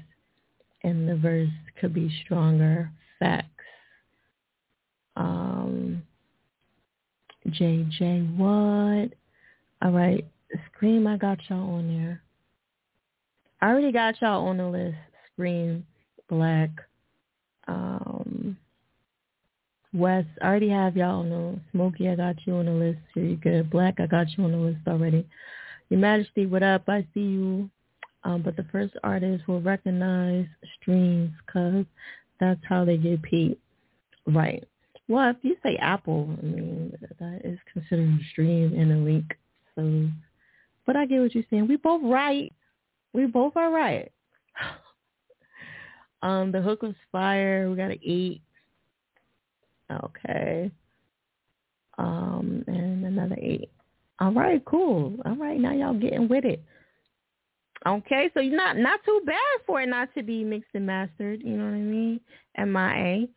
and 0.83 1.07
the 1.07 1.15
verse 1.15 1.49
could 1.79 1.93
be 1.93 2.11
stronger. 2.25 2.91
Facts. 3.17 3.45
Um, 5.15 6.01
JJ 7.47 8.35
what? 8.35 9.13
All 9.81 9.91
right, 9.91 10.25
Scream, 10.71 11.07
I 11.07 11.17
got 11.17 11.37
y'all 11.49 11.75
on 11.75 11.87
there. 11.87 12.21
I 13.61 13.69
already 13.69 13.91
got 13.91 14.21
y'all 14.21 14.47
on 14.47 14.57
the 14.57 14.67
list. 14.67 14.97
Scream, 15.33 15.85
Black, 16.29 16.69
um, 17.67 18.57
West. 19.93 20.27
I 20.41 20.47
already 20.47 20.69
have 20.69 20.95
y'all 20.95 21.19
on 21.19 21.29
the 21.29 21.37
list. 21.37 21.61
Smokey. 21.71 22.09
I 22.09 22.15
got 22.15 22.35
you 22.45 22.55
on 22.55 22.65
the 22.65 22.71
list. 22.71 22.99
Here 23.13 23.25
you 23.25 23.35
good. 23.35 23.69
Black, 23.69 23.99
I 23.99 24.07
got 24.07 24.27
you 24.37 24.43
on 24.45 24.51
the 24.51 24.57
list 24.57 24.79
already. 24.87 25.27
Your 25.89 25.99
Majesty, 25.99 26.45
what 26.45 26.63
up? 26.63 26.83
I 26.87 27.05
see 27.13 27.21
you. 27.21 27.69
Um, 28.23 28.41
but 28.41 28.55
the 28.55 28.65
first 28.71 28.95
artist 29.03 29.47
will 29.47 29.61
recognize 29.61 30.45
streams 30.79 31.31
because 31.45 31.85
that's 32.39 32.59
how 32.67 32.85
they 32.85 32.97
get 32.97 33.21
paid. 33.23 33.57
Right. 34.25 34.63
Well, 35.07 35.29
if 35.31 35.37
you 35.41 35.55
say 35.63 35.77
Apple, 35.77 36.29
I 36.37 36.45
mean, 36.45 36.97
that 37.19 37.41
is 37.43 37.57
considered 37.73 38.09
a 38.09 38.23
stream 38.31 38.73
and 38.77 38.91
a 38.91 38.97
link. 38.97 39.35
So 39.75 40.09
but 40.89 40.95
I 40.95 41.05
get 41.05 41.21
what 41.21 41.35
you're 41.35 41.43
saying. 41.51 41.67
We 41.67 41.75
both 41.75 42.01
right. 42.03 42.51
We 43.13 43.27
both 43.27 43.55
are 43.55 43.69
right. 43.69 44.11
um, 46.23 46.51
the 46.51 46.61
hook 46.61 46.81
was 46.81 46.95
fire. 47.11 47.69
We 47.69 47.75
got 47.77 47.89
to 47.89 48.03
eat. 48.03 48.41
Okay. 49.91 50.71
Um, 51.99 52.63
and 52.65 53.05
another 53.05 53.35
eight. 53.39 53.69
All 54.19 54.31
right, 54.31 54.65
cool. 54.65 55.15
All 55.27 55.35
right, 55.35 55.59
now 55.59 55.73
y'all 55.73 55.93
getting 55.93 56.27
with 56.27 56.43
it. 56.43 56.63
Okay, 57.85 58.31
so 58.33 58.39
you're 58.39 58.57
not 58.57 58.75
not 58.75 58.99
too 59.05 59.21
bad 59.27 59.37
for 59.67 59.83
it 59.83 59.89
not 59.89 60.09
to 60.15 60.23
be 60.23 60.43
mixed 60.43 60.71
and 60.73 60.87
mastered. 60.87 61.41
You 61.43 61.55
know 61.55 61.65
what 61.65 61.75
I 61.75 61.77
mean? 61.77 62.19
MIA. 62.57 63.27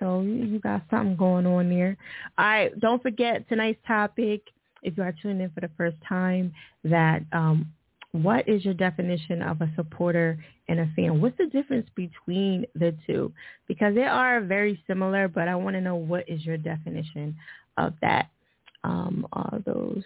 So 0.00 0.22
you, 0.22 0.44
you 0.44 0.58
got 0.58 0.82
something 0.90 1.14
going 1.14 1.46
on 1.46 1.70
there. 1.70 1.96
All 2.36 2.44
right, 2.46 2.80
don't 2.80 3.00
forget 3.00 3.48
tonight's 3.48 3.78
topic 3.86 4.42
if 4.86 4.96
you 4.96 5.02
are 5.02 5.14
tuning 5.20 5.42
in 5.42 5.50
for 5.50 5.60
the 5.60 5.70
first 5.76 5.96
time, 6.08 6.54
that 6.84 7.22
um, 7.32 7.70
what 8.12 8.48
is 8.48 8.64
your 8.64 8.72
definition 8.72 9.42
of 9.42 9.60
a 9.60 9.70
supporter 9.76 10.38
and 10.68 10.80
a 10.80 10.88
fan? 10.96 11.20
What's 11.20 11.36
the 11.36 11.46
difference 11.46 11.88
between 11.94 12.64
the 12.74 12.96
two? 13.06 13.32
Because 13.68 13.94
they 13.94 14.04
are 14.04 14.40
very 14.40 14.82
similar, 14.86 15.28
but 15.28 15.48
I 15.48 15.56
want 15.56 15.74
to 15.74 15.80
know 15.80 15.96
what 15.96 16.28
is 16.28 16.46
your 16.46 16.56
definition 16.56 17.36
of 17.76 17.92
that. 18.00 18.30
Um, 18.84 19.26
are 19.32 19.60
those 19.66 20.04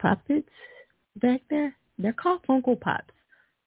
puppets 0.00 0.48
back 1.20 1.40
there? 1.48 1.74
They're 1.98 2.12
called 2.12 2.42
Funko 2.48 2.78
Pops. 2.78 3.14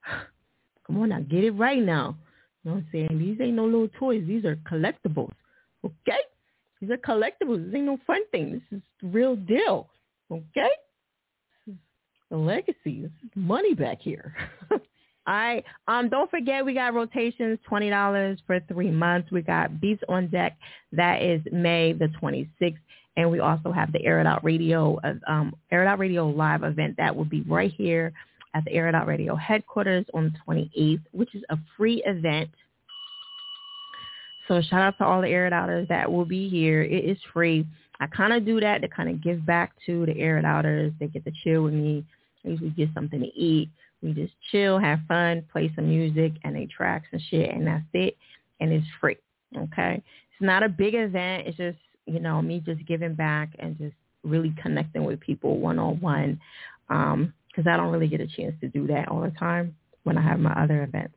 Come 0.88 1.00
on 1.00 1.10
now, 1.10 1.22
get 1.22 1.44
it 1.44 1.52
right 1.52 1.82
now. 1.82 2.16
You 2.64 2.72
know 2.72 2.76
what 2.76 2.84
I'm 2.84 2.88
saying? 2.92 3.20
These 3.20 3.42
ain't 3.42 3.56
no 3.56 3.66
little 3.66 3.90
toys. 4.00 4.24
These 4.28 4.46
are 4.46 4.58
collectibles. 4.58 5.34
Okay? 5.84 6.20
These 6.80 6.92
are 6.92 6.98
collectibles. 6.98 7.66
This 7.66 7.76
ain't 7.76 7.86
no 7.86 7.98
fun 8.06 8.22
thing. 8.32 8.52
This 8.52 8.78
is 8.78 8.84
real 9.02 9.36
deal. 9.36 9.90
Okay? 10.34 10.70
The 12.30 12.38
legacy. 12.38 13.10
Money 13.36 13.74
back 13.74 14.00
here. 14.02 14.34
All 14.72 14.80
right. 15.28 15.64
Um, 15.88 16.10
don't 16.10 16.30
forget 16.30 16.66
we 16.66 16.74
got 16.74 16.94
rotations, 16.94 17.60
twenty 17.68 17.90
dollars 17.90 18.40
for 18.46 18.60
three 18.68 18.92
months. 18.92 19.32
We 19.32 19.42
got 19.42 19.80
Beats 19.80 20.04
on 20.10 20.28
Deck. 20.28 20.58
That 20.92 21.22
is 21.22 21.42
May 21.52 21.94
the 21.94 22.10
twenty 22.20 22.50
sixth. 22.60 22.82
And 23.16 23.30
we 23.30 23.40
also 23.40 23.72
have 23.72 23.92
the 23.92 24.04
Air 24.04 24.20
It 24.20 24.28
Out 24.28 24.44
Radio, 24.44 25.00
um, 25.28 25.56
Air 25.72 25.84
It 25.84 25.88
Out 25.88 26.00
Radio 26.00 26.28
live 26.28 26.64
event 26.64 26.96
that 26.98 27.16
will 27.16 27.26
be 27.26 27.42
right 27.42 27.72
here 27.72 28.12
at 28.56 28.66
the 28.66 28.72
Air 28.72 28.90
It 28.90 28.96
Out 28.96 29.08
Radio 29.08 29.36
headquarters 29.36 30.06
on 30.14 30.34
the 30.48 30.54
28th, 30.54 31.02
which 31.12 31.34
is 31.36 31.44
a 31.50 31.58
free 31.78 32.02
event. 32.06 32.50
So 34.48 34.62
shout 34.62 34.82
out 34.82 34.98
to 34.98 35.06
all 35.06 35.22
the 35.22 35.30
Air 35.30 35.46
It 35.46 35.54
Outers 35.54 35.88
that 35.90 36.12
will 36.12 36.26
be 36.26 36.50
here. 36.50 36.82
It 36.82 37.06
is 37.06 37.18
free. 37.32 37.68
I 38.00 38.08
kind 38.08 38.34
of 38.34 38.46
do 38.46 38.60
that 38.60 38.82
to 38.82 38.88
kind 38.88 39.10
of 39.10 39.22
give 39.22 39.46
back 39.46 39.74
to 39.86 40.06
the 40.06 40.18
air 40.20 40.44
outers. 40.46 40.92
They 41.00 41.08
get 41.08 41.26
to 41.26 41.32
chill 41.44 41.64
with 41.64 41.74
me. 41.74 42.06
We 42.44 42.58
get 42.72 42.90
something 42.94 43.20
to 43.20 43.28
eat. 43.28 43.70
We 44.02 44.14
just 44.14 44.34
chill, 44.52 44.78
have 44.80 45.00
fun, 45.08 45.46
play 45.52 45.72
some 45.76 45.88
music 45.88 46.34
and 46.44 46.56
they 46.56 46.66
tracks 46.66 47.08
and 47.12 47.22
shit, 47.30 47.50
and 47.50 47.66
that's 47.66 47.86
it. 47.94 48.18
And 48.60 48.72
it's 48.72 48.86
free. 49.00 49.18
Okay, 49.56 49.96
it's 49.96 50.42
not 50.42 50.64
a 50.64 50.70
big 50.70 50.96
event. 50.96 51.48
It's 51.48 51.58
just 51.58 51.78
you 52.06 52.20
know 52.20 52.42
me 52.42 52.60
just 52.60 52.86
giving 52.86 53.14
back 53.14 53.50
and 53.60 53.78
just 53.78 53.96
really 54.24 54.54
connecting 54.62 55.04
with 55.04 55.20
people 55.20 55.60
one 55.60 55.80
on 55.80 56.00
one. 56.02 56.40
Um, 56.90 57.34
because 57.48 57.68
I 57.70 57.78
don't 57.78 57.92
really 57.92 58.08
get 58.08 58.20
a 58.20 58.28
chance 58.28 58.56
to 58.62 58.68
do 58.68 58.88
that 58.88 59.10
all 59.10 59.22
the 59.22 59.30
time 59.32 59.76
when 60.04 60.18
I 60.18 60.22
have 60.22 60.40
my 60.40 60.54
other 60.54 60.84
events. 60.84 61.14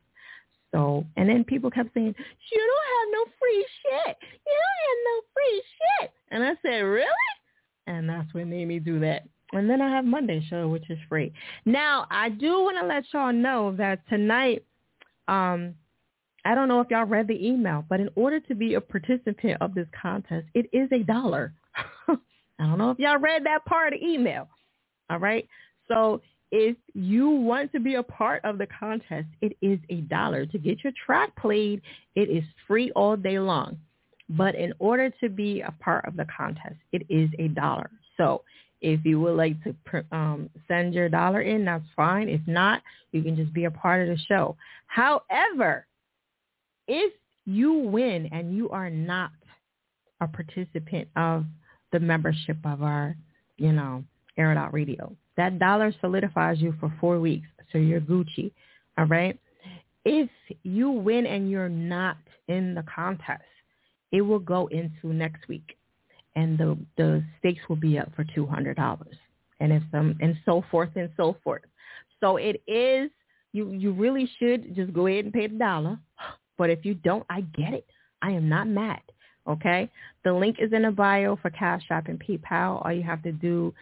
So, 0.73 1.05
and 1.15 1.29
then 1.29 1.43
people 1.43 1.71
kept 1.71 1.93
saying, 1.93 2.13
you 2.51 2.57
don't 2.57 2.99
have 2.99 3.11
no 3.11 3.31
free 3.39 3.65
shit. 3.81 4.17
You 4.21 4.53
don't 4.53 4.83
have 4.87 4.99
no 5.05 5.21
free 5.33 5.63
shit. 5.77 6.11
And 6.29 6.43
I 6.43 6.55
said, 6.61 6.81
really? 6.81 7.07
And 7.87 8.09
that's 8.09 8.33
what 8.33 8.47
made 8.47 8.67
me 8.67 8.79
do 8.79 8.99
that. 8.99 9.23
And 9.53 9.69
then 9.69 9.81
I 9.81 9.89
have 9.89 10.03
Monday 10.03 10.45
show, 10.49 10.67
which 10.67 10.89
is 10.89 10.99
free. 11.07 11.31
Now, 11.65 12.05
I 12.11 12.29
do 12.29 12.63
want 12.63 12.77
to 12.81 12.85
let 12.85 13.05
y'all 13.13 13.31
know 13.31 13.73
that 13.77 14.07
tonight, 14.09 14.65
um, 15.29 15.73
I 16.43 16.53
don't 16.53 16.67
know 16.67 16.81
if 16.81 16.89
y'all 16.89 17.05
read 17.05 17.27
the 17.27 17.45
email, 17.45 17.85
but 17.89 17.99
in 17.99 18.09
order 18.15 18.39
to 18.41 18.55
be 18.55 18.73
a 18.73 18.81
participant 18.81 19.57
of 19.61 19.73
this 19.73 19.87
contest, 19.99 20.47
it 20.53 20.69
is 20.73 20.89
a 20.91 21.03
dollar. 21.03 21.53
I 22.07 22.15
don't 22.59 22.77
know 22.77 22.91
if 22.91 22.99
y'all 22.99 23.19
read 23.19 23.45
that 23.45 23.65
part 23.65 23.93
of 23.93 23.99
the 23.99 24.05
email. 24.05 24.49
All 25.09 25.19
right. 25.19 25.47
So 25.87 26.21
if 26.51 26.77
you 26.93 27.29
want 27.29 27.71
to 27.73 27.79
be 27.79 27.95
a 27.95 28.03
part 28.03 28.43
of 28.45 28.57
the 28.57 28.67
contest, 28.67 29.27
it 29.41 29.57
is 29.61 29.79
a 29.89 30.01
dollar. 30.01 30.45
To 30.45 30.57
get 30.57 30.83
your 30.83 30.93
track 31.05 31.35
played, 31.35 31.81
it 32.15 32.29
is 32.29 32.43
free 32.67 32.91
all 32.91 33.17
day 33.17 33.39
long. 33.39 33.77
But 34.29 34.55
in 34.55 34.73
order 34.79 35.09
to 35.21 35.29
be 35.29 35.61
a 35.61 35.73
part 35.79 36.05
of 36.05 36.15
the 36.15 36.25
contest, 36.25 36.75
it 36.91 37.03
is 37.09 37.29
a 37.39 37.49
dollar. 37.49 37.89
So 38.17 38.43
if 38.81 39.03
you 39.05 39.19
would 39.21 39.35
like 39.35 39.55
to 39.63 40.05
um, 40.11 40.49
send 40.67 40.93
your 40.93 41.09
dollar 41.09 41.41
in, 41.41 41.65
that's 41.65 41.83
fine. 41.95 42.29
If 42.29 42.41
not, 42.47 42.81
you 43.11 43.23
can 43.23 43.35
just 43.35 43.53
be 43.53 43.65
a 43.65 43.71
part 43.71 44.07
of 44.07 44.15
the 44.15 44.21
show. 44.23 44.55
However, 44.87 45.85
if 46.87 47.13
you 47.45 47.73
win 47.73 48.29
and 48.31 48.55
you 48.55 48.69
are 48.69 48.89
not 48.89 49.31
a 50.21 50.27
participant 50.27 51.07
of 51.15 51.45
the 51.91 51.99
membership 51.99 52.57
of 52.65 52.83
our, 52.83 53.15
you 53.57 53.71
know, 53.71 54.03
Air 54.37 54.51
Out 54.57 54.73
Radio, 54.73 55.15
that 55.37 55.59
dollar 55.59 55.93
solidifies 56.01 56.59
you 56.59 56.73
for 56.79 56.93
four 56.99 57.19
weeks. 57.19 57.47
So 57.71 57.77
you're 57.77 58.01
Gucci. 58.01 58.51
All 58.97 59.05
right. 59.05 59.39
If 60.05 60.29
you 60.63 60.89
win 60.89 61.25
and 61.25 61.49
you're 61.49 61.69
not 61.69 62.17
in 62.47 62.73
the 62.73 62.83
contest, 62.83 63.43
it 64.11 64.21
will 64.21 64.39
go 64.39 64.67
into 64.67 65.13
next 65.13 65.47
week, 65.47 65.77
and 66.35 66.57
the 66.57 66.77
the 66.95 67.23
stakes 67.39 67.61
will 67.67 67.75
be 67.75 67.99
up 67.99 68.09
for 68.15 68.25
two 68.33 68.45
hundred 68.45 68.77
dollars, 68.77 69.15
and 69.59 69.71
if 69.71 69.83
some 69.91 70.17
and 70.21 70.35
so 70.45 70.63
forth 70.71 70.89
and 70.95 71.09
so 71.17 71.35
forth. 71.43 71.63
So 72.21 72.37
it 72.37 72.61
is 72.67 73.11
you 73.51 73.71
you 73.71 73.91
really 73.91 74.29
should 74.39 74.75
just 74.75 74.93
go 74.93 75.07
ahead 75.07 75.25
and 75.25 75.33
pay 75.33 75.47
the 75.47 75.57
dollar, 75.57 75.99
but 76.57 76.69
if 76.69 76.85
you 76.85 76.93
don't, 76.93 77.25
I 77.29 77.41
get 77.41 77.73
it. 77.73 77.85
I 78.21 78.31
am 78.31 78.47
not 78.49 78.67
mad. 78.67 79.01
Okay, 79.47 79.89
the 80.23 80.33
link 80.33 80.57
is 80.59 80.73
in 80.73 80.81
the 80.83 80.91
bio 80.91 81.37
for 81.37 81.49
Cash 81.49 81.83
App 81.89 82.07
and 82.07 82.21
PayPal. 82.21 82.85
All 82.85 82.91
you 82.91 83.03
have 83.03 83.23
to 83.23 83.31
do 83.31 83.73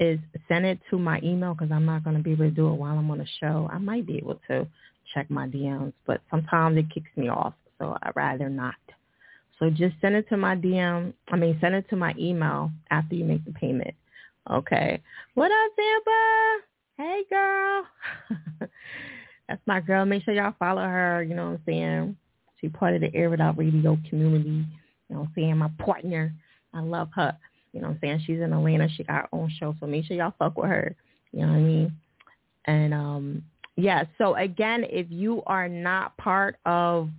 is 0.00 0.18
send 0.46 0.64
it 0.64 0.78
to 0.90 0.98
my 0.98 1.20
email 1.22 1.54
because 1.54 1.72
I'm 1.72 1.84
not 1.84 2.04
going 2.04 2.16
to 2.16 2.22
be 2.22 2.32
able 2.32 2.44
to 2.44 2.50
do 2.50 2.68
it 2.68 2.74
while 2.76 2.98
I'm 2.98 3.10
on 3.10 3.18
the 3.18 3.26
show. 3.40 3.68
I 3.72 3.78
might 3.78 4.06
be 4.06 4.16
able 4.18 4.40
to 4.48 4.66
check 5.14 5.30
my 5.30 5.46
DMs, 5.48 5.92
but 6.06 6.20
sometimes 6.30 6.78
it 6.78 6.90
kicks 6.92 7.10
me 7.16 7.28
off, 7.28 7.54
so 7.78 7.96
I'd 8.02 8.14
rather 8.14 8.48
not. 8.48 8.74
So 9.58 9.70
just 9.70 9.96
send 10.00 10.14
it 10.14 10.28
to 10.28 10.36
my 10.36 10.54
DM. 10.54 11.12
I 11.28 11.36
mean, 11.36 11.58
send 11.60 11.74
it 11.74 11.88
to 11.90 11.96
my 11.96 12.14
email 12.18 12.70
after 12.90 13.14
you 13.14 13.24
make 13.24 13.44
the 13.44 13.52
payment. 13.52 13.94
Okay. 14.50 15.02
What 15.34 15.50
up, 15.50 15.72
Zampa? 15.76 16.58
Hey, 16.96 17.22
girl. 17.28 17.84
That's 19.48 19.62
my 19.66 19.80
girl. 19.80 20.04
Make 20.04 20.24
sure 20.24 20.34
y'all 20.34 20.54
follow 20.58 20.82
her. 20.82 21.22
You 21.22 21.34
know 21.34 21.46
what 21.46 21.52
I'm 21.52 21.62
saying? 21.66 22.16
She's 22.60 22.70
part 22.72 22.94
of 22.94 23.00
the 23.00 23.14
Air 23.14 23.34
It 23.34 23.40
Out 23.40 23.58
Radio 23.58 23.98
community. 24.08 24.64
You 25.08 25.14
know 25.14 25.20
what 25.20 25.28
I'm 25.28 25.32
saying? 25.34 25.56
My 25.56 25.70
partner. 25.78 26.32
I 26.72 26.80
love 26.80 27.08
her. 27.14 27.36
You 27.72 27.80
know 27.80 27.88
what 27.88 27.94
I'm 27.94 28.00
saying? 28.00 28.22
She's 28.26 28.40
in 28.40 28.52
Atlanta. 28.52 28.88
She 28.96 29.04
got 29.04 29.22
her 29.22 29.28
own 29.32 29.52
show. 29.58 29.74
So 29.80 29.86
make 29.86 30.04
sure 30.06 30.16
y'all 30.16 30.34
fuck 30.38 30.56
with 30.56 30.70
her. 30.70 30.96
You 31.32 31.40
know 31.40 31.52
what 31.52 31.58
I 31.58 31.62
mean? 31.62 31.92
And 32.66 32.94
um 32.94 33.42
yeah, 33.76 34.04
so 34.18 34.34
again, 34.34 34.84
if 34.88 35.06
you 35.08 35.42
are 35.46 35.68
not 35.68 36.16
part 36.16 36.56
of 36.66 37.10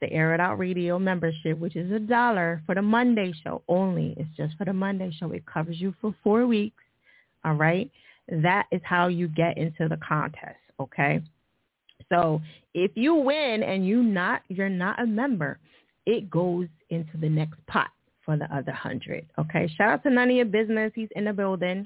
the 0.00 0.12
Air 0.12 0.34
It 0.34 0.40
Out 0.40 0.58
Radio 0.58 0.98
membership, 0.98 1.58
which 1.58 1.76
is 1.76 1.90
a 1.92 1.98
dollar 1.98 2.62
for 2.66 2.74
the 2.74 2.82
Monday 2.82 3.32
show 3.42 3.62
only. 3.68 4.14
It's 4.16 4.36
just 4.36 4.56
for 4.56 4.64
the 4.64 4.72
Monday 4.72 5.12
show. 5.18 5.32
It 5.32 5.44
covers 5.46 5.80
you 5.80 5.94
for 6.00 6.14
four 6.22 6.46
weeks. 6.46 6.82
All 7.44 7.54
right. 7.54 7.90
That 8.28 8.66
is 8.70 8.80
how 8.84 9.08
you 9.08 9.28
get 9.28 9.58
into 9.58 9.88
the 9.88 9.98
contest. 10.06 10.58
Okay. 10.80 11.20
So 12.08 12.40
if 12.74 12.92
you 12.94 13.14
win 13.14 13.62
and 13.62 13.86
you 13.86 14.02
not 14.02 14.42
you're 14.48 14.68
not 14.68 15.00
a 15.02 15.06
member, 15.06 15.58
it 16.06 16.30
goes 16.30 16.68
into 16.90 17.16
the 17.20 17.28
next 17.28 17.58
pot 17.66 17.90
for 18.28 18.36
the 18.36 18.54
other 18.54 18.72
hundred. 18.72 19.24
Okay. 19.38 19.72
Shout 19.78 19.88
out 19.88 20.02
to 20.02 20.10
none 20.10 20.28
of 20.28 20.36
your 20.36 20.44
business. 20.44 20.92
He's 20.94 21.08
in 21.16 21.24
the 21.24 21.32
building. 21.32 21.82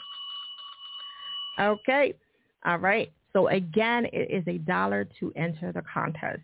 Okay. 1.61 2.15
All 2.67 2.79
right. 2.79 3.13
So 3.33 3.47
again, 3.47 4.07
it 4.13 4.29
is 4.29 4.43
a 4.49 4.59
dollar 4.59 5.07
to 5.21 5.33
enter 5.37 5.71
the 5.71 5.83
contest. 5.83 6.41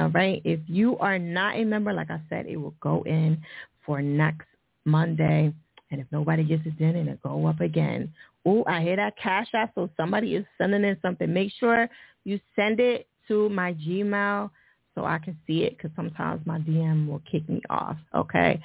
All 0.00 0.08
right. 0.08 0.42
If 0.44 0.58
you 0.66 0.98
are 0.98 1.20
not 1.20 1.54
a 1.54 1.62
member, 1.62 1.92
like 1.92 2.10
I 2.10 2.20
said, 2.28 2.46
it 2.46 2.56
will 2.56 2.74
go 2.80 3.04
in 3.06 3.40
for 3.86 4.02
next 4.02 4.48
Monday. 4.84 5.54
And 5.92 6.00
if 6.00 6.08
nobody 6.10 6.42
gets 6.42 6.66
it 6.66 6.80
in, 6.80 6.96
it'll 6.96 7.14
go 7.22 7.46
up 7.46 7.60
again. 7.60 8.12
Oh, 8.44 8.64
I 8.66 8.82
hear 8.82 8.96
that 8.96 9.16
cash 9.22 9.46
out. 9.54 9.70
So 9.76 9.88
somebody 9.96 10.34
is 10.34 10.44
sending 10.58 10.82
in 10.82 10.96
something. 11.00 11.32
Make 11.32 11.52
sure 11.60 11.88
you 12.24 12.40
send 12.56 12.80
it 12.80 13.06
to 13.28 13.48
my 13.50 13.74
Gmail 13.74 14.50
so 14.96 15.04
I 15.04 15.18
can 15.18 15.38
see 15.46 15.62
it 15.62 15.76
because 15.76 15.92
sometimes 15.94 16.44
my 16.44 16.58
DM 16.58 17.06
will 17.06 17.22
kick 17.30 17.48
me 17.48 17.62
off. 17.70 17.98
Okay. 18.16 18.60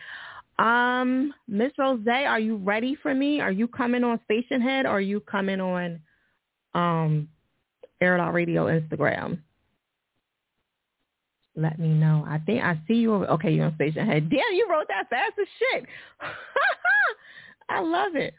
Um, 0.66 1.34
Miss 1.47 1.72
Rose, 1.78 1.99
are 2.07 2.39
you 2.39 2.57
ready 2.57 2.95
for 3.01 3.14
me? 3.14 3.41
Are 3.41 3.51
you 3.51 3.68
coming 3.68 4.03
on 4.03 4.20
Stationhead 4.30 4.86
or 4.86 4.89
are 4.89 5.01
you 5.01 5.20
coming 5.20 5.59
on 5.59 5.99
um 6.74 7.28
Air 8.01 8.18
Radio 8.32 8.66
Instagram? 8.66 9.39
let 11.55 11.80
me 11.80 11.89
know. 11.89 12.26
I 12.28 12.39
think 12.39 12.64
I 12.64 12.80
see 12.88 12.95
you. 12.95 13.14
Over, 13.14 13.28
okay, 13.28 13.51
you're 13.51 13.66
on 13.66 13.74
Stationhead. 13.74 14.30
Damn, 14.30 14.53
you 14.53 14.68
wrote 14.70 14.88
that 14.89 15.09
fast 15.09 15.34
as 15.39 15.47
shit. 15.59 15.86
I 17.70 17.80
love 17.82 18.16
it. 18.16 18.34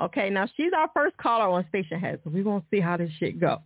Okay, 0.00 0.30
now 0.30 0.46
she's 0.56 0.72
our 0.76 0.88
first 0.94 1.16
caller 1.16 1.48
on 1.48 1.64
Stationhead, 1.72 2.20
so 2.22 2.30
we're 2.30 2.44
to 2.44 2.66
see 2.70 2.80
how 2.80 2.96
this 2.96 3.10
shit 3.18 3.40
go. 3.40 3.60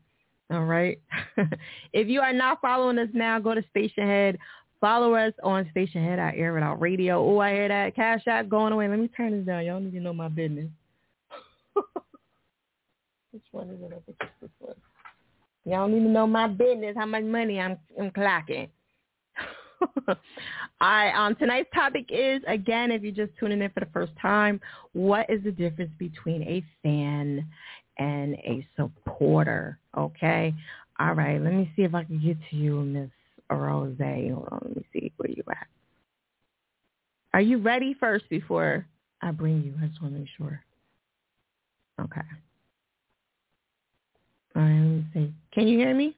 All 0.50 0.64
right. 0.64 0.98
if 1.92 2.08
you 2.08 2.20
are 2.20 2.32
not 2.32 2.60
following 2.60 2.98
us 2.98 3.08
now, 3.12 3.38
go 3.38 3.54
to 3.54 3.64
Stationhead. 3.74 4.36
Follow 4.84 5.14
us 5.14 5.32
on 5.42 5.64
Stationhead. 5.74 6.18
I 6.18 6.36
air 6.36 6.58
it 6.58 6.62
out 6.62 6.78
radio. 6.78 7.18
Oh, 7.18 7.38
I 7.38 7.54
hear 7.54 7.68
that. 7.68 7.96
Cash 7.96 8.26
out 8.26 8.50
going 8.50 8.70
away. 8.70 8.86
Let 8.86 8.98
me 8.98 9.08
turn 9.08 9.32
this 9.32 9.46
down. 9.46 9.64
Y'all 9.64 9.80
need 9.80 9.92
to 9.92 10.00
know 10.00 10.12
my 10.12 10.28
business. 10.28 10.68
Which 13.32 13.42
one 13.50 13.70
is 13.70 13.78
it? 13.80 14.04
This 14.42 14.50
one. 14.58 14.74
Y'all 15.64 15.88
need 15.88 16.00
to 16.00 16.10
know 16.10 16.26
my 16.26 16.48
business, 16.48 16.94
how 16.98 17.06
much 17.06 17.24
money 17.24 17.58
I'm, 17.58 17.78
I'm 17.98 18.10
clocking. 18.10 18.68
I 20.82 21.12
um 21.12 21.34
tonight's 21.36 21.70
topic 21.74 22.04
is 22.10 22.42
again, 22.46 22.90
if 22.90 23.02
you're 23.02 23.26
just 23.26 23.32
tuning 23.40 23.62
in 23.62 23.70
for 23.70 23.80
the 23.80 23.88
first 23.90 24.12
time, 24.20 24.60
what 24.92 25.30
is 25.30 25.42
the 25.44 25.50
difference 25.50 25.92
between 25.98 26.42
a 26.42 26.62
fan 26.82 27.42
and 27.96 28.34
a 28.34 28.68
supporter? 28.76 29.78
Okay. 29.96 30.52
All 31.00 31.14
right, 31.14 31.40
let 31.40 31.54
me 31.54 31.72
see 31.74 31.84
if 31.84 31.94
I 31.94 32.04
can 32.04 32.22
get 32.22 32.36
to 32.50 32.56
you, 32.56 32.82
Miss 32.82 33.08
Rose. 33.50 33.96
Hold 33.98 34.48
on, 34.50 34.60
let 34.62 34.76
me 34.76 34.84
see 34.92 35.12
where 35.16 35.30
you 35.30 35.42
at. 35.50 35.66
Are 37.32 37.40
you 37.40 37.58
ready 37.58 37.94
first 37.98 38.28
before 38.28 38.86
I 39.20 39.30
bring 39.32 39.62
you? 39.62 39.74
I 39.82 39.86
just 39.86 40.00
want 40.00 40.14
to 40.14 40.20
make 40.20 40.28
sure. 40.36 40.62
Okay. 42.00 42.20
All 44.56 44.62
right, 44.62 44.70
let 44.70 44.80
me 44.80 45.06
see. 45.12 45.34
Can 45.52 45.68
you 45.68 45.78
hear 45.78 45.94
me? 45.94 46.16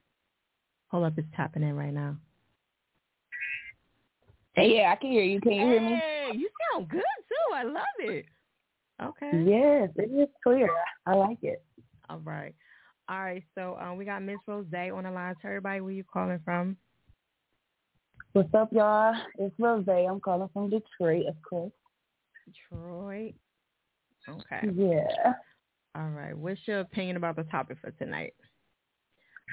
Hold 0.89 1.05
up, 1.05 1.13
it's 1.17 1.27
tapping 1.35 1.63
in 1.63 1.75
right 1.75 1.93
now. 1.93 2.15
Hey, 4.53 4.75
yeah, 4.75 4.91
I 4.91 4.95
can 4.95 5.11
hear 5.11 5.23
you. 5.23 5.41
Can 5.41 5.51
you 5.53 5.61
hey, 5.61 5.67
hear 5.67 5.81
me? 5.81 6.39
You 6.39 6.49
sound 6.71 6.89
good 6.89 7.01
too. 7.01 7.55
I 7.55 7.63
love 7.63 7.83
it. 7.99 8.25
Okay. 9.01 9.43
Yes, 9.45 9.89
it 9.95 10.09
is 10.11 10.29
clear. 10.43 10.69
I 11.05 11.13
like 11.13 11.37
it. 11.43 11.63
All 12.09 12.19
right. 12.19 12.55
All 13.09 13.19
right. 13.19 13.43
So 13.55 13.77
um, 13.79 13.97
we 13.97 14.05
got 14.05 14.23
Miss 14.23 14.37
Rose 14.47 14.65
on 14.73 15.03
the 15.03 15.11
line. 15.11 15.35
Tell 15.41 15.49
everybody 15.49 15.81
where 15.81 15.91
you 15.91 16.03
calling 16.11 16.39
from. 16.43 16.77
What's 18.37 18.53
up, 18.53 18.71
y'all? 18.71 19.15
It's 19.39 19.55
Rose. 19.57 19.83
I'm 19.87 20.19
calling 20.19 20.47
from 20.53 20.69
Detroit, 20.69 21.25
of 21.25 21.33
course. 21.41 21.71
Detroit. 22.45 23.33
Okay. 24.29 24.69
Yeah. 24.75 25.33
All 25.95 26.09
right. 26.09 26.37
What's 26.37 26.61
your 26.67 26.81
opinion 26.81 27.17
about 27.17 27.35
the 27.35 27.45
topic 27.45 27.79
for 27.81 27.89
tonight? 27.89 28.35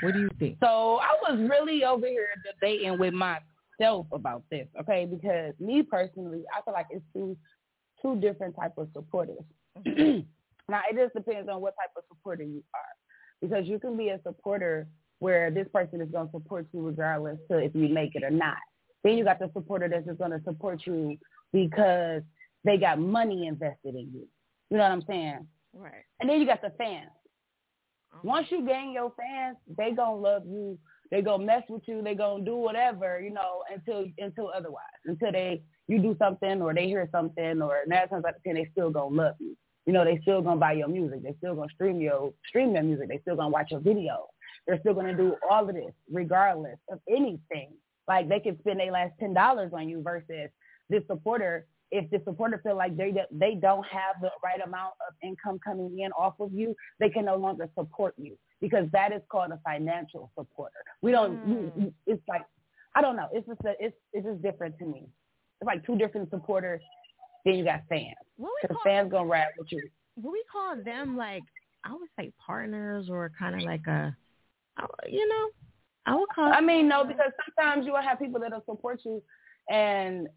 What 0.02 0.12
do 0.12 0.20
you 0.20 0.28
think? 0.38 0.58
So 0.62 0.98
I 1.00 1.16
was 1.22 1.48
really 1.48 1.82
over 1.82 2.06
here 2.06 2.28
debating 2.44 2.98
with 2.98 3.14
myself 3.14 4.06
about 4.12 4.42
this, 4.50 4.66
okay? 4.78 5.06
Because 5.10 5.54
me 5.58 5.82
personally, 5.82 6.42
I 6.54 6.60
feel 6.60 6.74
like 6.74 6.88
it's 6.90 7.02
two 7.14 7.38
two 8.02 8.20
different 8.20 8.54
type 8.54 8.74
of 8.76 8.88
supporters. 8.92 9.38
Mm-hmm. 9.78 10.20
now 10.68 10.82
it 10.90 11.02
just 11.02 11.14
depends 11.14 11.48
on 11.48 11.62
what 11.62 11.72
type 11.76 11.96
of 11.96 12.04
supporter 12.10 12.42
you 12.42 12.62
are, 12.74 13.40
because 13.40 13.66
you 13.66 13.78
can 13.78 13.96
be 13.96 14.10
a 14.10 14.20
supporter 14.22 14.86
where 15.20 15.50
this 15.50 15.68
person 15.72 16.02
is 16.02 16.10
going 16.10 16.26
to 16.26 16.32
support 16.32 16.66
you 16.74 16.82
regardless 16.82 17.38
to 17.50 17.56
if 17.56 17.74
you 17.74 17.88
make 17.88 18.14
it 18.14 18.22
or 18.22 18.30
not. 18.30 18.58
Then 19.04 19.16
you 19.16 19.24
got 19.24 19.38
the 19.38 19.50
supporter 19.52 19.88
that's 19.88 20.06
just 20.06 20.18
going 20.18 20.32
to 20.32 20.42
support 20.44 20.80
you 20.86 21.16
because 21.52 22.22
they 22.64 22.78
got 22.78 22.98
money 22.98 23.46
invested 23.46 23.94
in 23.94 24.10
you. 24.12 24.26
You 24.70 24.78
know 24.78 24.82
what 24.82 24.92
I'm 24.92 25.04
saying? 25.06 25.46
Right. 25.74 26.04
And 26.20 26.28
then 26.28 26.40
you 26.40 26.46
got 26.46 26.62
the 26.62 26.72
fans. 26.78 27.10
Once 28.22 28.46
you 28.50 28.64
gain 28.66 28.92
your 28.92 29.12
fans, 29.16 29.56
they 29.76 29.90
gonna 29.90 30.16
love 30.16 30.44
you 30.46 30.78
they 31.10 31.22
gonna 31.22 31.44
mess 31.44 31.62
with 31.68 31.82
you. 31.86 32.02
They 32.02 32.14
gonna 32.16 32.44
do 32.44 32.56
whatever, 32.56 33.20
you 33.20 33.30
know, 33.30 33.62
until 33.72 34.06
until 34.18 34.50
otherwise, 34.54 34.82
until 35.04 35.32
they 35.32 35.62
you 35.86 36.00
do 36.00 36.16
something 36.18 36.60
or 36.60 36.74
they 36.74 36.86
hear 36.86 37.08
something 37.12 37.62
or 37.62 37.82
nine 37.86 38.08
times 38.08 38.24
out 38.24 38.34
of 38.34 38.42
ten 38.42 38.56
they 38.56 38.68
still 38.72 38.90
gonna 38.90 39.14
love 39.14 39.34
you. 39.38 39.56
You 39.86 39.92
know, 39.92 40.04
they 40.04 40.18
still 40.22 40.42
gonna 40.42 40.58
buy 40.58 40.72
your 40.72 40.88
music. 40.88 41.22
They 41.22 41.34
still 41.38 41.54
gonna 41.54 41.70
stream 41.72 42.00
your 42.00 42.32
stream 42.48 42.74
your 42.74 42.82
music. 42.82 43.08
They 43.08 43.18
still 43.18 43.36
gonna 43.36 43.50
watch 43.50 43.70
your 43.70 43.80
video. 43.80 44.26
They're 44.66 44.80
still 44.80 44.94
gonna 44.94 45.16
do 45.16 45.36
all 45.48 45.68
of 45.68 45.74
this 45.74 45.92
regardless 46.10 46.78
of 46.90 46.98
anything. 47.08 47.70
Like 48.08 48.28
they 48.28 48.40
could 48.40 48.58
spend 48.60 48.80
their 48.80 48.92
last 48.92 49.12
ten 49.18 49.34
dollars 49.34 49.72
on 49.74 49.88
you 49.88 50.02
versus 50.02 50.50
this 50.90 51.02
supporter. 51.06 51.66
If 51.90 52.10
the 52.10 52.20
supporter 52.24 52.60
feel 52.62 52.76
like 52.76 52.96
they 52.96 53.14
they 53.30 53.54
don't 53.54 53.86
have 53.86 54.16
the 54.20 54.30
right 54.42 54.60
amount 54.64 54.94
of 55.08 55.14
income 55.22 55.60
coming 55.64 56.00
in 56.00 56.10
off 56.12 56.34
of 56.40 56.52
you, 56.52 56.74
they 56.98 57.08
can 57.08 57.24
no 57.24 57.36
longer 57.36 57.68
support 57.78 58.14
you 58.16 58.36
because 58.60 58.86
that 58.92 59.12
is 59.12 59.22
called 59.30 59.50
a 59.52 59.60
financial 59.64 60.30
supporter. 60.36 60.74
We 61.02 61.12
don't. 61.12 61.46
Mm. 61.46 61.92
It's 62.06 62.22
like 62.28 62.42
I 62.94 63.02
don't 63.02 63.16
know. 63.16 63.28
It's 63.32 63.46
just 63.46 63.60
a, 63.64 63.74
it's 63.78 63.96
it's 64.12 64.26
just 64.26 64.42
different 64.42 64.78
to 64.78 64.86
me. 64.86 65.06
It's 65.60 65.66
like 65.66 65.84
two 65.86 65.96
different 65.96 66.30
supporters. 66.30 66.80
Then 67.44 67.54
you 67.54 67.64
got 67.64 67.82
fans. 67.88 68.14
Because 68.36 68.76
call 68.76 68.84
fans 68.84 69.10
gonna 69.10 69.28
rap 69.28 69.48
with 69.58 69.68
you. 69.70 69.82
what 70.16 70.32
we 70.32 70.42
call 70.50 70.76
them 70.82 71.16
like 71.16 71.42
I 71.84 71.92
would 71.92 72.08
say 72.18 72.32
partners 72.44 73.08
or 73.10 73.30
kind 73.38 73.54
of 73.54 73.62
like 73.62 73.86
a, 73.86 74.16
you 75.08 75.28
know, 75.28 75.48
I 76.06 76.14
would 76.14 76.28
call. 76.34 76.52
I 76.52 76.60
mean, 76.60 76.88
no, 76.88 77.04
because 77.04 77.32
sometimes 77.46 77.86
you 77.86 77.92
will 77.92 78.02
have 78.02 78.18
people 78.18 78.40
that'll 78.40 78.64
support 78.64 79.00
you, 79.04 79.22
and 79.70 80.28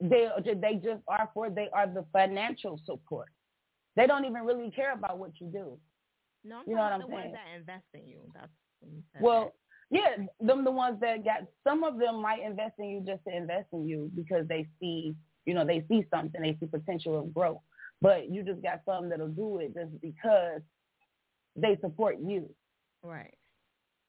they 0.00 0.28
they 0.56 0.74
just 0.74 1.02
are 1.08 1.30
for 1.32 1.50
they 1.50 1.68
are 1.72 1.86
the 1.86 2.04
financial 2.12 2.80
support. 2.84 3.28
They 3.96 4.06
don't 4.06 4.24
even 4.24 4.44
really 4.44 4.70
care 4.70 4.92
about 4.92 5.18
what 5.18 5.32
you 5.40 5.48
do. 5.48 5.78
no, 6.44 6.58
I'm 6.58 6.62
you 6.66 6.74
know 6.74 6.82
what 6.82 6.92
I'm 6.92 7.00
the 7.00 7.06
ones 7.06 7.22
saying? 7.24 7.32
that 7.32 7.58
invest 7.58 7.84
in 7.94 8.06
you. 8.06 8.20
That's 8.34 8.52
Well, 9.20 9.54
yeah, 9.90 10.16
them 10.40 10.64
the 10.64 10.70
ones 10.70 10.98
that 11.00 11.24
got 11.24 11.46
some 11.64 11.82
of 11.82 11.98
them 11.98 12.22
might 12.22 12.42
invest 12.42 12.74
in 12.78 12.86
you 12.86 13.00
just 13.04 13.24
to 13.26 13.36
invest 13.36 13.66
in 13.72 13.86
you 13.86 14.10
because 14.14 14.46
they 14.48 14.66
see, 14.80 15.14
you 15.46 15.54
know, 15.54 15.66
they 15.66 15.84
see 15.88 16.06
something, 16.12 16.40
they 16.40 16.56
see 16.60 16.66
potential 16.66 17.18
of 17.18 17.34
growth. 17.34 17.58
But 18.00 18.30
you 18.30 18.42
just 18.42 18.62
got 18.62 18.80
some 18.86 19.10
that'll 19.10 19.28
do 19.28 19.58
it 19.58 19.74
just 19.74 20.00
because 20.00 20.60
they 21.56 21.76
support 21.80 22.16
you. 22.24 22.48
right. 23.02 23.34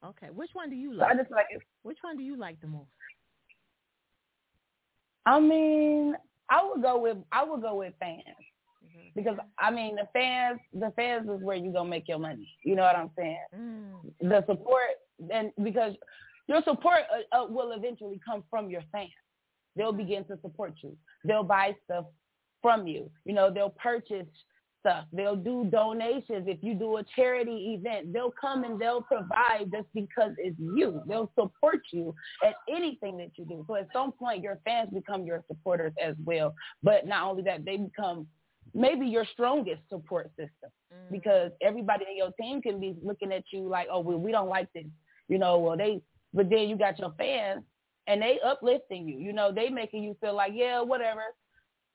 Okay, 0.03 0.27
which 0.33 0.49
one 0.53 0.69
do 0.69 0.75
you 0.75 0.95
So 0.97 1.03
I 1.03 1.09
like? 1.09 1.17
just 1.19 1.31
like, 1.31 1.45
it. 1.51 1.61
Which 1.83 1.97
one 2.01 2.17
do 2.17 2.23
you 2.23 2.35
like 2.37 2.59
the 2.61 2.67
most? 2.67 2.89
I 5.25 5.39
mean, 5.39 6.15
I 6.49 6.63
would 6.65 6.81
go 6.81 6.97
with 6.99 7.17
I 7.31 7.43
would 7.43 7.61
go 7.61 7.75
with 7.75 7.93
fans. 7.99 8.23
Mm-hmm. 8.83 9.09
because 9.15 9.37
I 9.59 9.69
mean 9.69 9.95
the 9.95 10.07
fans, 10.11 10.59
the 10.73 10.91
fans 10.95 11.29
is 11.29 11.43
where 11.43 11.55
you 11.55 11.71
gonna 11.71 11.87
make 11.89 12.07
your 12.07 12.17
money. 12.19 12.49
You 12.65 12.75
know 12.75 12.81
what 12.81 12.95
I'm 12.95 13.11
saying? 13.15 13.37
Mm, 13.55 14.11
The 14.21 14.43
support, 14.47 14.89
and 15.31 15.51
because 15.63 15.93
your 16.47 16.63
support 16.63 17.01
uh, 17.33 17.43
uh, 17.43 17.45
will 17.47 17.71
eventually 17.73 18.19
come 18.25 18.43
from 18.49 18.69
your 18.71 18.81
fans. 18.91 19.11
They'll 19.75 19.93
begin 19.93 20.25
to 20.25 20.37
support 20.41 20.73
you. 20.83 20.97
They'll 21.23 21.43
buy 21.43 21.75
stuff 21.85 22.05
from 22.61 22.87
you. 22.87 23.09
You 23.23 23.33
know, 23.33 23.51
they'll 23.53 23.69
purchase 23.81 24.27
stuff. 24.81 25.05
They'll 25.13 25.35
do 25.35 25.69
donations. 25.71 26.47
If 26.47 26.57
you 26.61 26.73
do 26.73 26.97
a 26.97 27.03
charity 27.15 27.79
event, 27.79 28.11
they'll 28.11 28.33
come 28.39 28.63
and 28.65 28.79
they'll 28.79 29.01
provide 29.01 29.71
just 29.71 29.87
because 29.93 30.31
it's 30.37 30.59
you. 30.59 31.01
They'll 31.07 31.31
support 31.39 31.79
you 31.91 32.13
at 32.45 32.55
anything 32.69 33.17
that 33.17 33.31
you 33.37 33.45
do. 33.45 33.63
So 33.67 33.75
at 33.75 33.87
some 33.93 34.11
point, 34.11 34.43
your 34.43 34.59
fans 34.65 34.89
become 34.93 35.23
your 35.23 35.43
supporters 35.47 35.93
as 36.03 36.15
well. 36.25 36.53
But 36.83 37.07
not 37.07 37.29
only 37.29 37.43
that, 37.43 37.63
they 37.63 37.77
become 37.77 38.27
maybe 38.73 39.05
your 39.05 39.25
strongest 39.33 39.81
support 39.89 40.29
system 40.31 40.69
mm. 40.93 41.11
because 41.11 41.51
everybody 41.61 42.05
in 42.09 42.17
your 42.17 42.31
team 42.39 42.61
can 42.61 42.79
be 42.79 42.95
looking 43.03 43.31
at 43.31 43.43
you 43.51 43.67
like, 43.67 43.87
oh, 43.91 43.99
well, 43.99 44.19
we 44.19 44.31
don't 44.31 44.49
like 44.49 44.71
this, 44.73 44.85
you 45.27 45.37
know. 45.37 45.57
Well, 45.59 45.77
they, 45.77 46.01
but 46.33 46.49
then 46.49 46.69
you 46.69 46.77
got 46.77 46.99
your 46.99 47.13
fans, 47.17 47.63
and 48.07 48.21
they 48.21 48.39
uplifting 48.45 49.07
you. 49.07 49.17
You 49.19 49.33
know, 49.33 49.51
they 49.51 49.69
making 49.69 50.03
you 50.03 50.15
feel 50.21 50.35
like, 50.35 50.53
yeah, 50.55 50.81
whatever. 50.81 51.21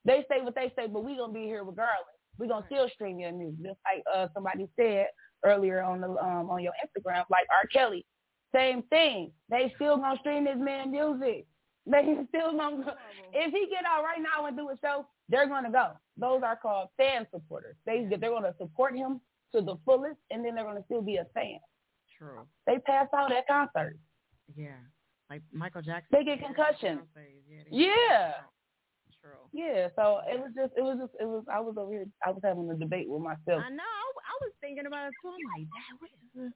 They 0.04 0.24
say 0.30 0.40
what 0.40 0.54
they 0.54 0.72
say, 0.76 0.86
but 0.86 1.02
we 1.04 1.16
gonna 1.16 1.32
be 1.32 1.44
here 1.44 1.64
regardless. 1.64 2.15
We 2.38 2.48
gonna 2.48 2.66
still 2.66 2.88
stream 2.88 3.18
your 3.18 3.32
music, 3.32 3.62
just 3.62 3.78
like 3.84 4.02
uh, 4.14 4.28
somebody 4.34 4.68
said 4.78 5.06
earlier 5.44 5.82
on 5.82 6.00
the 6.00 6.08
um, 6.08 6.50
on 6.50 6.62
your 6.62 6.72
Instagram, 6.84 7.24
like 7.30 7.46
R. 7.50 7.66
Kelly. 7.72 8.04
Same 8.54 8.82
thing. 8.84 9.32
They 9.50 9.72
still 9.76 9.96
gonna 9.96 10.18
stream 10.20 10.44
this 10.44 10.56
man 10.58 10.90
music. 10.90 11.46
They 11.88 12.02
still 12.30 12.50
gonna. 12.56 12.96
If 13.32 13.52
he 13.52 13.68
get 13.70 13.84
out 13.86 14.02
right 14.02 14.20
now 14.20 14.46
and 14.46 14.56
do 14.56 14.68
a 14.70 14.76
show, 14.84 15.06
they're 15.28 15.46
gonna 15.46 15.70
go. 15.70 15.92
Those 16.16 16.42
are 16.42 16.56
called 16.56 16.88
fan 16.96 17.28
supporters. 17.32 17.76
They 17.86 18.08
they're 18.10 18.30
gonna 18.30 18.54
support 18.58 18.96
him 18.96 19.20
to 19.54 19.62
the 19.62 19.76
fullest, 19.84 20.18
and 20.32 20.44
then 20.44 20.56
they're 20.56 20.64
gonna 20.64 20.82
still 20.86 21.00
be 21.00 21.18
a 21.18 21.26
fan. 21.32 21.60
True. 22.18 22.40
They 22.66 22.78
pass 22.78 23.06
out 23.14 23.30
at 23.30 23.46
concerts. 23.46 24.00
Yeah. 24.56 24.70
Like 25.30 25.42
Michael 25.52 25.82
Jackson. 25.82 26.08
They 26.10 26.24
get 26.24 26.40
concussions. 26.44 27.02
Yeah. 27.48 27.62
Yeah. 27.70 28.32
True. 29.26 29.42
Yeah, 29.50 29.88
so 29.96 30.20
it 30.30 30.38
was 30.38 30.52
just, 30.54 30.72
it 30.76 30.82
was 30.82 30.98
just, 31.00 31.12
it 31.18 31.26
was. 31.26 31.42
I 31.50 31.58
was 31.58 31.74
over 31.78 31.90
here, 31.90 32.06
I 32.24 32.30
was 32.30 32.40
having 32.44 32.70
a 32.70 32.74
debate 32.74 33.08
with 33.08 33.22
myself. 33.22 33.62
I 33.64 33.70
know. 33.70 33.82
I, 33.82 34.06
I 34.22 34.34
was 34.40 34.52
thinking 34.60 34.86
about 34.86 35.08
it 35.08 35.14
too. 35.22 35.34
I'm 35.34 35.42
like, 35.58 35.66
Dad, 35.66 35.98
what 35.98 36.46
is 36.46 36.52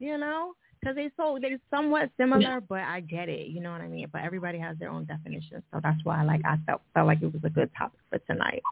you 0.00 0.18
know? 0.18 0.54
Because 0.80 0.96
they 0.96 1.10
so 1.16 1.38
they're 1.40 1.58
somewhat 1.70 2.10
similar, 2.16 2.60
but 2.60 2.80
I 2.80 3.00
get 3.00 3.28
it. 3.28 3.48
You 3.48 3.60
know 3.60 3.70
what 3.70 3.82
I 3.82 3.86
mean? 3.86 4.08
But 4.10 4.22
everybody 4.22 4.58
has 4.58 4.78
their 4.78 4.88
own 4.88 5.04
definition, 5.04 5.62
so 5.70 5.80
that's 5.82 6.02
why 6.04 6.20
I 6.20 6.24
like 6.24 6.40
I 6.44 6.56
felt 6.66 6.80
felt 6.94 7.06
like 7.06 7.22
it 7.22 7.32
was 7.32 7.44
a 7.44 7.50
good 7.50 7.70
topic 7.76 8.00
for 8.08 8.18
tonight. 8.20 8.62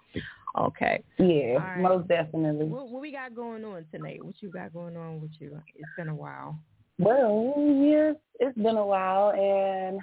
Okay. 0.59 1.05
Yeah, 1.19 1.57
right. 1.57 1.81
most 1.81 2.09
definitely. 2.09 2.65
What, 2.65 2.89
what 2.89 3.03
we 3.03 3.13
got 3.13 3.37
going 3.37 3.63
on 3.65 3.85
tonight? 3.93 4.25
What 4.25 4.37
you 4.41 4.51
got 4.51 4.73
going 4.73 4.97
on 4.97 5.21
with 5.21 5.31
you? 5.39 5.61
It's 5.77 5.89
been 5.99 6.09
a 6.09 6.15
while. 6.15 6.59
Well, 6.99 7.55
yes, 7.85 8.17
it's 8.41 8.57
been 8.57 8.77
a 8.77 8.87
while, 8.87 9.31
and 9.31 10.01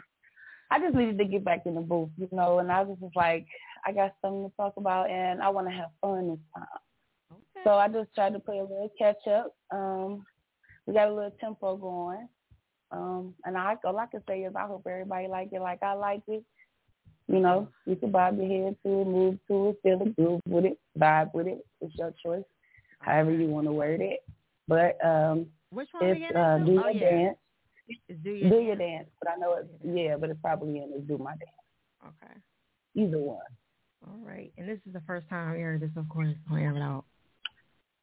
I 0.76 0.80
just 0.80 0.96
needed 0.96 1.18
to 1.20 1.26
get 1.26 1.46
back 1.46 1.62
in 1.66 1.76
the 1.76 1.82
booth, 1.82 2.10
you 2.18 2.28
know. 2.34 2.60
And 2.60 2.70
I 2.70 2.82
was 2.82 2.98
just 3.02 3.16
like, 3.16 3.48
I 3.86 3.94
got 3.94 4.14
something 4.22 4.50
to 4.50 4.56
talk 4.58 4.74
about, 4.76 5.10
and 5.10 5.42
I 5.42 5.48
want 5.48 5.68
to 5.68 5.74
have 5.74 5.90
fun 6.02 6.30
this 6.32 6.40
time. 6.54 6.66
Okay. 7.32 7.62
So 7.64 7.72
I 7.76 7.88
just 7.88 8.14
tried 8.14 8.34
to 8.34 8.40
play 8.40 8.60
a 8.60 8.64
little 8.64 8.92
catch 9.00 9.26
up. 9.28 9.56
Um, 9.72 10.26
we 10.86 10.94
got 10.94 11.08
a 11.08 11.14
little 11.14 11.34
tempo 11.40 11.78
going. 11.78 12.28
Um, 12.92 13.34
and 13.46 13.58
I, 13.58 13.76
all 13.86 13.98
I 13.98 14.06
can 14.08 14.22
say 14.28 14.42
is 14.42 14.54
I 14.56 14.68
hope 14.68 14.86
everybody 14.86 15.28
like 15.28 15.50
it 15.54 15.62
like 15.62 15.82
I 15.82 15.94
like 15.94 16.24
it. 16.28 16.44
You 17.28 17.40
know, 17.40 17.70
you 17.86 17.96
can 17.96 18.12
bob 18.12 18.38
your 18.38 18.48
head 18.48 18.76
to 18.86 19.02
it, 19.02 19.08
move 19.08 19.40
to 19.48 19.70
it, 19.70 19.80
feel 19.82 20.00
the 20.00 20.12
groove 20.12 20.42
with 20.48 20.66
it, 20.66 20.78
vibe 21.00 21.34
with 21.34 21.48
it. 21.48 21.66
It's 21.82 21.96
your 21.96 22.14
choice, 22.24 22.44
however 23.00 23.32
you 23.32 23.48
want 23.48 23.66
to 23.66 23.72
word 23.72 24.02
it. 24.02 24.20
But 24.68 25.04
um, 25.04 25.48
Which 25.72 25.88
one 25.94 26.06
we 26.06 26.12
it's 26.12 26.22
getting 26.22 26.38
uh, 26.38 26.58
do 26.60 26.84
oh, 26.84 26.90
your 26.90 26.92
yeah. 26.92 27.10
dance, 27.10 27.38
It's 27.88 28.20
do 28.24 28.32
your 28.32 28.50
do 28.50 28.60
your 28.60 28.76
dance. 28.76 29.08
But 29.22 29.32
I 29.32 29.36
know 29.38 29.54
it's 29.56 29.70
yeah, 29.84 30.16
but 30.18 30.30
it's 30.30 30.40
probably 30.42 30.78
in 30.78 30.92
it's 30.96 31.08
do 31.08 31.18
my 31.18 31.32
dance. 31.32 32.16
Okay. 32.24 32.34
Either 32.96 33.20
one. 33.20 33.40
All 34.08 34.20
right. 34.24 34.52
And 34.58 34.68
this 34.68 34.80
is 34.88 34.94
the 34.94 35.02
first 35.08 35.28
time 35.30 35.50
I'm 35.50 35.58
hearing 35.58 35.80
this, 35.80 35.92
of 35.96 36.08
course. 36.10 36.36
Air 36.52 36.76
it 36.76 36.82
out. 36.82 37.06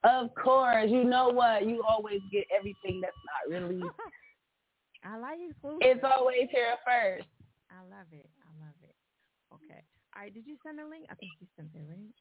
Of 0.04 0.34
course, 0.34 0.90
you 0.90 1.04
know 1.04 1.28
what? 1.28 1.66
You 1.66 1.82
always 1.88 2.20
get 2.32 2.44
everything 2.56 3.00
that's 3.00 3.14
not 3.22 3.60
released. 3.60 3.86
I 5.04 5.16
like 5.18 5.38
exclusive. 5.50 5.78
it's 5.82 6.04
always 6.04 6.48
here 6.50 6.74
first. 6.86 7.26
I 7.70 7.82
love 7.90 8.06
it. 8.12 8.28
I 8.42 8.50
love 8.62 8.74
it. 8.82 8.94
Okay. 9.54 9.82
All 10.14 10.22
right. 10.22 10.34
Did 10.34 10.46
you 10.46 10.56
send 10.64 10.80
a 10.80 10.86
link? 10.86 11.06
I 11.10 11.14
think 11.14 11.32
you 11.40 11.46
sent 11.56 11.70
it, 11.74 11.86
right? 11.88 12.14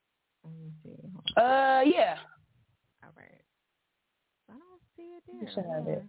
Let 0.43 0.53
me 0.57 0.71
see. 0.83 0.97
Uh, 1.37 1.81
yeah. 1.85 2.17
All 3.03 3.13
right. 3.17 3.41
I 4.49 4.53
don't 4.53 4.81
see 4.95 5.17
it 5.17 5.23
there. 5.27 5.41
You 5.41 5.47
should 5.53 5.65
have 5.65 5.87
it. 5.87 6.03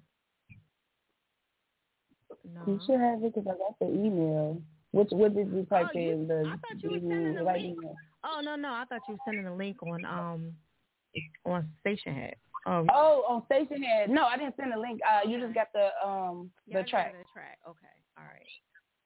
You 2.66 2.80
should 2.86 3.00
have 3.00 3.22
it 3.24 3.34
because 3.34 3.46
I 3.48 3.56
got 3.58 3.78
the 3.80 3.86
email. 3.86 4.60
Which 4.92 5.08
what 5.10 5.34
did 5.34 5.48
you 5.52 5.64
type 5.64 5.88
Oh, 5.94 5.98
you- 5.98 6.10
in? 6.12 6.28
The 6.28 6.40
I 6.46 6.56
thought 6.56 6.82
you 6.82 6.90
were 6.90 6.98
sending 7.00 7.44
right 7.44 7.62
link. 7.62 7.78
email. 7.78 7.96
Oh 8.24 8.40
no 8.42 8.56
no! 8.56 8.72
I 8.72 8.84
thought 8.84 9.00
you 9.08 9.14
were 9.14 9.20
sending 9.24 9.46
a 9.46 9.54
link 9.54 9.82
on 9.82 10.04
um 10.04 10.54
on 11.44 11.68
Stationhead. 11.84 12.34
Oh, 12.66 12.86
Oh, 12.92 13.24
on 13.28 13.42
Stationhead. 13.50 14.08
No, 14.08 14.24
I 14.26 14.36
didn't 14.36 14.54
send 14.56 14.72
a 14.72 14.78
link. 14.78 15.00
Uh, 15.02 15.26
you 15.28 15.40
just 15.40 15.54
got 15.54 15.68
the 15.72 15.88
um 16.06 16.50
the 16.68 16.74
got 16.74 16.86
track. 16.88 17.12
The 17.12 17.24
track. 17.32 17.58
Okay. 17.68 17.96
All 18.18 18.24
right. 18.24 18.46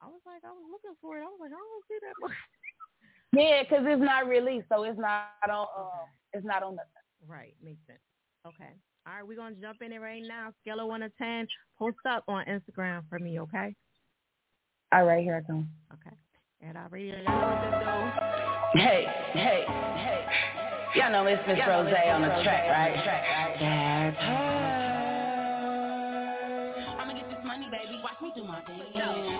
I 0.02 0.06
was 0.08 0.20
like, 0.26 0.42
I 0.44 0.50
was 0.52 0.62
looking 0.70 0.96
for 1.00 1.16
it. 1.16 1.22
I 1.22 1.24
was 1.24 1.38
like, 1.40 1.52
I 1.52 1.56
don't 1.56 1.84
see 1.88 1.98
that. 2.02 2.14
One. 2.20 2.32
Yeah, 3.32 3.62
because 3.62 3.84
it's 3.86 4.02
not 4.02 4.28
released, 4.28 4.66
so 4.68 4.82
it's 4.84 4.98
not 4.98 5.28
on. 5.48 5.66
Um, 5.76 6.08
it's 6.32 6.44
not 6.46 6.62
on 6.62 6.76
the. 6.76 6.82
right. 7.26 7.54
Makes 7.62 7.80
sense. 7.86 8.00
Okay. 8.46 8.72
All 9.06 9.14
right. 9.14 9.26
We're 9.26 9.36
gonna 9.36 9.54
jump 9.60 9.82
in 9.82 9.92
it 9.92 10.00
right 10.00 10.22
now. 10.26 10.52
Scale 10.62 10.80
of 10.80 10.88
one 10.88 11.00
to 11.00 11.10
ten. 11.16 11.46
Post 11.78 11.98
up 12.08 12.24
on 12.28 12.44
Instagram 12.46 13.02
for 13.08 13.18
me. 13.18 13.38
Okay. 13.40 13.74
All 14.92 15.04
right, 15.04 15.22
here 15.22 15.36
I 15.36 15.46
come. 15.46 15.68
Okay. 15.92 16.16
And 16.60 16.78
I 16.78 16.86
radio. 16.90 17.16
Y'all 17.16 17.24
know 17.24 17.46
what 17.46 17.70
to 17.70 18.78
Hey, 18.78 19.06
hey, 19.32 19.64
hey. 19.66 20.26
Y'all 20.96 21.12
know 21.12 21.26
it's 21.26 21.42
Miss 21.46 21.58
Rose 21.66 21.92
on 21.92 22.22
the 22.22 22.28
track, 22.42 22.66
right? 22.68 22.96
That's 23.60 24.16
I'ma 26.98 27.12
get 27.12 27.28
this 27.28 27.44
money, 27.44 27.68
baby. 27.70 28.00
Watch 28.02 28.20
me 28.22 28.32
do 28.34 28.44
my 28.44 28.60
thing. 28.64 28.80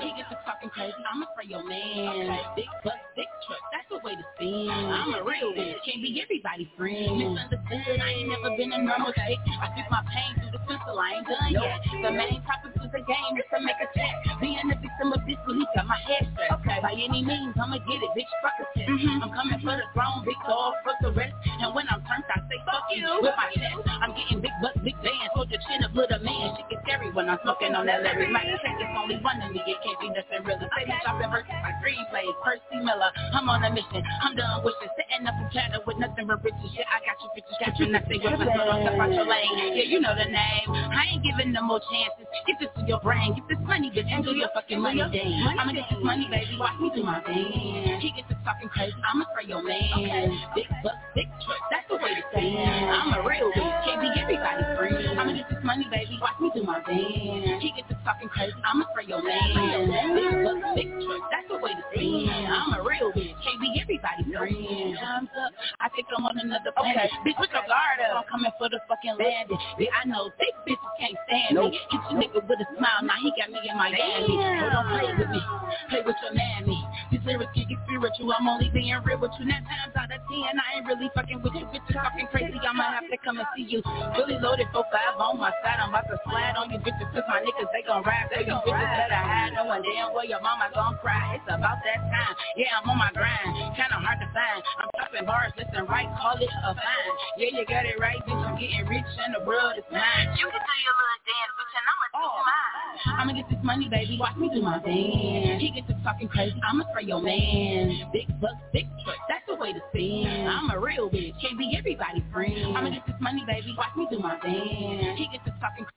He 0.02 0.08
gets 0.16 0.30
to 0.30 0.38
talking 0.44 0.70
crazy. 0.70 0.94
I'ma 1.12 1.26
spray 1.32 1.46
your 1.48 1.66
man. 1.66 2.38
Big 2.56 2.66
butt, 2.84 2.94
big 3.16 3.25
truck, 3.46 3.62
that's 3.70 3.88
the 3.88 3.98
way 4.02 4.14
to 4.18 4.24
spin. 4.36 4.68
I'm 4.70 5.14
a 5.14 5.22
real 5.22 5.54
bitch, 5.54 5.78
can't 5.86 6.02
be 6.02 6.20
everybody's 6.20 6.70
friend. 6.76 7.18
Misunderstood, 7.18 7.98
I 8.02 8.10
ain't 8.10 8.28
never 8.28 8.50
been 8.58 8.72
a 8.74 8.80
normal 8.82 9.14
chick. 9.14 9.38
I 9.62 9.70
spit 9.72 9.86
my 9.90 10.02
pain 10.10 10.30
through 10.42 10.52
the 10.52 10.62
pencil, 10.66 10.98
I 10.98 11.22
ain't 11.22 11.26
done 11.26 11.50
yet. 11.54 11.80
The 12.02 12.12
main 12.12 12.42
topic 12.42 12.74
of 12.82 12.90
the 12.90 13.02
game 13.06 13.32
is 13.38 13.46
to 13.54 13.58
make 13.62 13.78
a 13.78 13.88
check. 13.94 14.14
Being 14.42 14.66
the 14.68 14.76
victim 14.76 15.14
of 15.14 15.22
this 15.24 15.38
belief 15.46 15.70
got 15.74 15.86
my 15.86 15.98
head 16.02 16.26
stressed. 16.34 16.60
Okay. 16.60 16.78
By 16.82 16.92
any 16.98 17.22
means, 17.22 17.54
I'ma 17.56 17.78
get 17.86 18.02
it, 18.02 18.12
bitch, 18.12 18.32
fuck 18.42 18.58
a 18.58 18.64
test. 18.74 18.90
Mm-hmm. 18.90 19.22
I'm 19.22 19.30
coming 19.32 19.60
for 19.62 19.74
the 19.78 19.86
throne, 19.94 20.26
big 20.26 20.38
dog, 20.44 20.74
fuck 20.82 20.98
the 21.00 21.14
rest. 21.14 21.34
And 21.62 21.70
when 21.74 21.86
I'm 21.88 22.02
turned, 22.04 22.26
I 22.26 22.42
say 22.50 22.58
fuck 22.66 22.90
you 22.90 23.06
with 23.22 23.36
my 23.38 23.48
chest. 23.54 23.80
I'm 24.02 24.12
getting 24.12 24.42
big 24.42 24.54
bucks, 24.60 24.78
big 24.82 24.98
bands, 25.00 25.32
hold 25.34 25.50
your 25.50 25.62
chin 25.70 25.86
up, 25.86 25.94
little 25.94 26.20
man. 26.20 26.58
Shit 26.58 26.66
get 26.68 26.80
scary 26.82 27.10
when 27.14 27.30
I'm 27.30 27.38
smoking 27.46 27.74
on 27.74 27.86
that 27.86 28.02
Larry. 28.02 28.28
My 28.28 28.42
check 28.42 28.76
is 28.76 28.90
only 28.98 29.16
one 29.22 29.38
to 29.40 29.48
me, 29.50 29.62
it 29.64 29.78
can't 29.80 29.98
be 30.02 30.08
nothing 30.10 30.42
really. 30.44 30.66
Say 30.76 30.84
me 30.86 30.94
chopping 31.06 31.30
verses 31.30 31.58
like 31.62 31.78
screenplays, 31.80 32.34
Percy 32.42 32.78
Miller. 32.82 33.10
I'm 33.36 33.52
on 33.52 33.64
a 33.64 33.70
mission, 33.70 34.00
I'm 34.24 34.32
done 34.32 34.64
wishing, 34.64 34.88
setting 34.96 35.28
up 35.28 35.36
a 35.36 35.44
chatter 35.52 35.84
with 35.84 36.00
nothing 36.00 36.26
but 36.26 36.40
riches. 36.40 36.72
Shit, 36.72 36.88
I 36.88 37.04
got 37.04 37.20
you 37.20 37.28
bitches 37.36 37.56
catching 37.60 37.92
nothing 37.92 38.16
with 38.24 38.32
my 38.32 38.48
don't 38.48 38.80
step 38.80 38.96
out 38.96 39.12
your 39.12 39.28
lane. 39.28 39.76
Yeah, 39.76 39.84
you 39.84 40.00
know 40.00 40.16
the 40.16 40.24
name. 40.24 40.68
I 40.72 41.12
ain't 41.12 41.22
giving 41.22 41.52
no 41.52 41.60
more 41.60 41.80
chances. 41.84 42.24
Get 42.48 42.56
this 42.64 42.72
to 42.80 42.82
your 42.88 43.00
brain, 43.04 43.36
get 43.36 43.44
this 43.44 43.60
money, 43.68 43.92
bitch, 43.92 44.08
and 44.08 44.24
do 44.24 44.32
your 44.32 44.48
fucking 44.54 44.80
money 44.80 45.04
dance. 45.04 45.60
I'ma 45.60 45.72
get 45.72 45.84
this 45.90 46.00
money, 46.00 46.24
baby, 46.30 46.56
watch 46.56 46.80
me 46.80 46.88
do 46.94 47.02
my 47.02 47.20
dance. 47.28 48.00
He 48.00 48.12
gets 48.16 48.28
to 48.32 48.36
talking 48.44 48.68
crazy, 48.72 48.96
I'ma 49.04 49.24
spray 49.32 49.52
your 49.52 49.60
man. 49.62 50.32
Big 50.54 50.68
bucks, 50.80 50.96
big 51.12 51.28
truck, 51.44 51.60
that's 51.68 51.84
the 51.92 52.00
way 52.00 52.16
to 52.16 52.24
stand. 52.32 52.88
I'm 52.88 53.12
a 53.18 53.20
real 53.20 53.52
bitch, 53.52 53.76
can't 53.84 54.00
be 54.00 54.08
everybody's 54.16 54.70
friend. 54.80 55.20
I'ma 55.20 55.32
get 55.36 55.50
this 55.50 55.60
money, 55.60 55.84
baby, 55.90 56.16
watch 56.22 56.38
me 56.40 56.50
do 56.54 56.62
my 56.62 56.80
dance. 56.86 57.60
He 57.60 57.72
gets 57.76 57.88
to 57.90 57.98
talking 58.00 58.28
crazy, 58.30 58.56
I'ma 58.64 58.86
spray 58.94 59.10
your 59.10 59.20
man. 59.20 59.92
Big 60.14 60.32
bucks, 60.46 60.72
big 60.78 60.88
truck, 61.02 61.22
that's 61.34 61.48
the 61.50 61.58
way 61.58 61.74
to 61.74 61.84
stand. 61.90 62.46
I'm 62.46 62.78
a 62.78 62.80
real 62.86 63.10
bitch, 63.10 63.25
can't 63.42 63.60
be 63.60 63.70
everybody's 63.80 64.28
friend. 64.30 64.96
Time's 65.00 65.32
up, 65.34 65.50
I 65.80 65.88
think 65.94 66.06
I'm 66.12 66.24
on 66.26 66.38
another 66.38 66.70
planet. 66.76 67.10
Okay. 67.10 67.32
Bitch, 67.32 67.36
put 67.40 67.50
your 67.50 67.64
guard 67.66 67.98
up, 68.04 68.22
I'm 68.22 68.26
coming 68.28 68.52
for 68.60 68.68
the 68.68 68.80
fucking 68.86 69.16
landing. 69.16 69.58
Yeah, 69.80 69.96
I 69.96 70.04
know 70.04 70.30
thick 70.38 70.54
bitches 70.68 70.92
can't 71.00 71.18
stand 71.26 71.56
nope. 71.56 71.72
me. 71.72 71.80
Hit 71.90 72.00
your 72.10 72.16
nigga 72.20 72.40
with 72.44 72.60
a 72.60 72.68
smile, 72.76 73.02
now 73.02 73.18
he 73.22 73.32
got 73.34 73.48
me 73.50 73.60
in 73.64 73.76
my 73.76 73.88
Miami. 73.90 74.34
So 74.60 74.64
don't 74.70 74.88
play 74.92 75.08
with 75.16 75.30
me, 75.30 75.42
play 75.90 76.02
with 76.04 76.18
your 76.22 76.34
mammy. 76.34 76.78
These 77.10 77.24
lyrics 77.24 77.52
can 77.54 77.66
get 77.70 77.78
spiritual, 77.86 78.34
I'm 78.34 78.48
only 78.48 78.68
being 78.70 78.92
real 79.06 79.18
with 79.18 79.32
you. 79.38 79.46
Nine 79.46 79.62
times 79.64 79.94
out 79.94 80.10
of 80.10 80.20
ten, 80.26 80.54
I 80.58 80.66
ain't 80.78 80.86
really 80.86 81.08
fucking 81.14 81.40
with 81.42 81.54
you. 81.54 81.64
Bitches 81.70 81.94
talking 81.94 82.26
crazy, 82.30 82.58
I'ma 82.60 82.98
have 82.98 83.08
to 83.08 83.18
come 83.22 83.38
and 83.38 83.48
see 83.56 83.66
you. 83.66 83.80
Really 84.18 84.38
loaded 84.42 84.66
for 84.74 84.84
five 84.90 85.16
on 85.18 85.38
my 85.38 85.50
side, 85.62 85.78
I'm 85.80 85.90
about 85.90 86.06
to 86.10 86.18
slide 86.26 86.56
on 86.58 86.70
you 86.70 86.78
bitches, 86.82 87.08
cause 87.14 87.26
my 87.28 87.40
niggas, 87.40 87.70
they 87.72 87.82
gon' 87.86 88.02
ride 88.02 88.28
for 88.28 88.42
you 88.42 88.58
bitches 88.66 88.90
better 88.98 89.22
hide, 89.22 89.54
knowing 89.54 89.82
damn 89.86 90.12
well 90.12 90.26
your 90.26 90.42
mama 90.42 90.68
gon' 90.74 90.98
cry. 91.00 91.38
It's 91.38 91.46
about 91.46 91.78
that 91.84 92.00
time, 92.10 92.34
yeah, 92.56 92.76
I'm 92.78 92.90
on 92.90 92.98
my 92.98 93.10
grind, 93.16 93.74
kinda 93.74 93.96
hard 93.96 94.20
to 94.20 94.28
find. 94.30 94.60
I'm 94.78 94.88
dropping 94.92 95.26
bars, 95.26 95.52
listen 95.56 95.88
right, 95.88 96.06
call 96.20 96.36
it 96.36 96.52
a 96.52 96.70
fine. 96.76 97.12
Yeah, 97.40 97.56
you 97.56 97.64
got 97.64 97.88
it 97.88 97.96
right, 97.98 98.20
bitch, 98.28 98.36
I'm 98.44 98.60
getting 98.60 98.84
rich 98.86 99.08
and 99.24 99.32
the 99.34 99.42
world 99.48 99.74
is 99.80 99.88
mine. 99.90 100.36
You 100.36 100.46
can 100.52 100.60
do 100.60 100.76
your 100.84 100.94
little 101.00 101.20
dance, 101.24 101.52
bitch, 101.56 101.74
and 101.74 101.86
I'ma 101.88 102.06
do 102.12 102.20
oh. 102.20 102.38
mine. 102.44 102.76
I'ma 103.16 103.32
get 103.32 103.48
this 103.48 103.62
money, 103.64 103.88
baby, 103.88 104.20
watch 104.20 104.36
me 104.36 104.52
do 104.52 104.60
my 104.60 104.78
dance. 104.84 105.60
He 105.64 105.72
gets 105.72 105.88
to 105.88 105.96
talking 106.04 106.28
crazy, 106.28 106.60
I'ma 106.60 106.84
spray 106.92 107.08
your 107.08 107.24
man. 107.24 108.12
Big 108.12 108.28
bucks, 108.40 108.60
big 108.72 108.86
trucks, 109.02 109.24
that's 109.28 109.44
the 109.48 109.56
way 109.56 109.72
to 109.72 109.80
spin. 109.90 110.46
I'm 110.46 110.70
a 110.70 110.78
real 110.78 111.08
bitch, 111.08 111.32
can't 111.40 111.56
be 111.56 111.72
everybody's 111.72 112.26
friend. 112.32 112.76
I'ma 112.76 112.92
get 112.92 113.08
this 113.08 113.16
money, 113.20 113.42
baby, 113.48 113.74
watch 113.76 113.96
me 113.96 114.06
do 114.12 114.20
my 114.20 114.36
dance. 114.38 115.16
He 115.16 115.26
gets 115.32 115.44
to 115.48 115.54
talking 115.60 115.88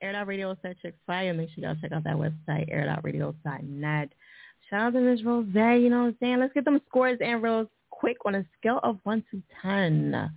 Air 0.00 0.14
Out 0.14 0.28
Radio 0.28 0.56
Set 0.62 0.78
Chicks 0.80 0.98
Fire. 1.06 1.34
Make 1.34 1.50
sure 1.50 1.64
y'all 1.64 1.76
check 1.80 1.92
out 1.92 2.04
that 2.04 2.16
website, 2.16 2.72
airoutradio.net. 2.72 4.12
Shout 4.70 4.94
out 4.94 4.98
to 4.98 5.00
Rose, 5.24 5.46
you 5.54 5.88
know 5.88 6.00
what 6.00 6.06
I'm 6.06 6.16
saying? 6.20 6.40
Let's 6.40 6.52
get 6.52 6.64
them 6.64 6.80
scores 6.88 7.18
and 7.22 7.42
Rose 7.42 7.68
quick 7.90 8.18
on 8.26 8.34
a 8.34 8.44
scale 8.58 8.80
of 8.82 8.98
1 9.04 9.24
to 9.30 9.42
10. 9.62 10.30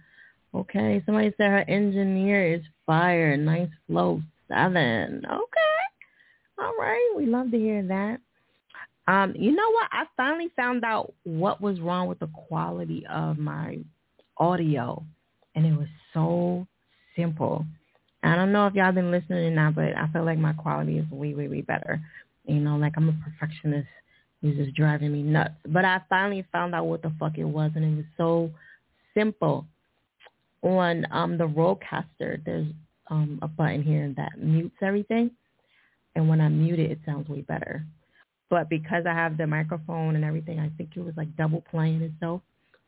Okay, 0.53 1.01
somebody 1.05 1.33
said 1.37 1.51
her 1.51 1.65
engineer 1.67 2.55
is 2.55 2.61
fire. 2.85 3.35
Nice 3.37 3.69
flow, 3.87 4.21
7. 4.47 5.25
Okay. 5.25 6.61
All 6.61 6.73
right, 6.79 7.13
we 7.17 7.25
love 7.25 7.51
to 7.51 7.57
hear 7.57 7.83
that. 7.83 8.19
Um, 9.07 9.33
you 9.35 9.51
know 9.51 9.71
what? 9.71 9.89
I 9.91 10.05
finally 10.15 10.49
found 10.55 10.85
out 10.85 11.13
what 11.23 11.59
was 11.59 11.79
wrong 11.79 12.07
with 12.07 12.19
the 12.19 12.29
quality 12.47 13.05
of 13.09 13.37
my 13.37 13.79
audio, 14.37 15.03
and 15.55 15.65
it 15.65 15.73
was 15.73 15.87
so 16.13 16.67
simple. 17.15 17.65
I 18.23 18.35
don't 18.35 18.51
know 18.51 18.67
if 18.67 18.75
y'all 18.75 18.91
been 18.91 19.11
listening 19.11 19.45
or 19.45 19.51
not, 19.51 19.75
but 19.75 19.97
I 19.97 20.07
feel 20.13 20.23
like 20.23 20.37
my 20.37 20.53
quality 20.53 20.99
is 20.99 21.09
way, 21.11 21.33
way, 21.33 21.47
way 21.47 21.61
better. 21.61 21.99
You 22.45 22.59
know, 22.59 22.77
like 22.77 22.93
I'm 22.95 23.09
a 23.09 23.13
perfectionist. 23.13 23.87
It's 24.41 24.57
just 24.57 24.75
driving 24.75 25.13
me 25.13 25.21
nuts. 25.21 25.53
But 25.67 25.85
I 25.85 26.01
finally 26.09 26.45
found 26.51 26.73
out 26.73 26.87
what 26.87 27.01
the 27.01 27.11
fuck 27.19 27.37
it 27.37 27.43
was, 27.43 27.71
and 27.75 27.85
it 27.85 27.95
was 27.95 28.05
so 28.17 28.51
simple. 29.13 29.65
On 30.63 31.05
um 31.11 31.37
the 31.37 31.47
Rodecaster, 31.47 32.43
there's 32.45 32.67
um 33.09 33.39
a 33.41 33.47
button 33.47 33.83
here 33.83 34.13
that 34.17 34.39
mutes 34.39 34.75
everything, 34.81 35.31
and 36.15 36.27
when 36.27 36.41
I 36.41 36.49
mute 36.49 36.79
it, 36.79 36.91
it 36.91 36.99
sounds 37.05 37.29
way 37.29 37.41
better. 37.41 37.85
But 38.49 38.69
because 38.69 39.05
I 39.05 39.13
have 39.13 39.37
the 39.37 39.47
microphone 39.47 40.15
and 40.15 40.25
everything, 40.25 40.59
I 40.59 40.69
think 40.77 40.91
it 40.95 41.01
was 41.01 41.15
like 41.15 41.35
double 41.37 41.61
playing 41.61 42.01
itself, 42.01 42.41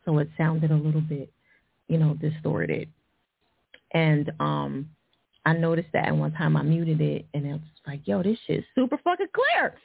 so 0.05 0.17
it 0.19 0.29
sounded 0.37 0.71
a 0.71 0.75
little 0.75 1.01
bit, 1.01 1.31
you 1.87 1.97
know, 1.97 2.15
distorted. 2.15 2.89
And 3.91 4.31
um 4.39 4.89
I 5.45 5.53
noticed 5.53 5.89
that 5.93 6.07
and 6.07 6.19
one 6.19 6.31
time 6.33 6.55
I 6.55 6.63
muted 6.63 7.01
it 7.01 7.25
and 7.33 7.45
it 7.45 7.51
was 7.51 7.61
like, 7.85 8.01
yo, 8.05 8.23
this 8.23 8.37
shit 8.47 8.59
is 8.59 8.65
super 8.75 8.97
fucking 9.03 9.27
clear. 9.33 9.75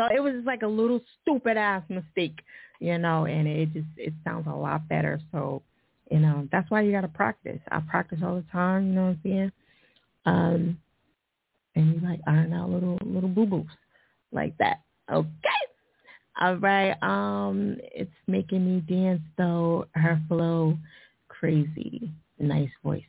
So 0.00 0.06
it 0.06 0.20
was 0.20 0.42
like 0.46 0.62
a 0.62 0.66
little 0.66 1.02
stupid 1.20 1.58
ass 1.58 1.82
mistake, 1.90 2.40
you 2.80 2.96
know, 2.96 3.26
and 3.26 3.46
it 3.46 3.70
just 3.74 3.86
it 3.98 4.14
sounds 4.24 4.46
a 4.46 4.54
lot 4.56 4.88
better. 4.88 5.20
So, 5.30 5.62
you 6.10 6.20
know, 6.20 6.48
that's 6.50 6.70
why 6.70 6.80
you 6.80 6.90
gotta 6.90 7.08
practice. 7.08 7.60
I 7.70 7.80
practice 7.80 8.20
all 8.24 8.36
the 8.36 8.44
time, 8.50 8.86
you 8.86 8.92
know 8.94 9.02
what 9.02 9.08
I'm 9.08 9.20
saying? 9.22 9.52
Um 10.24 10.78
and 11.76 11.94
you 11.94 12.00
like 12.00 12.20
iron 12.26 12.54
out 12.54 12.70
little 12.70 12.98
little 13.04 13.28
boo 13.28 13.44
boos 13.44 13.66
like 14.32 14.56
that. 14.56 14.80
Okay. 15.12 15.28
All 16.40 16.56
right. 16.56 16.96
Um, 17.02 17.76
it's 17.82 18.10
making 18.26 18.64
me 18.64 18.80
dance 18.80 19.20
though. 19.36 19.86
Her 19.94 20.18
flow, 20.28 20.78
crazy, 21.28 22.10
nice 22.38 22.70
voice 22.82 23.02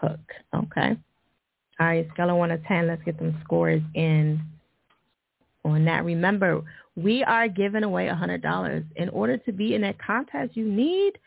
hook. 0.00 0.18
Okay. 0.52 0.96
All 1.78 1.86
right, 1.86 2.08
scale 2.14 2.30
of 2.30 2.36
1 2.36 2.48
to 2.48 2.58
10. 2.66 2.86
Let's 2.86 3.02
get 3.04 3.18
some 3.18 3.38
scores 3.44 3.82
in 3.94 4.40
on 5.66 5.84
that. 5.84 6.04
Remember, 6.04 6.62
we 6.96 7.22
are 7.24 7.48
giving 7.48 7.84
away 7.84 8.06
$100. 8.08 8.84
In 8.96 9.08
order 9.10 9.36
to 9.38 9.52
be 9.52 9.74
in 9.74 9.82
that 9.82 9.98
contest, 9.98 10.56
you 10.56 10.66
need 10.66 11.18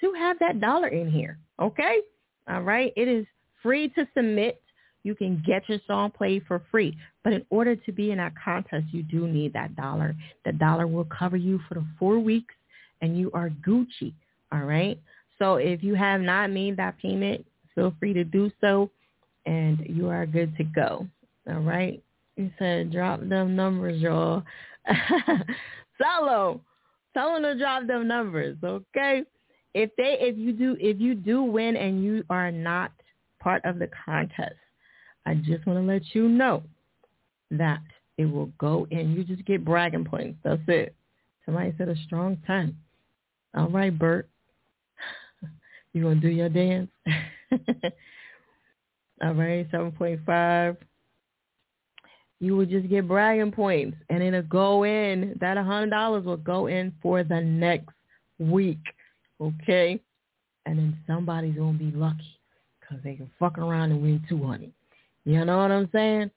to 0.00 0.12
have 0.14 0.38
that 0.40 0.60
dollar 0.60 0.88
in 0.88 1.10
here. 1.10 1.38
Okay? 1.60 2.00
All 2.48 2.62
right. 2.62 2.92
It 2.96 3.08
is 3.08 3.26
free 3.62 3.88
to 3.90 4.06
submit. 4.14 4.60
You 5.02 5.14
can 5.14 5.42
get 5.46 5.68
your 5.68 5.78
song 5.86 6.10
played 6.10 6.44
for 6.46 6.62
free. 6.70 6.96
But 7.24 7.32
in 7.32 7.44
order 7.50 7.76
to 7.76 7.92
be 7.92 8.10
in 8.10 8.18
that 8.18 8.34
contest, 8.42 8.86
you 8.92 9.02
do 9.02 9.26
need 9.26 9.52
that 9.52 9.76
dollar. 9.76 10.14
The 10.44 10.52
dollar 10.52 10.86
will 10.86 11.06
cover 11.06 11.36
you 11.36 11.60
for 11.68 11.74
the 11.74 11.84
four 11.98 12.18
weeks 12.18 12.54
and 13.00 13.18
you 13.18 13.30
are 13.32 13.50
Gucci. 13.66 14.12
All 14.52 14.64
right. 14.64 14.98
So 15.38 15.56
if 15.56 15.82
you 15.82 15.94
have 15.94 16.20
not 16.20 16.50
made 16.50 16.76
that 16.76 16.98
payment, 16.98 17.44
feel 17.74 17.94
free 17.98 18.12
to 18.14 18.24
do 18.24 18.50
so, 18.60 18.90
and 19.44 19.84
you 19.88 20.08
are 20.08 20.26
good 20.26 20.56
to 20.56 20.64
go. 20.64 21.06
All 21.48 21.60
right. 21.60 22.02
He 22.36 22.52
said, 22.58 22.92
drop 22.92 23.20
them 23.20 23.56
numbers, 23.56 24.00
y'all. 24.00 24.42
Solo, 26.00 26.60
tell 27.14 27.34
them 27.34 27.42
to 27.42 27.58
drop 27.58 27.86
them 27.86 28.06
numbers, 28.06 28.58
okay? 28.62 29.22
If 29.74 29.90
they, 29.96 30.18
if 30.20 30.36
you 30.36 30.52
do, 30.52 30.76
if 30.78 31.00
you 31.00 31.14
do 31.14 31.42
win 31.42 31.76
and 31.76 32.04
you 32.04 32.24
are 32.30 32.50
not 32.50 32.92
part 33.40 33.64
of 33.64 33.78
the 33.78 33.88
contest, 34.04 34.56
I 35.24 35.34
just 35.34 35.66
want 35.66 35.78
to 35.78 35.92
let 35.92 36.02
you 36.14 36.28
know 36.28 36.62
that 37.50 37.80
it 38.18 38.26
will 38.26 38.50
go 38.58 38.86
in. 38.90 39.12
You 39.12 39.24
just 39.24 39.44
get 39.44 39.64
bragging 39.64 40.04
points. 40.04 40.38
That's 40.44 40.62
it. 40.68 40.94
Somebody 41.44 41.74
said 41.78 41.88
a 41.88 41.96
strong 42.06 42.38
ten. 42.46 42.76
All 43.54 43.68
right, 43.68 43.96
Bert. 43.96 44.28
You 45.92 46.02
gonna 46.02 46.16
do 46.16 46.28
your 46.28 46.48
dance? 46.48 46.90
All 49.22 49.32
right, 49.32 49.70
7.5. 49.72 50.76
You 52.40 52.56
would 52.56 52.68
just 52.70 52.88
get 52.88 53.08
bragging 53.08 53.52
points 53.52 53.96
and 54.10 54.22
it'll 54.22 54.42
go 54.42 54.84
in. 54.84 55.36
That 55.40 55.56
a 55.56 55.62
$100 55.62 56.24
will 56.24 56.36
go 56.36 56.66
in 56.66 56.92
for 57.02 57.24
the 57.24 57.40
next 57.40 57.88
week. 58.38 58.82
Okay? 59.40 60.00
And 60.66 60.78
then 60.78 60.98
somebody's 61.06 61.54
to 61.54 61.72
be 61.72 61.90
lucky 61.96 62.38
because 62.80 63.02
they 63.02 63.14
can 63.14 63.30
fuck 63.38 63.58
around 63.58 63.92
and 63.92 64.02
win 64.02 64.22
200 64.28 64.70
You 65.24 65.44
know 65.44 65.58
what 65.58 65.70
I'm 65.70 65.88
saying? 65.92 66.30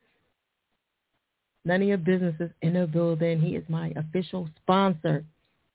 None 1.65 1.81
of 1.81 1.87
your 1.87 1.97
businesses 1.97 2.49
in 2.61 2.73
the 2.73 2.87
building. 2.87 3.41
He 3.41 3.55
is 3.55 3.63
my 3.67 3.91
official 3.95 4.49
sponsor. 4.61 5.23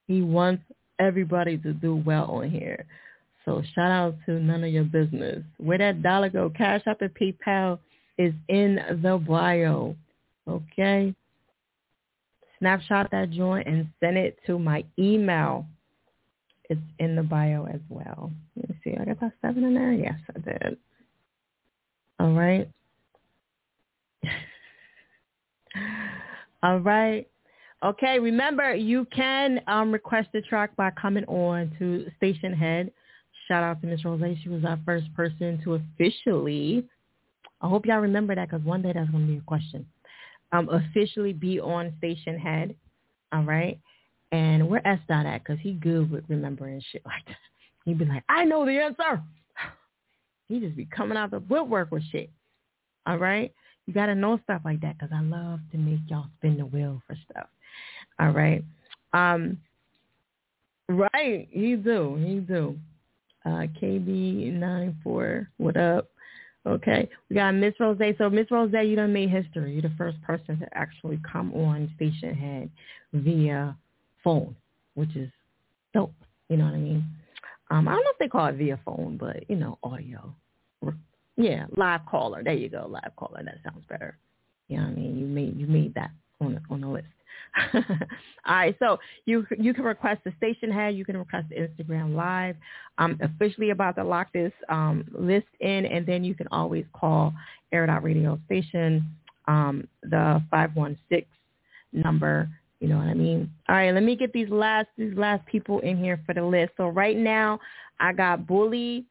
He 0.07 0.23
wants 0.23 0.63
everybody 0.99 1.59
to 1.59 1.73
do 1.73 1.97
well 1.97 2.31
on 2.31 2.51
here. 2.51 2.87
So 3.45 3.63
shout 3.75 3.91
out 3.91 4.15
to 4.27 4.41
none 4.41 4.65
of 4.65 4.71
your 4.71 4.85
business. 4.85 5.43
Where 5.59 5.79
that 5.79 6.03
dollar 6.03 6.31
go, 6.31 6.51
Cash 6.51 6.83
App 6.87 7.03
at 7.03 7.13
PayPal 7.15 7.79
is 8.17 8.33
in 8.49 8.79
the 9.03 9.19
bio. 9.19 9.95
Okay? 10.49 11.15
snapshot 12.65 13.11
that 13.11 13.31
joint 13.31 13.69
and 13.69 13.87
send 14.01 14.17
it 14.17 14.39
to 14.47 14.59
my 14.59 14.83
email. 14.99 15.67
It's 16.71 16.81
in 16.99 17.15
the 17.15 17.23
bio 17.23 17.67
as 17.67 17.81
well. 17.91 18.33
Let 18.57 18.71
me 18.71 18.77
see. 18.83 18.97
I 18.99 19.05
got 19.05 19.21
that 19.21 19.33
seven 19.43 19.65
in 19.65 19.75
there. 19.75 19.93
Yes, 19.93 20.19
I 20.35 20.39
did. 20.41 20.79
All 22.19 22.33
right. 22.33 22.67
All 26.63 26.79
right. 26.79 27.29
Okay, 27.85 28.19
remember 28.19 28.75
you 28.75 29.07
can 29.15 29.61
um, 29.67 29.93
request 29.93 30.31
a 30.35 30.41
track 30.41 30.75
by 30.75 30.91
coming 30.93 31.25
on 31.27 31.71
to 31.79 32.07
Stationhead. 32.19 32.91
Shout 33.47 33.63
out 33.63 33.83
to 33.83 33.87
Miss 33.87 34.03
Rose. 34.07 34.23
She 34.43 34.49
was 34.49 34.65
our 34.65 34.81
first 34.87 35.13
person 35.15 35.61
to 35.65 35.75
officially, 35.75 36.89
I 37.61 37.69
hope 37.69 37.85
y'all 37.85 37.99
remember 37.99 38.35
that 38.35 38.49
because 38.49 38.65
one 38.65 38.81
day 38.81 38.93
that's 38.95 39.11
going 39.11 39.27
to 39.27 39.33
be 39.35 39.39
a 39.39 39.43
question, 39.43 39.85
um, 40.53 40.69
officially 40.69 41.33
be 41.33 41.61
on 41.61 41.93
Stationhead. 42.03 42.75
All 43.33 43.43
right. 43.43 43.79
And 44.33 44.69
where 44.69 44.87
S 44.87 45.01
dot 45.09 45.27
at? 45.27 45.45
Because 45.45 45.59
he 45.61 45.73
good 45.73 46.11
with 46.11 46.25
remembering 46.29 46.83
shit 46.91 47.03
like 47.05 47.25
that. 47.27 47.37
He'd 47.85 47.99
be 47.99 48.05
like, 48.05 48.25
I 48.29 48.45
know 48.45 48.65
the 48.65 48.79
answer. 48.79 49.23
He 50.47 50.61
just 50.61 50.77
be 50.77 50.87
coming 50.95 51.17
out 51.17 51.31
the 51.31 51.41
woodwork 51.41 51.91
with 51.91 52.03
shit. 52.13 52.29
All 53.07 53.17
right. 53.17 53.51
You 53.87 53.95
got 53.95 54.07
to 54.07 54.15
know 54.15 54.39
stuff 54.45 54.61
like 54.63 54.81
that 54.83 54.99
because 54.99 55.11
I 55.11 55.23
love 55.23 55.61
to 55.73 55.79
make 55.79 56.01
y'all 56.09 56.27
spin 56.37 56.59
the 56.59 56.67
wheel 56.67 57.01
for 57.07 57.17
stuff. 57.31 57.47
All 58.19 58.31
right. 58.31 58.63
Um, 59.15 59.59
right. 60.89 61.49
He 61.51 61.77
do. 61.77 62.17
He 62.23 62.41
do. 62.41 62.79
Uh, 63.47 63.67
KB94, 63.81 65.47
what 65.57 65.77
up? 65.77 66.09
Okay. 66.67 67.09
We 67.29 67.37
got 67.37 67.53
Miss 67.53 67.75
Rose. 67.79 67.99
So 68.19 68.31
Miss 68.31 68.51
Rose, 68.51 68.73
you 68.73 68.97
done 68.97 69.13
made 69.13 69.31
history. 69.31 69.73
You're 69.73 69.83
the 69.83 69.93
first 69.99 70.21
person 70.23 70.59
to 70.59 70.67
actually 70.73 71.21
come 71.31 71.53
on 71.55 71.93
Stationhead 72.01 72.71
via 73.13 73.77
phone, 74.23 74.57
which 74.95 75.15
is 75.17 75.31
dope. 75.93 76.13
You 76.49 76.57
know 76.57 76.65
what 76.65 76.75
I 76.75 76.79
mean? 76.79 77.05
Um, 77.71 77.89
I 77.89 77.93
don't 77.93 78.05
know 78.05 78.11
if 78.11 78.19
they 78.19 78.29
call 78.29 78.47
it 78.47 78.57
via 78.57 78.79
phone, 78.85 79.17
but, 79.19 79.49
you 79.49 79.57
know, 79.57 79.79
audio. 79.83 80.35
Yeah, 81.37 81.67
live 81.77 82.03
caller. 82.09 82.43
There 82.45 82.55
you 82.55 82.69
go, 82.69 82.87
live 82.89 83.13
caller. 83.17 83.43
That 83.45 83.59
sounds 83.65 83.85
better. 83.89 84.17
You 84.69 84.77
know 84.79 84.85
what 84.85 84.93
I 84.93 84.95
mean? 84.95 85.19
You 85.19 85.27
made 85.27 85.59
you 85.59 85.67
made 85.67 85.95
that 85.95 86.11
on 86.41 86.61
on 86.71 86.81
the 86.81 86.89
list. 86.89 87.07
All 87.75 87.83
right, 88.47 88.77
so 88.79 88.99
you 89.27 89.47
you 89.59 89.75
can 89.75 89.85
request 89.85 90.23
the 90.25 90.33
Stationhead, 90.43 90.97
you 90.97 91.05
can 91.05 91.17
request 91.17 91.49
Instagram 91.51 92.15
live. 92.15 92.57
I'm 92.99 93.19
officially 93.23 93.71
about 93.71 93.97
to 93.97 94.05
lock 94.05 94.33
this 94.33 94.53
um, 94.69 95.05
list 95.13 95.47
in, 95.61 95.87
and 95.87 96.07
then 96.07 96.25
you 96.25 96.35
can 96.35 96.49
always 96.51 96.85
call 96.93 97.33
Air 97.73 97.89
Out 97.89 98.03
Radio 98.03 98.39
Station, 98.47 99.09
um, 99.47 99.87
the 100.03 100.43
five 100.51 100.75
one 100.75 100.99
six 101.09 101.27
number. 101.93 102.49
You 102.81 102.89
know 102.89 102.99
what 102.99 103.07
I 103.07 103.15
mean? 103.15 103.51
All 103.69 103.77
right, 103.77 103.93
let 103.93 104.03
me 104.03 104.17
get 104.17 104.33
these 104.33 104.49
last 104.51 104.89
these 104.99 105.17
last 105.17 105.47
people 105.47 105.81
in 105.81 105.97
here 105.97 106.21
for 106.27 106.35
the 106.35 106.45
list. 106.45 106.73
So 106.77 106.89
right 106.89 107.17
now, 107.17 107.61
I 108.01 108.13
got 108.13 108.47
Bully 108.47 109.07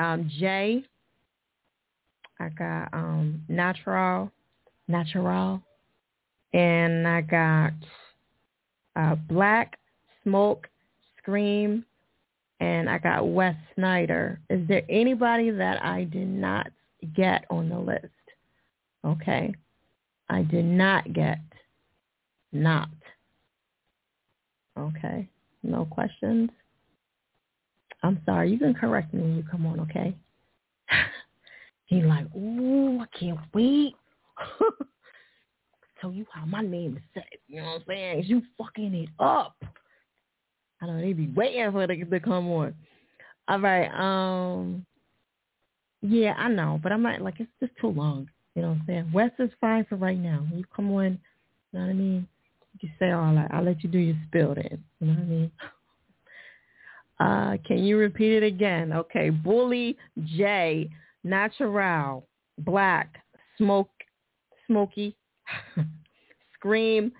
um, 0.00 0.30
Jay. 0.38 0.84
I 2.38 2.48
got 2.50 2.88
um, 2.92 3.42
Natural, 3.48 4.30
Natural, 4.88 5.62
and 6.52 7.06
I 7.06 7.20
got 7.20 7.72
uh, 8.96 9.14
Black, 9.28 9.78
Smoke, 10.22 10.68
Scream, 11.18 11.84
and 12.60 12.88
I 12.88 12.98
got 12.98 13.28
Wes 13.28 13.54
Snyder. 13.74 14.40
Is 14.50 14.66
there 14.68 14.82
anybody 14.88 15.50
that 15.50 15.82
I 15.84 16.04
did 16.04 16.28
not 16.28 16.68
get 17.14 17.44
on 17.50 17.68
the 17.68 17.78
list? 17.78 18.06
Okay. 19.04 19.54
I 20.28 20.42
did 20.42 20.64
not 20.64 21.12
get 21.12 21.38
not. 22.52 22.88
Okay. 24.78 25.28
No 25.62 25.84
questions? 25.86 26.50
I'm 28.02 28.20
sorry. 28.24 28.50
You 28.50 28.58
can 28.58 28.74
correct 28.74 29.12
me 29.12 29.22
when 29.22 29.36
you 29.36 29.42
come 29.42 29.66
on, 29.66 29.80
okay? 29.80 30.14
He's 31.86 32.04
like, 32.04 32.26
ooh, 32.34 33.00
I 33.00 33.06
can't 33.18 33.38
wait. 33.52 33.94
Tell 36.00 36.12
you 36.12 36.26
how 36.32 36.46
my 36.46 36.62
name 36.62 36.96
is 36.96 37.02
set. 37.14 37.26
You 37.48 37.60
know 37.60 37.66
what 37.66 37.74
I'm 37.76 37.82
saying? 37.88 38.24
You 38.26 38.42
fucking 38.56 38.94
it 38.94 39.08
up. 39.18 39.56
I 40.80 40.86
know 40.86 41.00
they 41.00 41.12
be 41.12 41.28
waiting 41.34 41.70
for 41.72 41.82
it 41.82 42.10
to 42.10 42.20
come 42.20 42.48
on. 42.50 42.74
All 43.48 43.60
right. 43.60 43.88
Um. 43.88 44.86
Yeah, 46.02 46.32
I 46.38 46.48
know, 46.48 46.80
but 46.82 46.92
I 46.92 46.96
might 46.96 47.20
like 47.20 47.40
it's 47.40 47.50
just 47.60 47.72
too 47.78 47.88
long. 47.88 48.28
You 48.54 48.62
know 48.62 48.68
what 48.68 48.78
I'm 48.78 48.84
saying? 48.86 49.12
West 49.12 49.34
is 49.38 49.50
fine 49.60 49.84
for 49.88 49.96
right 49.96 50.18
now. 50.18 50.46
You 50.54 50.64
come 50.74 50.90
on. 50.92 51.18
You 51.72 51.78
know 51.78 51.80
what 51.80 51.90
I 51.90 51.92
mean? 51.92 52.26
You 52.80 52.88
say 52.98 53.10
all 53.10 53.34
that. 53.34 53.50
I'll 53.52 53.62
let 53.62 53.82
you 53.82 53.90
do 53.90 53.98
your 53.98 54.16
spill 54.26 54.54
then. 54.54 54.82
You 55.00 55.06
know 55.08 55.12
what 55.14 55.22
I 55.22 55.26
mean? 55.26 55.52
Uh, 57.20 57.58
can 57.66 57.84
you 57.84 57.98
repeat 57.98 58.32
it 58.32 58.42
again? 58.42 58.94
Okay. 58.94 59.28
Bully 59.28 59.94
J, 60.38 60.88
Natural, 61.22 62.26
Black, 62.56 63.22
Smoke, 63.58 63.90
Smoky, 64.66 65.14
Scream, 66.54 67.12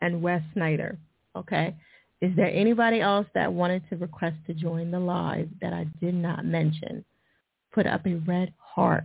and 0.00 0.22
Wes 0.22 0.42
Snyder. 0.54 0.98
Okay. 1.36 1.74
Is 2.20 2.34
there 2.34 2.50
anybody 2.52 3.00
else 3.00 3.26
that 3.34 3.52
wanted 3.52 3.82
to 3.90 3.96
request 3.96 4.36
to 4.46 4.54
join 4.54 4.90
the 4.90 4.98
live 4.98 5.48
that 5.60 5.72
I 5.72 5.86
did 6.00 6.14
not 6.14 6.44
mention? 6.44 7.04
Put 7.72 7.86
up 7.86 8.06
a 8.06 8.14
red 8.26 8.52
heart. 8.58 9.04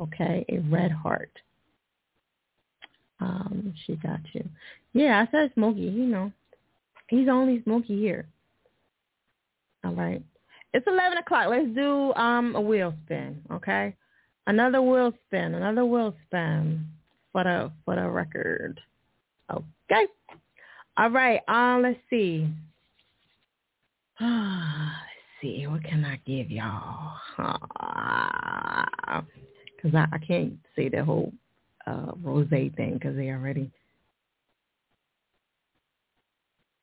Okay, 0.00 0.44
a 0.48 0.58
red 0.70 0.90
heart. 0.90 1.30
Um, 3.20 3.74
she 3.84 3.96
got 3.96 4.20
you. 4.32 4.44
Yeah, 4.92 5.24
I 5.26 5.30
said 5.30 5.52
Smokey. 5.54 5.80
You 5.80 6.06
know, 6.06 6.32
he's 7.08 7.28
only 7.28 7.62
Smokey 7.62 7.98
here. 7.98 8.26
All 9.84 9.94
right. 9.94 10.22
It's 10.72 10.86
11 10.86 11.18
o'clock. 11.18 11.48
Let's 11.50 11.68
do 11.74 12.12
um, 12.14 12.56
a 12.56 12.60
wheel 12.60 12.94
spin, 13.04 13.40
okay? 13.52 13.94
Another 14.46 14.82
wheel 14.82 15.12
spin, 15.26 15.54
another 15.54 15.84
wheel 15.84 16.14
spin 16.26 16.84
for 17.34 17.42
the, 17.42 17.72
for 17.84 17.96
the 17.96 18.08
record. 18.08 18.80
Okay. 19.50 20.06
All 20.96 21.10
right. 21.10 21.40
Um, 21.48 21.82
let's 21.82 21.98
see. 22.08 22.48
let's 24.20 25.02
see. 25.42 25.66
What 25.66 25.82
can 25.84 26.04
I 26.04 26.18
give 26.24 26.50
y'all? 26.50 27.12
Because 29.76 29.98
I, 30.10 30.16
I 30.16 30.18
can't 30.18 30.54
say 30.74 30.88
the 30.88 31.04
whole 31.04 31.30
uh, 31.86 32.12
rose 32.22 32.48
thing 32.48 32.94
because 32.94 33.16
they 33.16 33.28
already. 33.28 33.70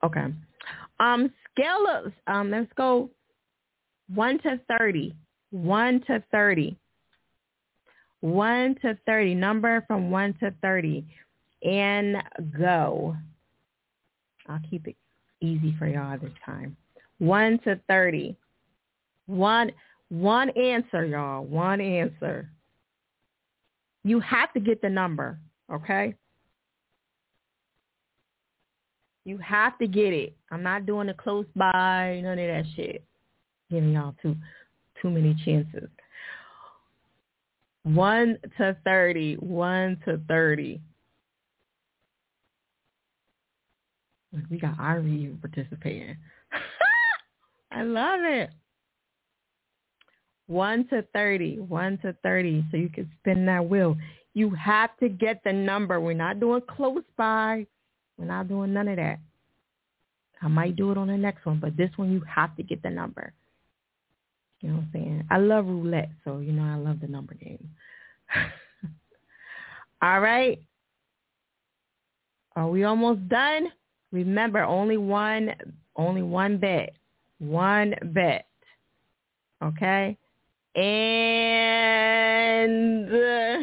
Okay. 0.04 0.28
Um, 1.00 1.32
scale 1.52 2.12
um, 2.28 2.52
let's 2.52 2.72
go 2.78 3.10
one 4.14 4.38
to 4.44 4.60
thirty. 4.68 5.16
One 5.50 6.04
to 6.06 6.24
thirty. 6.32 6.78
One 8.22 8.76
to 8.82 8.98
thirty. 9.06 9.36
Number 9.36 9.84
from 9.88 10.10
one 10.10 10.34
to 10.40 10.54
thirty. 10.62 11.06
And 11.64 12.18
go. 12.58 13.16
I'll 14.48 14.62
keep 14.70 14.88
it 14.88 14.96
easy 15.42 15.76
for 15.78 15.88
y'all 15.88 16.18
this 16.18 16.32
time. 16.46 16.76
One 17.20 17.60
to 17.66 17.80
thirty. 17.88 18.36
One 19.28 19.72
one 20.10 20.50
answer, 20.52 21.06
y'all. 21.06 21.46
One 21.46 21.80
answer. 21.80 22.50
You 24.04 24.20
have 24.20 24.52
to 24.54 24.60
get 24.60 24.82
the 24.82 24.90
number, 24.90 25.38
okay? 25.72 26.16
You 29.26 29.38
have 29.38 29.78
to 29.78 29.88
get 29.88 30.14
it. 30.14 30.36
I'm 30.50 30.64
not 30.64 30.88
doing 30.88 31.10
a 31.10 31.14
close 31.14 31.46
by, 31.56 32.20
none 32.24 32.40
of 32.40 32.48
that 32.48 32.66
shit. 32.76 33.04
Giving 33.70 33.94
y'all 33.94 34.16
too 34.22 34.36
too 35.02 35.10
many 35.10 35.36
chances. 35.46 35.90
One 37.84 38.38
to 38.58 38.78
thirty. 38.84 39.36
One 39.36 40.00
to 40.06 40.20
thirty. 40.28 40.82
We 44.50 44.60
got 44.60 44.80
Ari 44.80 45.36
participating. 45.42 46.16
I 47.72 47.84
love 47.84 48.22
it. 48.24 48.50
One 50.48 50.88
to 50.90 51.02
thirty. 51.14 51.60
One 51.60 51.98
to 52.00 52.14
thirty. 52.24 52.64
So 52.72 52.78
you 52.78 52.90
can 52.90 53.10
spin 53.20 53.46
that 53.48 53.68
wheel. 53.68 53.98
You 54.34 54.52
have 54.52 54.96
to 55.00 55.10
get 55.10 55.42
the 55.44 55.52
number. 55.52 56.00
We're 56.00 56.14
not 56.14 56.40
doing 56.40 56.62
close 56.70 57.04
by. 57.18 57.66
We're 58.18 58.26
not 58.26 58.48
doing 58.48 58.74
none 58.74 58.88
of 58.88 58.98
that. 58.98 59.20
I 60.42 60.48
might 60.48 60.76
do 60.76 60.92
it 60.92 60.98
on 60.98 61.08
the 61.08 61.18
next 61.18 61.46
one, 61.46 61.60
but 61.60 61.78
this 61.78 61.90
one 61.98 62.12
you 62.12 62.22
have 62.22 62.56
to 62.56 62.64
get 62.64 62.82
the 62.82 62.90
number. 62.90 63.34
You 64.62 64.70
know 64.70 64.76
what 64.76 64.84
I'm 64.84 64.90
saying? 64.94 65.28
I 65.30 65.38
love 65.38 65.66
roulette, 65.66 66.12
so 66.24 66.40
you 66.40 66.52
know 66.52 66.64
I 66.64 66.76
love 66.76 67.00
the 67.02 67.08
number 67.08 67.34
game. 67.34 67.72
All 70.02 70.20
right. 70.20 70.60
Are 72.56 72.70
we 72.70 72.84
almost 72.84 73.28
done? 73.30 73.72
Remember, 74.12 74.64
only 74.64 74.98
one, 74.98 75.54
only 75.96 76.22
one 76.22 76.58
bet, 76.58 76.96
one 77.40 77.96
bet. 78.04 78.48
Okay. 79.64 80.18
And 80.76 80.82
uh, 83.14 83.60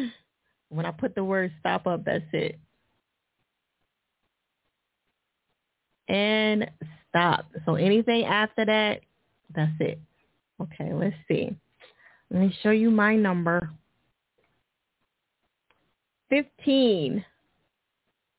when 0.69 0.85
I 0.85 0.91
put 0.91 1.15
the 1.15 1.23
word 1.23 1.51
stop 1.59 1.87
up, 1.87 2.05
that's 2.05 2.25
it. 2.33 2.59
and 6.09 6.69
stop. 7.09 7.45
So 7.65 7.75
anything 7.75 8.25
after 8.25 8.65
that, 8.65 9.01
that's 9.55 9.71
it. 9.79 9.99
Okay, 10.61 10.93
let's 10.93 11.15
see. 11.27 11.55
Let 12.31 12.41
me 12.41 12.55
show 12.61 12.71
you 12.71 12.91
my 12.91 13.15
number. 13.15 13.69
15. 16.29 17.23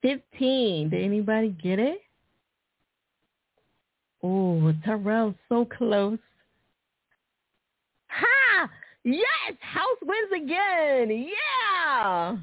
15. 0.02 0.90
Did 0.90 1.04
anybody 1.04 1.48
get 1.62 1.78
it? 1.78 2.00
Oh, 4.22 4.72
Terrell, 4.84 5.34
so 5.48 5.64
close. 5.64 6.18
Ha! 8.08 8.70
Yes! 9.04 9.54
House 9.60 9.98
wins 10.02 10.44
again. 10.44 11.26
Yeah! 11.26 12.36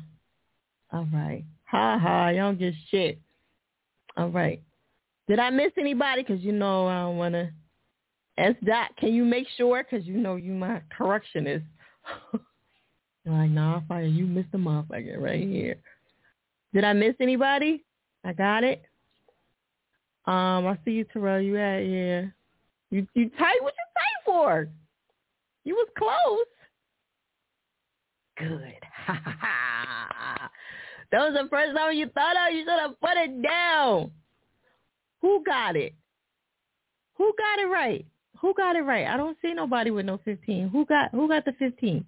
All 0.91 1.08
right. 1.14 1.44
Ha 1.66 1.99
ha. 1.99 2.30
Y'all 2.30 2.49
don't 2.49 2.60
get 2.60 2.74
shit. 2.90 3.20
All 4.16 4.30
right. 4.30 4.62
Did 5.28 5.40
I 5.40 5.49
miss 5.49 5.72
anybody? 5.78 6.24
Because 6.24 6.41
you 6.41 6.52
know 6.52 6.88
I 6.88 7.02
don't 7.02 7.18
want 7.18 7.34
to. 7.34 7.49
S 8.38 8.55
dot, 8.65 8.95
can 8.97 9.14
you 9.14 9.26
make 9.26 9.47
sure? 9.57 9.84
Because 9.84 10.05
you 10.05 10.15
know 10.15 10.35
you 10.35 10.53
my 10.53 10.81
correctionist. 10.95 11.65
Like, 13.27 13.49
nah, 13.49 13.81
fire. 13.89 14.05
You 14.05 14.26
missed 14.26 14.53
the 14.53 14.57
motherfucker 14.57 15.19
right 15.19 15.41
here. 15.41 15.76
Did 16.73 16.85
I 16.85 16.93
miss 16.93 17.15
anybody? 17.19 17.84
I 18.23 18.31
got 18.31 18.64
it. 18.64 18.84
Um, 20.26 20.65
I 20.65 20.77
see 20.85 20.91
you, 20.91 21.05
Terrell. 21.05 21.41
You 21.41 21.57
at 21.57 21.80
yeah. 21.80 22.26
You 22.89 23.05
you 23.15 23.30
tight? 23.31 23.61
What 23.61 23.73
you 23.73 23.85
tight 23.95 24.26
for? 24.26 24.69
You 25.65 25.76
was 25.76 25.88
close. 25.97 26.45
Good. 28.38 28.73
that 29.07 30.49
was 31.11 31.34
the 31.34 31.47
first 31.49 31.76
time 31.76 31.97
you 31.97 32.07
thought 32.09 32.47
of. 32.47 32.53
You 32.53 32.61
should 32.61 32.80
have 32.80 32.99
put 33.01 33.18
it 33.18 33.41
down. 33.41 34.11
Who 35.22 35.43
got 35.43 35.76
it? 35.76 35.93
Who 37.15 37.34
got 37.38 37.59
it 37.59 37.69
right? 37.69 38.05
Who 38.41 38.53
got 38.53 38.76
it 38.76 38.81
right? 38.81 39.07
I 39.07 39.18
don't 39.18 39.38
see 39.41 39.53
nobody 39.53 39.91
with 39.91 40.05
no 40.05 40.19
15. 40.23 40.69
Who 40.69 40.85
got 40.85 41.11
who 41.11 41.27
got 41.27 41.45
the 41.45 41.53
15? 41.53 42.05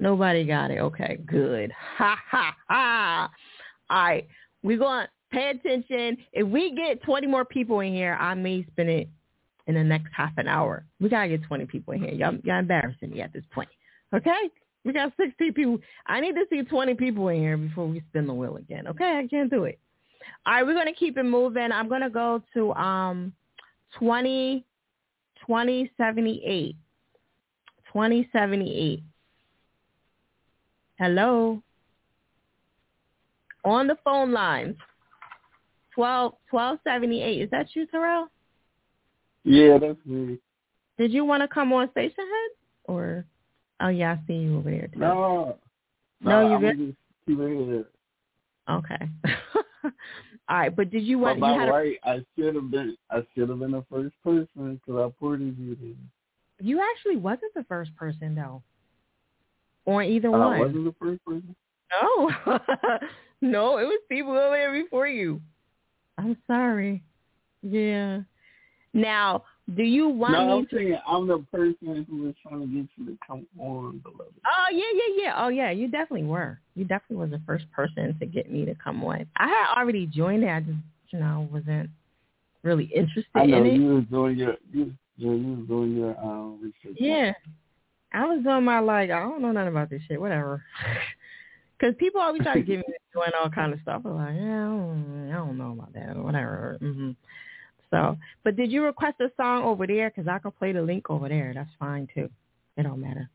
Nobody 0.00 0.44
got 0.44 0.70
it. 0.70 0.78
Okay, 0.78 1.18
good. 1.26 1.72
Ha 1.96 2.16
ha 2.30 2.56
ha. 2.68 3.30
All 3.90 4.02
right, 4.02 4.28
we're 4.62 4.78
going 4.78 5.06
to 5.06 5.10
pay 5.32 5.50
attention. 5.50 6.18
If 6.32 6.46
we 6.46 6.74
get 6.74 7.02
20 7.02 7.26
more 7.26 7.44
people 7.44 7.80
in 7.80 7.92
here, 7.92 8.16
I 8.20 8.34
may 8.34 8.64
spend 8.70 8.90
it 8.90 9.08
in 9.66 9.74
the 9.74 9.84
next 9.84 10.08
half 10.16 10.32
an 10.36 10.48
hour. 10.48 10.84
We 11.00 11.08
got 11.08 11.22
to 11.22 11.28
get 11.28 11.42
20 11.44 11.66
people 11.66 11.94
in 11.94 12.00
here. 12.00 12.12
Y'all, 12.12 12.36
y'all 12.44 12.58
embarrassing 12.58 13.10
me 13.10 13.20
at 13.20 13.32
this 13.32 13.44
point. 13.52 13.68
Okay? 14.14 14.50
We 14.84 14.92
got 14.92 15.12
16 15.18 15.52
people. 15.54 15.78
I 16.06 16.20
need 16.20 16.34
to 16.34 16.44
see 16.50 16.62
20 16.62 16.94
people 16.94 17.28
in 17.28 17.40
here 17.40 17.56
before 17.56 17.86
we 17.86 18.02
spin 18.08 18.26
the 18.26 18.34
wheel 18.34 18.56
again. 18.56 18.86
Okay? 18.88 19.20
I 19.24 19.26
can't 19.26 19.50
do 19.50 19.64
it. 19.64 19.78
All 20.46 20.54
right, 20.54 20.66
we're 20.66 20.74
going 20.74 20.86
to 20.86 20.92
keep 20.98 21.18
it 21.18 21.24
moving. 21.24 21.72
I'm 21.72 21.88
going 21.88 22.02
to 22.02 22.10
go 22.10 22.42
to 22.54 22.72
um 22.74 23.32
20 23.98 24.64
2078. 25.48 26.76
2078. 27.86 29.02
Hello. 30.98 31.62
On 33.64 33.86
the 33.86 33.96
phone 34.04 34.32
lines. 34.32 34.76
12, 35.94 36.34
1278. 36.50 37.42
Is 37.42 37.50
that 37.50 37.66
you, 37.74 37.86
Terrell? 37.86 38.28
Yeah, 39.44 39.78
that's 39.78 39.98
me. 40.04 40.38
Did 40.98 41.12
you 41.12 41.24
want 41.24 41.42
to 41.42 41.48
come 41.48 41.72
on 41.72 41.88
Stationhead? 41.88 42.48
Or, 42.84 43.24
oh, 43.80 43.88
yeah, 43.88 44.12
I 44.12 44.26
see 44.26 44.34
you 44.34 44.58
over 44.58 44.70
there. 44.70 44.88
Too. 44.88 44.98
No. 44.98 45.56
No, 46.20 46.46
you 46.46 46.54
I'm 46.54 46.60
good? 46.60 46.76
just 46.78 46.98
keep 47.26 47.38
it 47.40 47.66
here. 47.66 47.84
Okay. 48.68 49.08
All 50.48 50.56
right, 50.56 50.74
but 50.74 50.90
did 50.90 51.02
you 51.02 51.18
But 51.18 51.38
want, 51.38 51.40
by 51.40 51.52
you 51.52 51.60
had 51.60 51.68
a, 51.68 51.72
right, 51.72 51.96
I 52.04 52.24
should 52.34 52.54
have 52.54 52.70
been. 52.70 52.96
I 53.10 53.20
should 53.34 53.50
have 53.50 53.58
been 53.58 53.72
the 53.72 53.84
first 53.90 54.14
person 54.24 54.80
because 54.86 55.12
I 55.12 55.18
ported 55.18 55.56
you 55.58 55.76
there. 55.80 55.90
you 56.66 56.80
actually 56.80 57.16
wasn't 57.16 57.52
the 57.54 57.64
first 57.64 57.94
person, 57.96 58.34
though. 58.34 58.62
Or 59.84 60.02
either 60.02 60.28
I 60.28 60.30
one. 60.30 60.56
I 60.56 60.60
wasn't 60.60 60.84
the 60.84 60.94
first 60.98 61.24
person. 61.24 61.54
No. 61.92 62.30
no, 63.42 63.78
it 63.78 63.84
was 63.84 64.00
people 64.08 64.32
over 64.32 64.56
there 64.56 64.72
before 64.72 65.06
you. 65.06 65.40
I'm 66.16 66.36
sorry. 66.46 67.02
Yeah. 67.62 68.20
Now, 68.94 69.44
do 69.76 69.82
you 69.82 70.08
want 70.08 70.32
no, 70.32 70.46
me 70.46 70.52
I'm 70.52 70.66
to 70.66 70.76
saying 70.76 70.98
I'm 71.06 71.26
the 71.26 71.38
person 71.52 72.06
who 72.08 72.22
was 72.22 72.34
trying 72.42 72.60
to 72.60 72.66
get 72.66 72.88
you 72.96 73.06
to 73.06 73.18
come 73.26 73.46
on, 73.58 73.98
beloved. 73.98 74.34
Oh 74.46 74.72
yeah, 74.72 74.84
yeah, 74.94 75.22
yeah. 75.22 75.34
Oh 75.44 75.48
yeah, 75.48 75.70
you 75.70 75.88
definitely 75.88 76.24
were. 76.24 76.58
You 76.74 76.84
definitely 76.84 77.16
was 77.16 77.30
the 77.30 77.42
first 77.46 77.70
person 77.72 78.16
to 78.18 78.26
get 78.26 78.50
me 78.50 78.64
to 78.64 78.74
come 78.74 79.04
on. 79.04 79.26
I 79.36 79.46
had 79.46 79.78
already 79.78 80.06
joined 80.06 80.42
it. 80.44 80.48
I 80.48 80.60
just, 80.60 80.78
you 81.10 81.18
know, 81.18 81.48
wasn't 81.52 81.90
really 82.62 82.84
interested 82.94 83.26
I 83.34 83.44
know 83.44 83.58
in 83.58 83.66
it. 83.66 83.74
you 83.74 83.94
was 83.94 84.04
doing 84.10 84.36
your 84.38 84.56
you, 84.72 84.92
you, 85.16 85.28
was 85.28 85.68
doing 85.68 85.96
your 85.96 86.18
um 86.18 86.60
research. 86.62 86.96
Yeah. 86.98 87.32
I 88.12 88.24
was 88.24 88.42
doing 88.42 88.64
my 88.64 88.78
like, 88.78 89.10
I 89.10 89.20
don't 89.20 89.42
know 89.42 89.52
nothing 89.52 89.68
about 89.68 89.90
this 89.90 90.02
shit, 90.08 90.20
whatever. 90.20 90.62
Because 91.78 91.94
people 91.96 92.20
always 92.20 92.42
try 92.42 92.54
to 92.54 92.60
get 92.60 92.78
me 92.78 92.82
to 92.82 93.14
join 93.14 93.30
all 93.40 93.48
kind 93.48 93.72
of 93.72 93.78
stuff. 93.82 94.02
I'm 94.04 94.16
like, 94.16 94.34
yeah, 94.34 94.64
I 94.64 94.66
don't, 94.66 95.30
I 95.32 95.36
don't 95.36 95.56
know 95.56 95.70
about 95.70 95.92
that 95.92 96.16
or 96.16 96.24
whatever. 96.24 96.76
hmm 96.80 97.12
So, 97.90 98.16
but 98.44 98.56
did 98.56 98.70
you 98.70 98.84
request 98.84 99.20
a 99.20 99.30
song 99.36 99.64
over 99.64 99.86
there? 99.86 100.10
Because 100.10 100.28
I 100.28 100.38
can 100.38 100.50
play 100.50 100.72
the 100.72 100.82
link 100.82 101.08
over 101.10 101.28
there. 101.28 101.52
That's 101.54 101.70
fine 101.78 102.08
too. 102.14 102.28
It 102.76 102.82
don't 102.82 103.00
matter. 103.00 103.28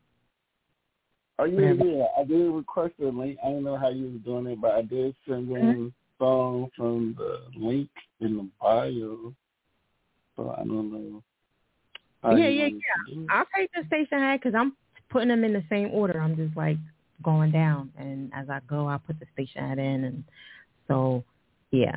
Oh 1.38 1.44
yeah, 1.44 1.72
Whatever. 1.72 1.84
yeah. 1.84 2.04
I 2.18 2.24
did 2.24 2.50
request 2.50 2.94
a 3.02 3.06
link. 3.06 3.38
I 3.44 3.48
don't 3.48 3.64
know 3.64 3.76
how 3.76 3.88
you 3.88 4.04
was 4.04 4.20
doing 4.24 4.46
it, 4.46 4.60
but 4.60 4.72
I 4.72 4.82
did 4.82 5.14
send 5.26 5.48
mm-hmm. 5.48 5.68
in 5.68 5.92
song 6.18 6.70
from 6.76 7.16
the 7.18 7.40
link 7.58 7.90
in 8.20 8.36
the 8.36 8.48
bio. 8.60 9.34
So 10.36 10.54
I 10.56 10.64
don't 10.64 10.92
know. 10.92 11.22
how 12.22 12.36
Yeah, 12.36 12.48
yeah, 12.48 12.62
wanted 12.64 12.82
to 13.08 13.14
do 13.14 13.22
it. 13.22 13.26
I'll 13.30 13.46
take 13.56 13.70
the 13.72 13.82
Stationhead 13.82 14.40
because 14.40 14.54
I'm 14.54 14.76
putting 15.10 15.28
them 15.28 15.44
in 15.44 15.52
the 15.52 15.64
same 15.68 15.90
order. 15.92 16.20
I'm 16.20 16.36
just 16.36 16.56
like 16.56 16.76
going 17.22 17.50
down, 17.50 17.92
and 17.98 18.30
as 18.34 18.48
I 18.48 18.60
go, 18.68 18.88
I 18.88 18.98
put 18.98 19.16
the 19.18 19.26
Stationhead 19.36 19.78
in, 19.78 20.04
and 20.04 20.24
so 20.86 21.24
yeah. 21.72 21.96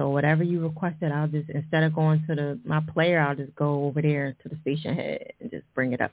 So 0.00 0.08
whatever 0.08 0.42
you 0.42 0.62
requested, 0.62 1.12
I'll 1.12 1.28
just 1.28 1.50
instead 1.50 1.82
of 1.82 1.94
going 1.94 2.24
to 2.26 2.34
the 2.34 2.58
my 2.64 2.80
player, 2.80 3.20
I'll 3.20 3.36
just 3.36 3.54
go 3.54 3.84
over 3.84 4.00
there 4.00 4.34
to 4.42 4.48
the 4.48 4.54
Stationhead 4.64 5.32
and 5.40 5.50
just 5.50 5.64
bring 5.74 5.92
it 5.92 6.00
up. 6.00 6.10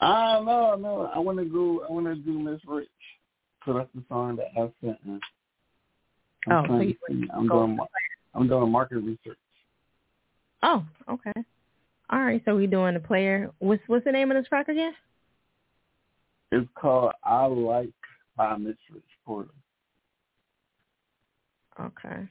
Ah, 0.00 0.42
no, 0.44 0.74
no. 0.74 1.08
I 1.14 1.20
want 1.20 1.38
to 1.38 1.44
go. 1.44 1.86
I 1.88 1.92
want 1.92 2.06
to 2.06 2.16
do 2.16 2.36
Miss 2.36 2.60
Rich. 2.66 2.88
So 3.64 3.74
that's 3.74 3.88
the 3.94 4.02
song 4.08 4.34
that 4.38 4.48
I 4.56 4.68
sent 4.84 4.98
in. 5.06 5.20
I'm 6.48 6.52
Oh, 6.52 6.62
so 6.62 6.66
trying 6.66 6.88
you 6.88 6.94
to. 6.94 7.32
I'm 7.32 7.48
doing. 7.48 7.78
I'm 8.34 8.48
doing 8.48 8.72
market 8.72 8.98
research. 8.98 9.38
Oh, 10.64 10.84
okay. 11.08 11.32
All 12.10 12.18
right, 12.18 12.42
so 12.44 12.56
we 12.56 12.66
doing 12.66 12.94
the 12.94 13.00
player. 13.00 13.52
What's 13.60 13.82
what's 13.86 14.04
the 14.04 14.10
name 14.10 14.32
of 14.32 14.36
this 14.36 14.48
track 14.48 14.66
again? 14.66 14.94
It's 16.50 16.68
called 16.74 17.12
I 17.22 17.46
Like 17.46 17.92
by 18.36 18.56
Miss 18.56 18.74
Rich 18.92 19.04
Porter. 19.24 19.50
Okay. 21.78 22.26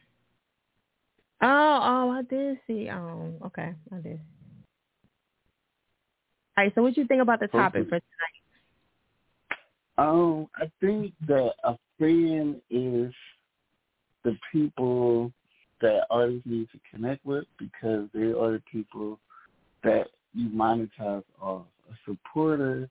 Oh, 1.42 1.80
oh, 1.84 2.10
I 2.12 2.22
did 2.24 2.58
see. 2.66 2.90
Um, 2.90 3.36
okay, 3.46 3.74
I 3.94 3.98
did. 3.98 4.20
All 6.58 6.64
right, 6.64 6.72
so 6.74 6.82
what 6.82 6.98
you 6.98 7.06
think 7.06 7.22
about 7.22 7.40
the 7.40 7.48
topic 7.48 7.84
for 7.84 8.00
tonight? 8.00 8.38
Um, 10.00 10.48
I 10.56 10.72
think 10.82 11.14
that 11.28 11.52
a 11.64 11.76
fan 12.00 12.60
is 12.72 13.14
the 14.24 14.36
people 14.52 15.32
that 15.82 16.08
artists 16.10 16.46
need 16.46 16.68
to 16.72 16.80
connect 16.92 17.24
with 17.26 17.46
because 17.60 18.08
they 18.14 18.32
are 18.32 18.54
the 18.54 18.64
people 18.72 19.20
that 19.84 20.08
you 20.34 20.50
monetize 20.50 21.24
off. 21.40 21.66
A 21.92 21.94
supporter 22.06 22.90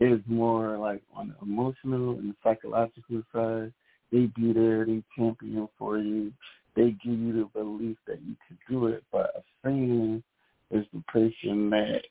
is 0.00 0.20
more 0.26 0.76
like 0.76 1.02
on 1.14 1.28
the 1.28 1.44
emotional 1.44 2.18
and 2.18 2.34
psychological 2.42 3.22
side. 3.32 3.72
They 4.12 4.26
be 4.36 4.52
there, 4.52 4.84
they 4.84 5.02
champion 5.16 5.68
for 5.78 5.98
you, 5.98 6.32
they 6.76 6.90
give 7.02 7.18
you 7.18 7.32
the 7.32 7.60
belief 7.60 7.96
that 8.06 8.20
you 8.22 8.36
can 8.46 8.58
do 8.68 8.86
it. 8.86 9.04
But 9.12 9.32
a 9.36 9.42
fan 9.62 10.22
is 10.70 10.86
the 10.92 11.02
person 11.08 11.70
that 11.70 12.02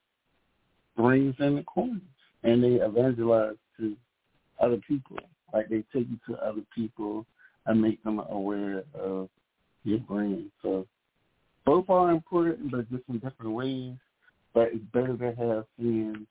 brings 0.98 1.36
in 1.40 1.56
the 1.56 1.64
coins 1.64 2.02
and 2.44 2.64
they 2.64 2.84
evangelize 2.84 3.56
to 3.77 3.95
other 4.60 4.77
people. 4.88 5.18
Like 5.53 5.69
they 5.69 5.84
take 5.94 6.07
you 6.10 6.19
to 6.27 6.41
other 6.44 6.61
people 6.76 7.26
and 7.65 7.81
make 7.81 8.03
them 8.03 8.19
aware 8.30 8.84
of 8.94 9.30
your 9.84 9.99
brand. 9.99 10.52
So 10.61 10.86
both 11.65 11.90
are 11.90 12.11
important, 12.11 12.72
but 12.72 12.90
just 12.90 13.03
in 13.10 13.19
different 13.19 13.53
ways. 13.53 13.94
But 14.53 14.69
it's 14.73 14.84
better 14.94 15.15
to 15.15 15.26
have 15.36 15.65
fans 15.77 16.27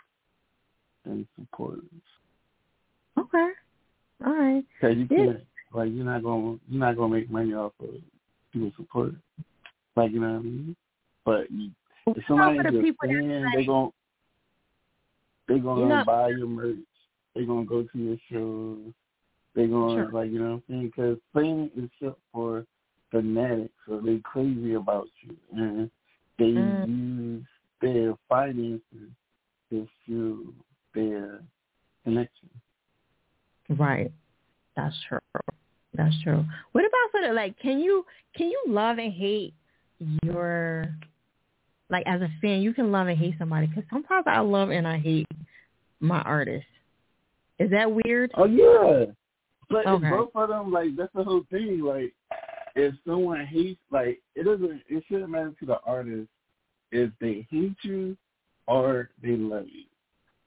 than 1.05 1.27
supporters. 1.39 1.85
Okay. 3.17 3.51
All 4.25 4.33
right. 4.33 4.65
Because 4.81 4.97
you 4.97 5.07
Yeah. 5.11 5.27
can't, 5.27 5.47
like, 5.73 5.91
you're 5.93 6.05
not 6.05 6.23
gonna 6.23 6.59
you're 6.69 6.81
not 6.81 6.97
gonna 6.97 7.15
make 7.15 7.31
money 7.31 7.55
off 7.55 7.73
of 7.81 7.95
people 8.53 8.73
support. 8.77 9.12
Like 9.97 10.12
you 10.12 10.20
know 10.20 10.33
what 10.33 10.39
I 10.39 10.43
mean? 10.43 10.77
But 11.25 11.51
you, 11.51 11.70
if 12.07 12.25
somebody 12.27 12.59
is 12.59 12.65
a 12.66 13.07
fan, 13.07 13.47
they 13.55 13.65
gon' 13.66 13.91
they 15.49 15.59
gonna 15.59 15.81
You 15.83 15.89
know- 15.89 16.05
buy 16.05 16.29
your 16.31 16.47
merch. 16.47 16.77
They 17.35 17.45
gonna 17.45 17.65
go 17.65 17.83
to 17.83 17.99
your 17.99 18.16
shows. 18.31 18.93
They 19.55 19.66
gonna 19.66 19.95
Sure. 20.05 20.12
like 20.12 20.31
you 20.31 20.39
know 20.39 20.51
what 20.55 20.55
I'm 20.55 20.62
saying? 20.69 20.87
Because 20.87 21.19
fan 21.33 21.70
is 21.77 21.91
short 22.01 22.19
for 22.33 22.66
fanatics 23.11 23.73
or 23.89 24.01
they 24.01 24.19
crazy 24.20 24.75
about 24.75 25.09
you 25.23 25.37
and 25.53 25.91
they 26.39 26.53
Mm. 26.53 26.89
use 26.89 27.47
their 27.81 28.15
finances 28.29 29.11
to 29.70 29.89
fuel 30.05 30.53
their 30.95 31.43
connection. 32.05 32.51
Right. 33.70 34.12
That's 34.77 34.99
true. 35.09 35.19
That's 35.99 36.15
true. 36.23 36.45
What 36.73 36.85
about 36.85 37.11
sort 37.11 37.25
of 37.25 37.35
like 37.35 37.59
can 37.59 37.81
you 37.81 38.07
can 38.37 38.47
you 38.47 38.62
love 38.69 38.99
and 38.99 39.12
hate 39.12 39.53
your 40.23 40.95
like 41.91 42.05
as 42.07 42.23
a 42.23 42.29
fan 42.41 42.62
you 42.62 42.73
can 42.73 42.93
love 42.93 43.09
and 43.09 43.19
hate 43.19 43.35
somebody 43.37 43.66
because 43.66 43.83
sometimes 43.91 44.25
I 44.29 44.39
love 44.39 44.70
and 44.70 44.87
I 44.87 44.99
hate 44.99 45.27
my 45.99 46.23
artist. 46.23 46.66
Is 47.59 47.70
that 47.73 47.91
weird? 47.91 48.31
Oh 48.37 48.45
yeah. 48.45 49.07
But 49.69 49.87
Okay. 49.87 50.09
both 50.09 50.31
of 50.37 50.49
them 50.49 50.73
like 50.73 50.97
that's 50.97 51.12
the 51.15 51.25
whole 51.25 51.43
thing. 51.51 51.81
Like 51.81 52.15
if 52.77 52.95
someone 53.05 53.45
hates 53.45 53.81
like 53.91 54.20
it 54.37 54.45
doesn't 54.45 54.83
it 54.89 55.03
shouldn't 55.09 55.31
matter 55.31 55.53
to 55.59 55.66
the 55.66 55.81
artist 55.85 56.29
if 56.93 57.11
they 57.20 57.45
hate 57.51 57.77
you 57.83 58.16
or 58.69 59.11
they 59.20 59.37
love 59.37 59.66
you. 59.66 59.85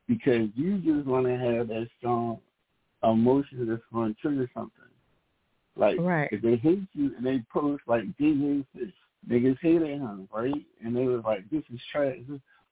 Because 0.07 0.47
you 0.55 0.77
just 0.77 1.05
wanna 1.05 1.37
have 1.37 1.67
that 1.67 1.89
strong 1.97 2.39
emotion 3.03 3.67
that's 3.67 3.81
gonna 3.91 4.13
trigger 4.21 4.49
something. 4.53 4.90
Like 5.75 5.99
Right. 5.99 6.29
if 6.31 6.41
they 6.41 6.57
hate 6.57 6.87
you 6.93 7.15
and 7.15 7.25
they 7.25 7.43
post 7.51 7.83
like 7.87 8.05
this 8.17 8.35
niggas 9.29 9.57
hated 9.61 9.87
him, 9.87 10.27
right? 10.33 10.65
And 10.83 10.95
they 10.95 11.05
was 11.05 11.23
like, 11.25 11.49
this 11.49 11.63
is 11.73 11.79
trash. 11.91 12.17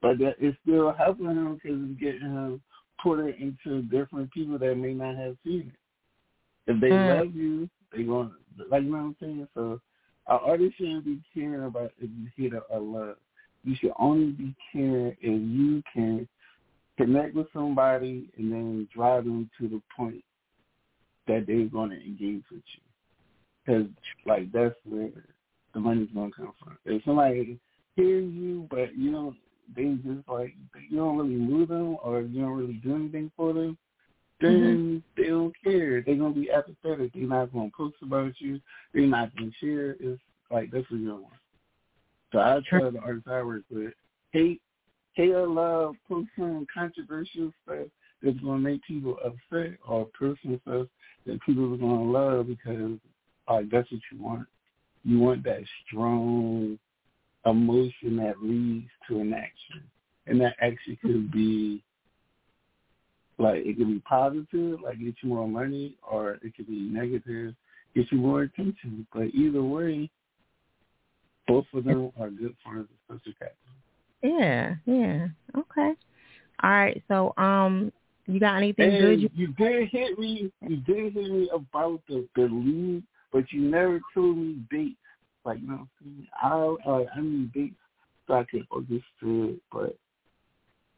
But 0.02 0.18
that 0.20 0.36
it's 0.40 0.58
still 0.64 0.92
helping 0.94 1.28
him 1.28 1.56
because 1.56 1.78
it's 1.82 2.00
getting 2.00 2.22
him 2.22 2.62
put 3.02 3.20
it 3.20 3.38
into 3.40 3.82
different 3.84 4.32
people 4.32 4.58
that 4.58 4.76
may 4.76 4.94
not 4.94 5.16
have 5.16 5.38
seen 5.44 5.72
it. 5.74 6.72
If 6.72 6.80
they 6.82 6.92
Mm. 6.92 7.08
love 7.08 7.36
you, 7.36 7.70
they 7.92 8.04
going 8.04 8.30
to, 8.30 8.66
like, 8.70 8.84
you 8.84 8.92
know 8.92 8.98
what 8.98 9.04
I'm 9.04 9.16
saying? 9.20 9.48
So 9.54 9.82
an 10.28 10.40
artist 10.42 10.78
shouldn't 10.78 11.06
be 11.06 11.22
caring 11.34 11.64
about 11.64 11.92
if 11.98 12.10
you 12.10 12.30
hate 12.36 12.54
or 12.70 12.80
love. 12.80 13.18
You 13.64 13.76
should 13.76 13.94
only 13.98 14.32
be 14.32 14.56
caring 14.72 15.16
if 15.20 15.42
you 15.42 15.84
can 15.92 16.28
connect 16.98 17.36
with 17.36 17.48
somebody 17.54 18.30
and 18.38 18.52
then 18.52 18.88
drive 18.94 19.26
them 19.26 19.50
to 19.58 19.68
the 19.68 19.82
point 19.96 20.24
that 21.28 21.46
they're 21.48 21.66
going 21.66 21.90
to 21.92 21.96
engage 21.96 22.44
with 22.52 22.64
you. 22.76 22.82
Because, 23.70 23.88
like, 24.26 24.52
that's 24.52 24.74
where 24.84 25.12
the 25.76 25.80
money's 25.80 26.10
going 26.12 26.32
to 26.32 26.36
come 26.36 26.54
from. 26.64 26.78
If 26.86 27.04
somebody 27.04 27.60
hears 27.96 28.34
you, 28.34 28.68
but 28.72 28.98
you 28.98 29.12
know, 29.12 29.36
they 29.76 29.94
just 30.04 30.28
like, 30.28 30.56
you 30.90 30.98
don't 30.98 31.18
really 31.18 31.36
move 31.36 31.70
them 31.70 31.98
or 32.04 32.22
you 32.22 32.42
don't 32.42 32.58
really 32.58 32.82
do 32.84 32.96
anything 32.96 33.32
for 33.38 33.54
them, 33.54 33.78
then 34.42 35.04
mm-hmm. 35.16 35.22
they 35.22 35.28
don't 35.30 35.54
care. 35.64 36.02
They're 36.02 36.16
going 36.16 36.34
to 36.34 36.40
be 36.40 36.50
apathetic. 36.52 37.14
They're 37.14 37.24
not 37.28 37.54
going 37.54 37.70
to 37.70 37.78
post 37.78 37.98
about 38.02 38.32
you. 38.40 38.60
They're 38.92 39.06
not 39.06 39.36
going 39.36 39.52
to 39.52 39.58
share. 39.64 39.92
It's 40.00 40.20
like, 40.50 40.72
that's 40.72 40.90
what 40.90 41.00
you 41.00 41.10
don't 41.10 41.22
want. 41.22 41.34
So 42.32 42.40
I 42.40 42.60
Sure. 42.68 42.80
tell 42.80 42.92
the 42.92 43.00
artists 43.00 43.28
I 43.28 43.44
work 43.44 43.64
with, 43.70 43.94
hate, 44.32 44.62
hate 45.14 45.32
or 45.32 45.48
love, 45.48 45.96
post 46.08 46.30
some 46.36 46.66
controversial 46.74 47.52
stuff 47.64 47.88
that's 48.24 48.40
going 48.40 48.64
to 48.64 48.70
make 48.70 48.82
people 48.84 49.20
upset 49.24 49.78
or 49.88 50.08
personal 50.18 50.60
stuff 50.62 50.88
that 51.28 51.40
people 51.42 51.72
are 51.72 51.78
going 51.78 52.06
to 52.06 52.12
love 52.12 52.48
because 52.48 52.98
like 53.50 53.70
that's 53.70 53.92
what 53.92 54.02
you 54.12 54.22
want. 54.22 54.48
You 55.04 55.20
want 55.20 55.44
that 55.44 55.62
strong 55.88 56.78
emotion 57.46 58.18
that 58.18 58.36
leads 58.42 58.90
to 59.08 59.22
an 59.22 59.34
action. 59.34 59.84
And 60.28 60.40
that 60.42 60.56
action 60.62 60.98
could 61.02 61.32
be 61.32 61.82
like 63.38 63.66
it 63.66 63.78
could 63.78 63.88
be 63.88 64.00
positive, 64.00 64.82
like 64.82 65.00
get 65.00 65.16
you 65.24 65.30
more 65.30 65.48
money, 65.48 65.96
or 66.10 66.34
it 66.44 66.56
could 66.56 66.68
be 66.68 66.80
negative, 66.80 67.56
get 67.96 68.12
you 68.12 68.18
more 68.18 68.42
attention. 68.44 69.08
But 69.14 69.28
either 69.34 69.64
way, 69.64 70.10
both 71.48 71.66
of 71.74 71.86
them 71.86 72.12
are 72.20 72.30
good 72.30 72.56
forms 72.64 72.90
of 73.10 73.18
social 73.18 73.34
capital. 73.40 73.58
Yeah, 74.22 74.76
yeah. 74.86 75.28
Okay. 75.58 75.94
All 76.62 76.70
right. 76.70 77.02
So 77.08 77.34
um 77.38 77.92
you 78.28 78.40
got 78.40 78.58
anything 78.58 79.00
good 79.00 79.22
you 79.22 79.30
you 79.34 79.48
did 79.54 79.90
hit 79.90 80.20
me. 80.20 80.52
You 80.68 80.78
did 80.78 81.14
hit 81.14 81.32
me 81.32 81.50
about 81.52 82.02
the 82.08 82.28
the 82.36 82.44
league, 82.44 83.04
but 83.32 83.52
you 83.52 83.62
never 83.62 84.00
told 84.14 84.38
me 84.38 84.60
dates. 84.72 84.96
Like 85.46 85.60
you 85.62 85.68
know, 85.68 85.74
what 85.74 85.82
I'm 85.82 85.90
saying? 86.04 86.78
I 86.86 86.90
uh, 86.90 87.06
I 87.16 87.22
need 87.22 87.54
dates 87.54 87.76
so 88.28 88.34
I 88.36 88.46
can 88.50 88.68
understand. 88.76 89.02
It. 89.22 89.62
But 89.72 89.98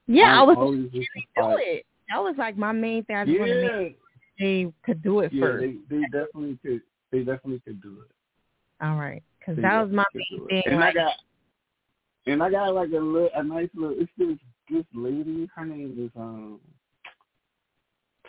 Yeah, 0.08 0.38
I 0.38 0.42
I'm 0.42 0.48
was 0.48 0.58
always 0.58 0.92
do 0.92 1.00
like, 1.00 1.60
it. 1.60 1.86
That 2.10 2.20
was 2.20 2.36
like 2.38 2.58
my 2.58 2.72
main 2.72 3.04
thing. 3.06 3.16
I 3.16 3.26
just 3.26 3.40
wanted 3.40 3.62
to 3.62 3.80
make 3.80 3.98
yeah, 4.38 4.48
they 4.48 4.74
could 4.84 5.04
do 5.04 5.20
it 5.22 5.32
yeah. 5.32 5.42
first. 5.42 5.66
They 5.90 5.98
they 5.98 6.04
definitely 6.04 6.58
could. 6.64 6.82
They 7.12 7.20
definitely 7.20 7.62
could 7.66 7.82
do 7.82 8.02
it. 8.02 8.84
All 8.84 8.96
right. 8.96 9.22
Because 9.40 9.62
that 9.62 9.82
was 9.82 9.92
my 9.94 10.06
main 10.14 10.48
thing. 10.48 10.64
And 10.66 10.80
like, 10.80 10.96
I 10.96 11.00
got 11.00 11.14
and 12.28 12.44
I 12.44 12.52
got 12.52 12.74
like 12.74 12.90
a 12.90 13.00
little, 13.00 13.30
a 13.36 13.44
nice 13.44 13.70
little. 13.74 13.96
It's 13.98 14.12
this 14.18 14.38
this 14.70 14.86
lady. 14.94 15.48
Her 15.56 15.66
name 15.66 15.96
is 15.98 16.12
um 16.20 16.60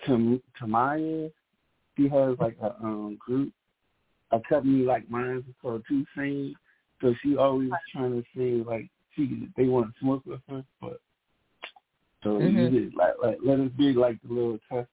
Tam 0.04 0.40
Tamaya. 0.60 1.30
She 1.96 2.08
has 2.08 2.36
like 2.38 2.56
a 2.62 2.74
um 2.82 3.18
group, 3.20 3.52
a 4.32 4.40
company 4.48 4.84
like 4.84 5.08
mine. 5.10 5.44
Called 5.60 5.84
Two 5.88 6.04
Saints. 6.16 6.58
So 7.00 7.14
she 7.22 7.36
always 7.36 7.70
trying 7.92 8.12
to 8.12 8.24
say 8.36 8.62
like 8.68 8.88
she 9.14 9.48
they 9.56 9.64
want 9.64 9.86
to 9.86 10.00
smoke 10.00 10.22
with 10.24 10.40
her, 10.48 10.64
but 10.80 11.00
so 12.22 12.38
Mhm. 12.38 12.72
you 12.72 12.84
just 12.84 12.96
like 12.96 13.14
like 13.22 13.38
let 13.44 13.60
us 13.60 13.70
be 13.76 13.92
like 13.92 14.20
the 14.22 14.32
little 14.32 14.58
tester. 14.68 14.88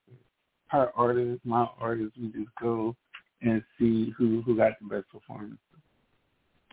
Her 0.68 0.92
artist, 0.96 1.44
my 1.46 1.68
artist, 1.80 2.16
we 2.20 2.28
just 2.28 2.54
go 2.62 2.96
and 3.42 3.64
see 3.78 4.12
who 4.18 4.42
who 4.42 4.56
got 4.56 4.74
the 4.82 4.88
best 4.88 5.10
performance. 5.10 5.60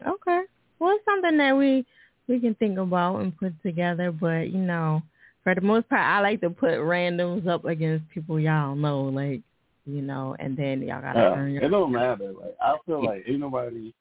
Okay. 0.06 0.42
Well, 0.78 0.94
it's 0.94 1.04
something 1.04 1.38
that 1.38 1.56
we 1.56 1.86
we 2.28 2.40
can 2.40 2.54
think 2.56 2.78
about 2.78 3.20
and 3.20 3.36
put 3.36 3.60
together, 3.62 4.10
but 4.12 4.50
you 4.50 4.58
know, 4.58 5.02
for 5.44 5.54
the 5.54 5.60
most 5.60 5.88
part, 5.88 6.02
I 6.02 6.20
like 6.20 6.40
to 6.40 6.50
put 6.50 6.70
randoms 6.70 7.46
up 7.46 7.64
against 7.64 8.08
people 8.10 8.40
y'all 8.40 8.74
know, 8.74 9.04
like 9.04 9.42
you 9.86 10.02
know, 10.02 10.36
and 10.38 10.56
then 10.56 10.82
y'all 10.82 11.00
gotta 11.00 11.18
Uh, 11.20 11.34
earn 11.36 11.52
your. 11.52 11.62
it 11.62 11.68
don't 11.68 11.92
matter. 11.92 12.32
Like 12.32 12.56
I 12.60 12.76
feel 12.84 13.04
like 13.04 13.24
ain't 13.26 13.40
nobody, 13.40 13.94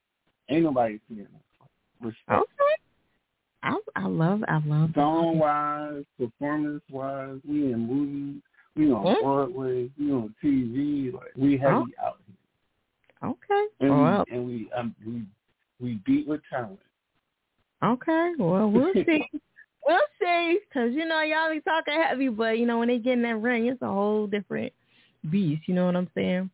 ain't 0.49 0.63
nobody 0.63 0.99
seeing 1.07 1.21
us. 2.03 2.13
Okay. 2.29 2.45
I 3.63 3.77
I 3.95 4.05
love 4.07 4.43
I 4.47 4.59
love 4.65 4.91
Song 4.93 5.39
wise, 5.39 6.03
performance 6.19 6.83
wise, 6.91 7.39
we 7.47 7.71
in 7.73 7.79
movies, 7.87 8.41
we 8.75 8.91
on 8.91 9.15
Hmm? 9.15 9.23
Broadway, 9.23 9.89
we 9.99 10.11
on 10.11 10.35
TV. 10.43 11.13
Like 11.13 11.31
we 11.35 11.57
heavy 11.57 11.73
Oh. 12.01 12.05
out 12.05 12.17
here, 12.27 13.29
Okay. 13.31 13.65
and 13.81 13.89
Well, 13.89 14.25
we 14.27 14.35
and 14.35 14.45
we 14.45 14.69
um, 14.75 14.95
we 15.05 15.23
we 15.79 15.99
beat 16.05 16.27
with 16.27 16.41
talent. 16.49 16.79
okay. 17.83 18.33
Well, 18.37 18.69
we'll 18.71 18.93
see. 19.05 19.23
We'll 19.87 19.99
see, 20.19 20.59
cause 20.73 20.89
you 20.93 21.05
know 21.05 21.21
y'all 21.21 21.51
be 21.51 21.61
talking 21.61 21.93
heavy, 21.93 22.27
but 22.29 22.57
you 22.57 22.65
know 22.65 22.79
when 22.79 22.87
they 22.87 22.97
get 22.97 23.13
in 23.13 23.21
that 23.21 23.37
ring, 23.37 23.67
it's 23.67 23.81
a 23.83 23.87
whole 23.87 24.25
different 24.25 24.73
beast. 25.29 25.67
You 25.67 25.75
know 25.75 25.85
what 25.85 25.95
I'm 25.95 26.09
saying? 26.15 26.49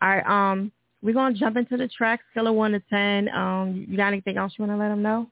All 0.00 0.08
right, 0.08 0.26
um, 0.26 0.70
we're 1.02 1.14
gonna 1.14 1.34
jump 1.34 1.56
into 1.56 1.76
the 1.76 1.88
track 1.88 2.20
scale 2.30 2.46
of 2.46 2.54
one 2.54 2.72
to 2.72 2.80
ten. 2.90 3.28
Um, 3.28 3.86
you 3.88 3.96
got 3.96 4.08
anything 4.08 4.36
else 4.36 4.54
you 4.56 4.64
want 4.64 4.78
to 4.78 4.82
let 4.82 4.88
them 4.88 5.02
know? 5.02 5.28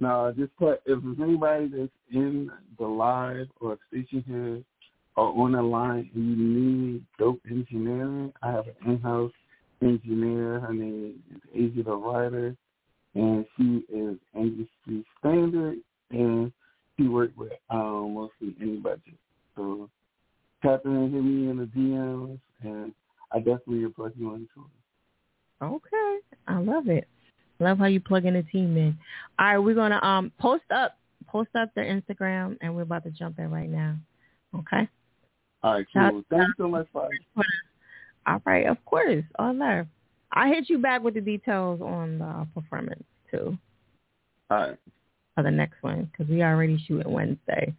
No, 0.00 0.32
just 0.36 0.54
put 0.56 0.80
if 0.86 1.02
there's 1.02 1.16
anybody 1.20 1.68
that's 1.68 1.90
in 2.12 2.50
the 2.78 2.86
live 2.86 3.48
or 3.60 3.78
station 3.88 4.22
here 4.26 4.62
or 5.16 5.44
on 5.44 5.52
the 5.52 5.62
line 5.62 6.08
and 6.14 6.28
you 6.28 6.36
need 6.36 7.06
dope 7.18 7.40
engineering, 7.50 8.32
I 8.42 8.52
have 8.52 8.66
an 8.68 8.74
in-house 8.92 9.32
engineer. 9.82 10.60
Her 10.60 10.72
name 10.72 11.20
is 11.34 11.40
Asia 11.52 11.82
the 11.82 11.96
Writer, 11.96 12.54
and 13.14 13.44
she 13.56 13.84
is 13.92 14.16
industry 14.34 15.04
standard, 15.18 15.78
and 16.10 16.52
she 16.96 17.08
worked 17.08 17.36
with 17.36 17.52
um, 17.70 18.14
mostly 18.14 18.54
any 18.60 18.76
budget. 18.76 19.18
So 19.56 19.90
tap 20.62 20.82
in, 20.84 21.12
hit 21.12 21.22
me 21.22 21.50
in 21.50 21.58
the 21.58 21.66
DMs, 21.66 22.38
and 22.62 22.92
I 23.32 23.38
definitely 23.38 23.84
will 23.84 23.92
plug 23.92 24.12
you 24.16 24.34
into 24.34 24.44
it. 24.44 25.64
Okay, 25.64 26.18
I 26.46 26.58
love 26.58 26.88
it. 26.88 27.08
Love 27.60 27.78
how 27.78 27.86
you 27.86 28.00
plug 28.00 28.24
in 28.24 28.34
the 28.34 28.44
team 28.44 28.76
in. 28.76 28.96
All 29.38 29.46
right, 29.46 29.58
we're 29.58 29.74
gonna 29.74 30.00
um 30.02 30.32
post 30.38 30.64
up 30.70 30.98
post 31.26 31.50
up 31.56 31.74
their 31.74 31.84
Instagram, 31.84 32.56
and 32.60 32.74
we're 32.74 32.82
about 32.82 33.04
to 33.04 33.10
jump 33.10 33.38
in 33.38 33.50
right 33.50 33.68
now. 33.68 33.96
Okay. 34.54 34.88
All 35.62 35.74
right, 35.74 35.86
cool. 35.92 36.22
Thank 36.30 36.42
you 36.42 36.54
so 36.56 36.68
much, 36.68 36.86
Father. 36.92 37.10
All 38.26 38.40
right, 38.44 38.66
of 38.66 38.82
course, 38.84 39.24
all 39.38 39.54
love. 39.54 39.86
I'll 40.32 40.52
hit 40.52 40.68
you 40.68 40.78
back 40.78 41.02
with 41.02 41.14
the 41.14 41.20
details 41.20 41.80
on 41.80 42.18
the 42.18 42.46
performance 42.54 43.02
too 43.30 43.56
All 44.50 44.58
right. 44.58 44.76
for 45.34 45.42
the 45.42 45.50
next 45.50 45.82
one 45.82 46.10
because 46.12 46.30
we 46.30 46.42
already 46.42 46.78
shooting 46.86 47.10
Wednesday. 47.10 47.74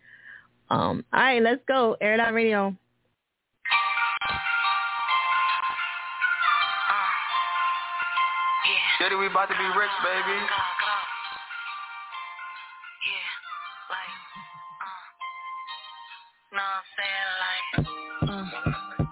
Um, 0.71 1.03
all 1.13 1.19
right, 1.19 1.41
let's 1.41 1.61
go. 1.67 1.97
Air 1.99 2.13
It 2.13 2.19
Out 2.19 2.33
Radio. 2.33 2.75
Daddy, 8.99 9.15
we 9.15 9.27
about 9.27 9.47
to 9.47 9.55
be 9.55 9.63
rich, 9.63 9.89
baby. 10.03 10.37
Uh, 16.51 16.81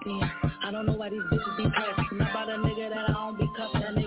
yeah. 0.06 0.30
I 0.64 0.70
don't 0.70 0.86
know 0.86 0.92
why 0.92 1.08
these 1.08 1.22
bitches 1.32 1.56
be 1.56 1.64
pressed. 1.70 2.12
Not 2.12 2.30
about 2.30 2.50
a 2.50 2.58
nigga 2.58 2.90
that 2.90 3.08
I 3.08 3.12
don't 3.12 3.38
be 3.38 3.48
cuffing. 3.56 3.80
That 3.80 3.98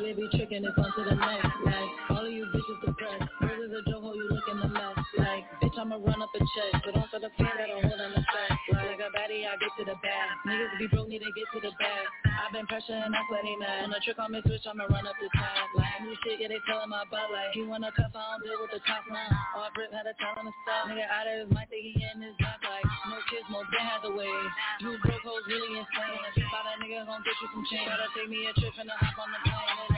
check. 5.72 6.84
But 6.84 6.96
on 6.96 7.08
for 7.08 7.20
the 7.20 7.32
fan 7.40 7.54
that 7.56 7.68
don't 7.72 7.84
hold 7.86 8.02
on 8.02 8.12
the 8.12 8.24
fact. 8.24 8.60
Like 8.72 9.00
a 9.00 9.10
baddie, 9.16 9.48
I 9.48 9.56
get 9.56 9.72
to 9.80 9.84
the 9.88 9.98
bag. 10.04 10.28
Niggas 10.48 10.76
be 10.80 10.88
broke, 10.92 11.08
need 11.08 11.24
to 11.24 11.32
get 11.32 11.48
to 11.56 11.60
the 11.64 11.74
bag. 11.80 12.06
I've 12.28 12.52
been 12.52 12.68
pressuring, 12.68 13.08
that's 13.12 13.28
what 13.32 13.44
they 13.44 13.56
mad. 13.56 13.88
On 13.88 13.94
a 13.94 14.00
trick 14.04 14.20
on 14.20 14.32
me 14.32 14.42
switch, 14.44 14.66
I'ma 14.68 14.90
run 14.92 15.08
up 15.08 15.16
the 15.20 15.30
tab. 15.32 15.68
Like 15.76 16.04
new 16.04 16.16
shit, 16.26 16.42
yeah, 16.42 16.52
they 16.52 16.60
tellin' 16.68 16.92
my 16.92 17.08
butt 17.08 17.32
like 17.32 17.56
he 17.56 17.64
wanna 17.64 17.94
cuff, 17.96 18.12
I 18.12 18.20
don't 18.20 18.42
deal 18.44 18.60
with 18.60 18.74
the 18.76 18.82
top 18.84 19.06
line. 19.08 19.32
All 19.56 19.72
Brit 19.76 19.94
had 19.94 20.08
to 20.10 20.14
tell 20.20 20.36
him 20.36 20.50
to 20.50 20.54
stop. 20.66 20.92
Nigga 20.92 21.06
out 21.08 21.28
of 21.30 21.36
his 21.46 21.50
mind, 21.54 21.70
think 21.72 21.84
he 21.88 21.94
in 21.96 22.20
his 22.20 22.36
back 22.42 22.60
like 22.66 22.88
no 23.08 23.18
kids, 23.32 23.48
no 23.52 23.62
the 24.04 24.12
way. 24.18 24.36
You 24.82 24.98
broke 25.00 25.24
hoes 25.24 25.46
really 25.48 25.78
insane. 25.78 26.20
If 26.26 26.36
you 26.36 26.46
buy 26.50 26.62
that 26.66 26.78
nigga, 26.82 27.06
gon' 27.06 27.22
get 27.24 27.38
you 27.40 27.48
some 27.54 27.66
change. 27.70 27.88
Gotta 27.88 28.10
take 28.18 28.30
me 28.30 28.50
a 28.50 28.54
trip 28.58 28.76
and 28.82 28.90
a 28.90 28.96
hop 28.98 29.20
on 29.22 29.30
the 29.30 29.40
plane. 29.46 29.91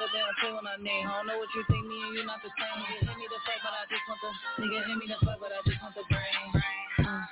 To 0.00 0.08
there 0.16 0.24
and 0.24 0.36
play 0.40 0.48
when 0.56 0.64
I 0.64 0.80
name. 0.80 1.04
I 1.04 1.20
don't 1.20 1.28
know 1.28 1.36
what 1.36 1.52
you 1.52 1.60
think, 1.68 1.84
me 1.84 1.92
and 1.92 2.16
you 2.16 2.24
not 2.24 2.40
the 2.40 2.48
same. 2.56 2.72
Nigga 2.88 3.04
hit 3.04 3.20
me 3.20 3.28
the 3.28 3.36
fuck, 3.44 3.60
but 3.60 3.76
I 3.76 3.84
just 3.84 4.00
want 4.08 4.20
the 4.24 4.30
nigga 4.64 4.80
hit 4.88 4.96
me 4.96 5.06
the 5.12 5.18
fuck, 5.20 5.36
but 5.36 5.52
I 5.52 5.60
just 5.60 5.76
want 5.76 5.92
the 5.92 6.04
brain. 6.08 6.48
Uh, 7.04 7.24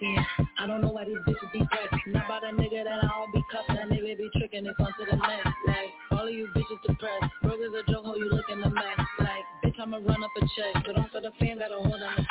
yeah, 0.00 0.24
I 0.56 0.64
don't 0.64 0.80
know 0.80 0.88
why 0.88 1.04
these 1.04 1.20
bitches 1.28 1.52
be 1.52 1.60
pressed. 1.68 2.00
Not 2.08 2.24
about 2.24 2.48
a 2.48 2.56
nigga 2.56 2.80
that 2.88 3.04
I 3.04 3.12
don't 3.12 3.28
be 3.36 3.44
cuffing. 3.52 3.76
That 3.76 3.92
nigga 3.92 4.16
be 4.16 4.28
tricking 4.40 4.64
it 4.64 4.72
onto 4.80 5.04
the 5.04 5.20
next. 5.20 5.52
Like 5.68 5.92
all 6.16 6.24
of 6.24 6.32
you 6.32 6.48
bitches 6.56 6.80
depressed. 6.80 7.28
Broke 7.44 7.60
is 7.60 7.76
a 7.76 7.84
joke, 7.92 8.08
how 8.08 8.16
you 8.16 8.32
looking 8.32 8.64
a 8.64 8.70
mess. 8.72 9.00
Like 9.20 9.44
I'ma 9.78 9.98
run 10.02 10.22
up 10.22 10.34
a 10.36 10.42
check. 10.42 10.82
But 10.86 10.98
on 10.98 11.08
for 11.10 11.20
the 11.22 11.30
fans, 11.38 11.62
gotta 11.62 11.78
hold 11.78 11.94
on 11.94 12.00
the. 12.00 12.24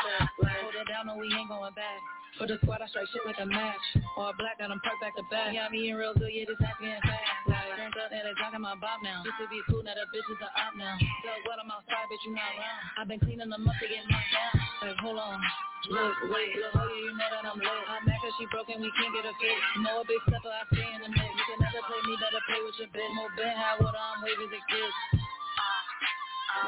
Like 0.44 0.60
hold 0.62 0.76
it 0.76 0.88
down, 0.88 1.10
or 1.10 1.18
we 1.18 1.32
ain't 1.32 1.48
going 1.48 1.74
back. 1.74 2.00
For 2.38 2.46
the 2.46 2.62
squad, 2.62 2.86
I 2.86 2.88
strike 2.92 3.10
shit 3.10 3.26
like 3.26 3.42
a 3.42 3.50
match. 3.50 3.82
All 4.14 4.30
black, 4.38 4.62
got 4.62 4.70
them 4.70 4.78
perked 4.86 5.02
back 5.02 5.18
to 5.18 5.26
back. 5.34 5.58
Yeah, 5.58 5.66
I'm 5.66 5.74
eating 5.74 5.98
real 5.98 6.14
good, 6.14 6.30
yeah, 6.30 6.46
this 6.46 6.62
ass 6.62 6.78
getting 6.78 7.02
fast. 7.02 7.50
Like, 7.50 7.74
turned 7.74 7.98
up 7.98 8.14
and 8.14 8.30
it's 8.30 8.38
knocking 8.38 8.62
my 8.62 8.78
bob 8.78 9.02
now. 9.02 9.26
Used 9.26 9.42
to 9.42 9.50
be 9.50 9.58
cool, 9.66 9.82
now 9.82 9.98
the 9.98 10.06
bitch 10.14 10.28
is 10.30 10.38
a 10.46 10.50
op 10.54 10.78
now. 10.78 11.02
So 11.02 11.34
what, 11.50 11.58
I'm 11.58 11.74
outside, 11.74 12.06
bitch, 12.14 12.22
you 12.30 12.38
not 12.38 12.46
around. 12.54 12.82
I've 13.02 13.10
been 13.10 13.22
cleaning 13.26 13.50
them 13.50 13.66
up 13.66 13.74
to 13.82 13.86
get 13.90 14.06
knocked 14.06 14.30
down. 14.38 14.54
Like, 14.86 15.00
hold 15.02 15.18
on. 15.18 15.42
Look, 15.90 16.14
wait, 16.30 16.54
look, 16.62 16.78
oh 16.78 16.86
yeah, 16.86 17.10
you 17.10 17.14
know 17.18 17.30
that 17.32 17.44
I'm 17.48 17.58
lit. 17.58 17.86
I'm 17.90 18.06
mad 18.06 18.22
cause 18.22 18.36
she 18.38 18.46
broken, 18.54 18.86
we 18.86 18.92
can't 19.02 19.14
get 19.18 19.26
a 19.26 19.34
fix. 19.42 19.58
No 19.82 19.92
a 20.02 20.06
big 20.06 20.22
stepper, 20.30 20.54
I 20.54 20.62
stay 20.70 20.90
in 20.94 21.02
the 21.02 21.10
mix. 21.10 21.32
You 21.32 21.46
can 21.48 21.58
never 21.64 21.82
play 21.90 22.02
me, 22.06 22.14
better 22.22 22.44
play 22.46 22.62
with 22.62 22.78
your 22.78 22.92
bitch. 22.94 23.12
More 23.18 23.34
Ben 23.34 23.56
high 23.56 23.82
water, 23.82 23.98
I'm 23.98 24.22
waving 24.22 24.52
the 24.52 24.62
kids. 24.68 24.94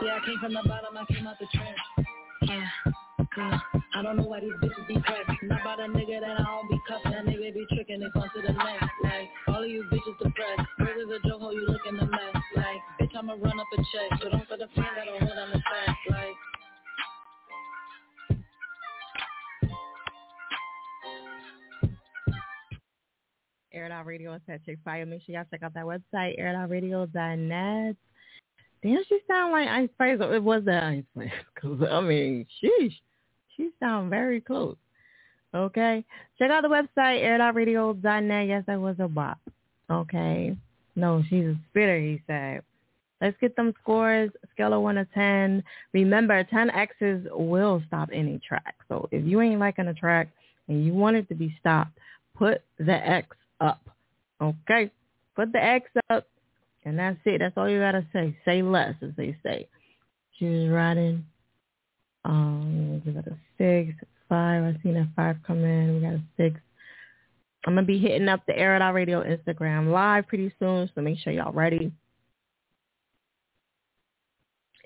Yeah, 0.01 0.19
I 0.21 0.25
came 0.25 0.39
from 0.39 0.53
the 0.53 0.63
bottom, 0.67 0.97
I 0.97 1.05
came 1.13 1.27
out 1.27 1.37
the 1.39 1.47
trench. 1.53 1.77
Yeah. 2.43 2.67
Yeah. 3.37 3.59
I 3.95 4.01
don't 4.01 4.17
know 4.17 4.23
why 4.23 4.39
these 4.39 4.53
bitches 4.61 4.87
be 4.87 4.95
pressed. 4.95 5.43
Not 5.43 5.61
about 5.61 5.79
a 5.79 5.83
nigga 5.83 6.19
that 6.21 6.39
I 6.39 6.43
don't 6.43 6.69
be 6.69 6.79
cuffing. 6.87 7.11
That 7.11 7.25
nigga 7.25 7.53
be 7.53 7.65
tricking 7.73 8.01
it 8.01 8.11
onto 8.15 8.41
the 8.41 8.53
next. 8.53 8.91
Like, 9.03 9.29
all 9.47 9.63
of 9.63 9.69
you 9.69 9.83
bitches 9.91 10.17
depressed. 10.17 10.69
This 10.79 10.95
is 11.03 11.09
a 11.11 11.27
joke, 11.27 11.41
how 11.41 11.51
you 11.51 11.67
looking 11.67 11.99
a 11.99 12.05
mess. 12.05 12.35
Like, 12.55 12.81
bitch, 12.99 13.15
I'ma 13.17 13.33
run 13.33 13.59
up 13.59 13.67
a 13.73 13.77
check. 13.77 14.19
But 14.21 14.31
don't 14.31 14.47
for 14.47 14.57
the 14.57 14.67
fan 14.75 14.87
that 14.95 15.05
don't 15.05 15.21
hold 15.21 15.37
on 15.37 15.49
the 15.51 15.59
fact. 15.59 15.99
Like, 16.09 16.35
Air 23.71 23.85
It 23.85 23.91
Out 23.91 24.05
Radio 24.05 24.33
is 24.33 24.41
at 24.47 24.65
Chick 24.65 24.79
Fire. 24.83 25.05
Make 25.05 25.21
sure 25.23 25.35
y'all 25.35 25.45
check 25.51 25.63
out 25.63 25.73
that 25.75 25.85
website, 25.85 26.39
airitoutradio.net. 26.39 27.95
Damn, 28.81 29.03
she 29.07 29.19
sound 29.27 29.51
like 29.51 29.67
Ice 29.67 29.89
Spice. 29.95 30.17
It 30.21 30.43
was 30.43 30.63
the 30.65 30.83
Ice 30.83 31.03
Spice. 31.15 31.31
Cause 31.61 31.79
I 31.89 32.01
mean, 32.01 32.45
sheesh, 32.63 32.93
she 33.55 33.69
sound 33.79 34.09
very 34.09 34.39
close. 34.41 34.77
Okay, 35.53 36.05
check 36.37 36.51
out 36.51 36.61
the 36.61 36.69
website, 36.69 37.23
airitoutradio.net. 37.23 38.47
Yes, 38.47 38.63
that 38.67 38.79
was 38.79 38.95
a 38.99 39.07
bop. 39.07 39.39
Okay, 39.89 40.55
no, 40.95 41.23
she's 41.29 41.45
a 41.45 41.55
spitter. 41.69 41.99
He 41.99 42.21
said. 42.27 42.61
Let's 43.21 43.35
get 43.41 43.55
them 43.57 43.73
scores. 43.81 44.31
Scale 44.53 44.73
of 44.73 44.81
one 44.81 44.95
to 44.95 45.05
ten. 45.13 45.61
Remember, 45.93 46.41
ten 46.45 46.69
X's 46.69 47.27
will 47.31 47.83
stop 47.87 48.09
any 48.13 48.39
track. 48.47 48.75
So 48.87 49.09
if 49.11 49.25
you 49.25 49.41
ain't 49.41 49.59
liking 49.59 49.87
a 49.87 49.93
track 49.93 50.29
and 50.69 50.85
you 50.85 50.93
want 50.93 51.17
it 51.17 51.27
to 51.27 51.35
be 51.35 51.53
stopped, 51.59 51.97
put 52.35 52.61
the 52.77 52.93
X 52.93 53.27
up. 53.59 53.81
Okay? 54.41 54.89
Put 55.35 55.51
the 55.51 55.61
X 55.61 55.89
up 56.09 56.27
and 56.85 56.97
that's 56.97 57.19
it. 57.25 57.39
That's 57.39 57.57
all 57.57 57.69
you 57.69 57.79
gotta 57.79 58.05
say. 58.13 58.37
Say 58.45 58.61
less, 58.61 58.95
as 59.01 59.11
they 59.17 59.37
say. 59.43 59.67
She 60.37 60.45
was 60.45 60.69
riding. 60.69 61.25
Um, 62.25 63.01
give 63.05 63.17
it 63.17 63.27
a 63.27 63.37
six, 63.57 63.93
five. 64.27 64.63
I 64.63 64.77
seen 64.83 64.97
a 64.97 65.09
five 65.15 65.37
come 65.45 65.63
in. 65.63 65.95
We 65.95 66.01
got 66.01 66.13
a 66.13 66.23
six. 66.37 66.59
I'm 67.65 67.75
gonna 67.75 67.85
be 67.85 67.99
hitting 67.99 68.29
up 68.29 68.45
the 68.47 68.57
Air 68.57 68.81
Out 68.81 68.93
Radio 68.93 69.23
Instagram 69.23 69.91
live 69.91 70.27
pretty 70.27 70.53
soon, 70.59 70.89
so 70.93 71.01
make 71.01 71.19
sure 71.19 71.33
y'all 71.33 71.51
ready. 71.51 71.91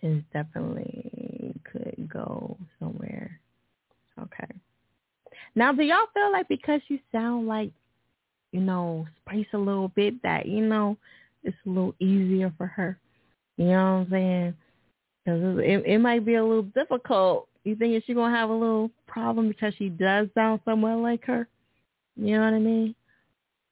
It 0.01 0.23
definitely 0.33 1.53
could 1.71 2.09
go 2.11 2.57
somewhere. 2.79 3.39
Okay. 4.21 4.47
Now, 5.55 5.71
do 5.71 5.83
y'all 5.83 6.07
feel 6.13 6.31
like 6.31 6.47
because 6.47 6.81
you 6.87 6.99
sound 7.11 7.47
like, 7.47 7.71
you 8.51 8.59
know, 8.59 9.07
Spice 9.21 9.45
a 9.53 9.57
little 9.57 9.89
bit, 9.89 10.21
that 10.23 10.45
you 10.47 10.65
know, 10.65 10.97
it's 11.43 11.57
a 11.65 11.69
little 11.69 11.95
easier 11.99 12.53
for 12.57 12.67
her? 12.67 12.97
You 13.57 13.65
know 13.65 13.71
what 13.71 13.79
I'm 13.79 14.07
saying? 14.09 14.53
Because 15.23 15.59
it, 15.59 15.83
it 15.85 15.99
might 15.99 16.25
be 16.25 16.35
a 16.35 16.43
little 16.43 16.63
difficult. 16.63 17.47
You 17.63 17.75
think 17.75 18.03
she 18.05 18.13
gonna 18.13 18.35
have 18.35 18.49
a 18.49 18.53
little 18.53 18.91
problem 19.07 19.47
because 19.47 19.73
she 19.77 19.89
does 19.89 20.27
sound 20.33 20.59
somewhat 20.65 20.97
like 20.97 21.23
her? 21.25 21.47
You 22.15 22.35
know 22.35 22.43
what 22.43 22.53
I 22.53 22.59
mean? 22.59 22.95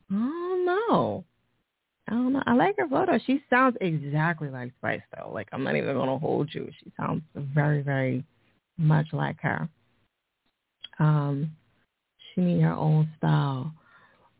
I 0.09 0.13
don't 0.15 0.65
know. 0.65 1.23
I 2.07 2.13
don't 2.13 2.33
know. 2.33 2.43
I 2.45 2.53
like 2.53 2.75
her 2.77 2.87
photo. 2.87 3.19
She 3.25 3.43
sounds 3.49 3.77
exactly 3.81 4.49
like 4.49 4.73
Spice 4.77 5.01
though. 5.15 5.31
Like 5.31 5.47
I'm 5.51 5.63
not 5.63 5.75
even 5.75 5.95
gonna 5.95 6.17
hold 6.17 6.53
you. 6.53 6.69
She 6.79 6.91
sounds 6.97 7.21
very, 7.35 7.81
very 7.81 8.23
much 8.77 9.07
like 9.13 9.39
her. 9.41 9.69
Um, 10.99 11.51
she 12.33 12.41
need 12.41 12.61
her 12.61 12.73
own 12.73 13.09
style. 13.17 13.73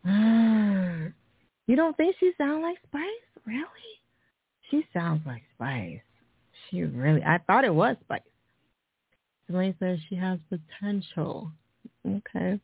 You 1.72 1.78
don't 1.78 1.96
think 1.96 2.18
she 2.20 2.34
sounds 2.38 2.64
like 2.64 2.76
Spice? 2.86 3.46
Really? 3.46 3.64
She 4.70 4.86
sounds 4.92 5.22
like 5.26 5.42
Spice. 5.56 6.02
She 6.70 6.82
really, 6.82 7.24
I 7.24 7.38
thought 7.48 7.64
it 7.64 7.74
was 7.74 7.96
Spice. 8.04 8.20
Somebody 9.48 9.74
says 9.80 9.98
she 10.10 10.16
has 10.16 10.38
potential. 10.50 11.50
Okay. 12.06 12.60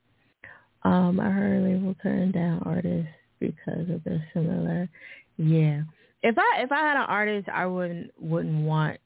Um, 0.83 1.21
I 1.21 1.29
heard 1.29 1.63
label 1.63 1.95
turn 2.03 2.31
down 2.31 2.61
artists 2.65 3.07
because 3.39 3.89
of 3.89 4.03
their 4.03 4.21
similar. 4.33 4.89
Yeah. 5.37 5.83
If 6.21 6.37
I 6.37 6.63
if 6.63 6.73
I 6.73 6.79
had 6.81 6.97
an 6.97 7.07
artist, 7.07 7.47
I 7.47 7.65
wouldn't 7.65 8.11
wouldn't 8.19 8.65
want 8.65 8.99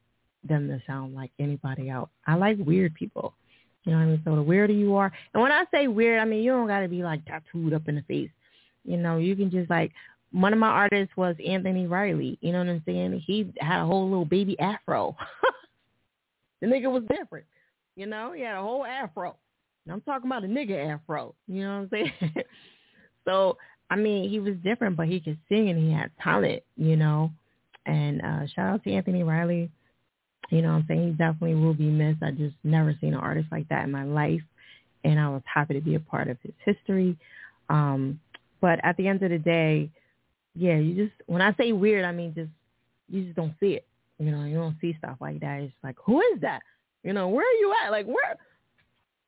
them 0.44 0.68
to 0.70 0.82
sound 0.88 1.14
like 1.14 1.30
anybody 1.38 1.92
else. 1.92 2.10
I 2.26 2.34
like 2.34 2.58
weird 2.58 2.96
people. 2.96 3.36
You 3.84 3.92
know 3.92 4.00
what 4.00 4.06
I 4.06 4.08
mean? 4.08 4.22
So 4.26 4.36
the 4.36 4.42
weirder 4.42 4.74
you 4.74 4.96
are, 4.96 5.12
and 5.36 5.44
when 5.44 5.52
I 5.52 5.66
say 5.72 5.88
weird, 5.88 6.20
I 6.20 6.26
mean 6.26 6.42
you 6.42 6.54
don't 6.54 6.68
got 6.68 6.80
to 6.80 6.88
be 6.88 7.04
like 7.04 7.24
tattooed 7.26 7.74
up 7.74 7.88
in 7.88 7.94
the 7.94 8.02
face. 8.08 8.32
You 8.84 8.98
know, 8.98 9.18
you 9.18 9.36
can 9.36 9.52
just 9.52 9.70
like 9.70 9.92
one 10.32 10.54
of 10.54 10.60
my 10.60 10.70
artists 10.70 11.16
was 11.18 11.36
Anthony 11.46 11.88
Riley. 11.88 12.38
You 12.42 12.54
know 12.54 12.60
what 12.60 12.70
I'm 12.70 12.84
saying? 12.86 13.22
He 13.26 13.52
had 13.60 13.82
a 13.82 13.86
whole 13.86 14.10
little 14.10 14.26
baby 14.26 14.58
afro. 14.60 15.16
the 16.62 16.68
nigga 16.68 16.92
was 16.92 17.04
different. 17.10 17.46
You 17.96 18.06
know, 18.06 18.32
he 18.34 18.42
had 18.42 18.56
a 18.56 18.62
whole 18.62 18.86
afro. 18.86 19.36
And 19.86 19.94
I'm 19.94 20.02
talking 20.02 20.28
about 20.28 20.44
a 20.44 20.48
nigga 20.48 20.94
afro. 20.94 21.36
You 21.48 21.64
know 21.64 21.80
what 21.80 21.82
I'm 21.82 21.90
saying? 21.92 22.46
so 23.26 23.58
I 23.90 23.98
mean, 23.98 24.30
he 24.30 24.40
was 24.40 24.56
different, 24.64 24.96
but 24.96 25.08
he 25.08 25.20
could 25.20 25.38
sing 25.50 25.70
and 25.70 25.78
he 25.78 25.92
had 25.92 26.12
talent. 26.24 26.64
You 26.78 26.96
know, 26.96 27.32
and 27.86 28.22
uh 28.22 28.48
shout 28.56 28.74
out 28.74 28.84
to 28.86 28.92
Anthony 28.94 29.24
Riley. 29.24 29.70
You 30.50 30.62
know 30.62 30.70
what 30.70 30.80
I'm 30.80 30.86
saying? 30.88 31.08
He 31.08 31.12
definitely 31.12 31.56
will 31.56 31.74
be 31.74 31.90
missed. 31.90 32.24
I 32.24 32.32
just 32.32 32.56
never 32.64 32.96
seen 33.00 33.14
an 33.14 33.20
artist 33.20 33.48
like 33.52 33.68
that 33.70 33.86
in 33.86 33.92
my 33.92 34.04
life. 34.04 34.42
And 35.04 35.20
I 35.20 35.30
was 35.30 35.42
happy 35.46 35.74
to 35.74 35.82
be 35.82 35.96
a 35.96 36.00
part 36.00 36.30
of 36.30 36.38
his 36.44 36.54
history. 36.64 37.18
Um, 37.70 38.20
but 38.62 38.80
at 38.84 38.96
the 38.98 39.08
end 39.08 39.22
of 39.24 39.32
the 39.32 39.40
day, 39.40 39.90
yeah, 40.56 40.78
you 40.78 40.94
just 40.94 41.16
when 41.26 41.42
I 41.42 41.54
say 41.56 41.72
weird, 41.72 42.06
I 42.06 42.12
mean 42.12 42.34
just 42.34 42.52
you 43.10 43.24
just 43.24 43.36
don't 43.36 43.54
see 43.60 43.74
it. 43.74 43.86
You 44.20 44.32
know, 44.32 44.46
you 44.46 44.56
don't 44.56 44.78
see 44.80 44.96
stuff 45.00 45.18
like 45.20 45.40
that. 45.42 45.62
It's 45.62 45.74
like, 45.84 45.96
who 46.06 46.22
is 46.22 46.42
that? 46.42 46.62
You 47.04 47.14
know, 47.14 47.30
where 47.30 47.46
are 47.46 47.60
you 47.60 47.74
at? 47.84 47.92
Like 47.92 48.06
where 48.06 48.38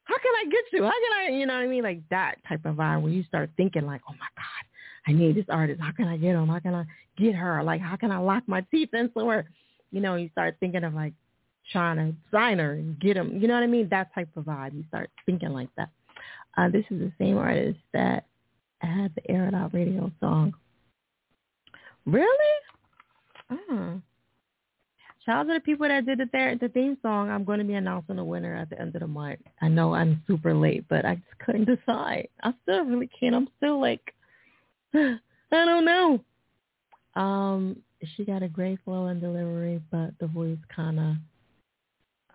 how 0.06 0.18
can 0.18 0.32
I 0.36 0.46
get 0.46 0.64
you? 0.72 0.84
How 0.84 0.92
can 0.92 1.34
I 1.34 1.38
you 1.38 1.46
know 1.46 1.56
what 1.56 1.64
I 1.64 1.68
mean? 1.68 1.84
Like 1.84 2.02
that 2.10 2.36
type 2.48 2.66
of 2.66 2.76
vibe 2.76 3.02
where 3.02 3.12
you 3.12 3.24
start 3.24 3.50
thinking 3.58 3.86
like, 3.86 4.02
Oh 4.08 4.14
my 4.14 4.28
God, 4.36 5.08
I 5.08 5.14
need 5.14 5.36
this 5.36 5.46
artist. 5.50 5.82
How 5.82 5.92
can 5.92 6.08
I 6.08 6.18
get 6.18 6.36
him? 6.36 6.48
How 6.48 6.60
can 6.60 6.76
I 6.76 6.86
get 7.18 7.36
her? 7.36 7.64
Like 7.64 7.82
how 7.82 7.96
can 7.96 8.12
I 8.12 8.18
lock 8.18 8.44
my 8.48 8.62
teeth 8.70 8.90
in 8.94 9.10
somewhere? 9.14 9.50
You 9.92 10.02
know, 10.02 10.16
you 10.16 10.30
start 10.30 10.58
thinking 10.60 10.84
of 10.84 10.94
like 10.94 11.14
trying 11.72 11.98
to 11.98 12.16
sign 12.32 12.60
her 12.60 12.74
and 12.74 13.00
get 13.00 13.16
him. 13.16 13.40
You 13.42 13.48
know 13.48 13.54
what 13.54 13.64
I 13.64 13.68
mean? 13.68 13.88
That 13.90 14.14
type 14.14 14.30
of 14.36 14.46
vibe. 14.46 14.74
You 14.74 14.84
start 14.90 15.10
thinking 15.26 15.50
like 15.50 15.70
that. 15.78 15.90
Uh, 16.58 16.70
this 16.70 16.86
is 16.92 17.00
the 17.00 17.12
same 17.18 17.38
artist 17.38 17.80
that 17.94 18.26
had 18.86 19.14
the 19.16 19.32
Air 19.32 19.48
It 19.48 19.54
Out 19.54 19.74
radio 19.74 20.12
song. 20.20 20.54
Really? 22.06 22.28
Oh. 23.50 24.02
Shout 25.26 25.38
out 25.38 25.44
to 25.48 25.54
the 25.54 25.60
people 25.62 25.88
that 25.88 26.06
did 26.06 26.20
the, 26.20 26.26
th- 26.26 26.60
the 26.60 26.68
theme 26.68 26.98
song. 27.02 27.30
I'm 27.30 27.46
going 27.46 27.60
to 27.60 27.66
be 27.66 27.76
announcing 27.76 28.18
the 28.18 28.24
winner 28.24 28.56
at 28.56 28.70
the 28.70 28.80
end 28.80 28.94
of 28.96 29.02
the 29.02 29.08
month. 29.08 29.40
I 29.62 29.70
know 29.70 29.94
I'm 29.94 30.22
super 30.28 30.54
late, 30.54 30.86
but 30.90 31.06
I 31.06 31.16
just 31.16 31.40
couldn't 31.40 31.66
decide. 31.66 32.28
I 32.44 32.54
still 32.64 32.84
really 32.84 33.10
can't. 33.20 33.36
I'm 33.36 33.48
still 33.58 33.80
like, 33.80 34.14
I 34.94 35.18
don't 35.52 35.86
know. 35.86 36.20
Um, 37.16 37.78
she 38.16 38.26
got 38.26 38.44
a 38.44 38.50
great 38.50 38.80
flow 38.84 39.06
and 39.06 39.22
delivery, 39.22 39.82
but 39.92 40.12
the 40.20 40.28
voice 40.28 40.58
kind 40.76 41.00
of, 41.00 41.16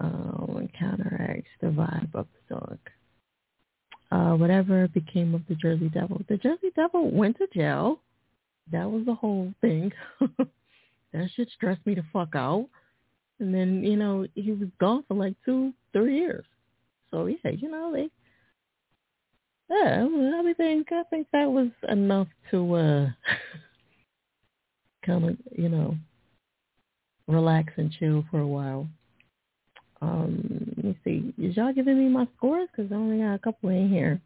that 0.00 0.68
counteracts 0.78 1.50
the 1.60 1.66
vibe 1.66 2.14
of 2.14 2.26
the 2.48 2.54
song. 2.54 2.78
Uh, 4.10 4.32
whatever 4.32 4.88
became 4.88 5.34
of 5.34 5.42
the 5.48 5.54
Jersey 5.54 5.90
Devil. 5.90 6.22
The 6.28 6.38
Jersey 6.38 6.70
Devil 6.74 7.10
went 7.10 7.36
to 7.38 7.46
jail. 7.54 8.00
That 8.72 8.90
was 8.90 9.04
the 9.04 9.14
whole 9.14 9.52
thing. 9.60 9.92
that 11.12 11.28
shit 11.34 11.50
stressed 11.54 11.84
me 11.84 11.94
the 11.94 12.04
fuck 12.12 12.34
out. 12.34 12.68
And 13.38 13.54
then, 13.54 13.84
you 13.84 13.96
know, 13.96 14.26
he 14.34 14.52
was 14.52 14.68
gone 14.80 15.04
for 15.06 15.14
like 15.14 15.34
two, 15.44 15.72
three 15.92 16.18
years. 16.18 16.44
So 17.10 17.26
yeah, 17.26 17.50
you 17.50 17.70
know, 17.70 17.92
they 17.92 18.10
yeah, 19.70 20.06
I 20.06 20.52
think 20.54 20.88
I 20.92 21.02
think 21.10 21.26
that 21.32 21.50
was 21.50 21.68
enough 21.88 22.28
to 22.50 22.74
uh 22.74 23.06
kind 25.06 25.24
of, 25.28 25.36
you 25.56 25.68
know, 25.68 25.94
relax 27.26 27.72
and 27.76 27.92
chill 27.92 28.24
for 28.30 28.40
a 28.40 28.46
while. 28.46 28.88
Um, 30.00 30.74
let 30.76 30.84
me 30.84 30.98
see. 31.04 31.34
Is 31.42 31.56
y'all 31.56 31.72
giving 31.72 31.98
me 31.98 32.08
my 32.08 32.26
scores? 32.36 32.68
Because 32.70 32.90
I 32.92 32.94
only 32.94 33.18
got 33.18 33.34
a 33.34 33.38
couple 33.38 33.70
in 33.70 33.88
here. 33.88 34.20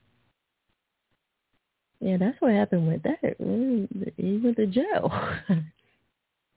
Yeah, 2.01 2.17
that's 2.17 2.41
what 2.41 2.53
happened 2.53 2.89
with 2.89 3.03
that. 3.05 3.37
He 4.17 4.41
went 4.43 4.57
to 4.57 4.67
jail. 4.67 5.13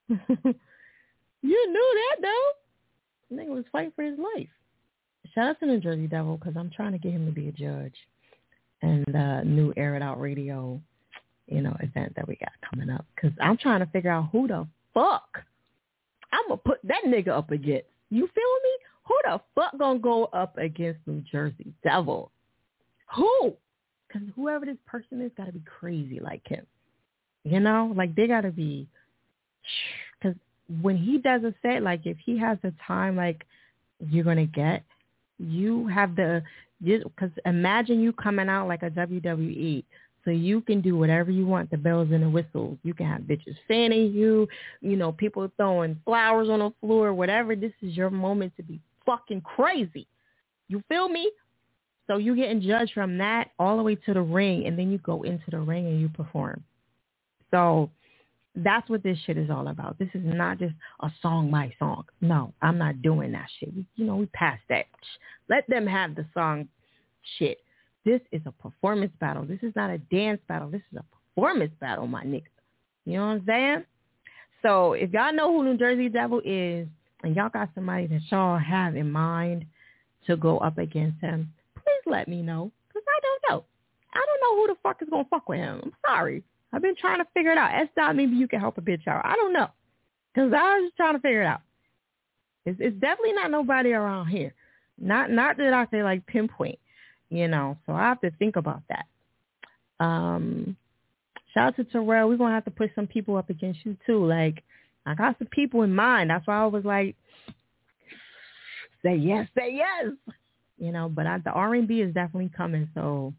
you 0.09 1.71
knew 1.71 2.01
that, 2.01 2.21
though. 2.21 2.49
The 3.29 3.41
Nigga 3.41 3.49
was 3.49 3.65
fighting 3.71 3.93
for 3.95 4.03
his 4.03 4.17
life. 4.17 4.49
Shout 5.33 5.49
out 5.49 5.59
to 5.59 5.67
the 5.67 5.77
Jersey 5.77 6.07
Devil 6.07 6.37
because 6.37 6.55
I'm 6.57 6.71
trying 6.75 6.93
to 6.93 6.97
get 6.97 7.11
him 7.11 7.25
to 7.25 7.31
be 7.31 7.49
a 7.49 7.51
judge. 7.51 7.95
And 8.81 9.05
the 9.07 9.43
new 9.45 9.73
Air 9.77 9.95
It 9.95 10.01
Out 10.01 10.19
Radio, 10.19 10.81
you 11.47 11.61
know, 11.61 11.75
event 11.79 12.13
that 12.15 12.27
we 12.27 12.35
got 12.35 12.51
coming 12.69 12.89
up. 12.89 13.05
Because 13.15 13.31
I'm 13.41 13.57
trying 13.57 13.79
to 13.79 13.87
figure 13.87 14.11
out 14.11 14.29
who 14.31 14.47
the 14.47 14.67
fuck 14.93 15.43
I'm 16.35 16.47
going 16.47 16.59
to 16.59 16.63
put 16.63 16.79
that 16.83 17.03
nigga 17.05 17.29
up 17.29 17.51
against. 17.51 17.85
You 18.09 18.27
feel 18.33 18.53
me? 18.63 18.69
Who 19.07 19.15
the 19.23 19.41
fuck 19.53 19.77
gonna 19.77 19.99
go 19.99 20.25
up 20.25 20.57
against 20.57 20.99
New 21.05 21.23
Jersey 21.31 21.73
Devil? 21.83 22.31
Who? 23.15 23.53
Because 24.07 24.27
whoever 24.35 24.65
this 24.65 24.77
person 24.85 25.21
is 25.21 25.31
got 25.37 25.45
to 25.45 25.51
be 25.51 25.63
crazy 25.79 26.19
like 26.19 26.47
him. 26.47 26.65
You 27.43 27.59
know, 27.59 27.93
like 27.95 28.15
they 28.15 28.27
got 28.27 28.41
to 28.41 28.51
be. 28.51 28.87
Because 30.17 30.37
when 30.81 30.95
he 30.97 31.17
does 31.17 31.43
a 31.43 31.53
set, 31.61 31.83
like 31.83 32.05
if 32.05 32.17
he 32.25 32.37
has 32.39 32.57
the 32.63 32.73
time, 32.87 33.17
like 33.17 33.45
you're 34.09 34.23
gonna 34.23 34.45
get, 34.45 34.81
you 35.37 35.87
have 35.87 36.15
the. 36.15 36.41
Because 36.81 37.31
imagine 37.45 37.99
you 37.99 38.13
coming 38.13 38.47
out 38.47 38.67
like 38.67 38.81
a 38.81 38.89
WWE 38.89 39.83
so 40.25 40.31
you 40.31 40.61
can 40.61 40.81
do 40.81 40.97
whatever 40.97 41.29
you 41.29 41.45
want, 41.45 41.69
the 41.69 41.77
bells 41.77 42.09
and 42.11 42.23
the 42.23 42.29
whistles. 42.29 42.77
You 42.83 42.95
can 42.95 43.05
have 43.05 43.21
bitches 43.21 43.55
fanning 43.67 44.11
you, 44.11 44.47
you 44.81 44.95
know, 44.95 45.11
people 45.11 45.49
throwing 45.55 45.99
flowers 46.03 46.49
on 46.49 46.59
the 46.59 46.71
floor, 46.81 47.13
whatever. 47.13 47.55
This 47.55 47.73
is 47.81 47.95
your 47.95 48.09
moment 48.09 48.53
to 48.57 48.63
be 48.63 48.79
fucking 49.05 49.41
crazy. 49.41 50.07
You 50.67 50.81
feel 50.87 51.09
me? 51.09 51.31
So 52.07 52.17
you 52.17 52.35
getting 52.35 52.61
judged 52.61 52.93
from 52.93 53.17
that 53.17 53.49
all 53.57 53.77
the 53.77 53.83
way 53.83 53.95
to 53.95 54.13
the 54.13 54.21
ring, 54.21 54.67
and 54.67 54.77
then 54.77 54.91
you 54.91 54.99
go 54.99 55.23
into 55.23 55.49
the 55.49 55.59
ring 55.59 55.87
and 55.87 55.99
you 55.99 56.09
perform. 56.09 56.63
So 57.51 57.89
that's 58.55 58.89
what 58.89 59.03
this 59.03 59.17
shit 59.25 59.37
is 59.37 59.49
all 59.49 59.67
about. 59.67 59.97
This 59.97 60.09
is 60.13 60.21
not 60.23 60.59
just 60.59 60.73
a 61.01 61.09
song 61.21 61.49
my 61.49 61.73
song. 61.79 62.05
No, 62.21 62.53
I'm 62.61 62.77
not 62.77 63.01
doing 63.01 63.31
that 63.33 63.47
shit. 63.59 63.73
We, 63.75 63.85
you 63.95 64.05
know, 64.05 64.17
we 64.17 64.27
passed 64.27 64.63
that. 64.69 64.85
Let 65.49 65.67
them 65.67 65.85
have 65.87 66.15
the 66.15 66.25
song 66.33 66.67
shit. 67.37 67.57
This 68.05 68.21
is 68.31 68.41
a 68.45 68.51
performance 68.51 69.11
battle. 69.19 69.45
This 69.45 69.59
is 69.63 69.73
not 69.75 69.89
a 69.89 69.97
dance 69.97 70.39
battle. 70.47 70.69
This 70.69 70.83
is 70.91 70.99
a 70.99 71.33
performance 71.35 71.73
battle, 71.79 72.07
my 72.07 72.23
nigga. 72.23 72.43
You 73.05 73.13
know 73.13 73.25
what 73.27 73.31
I'm 73.33 73.43
saying? 73.45 73.83
So 74.61 74.93
if 74.93 75.11
y'all 75.11 75.33
know 75.33 75.51
who 75.51 75.63
New 75.63 75.77
Jersey 75.77 76.09
Devil 76.09 76.41
is, 76.45 76.87
and 77.25 77.35
y'all 77.35 77.49
got 77.49 77.69
somebody 77.75 78.07
that 78.07 78.21
y'all 78.29 78.57
have 78.57 78.95
in 78.95 79.11
mind 79.11 79.65
to 80.27 80.37
go 80.37 80.57
up 80.59 80.77
against 80.77 81.19
him, 81.21 81.51
please 81.75 82.11
let 82.11 82.27
me 82.27 82.41
know. 82.41 82.71
Because 82.87 83.03
I 83.07 83.19
don't 83.21 83.41
know. 83.49 83.65
I 84.13 84.25
don't 84.25 84.41
know 84.41 84.61
who 84.61 84.67
the 84.67 84.79
fuck 84.81 85.01
is 85.01 85.09
going 85.09 85.25
to 85.25 85.29
fuck 85.29 85.49
with 85.49 85.59
him. 85.59 85.81
I'm 85.83 85.93
sorry. 86.05 86.43
I've 86.71 86.81
been 86.81 86.95
trying 86.95 87.19
to 87.19 87.27
figure 87.33 87.51
it 87.51 87.57
out. 87.57 87.73
S 87.73 87.87
dot, 87.95 88.15
maybe 88.15 88.35
you 88.35 88.47
can 88.47 88.59
help 88.59 88.77
a 88.77 88.81
bitch 88.81 89.07
out. 89.07 89.25
I 89.25 89.35
don't 89.35 89.53
know. 89.53 89.67
Because 90.33 90.51
I 90.53 90.79
was 90.79 90.87
just 90.87 90.97
trying 90.97 91.15
to 91.15 91.19
figure 91.19 91.41
it 91.41 91.47
out. 91.47 91.61
It's, 92.65 92.77
it's 92.79 92.99
definitely 92.99 93.33
not 93.33 93.51
nobody 93.51 93.93
around 93.93 94.27
here. 94.27 94.53
Not 94.97 95.29
not 95.29 95.57
that 95.57 95.73
I 95.73 95.87
say 95.91 96.03
like 96.03 96.25
pinpoint 96.25 96.79
you 97.29 97.47
know. 97.47 97.77
So 97.85 97.93
I 97.93 98.03
have 98.03 98.21
to 98.21 98.31
think 98.31 98.55
about 98.55 98.81
that. 98.89 99.05
Um, 100.03 100.75
shout 101.53 101.67
out 101.67 101.75
to 101.77 101.83
Terrell. 101.85 102.29
We're 102.29 102.37
gonna 102.37 102.53
have 102.53 102.65
to 102.65 102.71
put 102.71 102.91
some 102.95 103.07
people 103.07 103.37
up 103.37 103.49
against 103.49 103.79
you 103.85 103.97
too. 104.05 104.25
Like 104.25 104.63
I 105.05 105.15
got 105.15 105.37
some 105.37 105.47
people 105.47 105.83
in 105.83 105.93
mind. 105.93 106.29
That's 106.29 106.47
why 106.47 106.61
I 106.61 106.65
was 106.65 106.83
like, 106.83 107.15
say 109.03 109.15
yes, 109.15 109.47
say 109.57 109.73
yes. 109.73 110.13
You 110.77 110.91
know, 110.91 111.09
but 111.09 111.25
I, 111.27 111.37
the 111.37 111.51
R 111.51 111.75
and 111.75 111.87
B 111.87 112.01
is 112.01 112.13
definitely 112.13 112.51
coming. 112.55 112.89
So, 112.93 113.33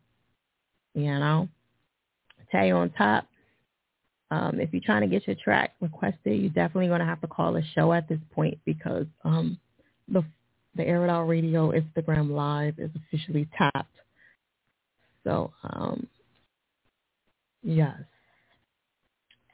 you 0.95 1.05
know, 1.05 1.49
tell 2.51 2.65
you 2.65 2.75
on 2.75 2.91
top. 2.91 3.27
Um, 4.31 4.59
if 4.59 4.73
you're 4.73 4.83
trying 4.85 5.03
to 5.03 5.07
get 5.07 5.27
your 5.27 5.37
track 5.37 5.75
requested, 5.81 6.41
you're 6.41 6.51
definitely 6.51 6.89
going 6.89 6.99
to 7.01 7.07
have 7.07 7.21
to 7.21 7.29
call 7.29 7.57
a 7.57 7.63
show 7.75 7.93
at 7.93 8.09
this 8.09 8.19
point 8.35 8.59
because 8.65 9.07
um, 9.25 9.59
the 10.09 10.25
the 10.75 10.85
Air 10.85 11.05
It 11.05 11.11
Out 11.11 11.29
Radio 11.29 11.73
Instagram 11.73 12.31
Live 12.31 12.79
is 12.79 12.91
officially 12.97 13.49
tapped. 13.57 13.95
So, 15.25 15.53
um, 15.65 16.07
yes. 17.63 17.97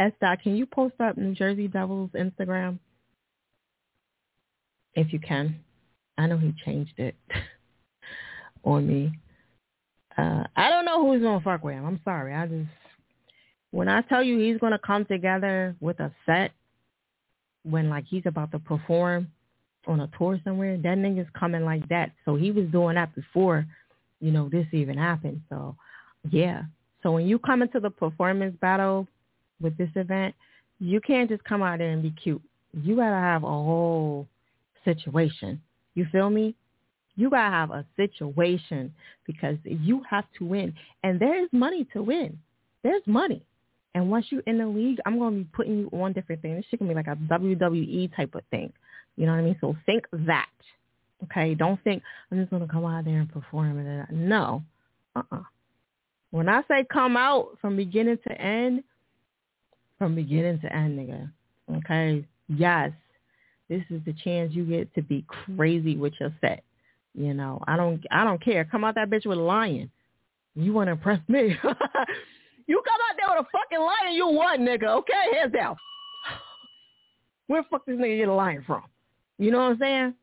S. 0.02 0.38
Can 0.42 0.56
you 0.56 0.66
post 0.66 0.94
up 1.00 1.16
New 1.16 1.34
Jersey 1.34 1.68
Devils 1.68 2.10
Instagram? 2.14 2.78
If 4.94 5.12
you 5.12 5.18
can. 5.18 5.60
I 6.18 6.26
know 6.26 6.38
he 6.38 6.54
changed 6.64 6.98
it 6.98 7.14
on 8.64 8.86
me. 8.86 9.12
Uh, 10.16 10.44
I 10.54 10.68
don't 10.68 10.84
know 10.84 11.06
who's 11.06 11.22
gonna 11.22 11.40
fuck 11.40 11.64
with 11.64 11.74
him. 11.74 11.86
I'm 11.86 12.00
sorry. 12.04 12.34
I 12.34 12.46
just 12.46 12.68
when 13.70 13.88
I 13.88 14.02
tell 14.02 14.22
you 14.22 14.38
he's 14.38 14.60
gonna 14.60 14.78
come 14.78 15.06
together 15.06 15.74
with 15.80 15.98
a 16.00 16.12
set 16.26 16.52
when 17.62 17.88
like 17.88 18.04
he's 18.08 18.26
about 18.26 18.50
to 18.52 18.58
perform, 18.58 19.28
on 19.86 20.00
a 20.00 20.10
tour 20.16 20.38
somewhere, 20.44 20.76
that 20.76 20.98
nigga's 20.98 21.28
coming 21.38 21.64
like 21.64 21.88
that. 21.88 22.12
So 22.24 22.36
he 22.36 22.50
was 22.50 22.66
doing 22.66 22.96
that 22.96 23.14
before, 23.14 23.66
you 24.20 24.30
know, 24.30 24.48
this 24.48 24.66
even 24.72 24.96
happened. 24.96 25.42
So 25.48 25.76
yeah. 26.30 26.62
So 27.02 27.12
when 27.12 27.26
you 27.26 27.38
come 27.38 27.62
into 27.62 27.80
the 27.80 27.90
performance 27.90 28.56
battle 28.60 29.08
with 29.62 29.76
this 29.78 29.90
event, 29.94 30.34
you 30.78 31.00
can't 31.00 31.30
just 31.30 31.44
come 31.44 31.62
out 31.62 31.78
there 31.78 31.90
and 31.90 32.02
be 32.02 32.10
cute. 32.10 32.42
You 32.72 32.96
gotta 32.96 33.16
have 33.16 33.44
a 33.44 33.46
whole 33.46 34.26
situation. 34.84 35.60
You 35.94 36.06
feel 36.10 36.30
me? 36.30 36.54
You 37.16 37.30
gotta 37.30 37.50
have 37.50 37.70
a 37.70 37.86
situation 37.96 38.92
because 39.26 39.56
you 39.64 40.02
have 40.08 40.24
to 40.38 40.44
win. 40.44 40.74
And 41.02 41.20
there's 41.20 41.48
money 41.52 41.86
to 41.92 42.02
win. 42.02 42.38
There's 42.82 43.02
money. 43.06 43.44
And 43.94 44.10
once 44.10 44.26
you're 44.30 44.42
in 44.46 44.58
the 44.58 44.66
league, 44.66 44.98
I'm 45.04 45.18
gonna 45.18 45.36
be 45.36 45.48
putting 45.52 45.78
you 45.78 45.90
on 45.92 46.12
different 46.12 46.42
things. 46.42 46.56
This 46.56 46.66
shit 46.70 46.78
can 46.78 46.88
be 46.88 46.94
like 46.94 47.08
a 47.08 47.16
WWE 47.16 48.16
type 48.16 48.34
of 48.34 48.42
thing. 48.50 48.72
You 49.16 49.26
know 49.26 49.32
what 49.32 49.38
I 49.38 49.42
mean? 49.42 49.56
So 49.60 49.76
think 49.84 50.06
that. 50.12 50.48
Okay, 51.24 51.54
don't 51.54 51.82
think 51.84 52.02
I'm 52.30 52.38
just 52.38 52.50
gonna 52.50 52.66
come 52.66 52.86
out 52.86 53.04
there 53.04 53.20
and 53.20 53.30
perform 53.30 53.78
and 53.78 54.28
no. 54.28 54.62
Uh-uh. 55.14 55.42
When 56.30 56.48
I 56.48 56.62
say 56.66 56.86
come 56.90 57.16
out 57.16 57.58
from 57.60 57.76
beginning 57.76 58.18
to 58.26 58.40
end, 58.40 58.82
from 60.02 60.16
beginning 60.16 60.58
to 60.58 60.74
end, 60.74 60.98
nigga. 60.98 61.30
Okay? 61.76 62.26
Yes. 62.48 62.90
This 63.68 63.82
is 63.88 64.00
the 64.04 64.12
chance 64.24 64.52
you 64.52 64.64
get 64.64 64.92
to 64.96 65.02
be 65.02 65.24
crazy 65.28 65.96
with 65.96 66.12
your 66.18 66.34
set. 66.40 66.64
You 67.14 67.34
know, 67.34 67.62
I 67.68 67.76
don't 67.76 68.02
I 68.10 68.24
don't 68.24 68.42
care. 68.42 68.64
Come 68.64 68.82
out 68.82 68.96
that 68.96 69.10
bitch 69.10 69.26
with 69.26 69.38
a 69.38 69.40
lion. 69.40 69.92
You 70.56 70.72
wanna 70.72 70.92
impress 70.92 71.20
me. 71.28 71.40
you 72.66 72.82
come 72.82 72.98
out 73.08 73.16
there 73.16 73.36
with 73.36 73.46
a 73.46 73.48
fucking 73.52 73.78
lion, 73.78 74.14
you 74.14 74.26
won, 74.26 74.60
nigga, 74.60 74.88
okay? 74.88 75.36
Hands 75.38 75.52
down. 75.52 75.76
Where 77.46 77.62
the 77.62 77.68
fuck 77.70 77.86
this 77.86 77.96
nigga 77.96 78.18
get 78.18 78.28
a 78.28 78.34
lion 78.34 78.64
from? 78.66 78.82
You 79.38 79.52
know 79.52 79.58
what 79.58 79.72
I'm 79.72 79.78
saying? 79.78 80.14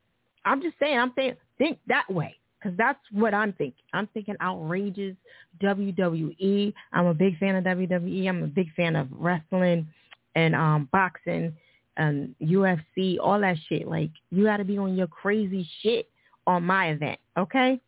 I'm 0.44 0.60
just 0.60 0.74
saying, 0.78 0.98
I'm 0.98 1.12
saying, 1.16 1.36
think 1.56 1.78
that 1.86 2.12
way. 2.12 2.36
Because 2.60 2.76
that's 2.76 3.00
what 3.12 3.32
I'm 3.32 3.52
thinking. 3.54 3.84
I'm 3.94 4.06
thinking 4.08 4.36
outrageous 4.42 5.16
WWE. 5.62 6.72
I'm 6.92 7.06
a 7.06 7.14
big 7.14 7.38
fan 7.38 7.56
of 7.56 7.64
WWE. 7.64 8.28
I'm 8.28 8.42
a 8.42 8.48
big 8.48 8.72
fan 8.74 8.96
of 8.96 9.08
wrestling 9.12 9.88
and 10.34 10.54
um 10.54 10.88
boxing 10.92 11.56
and 11.96 12.34
UFC, 12.40 13.18
all 13.20 13.40
that 13.40 13.56
shit. 13.68 13.86
Like, 13.86 14.10
you 14.30 14.44
got 14.44 14.58
to 14.58 14.64
be 14.64 14.78
on 14.78 14.96
your 14.96 15.06
crazy 15.06 15.68
shit 15.82 16.08
on 16.46 16.64
my 16.64 16.90
event, 16.90 17.18
okay? 17.36 17.80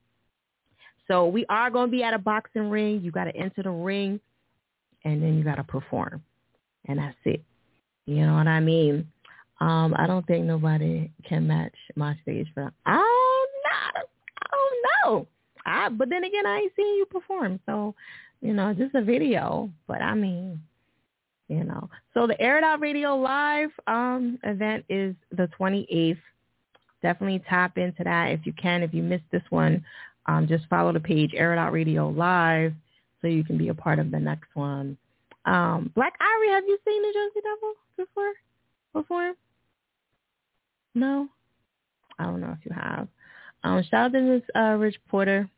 So 1.09 1.27
we 1.27 1.47
are 1.49 1.71
going 1.71 1.89
to 1.89 1.91
be 1.91 2.03
at 2.03 2.15
a 2.15 2.19
boxing 2.19 2.69
ring. 2.71 3.01
You 3.03 3.11
got 3.11 3.25
to 3.25 3.37
enter 3.37 3.63
the 3.63 3.71
ring, 3.71 4.21
and 5.05 5.23
then 5.23 5.39
you 5.39 5.45
got 5.45 5.57
to 5.57 5.65
perform. 5.65 6.23
And 6.87 6.99
that's 6.99 7.17
it. 7.25 7.43
You 8.07 8.27
know 8.27 8.35
what 8.35 8.49
I 8.49 8.61
mean? 8.61 9.11
Um, 9.61 9.95
I 9.97 10.07
don't 10.07 10.27
think 10.27 10.45
nobody 10.45 11.11
can 11.29 11.47
match 11.47 11.75
my 11.95 12.19
stage 12.23 12.49
for 12.53 12.73
I'm 12.85 12.99
not 12.99 13.95
don't 13.95 14.09
know. 15.05 15.27
I 15.65 15.89
but 15.89 16.09
then 16.09 16.25
again 16.25 16.47
I 16.47 16.59
ain't 16.59 16.73
seen 16.77 16.97
you 16.97 17.07
perform, 17.07 17.61
so 17.67 17.95
you 18.41 18.53
know, 18.53 18.75
just 18.75 18.95
a 18.95 19.03
video. 19.03 19.71
But 19.87 20.03
I 20.03 20.15
mean, 20.15 20.61
you 21.49 21.65
know. 21.65 21.89
So 22.15 22.27
the 22.27 22.41
Air 22.41 22.59
It 22.59 22.65
Out 22.65 22.81
Radio 22.81 23.17
Live 23.17 23.71
um 23.87 24.39
event 24.43 24.85
is 24.89 25.15
the 25.31 25.49
twenty 25.57 25.87
eighth 25.91 26.19
definitely 27.03 27.43
tap 27.49 27.77
into 27.79 28.05
that 28.05 28.29
if 28.29 28.47
you 28.47 28.53
can. 28.53 28.83
If 28.83 28.95
you 28.95 29.03
missed 29.03 29.25
this 29.31 29.43
one, 29.51 29.85
um, 30.27 30.47
just 30.49 30.67
follow 30.69 30.93
the 30.93 31.01
page 31.01 31.33
Air 31.35 31.53
It 31.53 31.59
Out 31.59 31.73
Radio 31.73 32.09
Live 32.09 32.73
so 33.21 33.29
you 33.29 33.45
can 33.45 33.59
be 33.59 33.69
a 33.69 33.75
part 33.75 33.99
of 33.99 34.11
the 34.11 34.19
next 34.19 34.49
one. 34.55 34.97
Um, 35.45 35.91
Black 35.95 36.15
Ivory, 36.21 36.51
have 36.51 36.65
you 36.67 36.79
seen 36.85 37.03
the 37.03 37.13
Jersey 37.13 37.41
Devil 37.43 37.75
before? 37.97 38.33
Before? 38.93 39.35
No, 40.95 41.29
I 42.19 42.25
don't 42.25 42.41
know 42.41 42.55
if 42.59 42.65
you 42.65 42.73
have. 42.75 43.09
Um, 43.65 43.83
shout 43.91 44.07
out 44.07 44.13
to 44.13 44.21
Miss 44.21 44.43
uh, 44.57 44.77
Rich 44.79 44.97
Porter. 45.09 45.49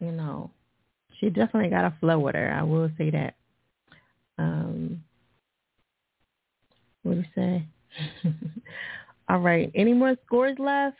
You 0.00 0.12
know, 0.12 0.50
she 1.18 1.30
definitely 1.30 1.70
got 1.70 1.84
a 1.84 1.94
flow 2.00 2.18
with 2.18 2.34
her. 2.34 2.52
I 2.52 2.62
will 2.62 2.90
say 2.98 3.10
that. 3.10 3.34
Um, 4.36 5.04
what 7.02 7.14
do 7.14 7.18
you 7.20 7.26
say? 7.34 7.66
All 9.28 9.38
right. 9.38 9.70
Any 9.74 9.92
more 9.92 10.16
scores 10.26 10.58
left? 10.58 10.96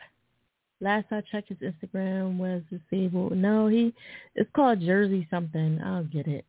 Last 0.79 1.05
I 1.11 1.21
checked, 1.31 1.49
his 1.49 1.57
Instagram 1.59 2.37
was 2.37 2.61
disabled. 2.69 3.37
No, 3.37 3.67
he 3.67 3.93
it's 4.35 4.49
called 4.53 4.81
Jersey 4.81 5.27
something. 5.29 5.79
I'll 5.83 6.03
get 6.03 6.27
it. 6.27 6.45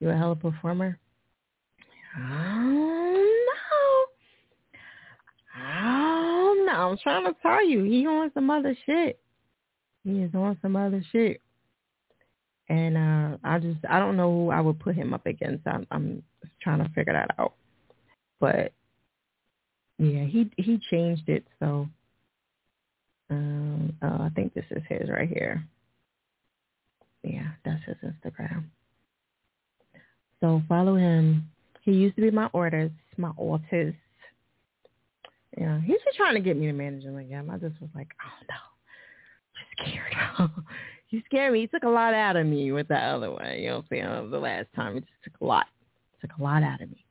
You 0.00 0.10
a 0.10 0.16
hell 0.16 0.32
of 0.32 0.38
a 0.44 0.50
performer? 0.50 0.98
Oh 2.18 2.20
no. 3.46 4.06
Oh 5.56 6.54
no. 6.56 6.62
I'm 6.74 6.98
trying 6.98 7.24
to 7.24 7.34
tell 7.42 7.66
you, 7.66 7.84
he 7.84 8.06
on 8.06 8.30
some 8.34 8.50
other 8.50 8.76
shit. 8.86 9.18
He 10.04 10.22
is 10.22 10.34
on 10.34 10.58
some 10.62 10.76
other 10.76 11.02
shit. 11.12 11.40
And 12.68 12.96
uh 12.96 13.36
I 13.44 13.58
just 13.58 13.78
I 13.88 13.98
don't 13.98 14.16
know 14.16 14.30
who 14.30 14.50
I 14.50 14.60
would 14.60 14.80
put 14.80 14.94
him 14.94 15.12
up 15.14 15.26
against. 15.26 15.66
I'm 15.66 15.86
I'm 15.90 16.22
trying 16.62 16.82
to 16.82 16.90
figure 16.94 17.12
that 17.12 17.34
out. 17.38 17.54
But 18.40 18.72
yeah, 19.98 20.24
he 20.24 20.50
he 20.56 20.80
changed 20.90 21.28
it 21.28 21.46
so 21.58 21.88
um 23.30 23.92
oh, 24.02 24.22
I 24.22 24.30
think 24.34 24.54
this 24.54 24.64
is 24.70 24.82
his 24.88 25.10
right 25.10 25.28
here. 25.28 25.64
Yeah, 27.22 27.48
that's 27.64 27.82
his 27.84 27.96
Instagram. 28.04 28.64
So 30.40 30.62
follow 30.68 30.96
him. 30.96 31.50
He 31.82 31.92
used 31.92 32.16
to 32.16 32.22
be 32.22 32.30
my 32.30 32.50
orders, 32.52 32.90
my 33.16 33.32
artist. 33.38 33.96
Yeah, 35.56 35.80
he's 35.80 36.00
just 36.04 36.16
trying 36.16 36.34
to 36.34 36.40
get 36.40 36.56
me 36.56 36.66
to 36.66 36.72
manage 36.72 37.04
him 37.04 37.16
again. 37.16 37.48
I 37.50 37.58
just 37.58 37.80
was 37.80 37.90
like, 37.94 38.08
oh 38.24 38.46
no, 38.50 39.86
I'm 39.86 39.90
scared. 39.90 40.50
you 41.10 41.22
scared 41.26 41.52
me. 41.52 41.60
He 41.60 41.66
took 41.66 41.84
a 41.84 41.88
lot 41.88 42.14
out 42.14 42.36
of 42.36 42.46
me 42.46 42.72
with 42.72 42.88
the 42.88 42.96
other 42.96 43.30
one. 43.30 43.58
You 43.58 43.68
know 43.68 43.76
what 43.76 43.84
I'm 43.84 43.86
saying? 43.90 44.30
The 44.30 44.38
last 44.38 44.66
time, 44.74 44.96
it 44.96 45.00
just 45.00 45.24
took 45.24 45.40
a 45.40 45.44
lot. 45.44 45.66
It 46.14 46.26
took 46.26 46.38
a 46.38 46.42
lot 46.42 46.62
out 46.62 46.80
of 46.80 46.90
me. 46.90 47.04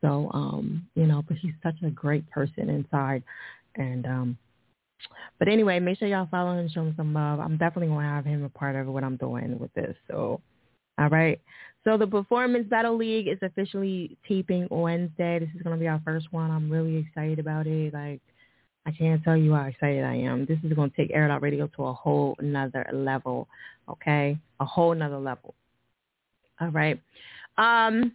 So, 0.00 0.30
um, 0.34 0.86
you 0.94 1.06
know, 1.06 1.24
but 1.26 1.38
he's 1.38 1.54
such 1.62 1.76
a 1.82 1.90
great 1.90 2.28
person 2.30 2.68
inside. 2.68 3.22
And 3.76 4.06
um 4.06 4.38
but 5.38 5.48
anyway, 5.48 5.80
make 5.80 5.98
sure 5.98 6.08
y'all 6.08 6.28
follow 6.30 6.58
him, 6.58 6.68
show 6.68 6.82
him 6.82 6.94
some 6.96 7.12
love. 7.12 7.40
I'm 7.40 7.56
definitely 7.56 7.88
gonna 7.88 8.08
have 8.08 8.24
him 8.24 8.44
a 8.44 8.48
part 8.48 8.76
of 8.76 8.86
what 8.86 9.04
I'm 9.04 9.16
doing 9.16 9.58
with 9.58 9.72
this. 9.74 9.96
So 10.08 10.40
all 10.98 11.08
right. 11.08 11.40
So 11.84 11.98
the 11.98 12.06
Performance 12.06 12.66
Battle 12.68 12.96
League 12.96 13.28
is 13.28 13.38
officially 13.42 14.16
taping 14.26 14.66
Wednesday. 14.70 15.38
This 15.38 15.50
is 15.54 15.62
gonna 15.62 15.76
be 15.76 15.88
our 15.88 16.00
first 16.04 16.32
one. 16.32 16.50
I'm 16.50 16.70
really 16.70 16.96
excited 16.96 17.38
about 17.38 17.66
it. 17.66 17.92
Like 17.92 18.20
I 18.86 18.90
can't 18.90 19.22
tell 19.24 19.36
you 19.36 19.54
how 19.54 19.64
excited 19.64 20.04
I 20.04 20.14
am. 20.16 20.44
This 20.44 20.58
is 20.62 20.72
going 20.74 20.90
to 20.90 20.96
take 20.96 21.10
Air 21.12 21.38
Radio 21.40 21.66
to 21.68 21.84
a 21.84 21.92
whole 21.92 22.36
another 22.38 22.86
level, 22.92 23.48
okay? 23.88 24.38
A 24.60 24.64
whole 24.64 24.92
another 24.92 25.18
level. 25.18 25.54
All 26.60 26.68
right. 26.68 27.00
Um, 27.56 28.12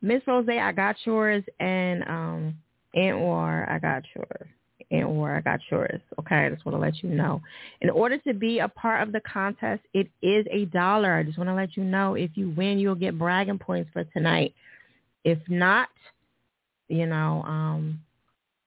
Miss 0.00 0.22
Rose, 0.26 0.46
I 0.48 0.72
got 0.72 0.96
yours, 1.04 1.44
and 1.58 2.02
um, 2.04 2.54
Aunt 2.94 3.18
War, 3.18 3.66
I 3.68 3.78
got 3.78 4.04
yours. 4.14 4.48
Aunt 4.90 5.08
War, 5.08 5.36
I 5.36 5.40
got 5.40 5.60
yours. 5.70 6.00
Okay, 6.18 6.34
I 6.34 6.50
just 6.50 6.64
want 6.66 6.76
to 6.76 6.80
let 6.80 7.02
you 7.02 7.10
know. 7.10 7.40
In 7.80 7.90
order 7.90 8.18
to 8.18 8.34
be 8.34 8.58
a 8.58 8.68
part 8.68 9.06
of 9.06 9.12
the 9.12 9.20
contest, 9.20 9.82
it 9.94 10.08
is 10.20 10.44
a 10.50 10.64
dollar. 10.66 11.14
I 11.14 11.22
just 11.22 11.38
want 11.38 11.48
to 11.48 11.54
let 11.54 11.76
you 11.76 11.84
know. 11.84 12.14
If 12.14 12.32
you 12.34 12.50
win, 12.50 12.78
you'll 12.78 12.94
get 12.96 13.18
bragging 13.18 13.58
points 13.58 13.90
for 13.92 14.04
tonight. 14.04 14.52
If 15.24 15.38
not, 15.48 15.88
you 16.88 17.06
know, 17.06 17.42
um, 17.46 18.00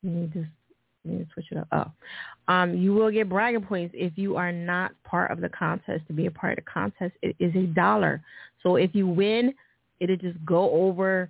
you 0.02 0.12
need 0.12 0.34
to 0.34 0.46
switch 1.34 1.48
it 1.52 1.58
up. 1.58 1.68
Oh. 1.72 2.54
Um, 2.54 2.76
you 2.76 2.94
will 2.94 3.12
get 3.12 3.30
bragging 3.30 3.64
points 3.64 3.94
if 3.98 4.14
you 4.18 4.36
are 4.36 4.52
not 4.52 4.92
part 5.04 5.32
of 5.32 5.42
the 5.42 5.50
contest. 5.50 6.08
To 6.08 6.14
be 6.14 6.26
a 6.26 6.32
part 6.32 6.58
of 6.58 6.64
the 6.64 6.72
contest, 6.72 7.14
it 7.22 7.36
is 7.40 7.54
a 7.56 7.68
dollar. 7.68 8.22
So 8.62 8.78
if 8.78 8.94
you 8.94 9.08
win, 9.08 9.54
it'll 10.00 10.16
just 10.18 10.44
go 10.46 10.72
over 10.72 11.30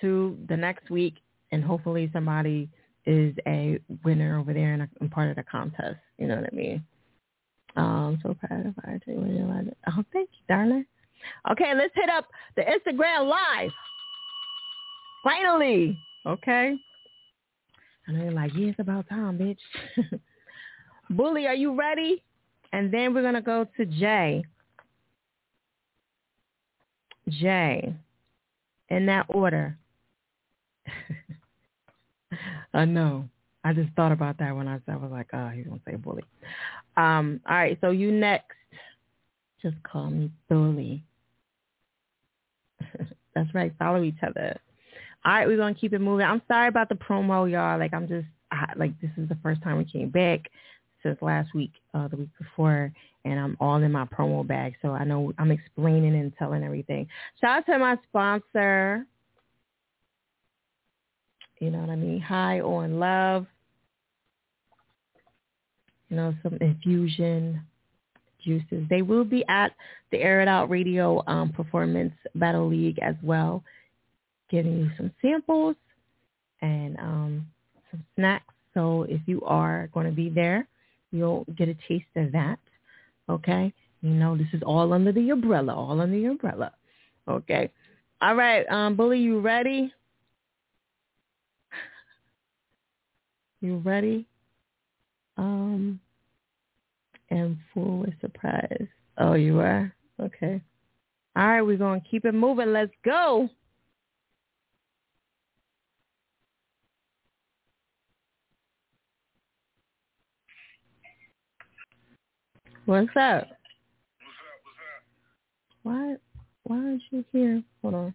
to 0.00 0.36
the 0.48 0.56
next 0.56 0.90
week, 0.90 1.14
and 1.52 1.62
hopefully 1.62 2.10
somebody 2.12 2.68
is 3.06 3.34
a 3.46 3.78
winner 4.04 4.38
over 4.38 4.52
there 4.52 4.72
and, 4.72 4.88
and 5.00 5.10
part 5.10 5.30
of 5.30 5.36
the 5.36 5.42
contest. 5.42 5.96
You 6.18 6.26
know 6.26 6.36
what 6.36 6.50
I 6.52 6.56
mean? 6.56 6.84
Um, 7.76 8.18
so 8.22 8.34
proud 8.34 8.66
of 8.66 8.74
I 8.84 8.98
Oh, 9.88 10.04
thank 10.12 10.30
you, 10.32 10.44
darling. 10.48 10.86
Okay, 11.50 11.72
let's 11.74 11.94
hit 11.94 12.08
up 12.08 12.26
the 12.56 12.62
Instagram 12.62 13.28
live. 13.28 13.70
Finally, 15.24 15.98
okay. 16.26 16.74
And 18.06 18.16
I 18.16 18.20
know 18.20 18.24
you're 18.24 18.32
like, 18.32 18.52
yeah, 18.54 18.68
it's 18.68 18.78
about 18.78 19.08
time, 19.08 19.38
bitch. 19.38 19.58
Bully, 21.10 21.46
are 21.46 21.54
you 21.54 21.74
ready? 21.74 22.22
And 22.72 22.92
then 22.92 23.14
we're 23.14 23.22
gonna 23.22 23.40
go 23.40 23.66
to 23.76 23.86
Jay. 23.86 24.44
Jay, 27.28 27.94
in 28.90 29.06
that 29.06 29.26
order. 29.28 29.78
I 32.74 32.84
know. 32.84 33.28
I 33.64 33.72
just 33.72 33.90
thought 33.94 34.12
about 34.12 34.38
that 34.38 34.54
when 34.54 34.68
I, 34.68 34.78
I 34.88 34.96
was 34.96 35.10
like, 35.10 35.28
oh, 35.32 35.48
he's 35.48 35.66
going 35.66 35.80
to 35.80 35.90
say 35.90 35.96
bully. 35.96 36.24
Um, 36.96 37.40
all 37.48 37.56
right, 37.56 37.78
so 37.80 37.90
you 37.90 38.12
next. 38.12 38.56
Just 39.62 39.76
call 39.82 40.10
me 40.10 40.30
Bully. 40.50 41.02
That's 43.34 43.54
right. 43.54 43.72
Follow 43.78 44.02
each 44.02 44.22
other. 44.22 44.60
All 45.24 45.32
right, 45.32 45.46
we're 45.46 45.56
going 45.56 45.74
to 45.74 45.80
keep 45.80 45.94
it 45.94 46.00
moving. 46.00 46.26
I'm 46.26 46.42
sorry 46.46 46.68
about 46.68 46.90
the 46.90 46.96
promo, 46.96 47.50
y'all. 47.50 47.78
Like, 47.78 47.94
I'm 47.94 48.06
just, 48.06 48.26
I, 48.50 48.74
like, 48.76 49.00
this 49.00 49.10
is 49.16 49.26
the 49.30 49.38
first 49.42 49.62
time 49.62 49.78
we 49.78 49.86
came 49.86 50.10
back 50.10 50.50
since 51.02 51.16
last 51.22 51.54
week, 51.54 51.72
uh, 51.94 52.08
the 52.08 52.16
week 52.16 52.28
before 52.38 52.92
and 53.24 53.38
I'm 53.38 53.56
all 53.60 53.76
in 53.82 53.92
my 53.92 54.04
promo 54.04 54.46
bag. 54.46 54.74
So 54.82 54.90
I 54.90 55.04
know 55.04 55.32
I'm 55.38 55.50
explaining 55.50 56.14
and 56.14 56.32
telling 56.38 56.62
everything. 56.62 57.06
Shout 57.40 57.58
out 57.58 57.66
to 57.66 57.78
my 57.78 57.96
sponsor. 58.08 59.06
You 61.64 61.70
know 61.70 61.78
what 61.78 61.88
I 61.88 61.96
mean? 61.96 62.20
High 62.20 62.60
on 62.60 63.00
love. 63.00 63.46
You 66.10 66.16
know, 66.16 66.34
some 66.42 66.58
infusion 66.60 67.62
juices. 68.44 68.84
They 68.90 69.00
will 69.00 69.24
be 69.24 69.46
at 69.48 69.72
the 70.12 70.18
Air 70.18 70.42
It 70.42 70.48
Out 70.48 70.68
Radio 70.68 71.22
um, 71.26 71.54
Performance 71.54 72.12
Battle 72.34 72.68
League 72.68 72.98
as 72.98 73.14
well, 73.22 73.64
giving 74.50 74.76
you 74.76 74.90
some 74.98 75.10
samples 75.22 75.74
and 76.60 76.98
um, 76.98 77.46
some 77.90 78.04
snacks. 78.14 78.52
So 78.74 79.06
if 79.08 79.22
you 79.24 79.40
are 79.46 79.88
going 79.94 80.04
to 80.04 80.12
be 80.12 80.28
there, 80.28 80.68
you'll 81.12 81.46
get 81.56 81.70
a 81.70 81.76
taste 81.88 82.04
of 82.16 82.30
that. 82.32 82.58
Okay? 83.30 83.72
You 84.02 84.10
know, 84.10 84.36
this 84.36 84.48
is 84.52 84.60
all 84.66 84.92
under 84.92 85.12
the 85.12 85.30
umbrella, 85.30 85.74
all 85.74 85.98
under 85.98 86.14
the 86.14 86.26
umbrella. 86.26 86.72
Okay. 87.26 87.70
All 88.20 88.34
right, 88.34 88.68
um, 88.68 88.96
Bully, 88.96 89.18
you 89.18 89.40
ready? 89.40 89.94
You 93.64 93.78
ready? 93.78 94.26
Um, 95.38 95.98
and 97.30 97.56
full 97.72 98.00
with 98.00 98.12
surprise. 98.20 98.86
Oh, 99.16 99.32
you 99.32 99.58
are? 99.60 99.90
Okay. 100.20 100.60
All 101.34 101.46
right, 101.46 101.62
we're 101.62 101.78
going 101.78 102.02
to 102.02 102.06
keep 102.06 102.26
it 102.26 102.34
moving. 102.34 102.74
Let's 102.74 102.92
go. 103.06 103.48
What's 112.84 113.08
up? 113.16 113.16
What's 113.16 113.16
up? 113.16 113.46
What's 114.62 114.76
up? 114.92 115.06
Why? 115.84 116.16
Why 116.64 116.76
aren't 116.76 117.02
you 117.10 117.24
here? 117.32 117.62
Hold 117.80 117.94
on. 117.94 118.14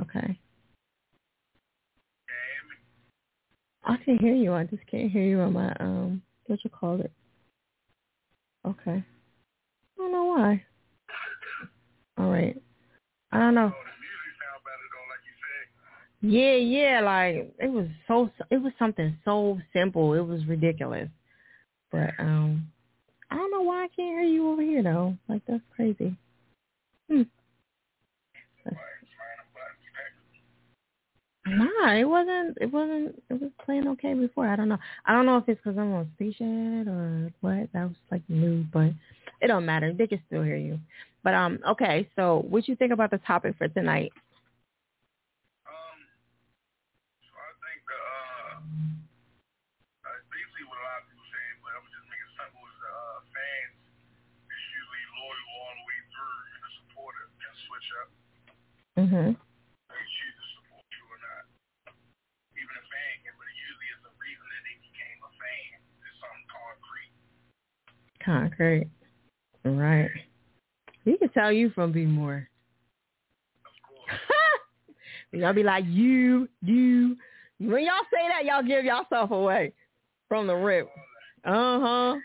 Okay. 0.00 0.38
I 3.86 3.96
can 4.04 4.18
hear 4.18 4.34
you. 4.34 4.52
I 4.52 4.64
just 4.64 4.84
can't 4.90 5.10
hear 5.10 5.22
you 5.22 5.40
on 5.40 5.52
my 5.52 5.74
um. 5.80 6.22
What 6.46 6.62
you 6.62 6.70
call 6.70 7.00
it? 7.00 7.10
Okay. 8.66 9.02
I 9.02 9.04
don't 9.96 10.12
know 10.12 10.24
why. 10.24 10.62
All 12.18 12.30
right. 12.30 12.60
I 13.32 13.38
don't 13.38 13.54
know. 13.54 13.72
Yeah, 16.22 16.54
yeah, 16.54 17.00
like 17.00 17.54
it 17.58 17.70
was 17.70 17.86
so 18.08 18.30
it 18.50 18.60
was 18.60 18.72
something 18.78 19.16
so 19.24 19.58
simple. 19.72 20.14
It 20.14 20.20
was 20.20 20.44
ridiculous. 20.46 21.08
But 21.92 22.10
um 22.18 22.68
I 23.30 23.36
don't 23.36 23.50
know 23.50 23.62
why 23.62 23.84
I 23.84 23.88
can't 23.94 24.18
hear 24.18 24.22
you 24.22 24.50
over 24.50 24.62
here 24.62 24.82
though. 24.82 25.16
Like 25.28 25.42
that's 25.46 25.62
crazy. 25.74 26.16
Hmm. 27.10 27.22
Nah, 31.46 31.94
it 31.94 32.04
wasn't. 32.04 32.58
It 32.60 32.72
wasn't. 32.72 33.22
It 33.30 33.40
was 33.40 33.50
playing 33.64 33.86
okay 33.88 34.14
before. 34.14 34.48
I 34.48 34.56
don't 34.56 34.68
know. 34.68 34.78
I 35.04 35.12
don't 35.12 35.26
know 35.26 35.36
if 35.38 35.48
it's 35.48 35.60
because 35.62 35.78
I'm 35.78 35.92
on 35.94 36.10
station 36.16 36.88
or 36.88 37.32
what. 37.40 37.72
That 37.72 37.84
was 37.84 37.96
like 38.10 38.22
new, 38.28 38.64
but 38.72 38.90
it 39.40 39.46
don't 39.46 39.64
matter. 39.64 39.92
They 39.92 40.08
can 40.08 40.20
still 40.26 40.42
hear 40.42 40.56
you. 40.56 40.80
But 41.22 41.34
um, 41.34 41.60
okay. 41.70 42.08
So, 42.16 42.44
what 42.48 42.66
you 42.66 42.74
think 42.74 42.92
about 42.92 43.10
the 43.12 43.18
topic 43.18 43.54
for 43.58 43.68
tonight? 43.68 44.12
Um, 45.66 45.98
so 47.22 47.32
I 47.36 47.50
think 47.62 47.80
the 47.86 47.98
uh, 48.00 48.54
uh, 50.04 50.18
basically 50.32 50.64
what 50.68 50.78
a 50.80 50.84
lot 50.84 50.98
of 51.02 51.06
people 51.10 51.28
say, 51.30 51.46
but 51.62 51.72
I'm 51.76 51.86
just 51.92 52.06
making 52.08 52.28
it 52.28 52.34
simple 52.40 52.64
is 52.66 52.76
the 52.80 52.92
uh, 52.92 53.18
fans 53.34 53.74
is 54.50 54.64
usually 54.74 55.04
loyal 55.20 55.48
all 55.62 55.74
the 55.78 55.84
way 55.86 56.00
through, 56.10 56.38
and 56.54 56.60
the 56.64 56.72
supporter 56.82 57.24
can 57.38 57.54
switch 57.68 57.88
up. 58.02 58.08
Mhm. 58.98 59.28
They 59.36 60.04
choose 60.06 60.36
to 60.40 60.46
support 60.58 60.86
you 60.94 61.04
or 61.12 61.20
not. 61.22 61.44
Even 62.58 62.74
a 62.76 62.84
fan 62.90 63.14
can, 63.24 63.34
but 63.38 63.50
usually 63.54 63.88
it's 63.94 64.02
the 64.04 64.14
reason 64.18 64.46
that 64.50 64.62
they 64.66 64.76
became 64.82 65.18
a 65.22 65.32
fan. 65.38 65.70
It's 66.04 66.18
something 66.20 66.46
concrete. 66.50 67.12
Concrete. 68.26 68.88
Right. 69.64 70.10
You 71.04 71.16
can 71.16 71.28
tell 71.30 71.52
you 71.52 71.70
from 71.70 71.92
B 71.92 72.04
more. 72.04 72.48
y'all 75.32 75.52
be 75.52 75.62
like 75.62 75.84
you, 75.86 76.48
you. 76.60 77.16
When 77.60 77.84
y'all 77.84 77.94
say 78.12 78.28
that, 78.28 78.44
y'all 78.44 78.62
give 78.64 78.84
yourself 78.84 79.30
away 79.30 79.72
from 80.28 80.48
the 80.48 80.54
rip. 80.54 80.88
Uh 81.44 81.80
huh. 81.80 82.16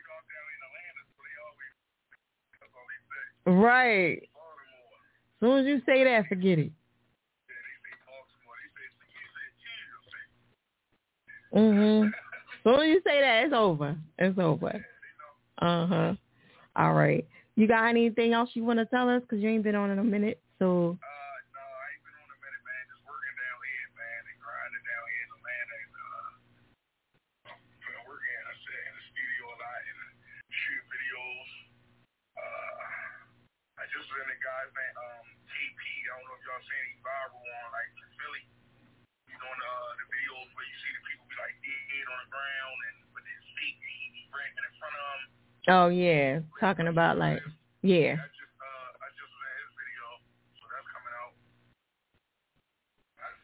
Right. 3.45 4.23
As 4.23 5.39
soon 5.39 5.59
as 5.59 5.65
you 5.67 5.81
say 5.85 6.03
that, 6.03 6.27
forget 6.27 6.57
it. 6.59 6.71
Mhm. 11.53 12.11
Soon 12.63 12.79
as 12.79 12.87
you 12.87 13.01
say 13.05 13.21
that, 13.21 13.45
it's 13.45 13.53
over. 13.53 13.95
It's 14.17 14.39
over. 14.39 14.83
Uh 15.61 15.88
huh. 15.88 16.13
All 16.75 16.93
right. 16.93 17.25
You 17.55 17.67
got 17.67 17.88
anything 17.88 18.33
else 18.33 18.49
you 18.53 18.63
want 18.63 18.79
to 18.79 18.85
tell 18.85 19.09
us? 19.09 19.21
Cause 19.29 19.39
you 19.39 19.49
ain't 19.49 19.63
been 19.63 19.75
on 19.75 19.91
in 19.91 19.99
a 19.99 20.03
minute. 20.03 20.41
So. 20.57 20.97
videos. 20.97 21.21
Uh, 21.21 21.81
I 21.81 22.83
just 22.83 23.03
was 23.05 24.27
in 24.27 24.38
Grinder 24.41 24.81
down 24.81 25.05
in 25.11 25.27
Atlanta. 25.38 25.77
Uh 26.01 27.53
We 28.09 28.17
had 28.33 28.47
a 28.49 29.03
studio 29.11 29.43
and 29.51 29.61
I 29.61 29.77
in 29.85 29.97
YouTube. 30.49 30.88
Uh 32.38 32.81
I 33.81 33.83
just 33.89 34.05
remember 34.13 34.38
guy's 34.45 34.71
name, 34.77 34.97
um, 35.01 35.25
KP. 35.49 35.81
I 35.81 36.13
don't 36.13 36.25
know 36.29 36.38
if 36.38 36.43
y'all 36.45 36.65
seen. 36.69 36.85
He's 36.93 37.01
viral 37.01 37.41
on 37.41 37.67
like 37.73 37.91
in 37.97 38.09
Philly. 38.13 38.43
He's 39.25 39.39
doing 39.41 39.61
uh, 39.61 39.89
the 39.97 40.05
videos 40.05 40.47
where 40.53 40.67
you 40.69 40.77
see 40.85 40.93
the 40.93 41.03
people 41.09 41.25
be 41.25 41.38
like 41.41 41.55
dead 41.65 42.05
on 42.13 42.19
the 42.21 42.29
ground 42.29 42.77
and 42.93 42.97
with 43.09 43.25
his 43.25 43.43
feet 43.57 43.75
and 43.81 44.13
he 44.13 44.21
be 44.29 44.41
in 44.45 44.73
front 44.77 44.93
of 44.93 45.01
them. 45.01 45.40
Oh 45.67 45.89
yeah, 45.89 46.39
talking 46.59 46.88
about 46.88 47.17
like 47.17 47.39
yeah. 47.83 48.17
I 48.17 48.25
just 48.33 48.53
uh, 48.57 48.89
I 48.97 49.07
just 49.13 49.29
was 49.29 49.45
in 49.45 49.57
his 49.61 49.73
video, 49.77 50.05
so 50.57 50.65
that's 50.73 50.89
coming 50.89 51.13
out. 51.21 51.33
That's 53.21 53.41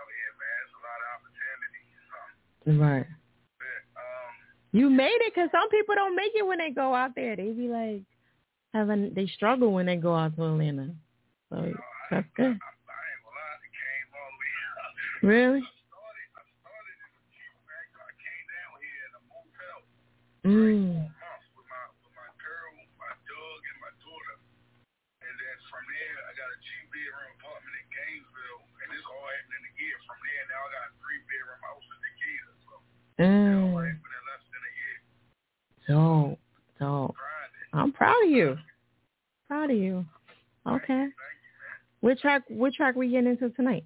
out 0.00 0.08
here, 0.08 0.32
man. 0.40 0.56
It's 0.64 0.72
a 0.72 0.80
lot 0.80 0.96
of 0.96 1.08
opportunities. 1.20 1.92
Right. 2.80 3.04
but, 3.60 3.80
um, 4.00 4.32
You 4.72 4.88
made 4.88 5.20
it 5.20 5.32
because 5.34 5.50
some 5.52 5.68
people 5.68 5.94
don't 5.94 6.16
make 6.16 6.32
it 6.34 6.46
when 6.46 6.56
they 6.56 6.70
go 6.70 6.94
out 6.94 7.12
there. 7.14 7.36
They 7.36 7.52
be 7.52 7.68
like 7.68 8.00
having 8.72 9.12
they 9.12 9.26
struggle 9.36 9.72
when 9.72 9.84
they 9.84 9.96
go 9.96 10.16
out 10.16 10.34
to 10.36 10.44
Atlanta. 10.44 10.88
So 11.50 11.68
that's 12.10 12.26
good. 12.34 12.58
Really? 15.22 15.62
Mm. 20.42 21.06
and 25.22 25.34
then 25.38 25.56
from 25.70 25.86
there 25.86 26.18
I 26.26 26.34
got 26.34 26.50
a 26.50 26.58
two 26.58 26.82
bedroom 26.90 27.30
apartment 27.38 27.78
in 27.78 27.86
Gainesville, 27.94 28.62
and 28.82 28.90
this 28.90 29.06
all 29.06 29.22
happened 29.22 29.54
in 29.62 29.70
a 29.70 29.74
year. 29.78 29.96
From 30.02 30.18
there 30.18 30.44
now 30.50 30.60
I 30.66 30.68
got 30.74 30.90
a 30.90 30.92
three 30.98 31.22
bedroom 31.30 31.62
house 31.62 31.86
in 31.86 31.98
Decatur. 32.02 32.52
So 32.66 32.74
Mm. 33.20 33.96
Dope. 36.78 37.16
I'm 37.72 37.92
proud 37.92 38.24
of 38.24 38.30
you. 38.30 38.56
Proud 39.48 39.70
of 39.70 39.76
you. 39.76 40.04
Okay. 40.68 41.06
What 42.00 42.18
track 42.18 42.42
what 42.48 42.72
track 42.74 42.96
we 42.96 43.10
getting 43.10 43.30
into 43.30 43.50
tonight? 43.50 43.84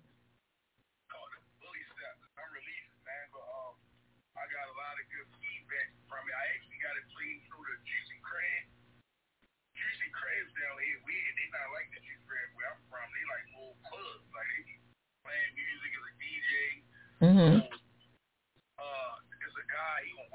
I 17.21 17.76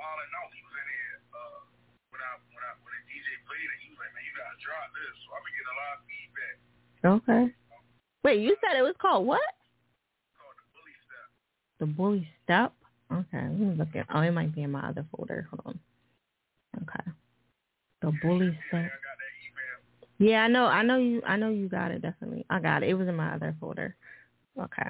He 0.02 0.34
was. 0.34 0.54
He 0.54 0.62
was 0.66 0.76
in 0.82 0.88
there. 0.90 1.18
Uh, 1.32 1.62
when 2.10 2.22
I 2.22 2.32
when 2.52 2.64
I 2.66 2.72
when 2.82 2.94
the 2.98 3.04
DJ 3.06 3.28
played 3.46 3.70
it, 3.70 3.78
he 3.86 3.94
was 3.94 4.00
like, 4.02 4.12
"Man, 4.18 4.24
you 4.26 4.34
gotta 4.34 4.58
drop 4.62 4.88
this." 4.98 5.14
So 5.22 5.28
I've 5.38 5.44
been 5.46 5.54
getting 5.54 5.72
a 5.72 5.78
lot 5.78 5.94
of 5.94 6.02
feedback. 6.10 6.56
Okay. 7.02 7.44
Wait, 8.24 8.40
you 8.42 8.54
said 8.62 8.78
it 8.78 8.86
was 8.86 8.98
called 9.02 9.26
what? 9.26 9.42
The 10.38 10.66
Bully 10.74 10.96
Step. 11.06 11.28
The 11.80 11.88
bully 11.90 12.24
step. 12.44 12.72
Okay, 13.12 13.44
let 13.46 13.60
me 13.60 13.76
look 13.78 13.94
at. 13.96 14.06
Oh, 14.14 14.22
it 14.22 14.32
might 14.32 14.54
be 14.54 14.64
in 14.64 14.72
my 14.72 14.88
other 14.88 15.06
folder. 15.12 15.48
Hold 15.50 15.62
on. 15.66 15.80
Okay. 16.84 17.12
The 18.02 18.12
Bully 18.22 18.58
Step. 18.68 18.90
Yeah, 20.20 20.44
I 20.44 20.48
know. 20.48 20.66
I 20.66 20.84
know 20.84 20.98
you. 20.98 21.22
I 21.26 21.36
know 21.38 21.50
you 21.50 21.68
got 21.68 21.92
it. 21.92 22.02
Definitely, 22.02 22.46
I 22.50 22.60
got 22.60 22.84
it. 22.84 22.90
It 22.90 22.94
was 22.94 23.08
in 23.08 23.16
my 23.16 23.34
other 23.34 23.56
folder. 23.60 23.96
Okay. 24.60 24.90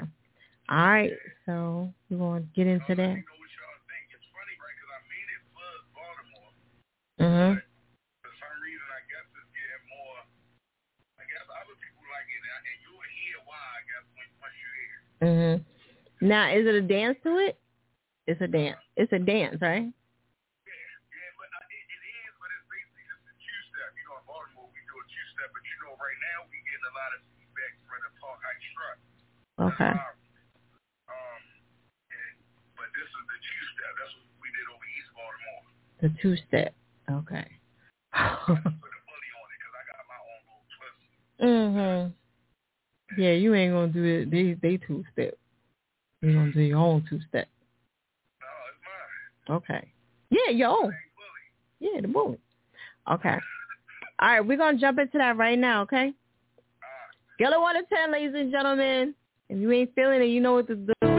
All 0.70 0.78
right. 0.78 1.12
So 1.46 1.92
we 2.10 2.18
gonna 2.18 2.44
get 2.56 2.68
into 2.68 2.96
that. 2.96 3.24
Mhm. 7.22 7.62
For 8.26 8.34
some 8.42 8.58
reason, 8.66 8.88
I 8.90 9.02
guess 9.06 9.22
it's 9.30 9.52
getting 9.54 9.86
more. 9.94 10.26
I 11.22 11.24
guess 11.30 11.46
other 11.46 11.78
people 11.78 12.02
like 12.10 12.26
it, 12.34 12.42
and 12.42 12.66
and 12.66 12.78
you'll 12.82 12.98
hear 13.14 13.38
why. 13.46 13.62
I 13.62 13.82
guess 13.86 14.02
when 14.18 14.26
once 14.42 14.58
you 14.58 14.70
hear. 14.82 14.98
it. 14.98 15.06
Mhm. 15.22 15.62
Now, 16.26 16.50
is 16.50 16.66
it 16.66 16.74
a 16.76 16.82
dance 16.82 17.18
to 17.24 17.38
it? 17.38 17.62
It's 18.26 18.42
a 18.42 18.48
dance. 18.50 18.82
It's 18.98 19.14
a 19.14 19.20
dance, 19.20 19.62
right? 19.62 19.86
Two-step. 19.86 19.94
You 23.98 24.04
know, 24.10 24.18
in 24.18 24.26
Baltimore, 24.26 24.70
we 24.74 24.82
do 24.90 24.96
a 24.98 25.04
two-step, 25.06 25.50
but 25.54 25.62
you 25.66 25.76
know, 25.86 25.94
right 25.98 26.18
now 26.34 26.46
we 26.50 26.58
getting 26.66 26.86
a 26.90 26.94
lot 26.98 27.14
of 27.18 27.22
feedback 27.38 27.74
from 27.86 28.02
the 28.02 28.10
Park 28.22 28.42
Heights 28.42 28.66
Strut. 28.74 28.98
Okay. 29.62 29.94
Um, 29.94 31.42
and, 32.14 32.34
but 32.78 32.90
this 32.98 33.06
is 33.10 33.26
the 33.30 33.38
two-step. 33.42 33.94
That's 33.98 34.14
what 34.18 34.26
we 34.42 34.50
did 34.58 34.66
over 34.70 34.86
East 34.98 35.10
Baltimore. 35.14 35.62
The 36.02 36.10
two 36.22 36.36
step. 36.50 36.74
Okay. 37.12 37.48
mhm. 41.42 42.14
Yeah, 43.18 43.32
you 43.32 43.54
ain't 43.54 43.74
gonna 43.74 43.88
do 43.88 44.04
it. 44.04 44.32
They 44.32 44.54
they 44.62 44.78
two 44.78 45.04
step. 45.12 45.38
You 46.22 46.34
gonna 46.34 46.52
do 46.52 46.62
your 46.62 46.80
own 46.80 47.06
two 47.10 47.20
step. 47.28 47.48
No, 49.50 49.56
Okay. 49.56 49.92
Yeah, 50.30 50.52
your 50.52 50.70
own. 50.70 50.94
Yeah, 51.80 52.02
the 52.02 52.08
bully. 52.08 52.38
Okay. 53.12 53.38
All 54.20 54.30
right, 54.30 54.42
we're 54.42 54.58
gonna 54.58 54.78
jump 54.78 55.00
into 55.00 55.18
that 55.18 55.38
right 55.38 55.58
now. 55.58 55.82
Okay. 55.84 56.14
Of 57.44 57.60
one 57.60 57.74
to 57.74 57.82
ten, 57.90 58.12
ladies 58.12 58.36
and 58.36 58.52
gentlemen. 58.52 59.16
If 59.50 59.58
you 59.58 59.72
ain't 59.72 59.96
feeling 59.96 60.22
it, 60.22 60.26
you 60.26 60.42
know 60.42 60.54
what 60.54 60.68
to 60.68 60.76
do. 60.76 61.11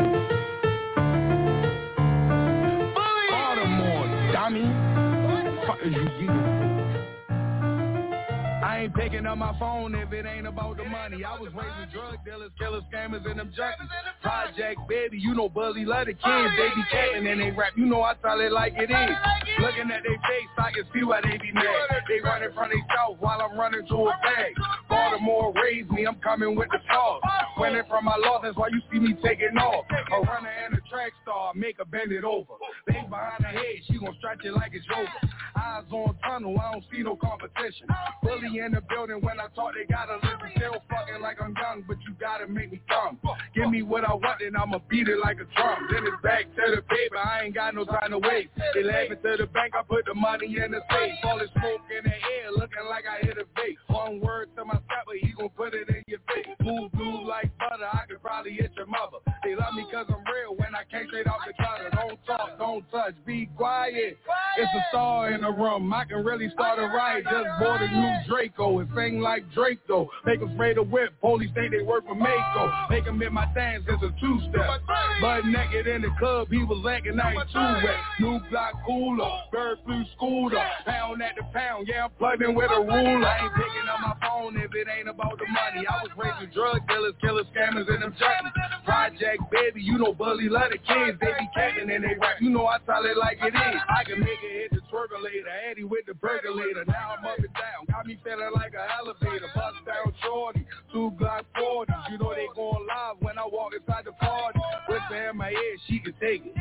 Ain't 8.83 8.95
picking 8.95 9.27
up 9.27 9.39
my 9.39 9.57
phone 9.59 9.95
if 9.95 10.13
it 10.13 10.27
ain't 10.27 10.47
about 10.47 10.77
the 10.77 10.85
money. 10.85 11.23
I 11.23 11.39
was 11.39 11.53
raising 11.55 11.93
drug 11.95 12.19
dealers, 12.25 12.51
killers, 12.59 12.83
scammers, 12.93 13.25
and 13.31 13.39
them 13.39 13.53
junkies. 13.57 13.87
Project 14.21 14.81
baby, 14.89 15.19
you 15.19 15.35
know 15.35 15.49
Buzzy 15.49 15.85
love 15.85 16.07
the 16.07 16.15
kids. 16.15 16.51
They 16.59 16.69
be 16.75 16.83
capping 16.91 17.27
and 17.29 17.41
they 17.41 17.51
rap, 17.51 17.73
you 17.77 17.87
know 17.87 18.03
I 18.03 18.15
tell 18.15 18.41
it 18.41 18.51
like 18.51 18.75
it 18.77 18.91
is. 18.91 19.17
Looking 19.61 19.91
at 19.91 20.03
their 20.03 20.19
face, 20.27 20.51
I 20.59 20.73
can 20.75 20.85
see 20.93 21.05
why 21.05 21.21
they 21.23 21.39
be 21.39 21.53
mad. 21.53 22.03
They 22.09 22.19
running 22.21 22.51
from 22.55 22.71
their 22.71 22.83
south 22.91 23.19
while 23.21 23.41
I'm 23.41 23.57
running 23.57 23.87
to 23.87 23.95
a 23.95 24.15
bag. 24.23 24.53
Baltimore 24.89 25.55
raised 25.63 25.91
me, 25.91 26.05
I'm 26.05 26.17
coming 26.17 26.57
with 26.57 26.69
the 26.71 26.79
sauce. 26.91 27.23
Winning 27.59 27.87
from 27.89 28.05
my 28.05 28.17
loss, 28.17 28.43
that's 28.43 28.57
why 28.57 28.69
you 28.69 28.83
see 28.91 28.99
me 28.99 29.15
taking 29.23 29.57
off. 29.59 29.87
A 29.91 30.21
runner 30.27 30.51
and 30.51 30.75
a 30.75 30.82
track 30.93 31.13
star, 31.23 31.53
make 31.55 31.79
her 31.79 31.87
bend 31.87 32.13
it 32.13 32.25
over. 32.25 32.53
Bang 32.87 33.09
behind 33.09 33.43
her 33.45 33.57
head, 33.57 33.81
she 33.89 33.97
gon' 33.99 34.15
stretch 34.19 34.45
it 34.45 34.53
like 34.53 34.73
it's 34.75 34.85
over. 34.93 35.09
Eyes 35.57 35.85
on 35.91 36.17
tunnel, 36.23 36.59
I 36.61 36.73
don't 36.73 36.85
see 36.93 37.03
no 37.03 37.17
competition. 37.17 37.89
Bully 38.23 38.61
in 38.61 38.73
the 38.73 38.83
building 38.83 39.21
when 39.25 39.41
I 39.41 39.49
talk, 39.57 39.73
they 39.75 39.89
gotta 39.89 40.17
listen. 40.17 40.53
Still 40.57 40.77
fucking 40.91 41.21
like 41.23 41.41
I'm 41.41 41.55
young, 41.57 41.85
but 41.89 41.97
you 42.05 42.15
gotta 42.21 42.47
make 42.47 42.71
me 42.73 42.81
come. 42.89 43.19
Give 43.55 43.71
me 43.71 43.83
what 43.83 44.05
I 44.05 44.13
want, 44.13 44.43
and 44.43 44.57
I'ma 44.57 44.79
beat 44.89 45.09
it 45.09 45.19
like 45.19 45.41
a 45.41 45.49
drum. 45.57 45.89
Then 45.91 46.05
it's 46.05 46.23
back 46.23 46.45
to 46.45 46.77
the 46.77 46.83
paper, 46.83 47.19
I 47.19 47.45
ain't 47.45 47.55
got 47.55 47.75
no 47.75 47.85
time 47.85 48.11
to 48.11 48.19
waste. 48.19 48.53
Eleven 48.77 49.17
to 49.23 49.37
the 49.39 49.47
bank, 49.47 49.73
I 49.75 49.83
put 49.83 50.05
the 50.05 50.15
money 50.15 50.47
in 50.47 50.73
the 50.73 50.81
safe. 50.93 51.17
All 51.25 51.39
the 51.39 51.49
smoke 51.57 51.89
in 51.89 52.05
the 52.05 52.17
air, 52.17 52.53
looking 52.53 52.85
like 52.89 53.05
I 53.09 53.25
hit 53.25 53.39
a 53.39 53.49
vape. 53.59 53.81
One 53.89 54.21
word 54.21 54.49
to 54.57 54.65
my 54.65 54.77
stepper, 54.85 55.17
he 55.21 55.33
gon' 55.33 55.49
put 55.57 55.75
it 55.75 55.89
in 55.89 56.05
your 56.07 56.21
face. 56.29 56.53
Move, 56.61 56.93
move 56.95 57.27
like 57.27 57.51
butter, 57.59 57.89
I 57.91 58.05
could 58.09 58.21
probably 58.23 58.53
hit 58.53 58.73
your 58.77 58.87
mother. 58.87 59.19
They 59.45 59.55
love 59.57 59.75
me 59.75 59.87
cause 59.91 60.07
I'm 60.09 60.23
real 60.33 60.55
when 60.57 60.75
I 60.75 60.82
came 60.91 61.07
straight 61.09 61.27
off 61.27 61.41
the 61.47 61.53
gutter. 61.59 61.91
Don't 61.95 62.19
talk, 62.27 62.59
don't 62.59 62.85
touch, 62.91 63.15
be 63.27 63.49
quiet. 63.57 64.19
It's 64.59 64.71
a 64.75 64.83
star 64.91 65.31
in 65.33 65.43
the 65.43 65.51
room, 65.51 65.93
I 65.93 66.05
can 66.05 66.25
really 66.25 66.51
start 66.51 66.79
a 66.79 66.83
riot. 66.83 67.25
Just 67.25 67.49
bought 67.61 67.81
a 67.81 67.89
new 67.89 68.13
Draco 68.29 68.79
and 68.81 68.89
sing 68.95 69.21
like 69.21 69.45
though. 69.89 70.09
Make 70.27 70.41
them 70.41 70.53
spray 70.55 70.75
the 70.75 70.83
whip, 70.83 71.13
police 71.21 71.51
think 71.55 71.73
they 71.73 71.83
work 71.83 72.07
for 72.07 72.15
Mako. 72.15 72.71
Make 72.91 73.05
them 73.05 73.21
hit 73.21 73.33
my 73.33 73.47
dance, 73.55 73.85
it's 73.89 74.03
a 74.03 74.13
two-step. 74.21 74.81
Butt 75.21 75.47
naked 75.47 75.87
in 75.87 76.03
the 76.03 76.11
club, 76.19 76.49
he 76.51 76.65
was 76.65 76.85
acting 76.89 77.21
I 77.21 77.33
ain't 77.33 77.85
wet. 77.85 77.97
New 78.21 78.41
block 78.51 78.75
cooler, 78.87 79.31
bird 79.53 79.79
flu 79.85 80.03
scooter. 80.17 80.63
Pound 80.85 81.23
at 81.23 81.37
the 81.37 81.45
pound, 81.53 81.87
yeah, 81.89 82.05
I'm 82.05 82.11
plugged 82.19 82.43
in 82.43 82.55
with 82.55 82.71
a 82.71 82.81
ruler. 82.81 83.27
I 83.27 83.45
ain't 83.45 83.55
picking 83.55 83.89
up 83.89 84.01
my 84.01 84.15
phone 84.27 84.57
if 84.57 84.75
it 84.75 84.89
ain't 84.91 85.09
about 85.09 85.39
the 85.39 85.47
money. 85.47 85.87
I 85.87 86.03
was 86.03 86.11
raising 86.17 86.53
drug 86.53 86.87
dealers, 86.89 87.15
killers, 87.21 87.47
scammers, 87.55 87.89
and 87.89 88.03
them 88.03 88.15
junkies. 88.19 88.85
Project 88.85 89.43
baby, 89.51 89.83
you 89.83 89.99
know 89.99 90.13
Bully 90.13 90.49
love 90.49 90.72
the 90.73 90.81
kids. 90.81 91.19
They 91.21 91.33
be 91.37 91.47
catching 91.55 91.91
and 91.91 92.03
they 92.03 92.17
rap. 92.17 92.41
You 92.41 92.51
know 92.51 92.67
I 92.67 92.79
tell 92.89 93.05
it 93.05 93.17
like 93.17 93.39
it 93.41 93.53
is. 93.53 93.81
I 93.89 94.05
can 94.05 94.21
make 94.21 94.41
it 94.41 94.73
hit 94.73 94.73
the 94.73 95.19
later. 95.21 95.53
Eddie 95.71 95.85
with 95.85 96.07
the 96.07 96.15
percolator. 96.15 96.85
Now 96.87 97.17
I'm 97.19 97.25
up 97.25 97.39
and 97.39 97.53
down, 97.55 97.85
got 97.89 98.07
me 98.07 98.19
feeling 98.25 98.51
like 98.55 98.73
an 98.73 98.89
elevator. 98.99 99.49
Bust 99.55 99.77
down 99.87 100.13
shorty, 100.23 100.67
two 100.93 101.13
Glock 101.21 101.45
40s. 101.57 102.11
You 102.11 102.19
know 102.19 102.33
they 102.35 102.49
going 102.55 102.87
live 102.89 103.17
when 103.21 103.39
I 103.39 103.45
walk 103.45 103.73
inside 103.77 104.05
the 104.05 104.13
party. 104.13 104.59
Whisper 104.89 105.31
in 105.31 105.37
my 105.37 105.51
ear, 105.51 105.77
she 105.89 105.99
can 105.99 106.15
take 106.21 106.45
it. 106.45 106.55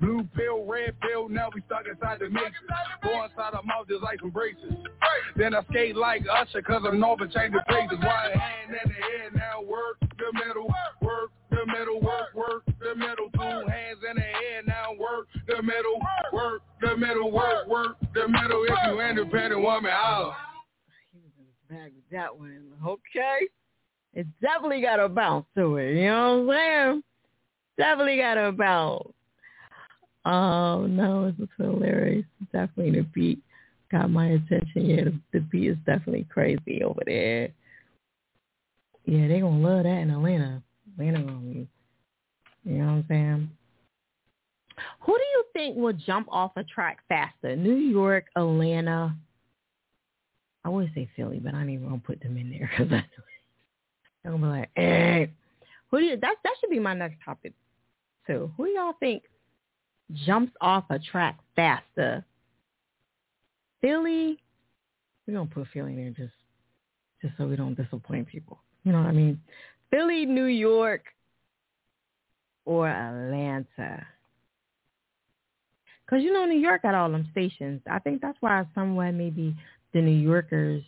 Blue 0.00 0.26
pill, 0.34 0.64
red 0.64 0.98
pill, 1.00 1.28
now 1.28 1.48
we 1.54 1.62
stuck 1.66 1.86
inside 1.86 2.18
the 2.20 2.28
mix. 2.28 2.52
Go 3.02 3.24
inside 3.24 3.54
her 3.54 3.62
mouth 3.64 3.86
just 3.88 4.02
like 4.02 4.20
some 4.20 4.30
braces. 4.30 4.72
Then 5.36 5.54
I 5.54 5.62
skate 5.70 5.96
like 5.96 6.22
Usher 6.28 6.62
cause 6.62 6.82
I'm 6.86 7.00
Nova 7.00 7.26
change 7.28 7.52
the 7.52 7.62
places. 7.68 7.98
One 7.98 8.32
hand 8.32 8.70
in 8.72 8.90
the 8.90 8.98
air, 8.98 9.30
now 9.34 9.62
work 9.62 9.96
the 10.22 10.38
middle, 10.46 10.68
work 11.00 11.30
the 11.50 11.66
middle, 11.66 12.00
work, 12.00 12.34
work 12.34 12.62
the 12.80 12.94
middle. 12.94 13.28
Two 13.34 13.40
hands 13.40 13.98
in 14.08 14.16
the 14.16 14.22
air, 14.22 14.62
now 14.66 14.94
work 14.98 15.28
the 15.48 15.62
middle, 15.62 16.00
work 16.32 16.62
the 16.80 16.96
middle, 16.96 17.30
work, 17.30 17.66
work 17.68 17.96
the 18.14 18.28
middle. 18.28 18.64
If 18.64 18.78
you 18.86 19.00
independent 19.00 19.62
woman, 19.62 19.90
I'll. 19.92 20.36
Back 21.68 21.92
with 21.94 22.04
that 22.12 22.36
one. 22.36 22.72
Okay. 22.86 23.48
It's 24.14 24.28
definitely 24.42 24.82
got 24.82 25.00
a 25.00 25.08
bounce 25.08 25.46
to 25.56 25.76
it. 25.76 25.94
You 25.94 26.08
know 26.08 26.42
what 26.42 26.56
I'm 26.56 26.92
saying? 26.92 27.02
Definitely 27.78 28.18
got 28.18 28.36
a 28.36 28.52
bounce. 28.52 29.08
Oh 30.24 30.86
no, 30.86 31.30
this 31.30 31.40
is 31.40 31.48
hilarious. 31.56 32.26
Definitely 32.52 33.00
the 33.00 33.06
beat 33.14 33.42
got 33.90 34.10
my 34.10 34.26
attention. 34.26 34.84
Yeah, 34.86 35.04
the, 35.04 35.20
the 35.32 35.40
beat 35.40 35.70
is 35.70 35.76
definitely 35.86 36.26
crazy 36.30 36.82
over 36.84 37.00
there. 37.06 37.48
Yeah, 39.04 39.28
they 39.28 39.40
gonna 39.40 39.58
love 39.58 39.84
that 39.84 39.98
in 39.98 40.10
Atlanta. 40.10 40.62
Atlanta 40.94 41.22
gonna 41.22 41.38
be, 41.38 41.68
you 42.64 42.78
know 42.78 42.86
what 42.86 42.92
I'm 42.92 43.04
saying? 43.08 43.50
Who 45.00 45.16
do 45.16 45.22
you 45.22 45.44
think 45.52 45.76
will 45.76 45.92
jump 45.92 46.28
off 46.30 46.52
a 46.56 46.64
track 46.64 47.00
faster? 47.08 47.56
New 47.56 47.76
York, 47.76 48.26
Atlanta. 48.36 49.14
I 50.64 50.68
would 50.68 50.90
say 50.94 51.10
Philly, 51.16 51.40
but 51.40 51.54
I 51.54 51.60
ain't 51.62 51.70
even 51.70 51.88
gonna 51.88 52.02
put 52.04 52.20
them 52.20 52.36
in 52.36 52.50
there 52.50 52.70
because 52.70 52.92
I 52.92 53.04
I'm 54.24 54.40
gonna 54.40 54.46
be 54.46 54.58
like, 54.60 54.70
eh. 54.76 55.26
Who 55.90 55.98
do 55.98 56.04
you? 56.04 56.16
That 56.16 56.36
that 56.44 56.52
should 56.60 56.70
be 56.70 56.78
my 56.78 56.94
next 56.94 57.16
topic 57.24 57.52
too. 58.26 58.50
Who 58.56 58.66
do 58.66 58.70
y'all 58.70 58.94
think 59.00 59.24
jumps 60.12 60.52
off 60.60 60.84
a 60.90 60.98
track 60.98 61.38
faster? 61.56 62.24
Philly. 63.80 64.38
We're 65.26 65.34
gonna 65.34 65.50
put 65.52 65.66
Philly 65.72 65.92
in 65.92 65.96
there 65.96 66.10
just 66.10 66.34
just 67.20 67.36
so 67.36 67.46
we 67.46 67.56
don't 67.56 67.74
disappoint 67.74 68.28
people. 68.28 68.60
You 68.84 68.92
know 68.92 68.98
what 68.98 69.08
I 69.08 69.12
mean? 69.12 69.40
Philly, 69.90 70.26
New 70.26 70.46
York, 70.46 71.04
or 72.64 72.88
Atlanta. 72.88 74.06
Because, 76.04 76.22
you 76.22 76.32
know, 76.32 76.44
New 76.44 76.58
York 76.58 76.82
got 76.82 76.94
all 76.94 77.10
them 77.10 77.28
stations. 77.32 77.80
I 77.90 77.98
think 77.98 78.20
that's 78.20 78.38
why 78.40 78.64
somewhat 78.74 79.12
maybe 79.12 79.54
the 79.92 80.00
New 80.00 80.10
Yorkers, 80.10 80.82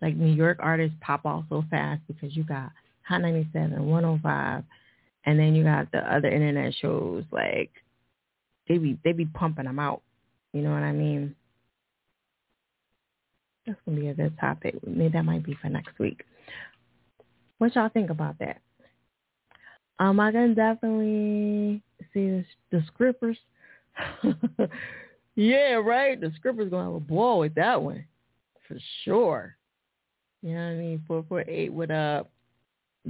like 0.00 0.16
New 0.16 0.32
York 0.32 0.58
artists 0.60 0.96
pop 1.00 1.24
off 1.24 1.44
so 1.48 1.64
fast 1.70 2.00
because 2.06 2.36
you 2.36 2.44
got 2.44 2.70
Hot 3.02 3.20
97, 3.20 3.84
105, 3.84 4.64
and 5.24 5.38
then 5.38 5.54
you 5.54 5.64
got 5.64 5.90
the 5.92 5.98
other 5.98 6.28
internet 6.28 6.72
shows 6.80 7.24
like 7.32 7.70
they 8.68 8.78
be 8.78 8.98
they 9.04 9.12
be 9.12 9.26
pumping 9.26 9.64
them 9.64 9.78
out. 9.78 10.02
You 10.52 10.62
know 10.62 10.70
what 10.70 10.82
I 10.82 10.92
mean? 10.92 11.34
That's 13.66 13.78
gonna 13.84 14.00
be 14.00 14.08
a 14.08 14.14
good 14.14 14.38
topic. 14.38 14.76
Maybe 14.86 15.12
that 15.12 15.24
might 15.24 15.44
be 15.44 15.56
for 15.60 15.68
next 15.68 15.98
week. 15.98 16.24
What 17.62 17.76
y'all 17.76 17.88
think 17.90 18.10
about 18.10 18.40
that? 18.40 18.60
Um, 20.00 20.18
I 20.18 20.32
can 20.32 20.52
definitely 20.52 21.80
see 22.12 22.42
the, 22.42 22.44
the 22.72 22.82
scrippers. 22.90 23.36
yeah, 25.36 25.74
right. 25.74 26.20
The 26.20 26.32
scrippers 26.40 26.70
gonna 26.70 26.86
have 26.86 26.94
a 26.94 26.98
ball 26.98 27.38
with 27.38 27.54
that 27.54 27.80
one 27.80 28.04
for 28.66 28.76
sure. 29.04 29.54
You 30.42 30.54
know 30.54 30.60
what 30.60 30.70
I 30.70 30.74
mean? 30.74 31.04
Four 31.06 31.24
four 31.28 31.44
eight. 31.46 31.72
What 31.72 31.92
up? 31.92 32.32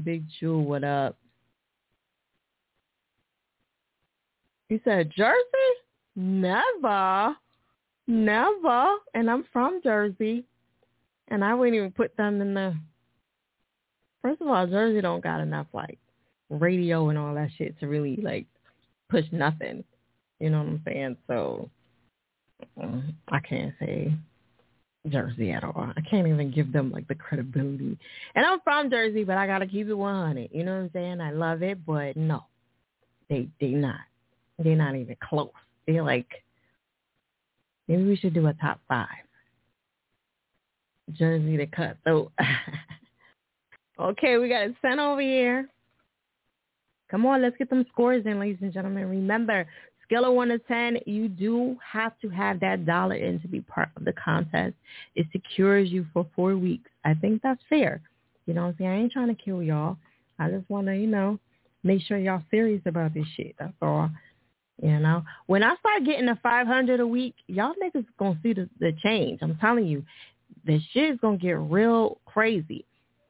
Big 0.05 0.27
Jewel. 0.39 0.62
What 0.62 0.85
up? 0.85 1.16
You 4.69 4.81
said 4.85 5.11
Jersey? 5.16 5.39
Never. 6.15 7.35
Never. 8.07 8.97
And 9.15 9.31
I'm 9.31 9.47
from 9.51 9.81
Jersey. 9.83 10.45
And 11.29 11.43
I 11.43 11.55
wouldn't 11.55 11.74
even 11.74 11.91
put 11.91 12.15
them 12.19 12.43
in 12.43 12.53
the 12.53 12.74
First 14.23 14.40
of 14.40 14.49
all, 14.49 14.66
Jersey 14.66 15.01
don't 15.01 15.23
got 15.23 15.40
enough 15.40 15.66
like 15.73 15.99
radio 16.49 17.09
and 17.09 17.19
all 17.19 17.35
that 17.35 17.51
shit 17.57 17.78
to 17.81 17.89
really 17.89 18.16
like 18.16 18.47
push 19.11 19.24
nothing. 19.32 19.85
You 20.39 20.51
know 20.51 20.59
what 20.59 20.69
I'm 20.69 20.82
saying? 20.86 21.16
So 21.27 21.70
um, 22.81 23.15
I 23.28 23.40
can't 23.40 23.74
say 23.81 24.12
Jersey 25.09 25.51
at 25.51 25.65
all. 25.65 25.93
I 25.97 26.01
can't 26.09 26.28
even 26.28 26.53
give 26.53 26.73
them 26.73 26.93
like 26.93 27.09
the 27.09 27.15
credibility. 27.15 27.99
And 28.35 28.47
I'm 28.47 28.61
from 28.61 28.90
Jersey, 28.90 29.24
but 29.24 29.36
I 29.36 29.47
gotta 29.47 29.66
keep 29.66 29.89
it 29.89 29.94
100. 29.94 30.51
You 30.53 30.65
know 30.65 30.73
what 30.73 30.82
I'm 30.82 30.90
saying? 30.93 31.20
I 31.20 31.32
love 31.32 31.62
it, 31.62 31.85
but 31.85 32.16
no, 32.16 32.44
they 33.28 33.49
they 33.61 33.69
not. 33.69 34.01
They're 34.59 34.77
not 34.77 34.94
even 34.94 35.16
close. 35.20 35.51
They're 35.86 36.05
like 36.05 36.28
maybe 37.89 38.05
we 38.05 38.16
should 38.16 38.35
do 38.35 38.47
a 38.47 38.55
top 38.55 38.81
five. 38.89 39.09
Jersey 41.12 41.57
to 41.57 41.66
cut 41.66 41.97
throat. 42.05 42.32
okay, 44.11 44.39
we 44.39 44.49
got 44.49 44.62
it 44.62 44.74
sent 44.83 45.01
over 45.01 45.20
here. 45.20 45.69
Come 47.11 47.27
on, 47.27 47.43
let's 47.43 47.57
get 47.57 47.69
them 47.69 47.85
scores 47.93 48.24
in, 48.24 48.41
ladies 48.41 48.59
and 48.62 48.73
gentlemen. 48.73 49.09
Remember, 49.09 49.66
scale 50.05 50.24
of 50.24 50.35
1 50.35 50.49
to 50.49 50.59
10, 50.59 50.99
you 51.07 51.29
do 51.29 51.77
have 51.91 52.12
to 52.20 52.29
have 52.31 52.61
that 52.61 52.87
dollar 52.87 53.15
in 53.15 53.41
to 53.41 53.49
be 53.49 53.61
part 53.61 53.91
of 53.97 54.05
the 54.05 54.12
contest. 54.12 54.74
It 55.15 55.27
secures 55.33 55.91
you 55.91 56.07
for 56.12 56.27
four 56.35 56.57
weeks. 56.57 56.91
I 57.05 57.15
think 57.15 57.43
that's 57.43 57.61
fair. 57.69 58.01
You 58.47 58.55
know 58.55 58.62
what 58.62 58.69
I'm 58.69 58.77
saying? 58.79 58.91
I 58.91 58.97
ain't 58.97 59.12
trying 59.12 59.35
to 59.35 59.43
kill 59.43 59.62
y'all. 59.62 59.97
I 60.39 60.51
just 60.51 60.69
want 60.69 60.87
to, 60.87 60.97
you 60.97 61.07
know, 61.07 61.39
make 61.83 62.03
sure 62.03 62.19
y'all 62.19 62.43
serious 62.51 62.83
about 62.87 63.15
this 63.15 63.27
shit. 63.37 63.55
That's 63.59 63.73
all. 63.83 64.11
You 64.83 64.99
know, 64.99 65.23
when 65.47 65.62
I 65.62 65.77
start 65.77 66.05
getting 66.05 66.27
the 66.27 66.39
500 66.43 66.99
a 66.99 67.07
week, 67.07 67.35
y'all 67.47 67.74
niggas 67.83 68.07
going 68.19 68.35
to 68.35 68.41
see 68.43 68.53
the, 68.53 68.69
the 68.81 68.93
change. 69.03 69.39
I'm 69.43 69.57
telling 69.59 69.87
you, 69.87 70.05
the 70.66 70.81
shit 70.93 71.12
is 71.12 71.19
going 71.20 71.39
to 71.39 71.43
get 71.43 71.59
real 71.59 72.19
crazy. 72.27 72.85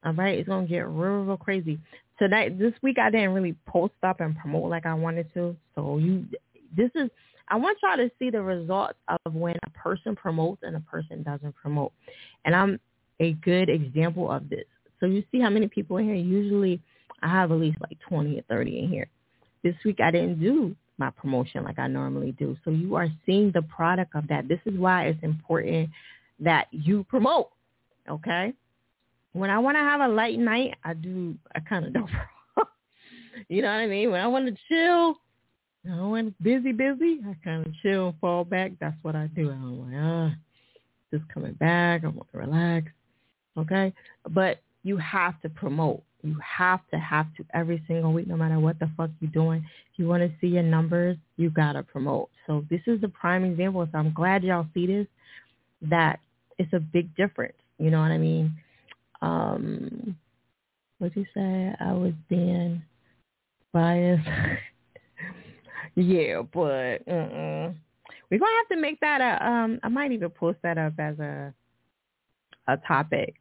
All 0.05 0.13
right. 0.15 0.39
It's 0.39 0.49
to 0.49 0.67
get 0.69 0.87
real, 0.89 1.25
real 1.25 1.37
crazy 1.37 1.79
tonight 2.23 2.57
this 2.57 2.73
week 2.83 2.99
I 2.99 3.11
didn't 3.11 3.33
really 3.33 3.57
post 3.67 3.95
up 4.05 4.21
and 4.21 4.37
promote 4.37 4.71
like 4.71 4.87
I 4.87 4.95
wanted 4.95 5.33
to. 5.35 5.57
So 5.75 5.99
you 5.99 6.25
this 6.77 6.91
is 6.95 7.11
I 7.49 7.57
want 7.57 7.79
y'all 7.83 7.97
to 7.97 8.11
see 8.19 8.31
the 8.31 8.41
results 8.41 8.99
of 9.09 9.35
when 9.35 9.57
a 9.67 9.71
person 9.71 10.15
promotes 10.15 10.63
and 10.63 10.77
a 10.77 10.81
person 10.81 11.23
doesn't 11.25 11.55
promote. 11.57 11.93
And 12.45 12.55
I'm 12.55 12.79
a 13.19 13.33
good 13.33 13.69
example 13.69 14.31
of 14.31 14.49
this. 14.49 14.65
So 15.01 15.07
you 15.07 15.25
see 15.33 15.41
how 15.41 15.51
many 15.51 15.67
people 15.67 15.97
in 15.97 16.05
here? 16.05 16.15
Usually 16.15 16.81
I 17.23 17.29
have 17.29 17.51
at 17.51 17.59
least 17.59 17.79
like 17.81 17.99
20 18.09 18.39
or 18.39 18.43
30 18.43 18.79
in 18.79 18.89
here. 18.89 19.09
This 19.65 19.75
week 19.85 19.99
I 20.01 20.13
didn't 20.13 20.41
do 20.41 20.77
my 20.99 21.11
promotion 21.11 21.65
like 21.65 21.81
I 21.81 21.89
normally 21.89 22.33
do. 22.39 22.57
So 22.65 22.71
you 22.71 22.95
are 22.95 23.09
seeing 23.27 23.51
the 23.51 23.63
product 23.63 24.15
of 24.15 24.29
that. 24.29 24.47
This 24.47 24.61
is 24.65 24.79
why 24.79 25.07
it's 25.07 25.23
important 25.23 25.91
that 26.39 26.69
you 26.71 27.05
promote. 27.05 27.49
Okay? 28.09 28.55
When 29.33 29.51
I 29.51 29.59
want 29.59 29.77
to 29.77 29.81
have 29.81 30.01
a 30.01 30.09
light 30.09 30.39
night, 30.39 30.75
I 30.85 30.95
do. 30.95 31.35
I 31.55 31.61
kind 31.61 31.87
of 31.87 31.93
don't. 31.93 32.11
you 33.49 33.63
know 33.63 33.69
what 33.69 33.75
I 33.75 33.87
mean? 33.87 34.11
When 34.11 34.21
I 34.21 34.27
want 34.27 34.47
to 34.47 34.57
chill, 34.69 35.17
know, 35.85 36.11
when 36.11 36.29
it's 36.29 36.37
busy, 36.41 36.73
busy, 36.73 37.21
I 37.27 37.37
kind 37.43 37.67
of 37.67 37.73
chill 37.83 38.09
and 38.09 38.19
fall 38.21 38.45
back. 38.45 38.73
That's 38.81 38.97
what 39.03 39.17
I 39.17 39.27
do. 39.29 39.51
I'm 39.51 39.93
like, 39.93 40.01
ah, 40.01 40.35
just 41.13 41.29
coming 41.33 41.55
back. 41.55 42.05
I 42.05 42.09
want 42.09 42.31
to 42.33 42.39
relax. 42.39 42.89
Okay, 43.59 43.93
but 44.31 44.61
you 44.83 44.97
have 44.97 45.41
to 45.43 45.49
promote. 45.49 46.03
You 46.23 46.37
have 46.41 46.81
to 46.93 46.99
have 46.99 47.27
to 47.37 47.45
every 47.53 47.83
single 47.89 48.13
week, 48.13 48.29
no 48.29 48.37
matter 48.37 48.61
what 48.61 48.79
the 48.79 48.91
fuck 48.97 49.11
you're 49.21 49.31
doing. 49.31 49.65
If 49.93 49.99
you 49.99 50.07
want 50.07 50.23
to 50.23 50.33
see 50.41 50.47
your 50.47 50.63
numbers, 50.63 51.17
you 51.37 51.51
gotta 51.51 51.83
promote. 51.83 52.31
So 52.47 52.65
this 52.71 52.81
is 52.87 53.01
the 53.01 53.09
prime 53.09 53.45
example. 53.45 53.87
So 53.91 53.99
I'm 53.99 54.13
glad 54.13 54.45
y'all 54.45 54.67
see 54.73 54.87
this. 54.87 55.07
That 55.83 56.21
it's 56.59 56.73
a 56.73 56.81
big 56.81 57.15
difference. 57.17 57.57
You 57.79 57.91
know 57.91 58.01
what 58.01 58.13
I 58.13 58.19
mean? 58.19 58.55
Um, 59.23 60.17
what 60.99 61.17
you 61.17 61.25
say? 61.33 61.75
I 61.81 61.93
was 61.93 62.13
being 62.29 62.83
biased. 63.73 64.29
yeah, 65.95 66.43
but 66.53 67.03
uh-uh. 67.09 67.73
we're 68.31 68.39
gonna 68.39 68.57
have 68.59 68.69
to 68.73 68.77
make 68.77 69.01
that 69.01 69.21
a. 69.21 69.47
Um, 69.47 69.81
I 69.83 69.89
might 69.89 70.13
even 70.13 70.31
post 70.31 70.59
that 70.63 70.79
up 70.79 70.95
as 70.99 71.19
a 71.19 71.55
a 72.69 72.77
topic. 72.87 73.37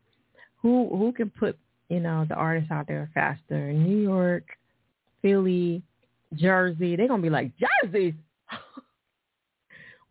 Who 0.62 0.88
who 0.96 1.12
can 1.12 1.30
put 1.30 1.58
you 1.90 2.00
know 2.00 2.26
the 2.30 2.36
artists 2.36 2.72
out 2.72 2.88
there 2.88 3.10
faster? 3.14 3.74
New 3.74 3.98
York, 3.98 4.46
Philly, 5.22 5.82
Jersey. 6.36 6.96
They're 6.96 7.08
gonna 7.08 7.24
be 7.24 7.30
like 7.30 7.52
Jersey. 7.58 8.16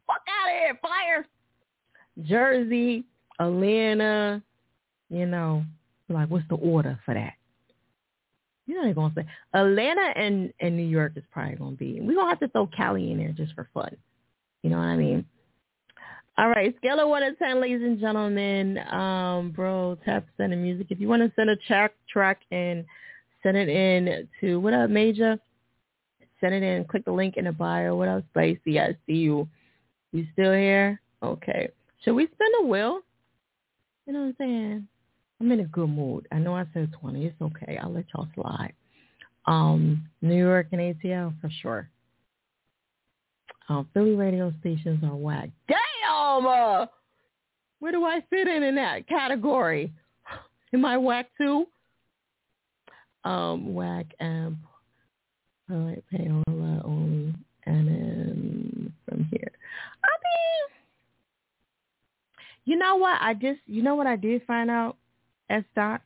Fuck 0.06 0.22
out 0.28 0.50
of 0.50 0.58
here, 0.58 0.78
fire. 0.82 1.26
Jersey, 2.22 3.04
Atlanta. 3.38 4.42
You 5.10 5.26
know, 5.26 5.64
like 6.08 6.30
what's 6.30 6.48
the 6.48 6.56
order 6.56 6.98
for 7.04 7.14
that? 7.14 7.34
You 8.66 8.76
know 8.76 8.84
they're 8.84 8.94
gonna 8.94 9.12
say 9.16 9.26
Atlanta 9.52 10.12
and 10.16 10.52
and 10.60 10.76
New 10.76 10.86
York 10.86 11.12
is 11.16 11.24
probably 11.32 11.56
gonna 11.56 11.76
be. 11.76 12.00
We're 12.00 12.14
gonna 12.14 12.28
have 12.28 12.40
to 12.40 12.48
throw 12.48 12.68
Cali 12.68 13.10
in 13.10 13.18
there 13.18 13.32
just 13.32 13.54
for 13.54 13.68
fun. 13.74 13.96
You 14.62 14.70
know 14.70 14.78
what 14.78 14.84
I 14.84 14.96
mean? 14.96 15.24
All 16.38 16.48
right, 16.48 16.74
scale 16.76 17.00
of 17.00 17.08
one 17.08 17.22
to 17.22 17.34
ten, 17.34 17.60
ladies 17.60 17.82
and 17.82 17.98
gentlemen. 17.98 18.78
Um, 18.90 19.50
bro, 19.50 19.98
tap 20.04 20.24
sending 20.36 20.62
music. 20.62 20.86
If 20.90 21.00
you 21.00 21.08
want 21.08 21.22
to 21.22 21.32
send 21.34 21.50
a 21.50 21.56
track 21.56 21.92
track 22.08 22.40
and 22.52 22.84
send 23.42 23.56
it 23.56 23.68
in 23.68 24.28
to 24.40 24.60
what 24.60 24.72
up, 24.72 24.88
Major? 24.88 25.38
Send 26.40 26.54
it 26.54 26.62
in. 26.62 26.84
Click 26.84 27.04
the 27.04 27.12
link 27.12 27.36
in 27.36 27.44
the 27.46 27.52
bio. 27.52 27.96
What 27.96 28.08
else, 28.08 28.24
Spicy? 28.30 28.78
I 28.78 28.96
see 29.06 29.14
you. 29.14 29.48
You 30.12 30.26
still 30.32 30.52
here? 30.52 31.00
Okay. 31.22 31.70
Should 32.04 32.14
we 32.14 32.26
spin 32.26 32.48
a 32.62 32.66
wheel? 32.66 33.00
You 34.06 34.12
know 34.12 34.20
what 34.20 34.26
I'm 34.26 34.36
saying? 34.38 34.88
I'm 35.40 35.50
in 35.52 35.60
a 35.60 35.64
good 35.64 35.88
mood. 35.88 36.28
I 36.30 36.38
know 36.38 36.54
I 36.54 36.64
said 36.74 36.92
20. 37.00 37.24
It's 37.24 37.40
okay. 37.40 37.78
I'll 37.82 37.92
let 37.92 38.04
y'all 38.14 38.28
slide. 38.34 38.74
Um, 39.46 40.06
New 40.20 40.36
York 40.36 40.68
and 40.72 40.80
ATL 40.80 41.34
for 41.40 41.50
sure. 41.62 41.88
Um, 43.68 43.88
Philly 43.94 44.14
radio 44.14 44.52
stations 44.60 45.02
are 45.02 45.16
whack. 45.16 45.48
Damn! 45.68 46.46
Uh, 46.46 46.86
where 47.78 47.92
do 47.92 48.04
I 48.04 48.20
fit 48.28 48.48
in 48.48 48.62
in 48.62 48.74
that 48.74 49.08
category? 49.08 49.92
Am 50.74 50.84
I 50.84 50.98
whack 50.98 51.30
too? 51.38 51.66
Um, 53.24 53.74
whack 53.74 54.06
and 54.18 54.56
all 55.70 55.76
right, 55.76 56.02
payola 56.12 56.84
only, 56.84 57.34
and 57.64 57.88
then 57.88 58.92
from 59.08 59.24
here. 59.30 59.52
I 60.02 60.08
mean, 60.24 60.76
you 62.64 62.76
know 62.76 62.96
what? 62.96 63.18
I 63.20 63.34
just, 63.34 63.60
you 63.66 63.82
know 63.82 63.94
what 63.94 64.08
I 64.08 64.16
did 64.16 64.42
find 64.46 64.68
out? 64.68 64.96
S 65.50 65.64
dot 65.74 66.02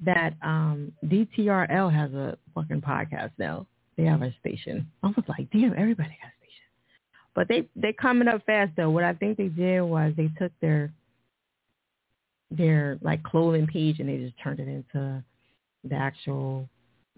that 0.00 0.34
um 0.42 0.92
DTRL 1.06 1.92
has 1.92 2.12
a 2.12 2.36
fucking 2.54 2.80
podcast 2.80 3.32
now. 3.38 3.66
They 3.96 4.04
have 4.04 4.22
a 4.22 4.34
station. 4.40 4.90
I 5.02 5.08
was 5.08 5.24
like, 5.28 5.50
damn, 5.50 5.72
everybody 5.76 6.16
has 6.20 6.32
a 6.32 6.44
station. 6.44 6.68
But 7.34 7.48
they 7.48 7.68
they 7.76 7.92
coming 7.92 8.28
up 8.28 8.44
fast 8.46 8.72
though. 8.76 8.90
What 8.90 9.04
I 9.04 9.14
think 9.14 9.36
they 9.38 9.48
did 9.48 9.82
was 9.82 10.12
they 10.16 10.30
took 10.38 10.52
their 10.60 10.92
their 12.50 12.98
like 13.02 13.22
clothing 13.22 13.66
page 13.66 14.00
and 14.00 14.08
they 14.08 14.18
just 14.18 14.38
turned 14.42 14.60
it 14.60 14.68
into 14.68 15.22
the 15.84 15.94
actual 15.94 16.68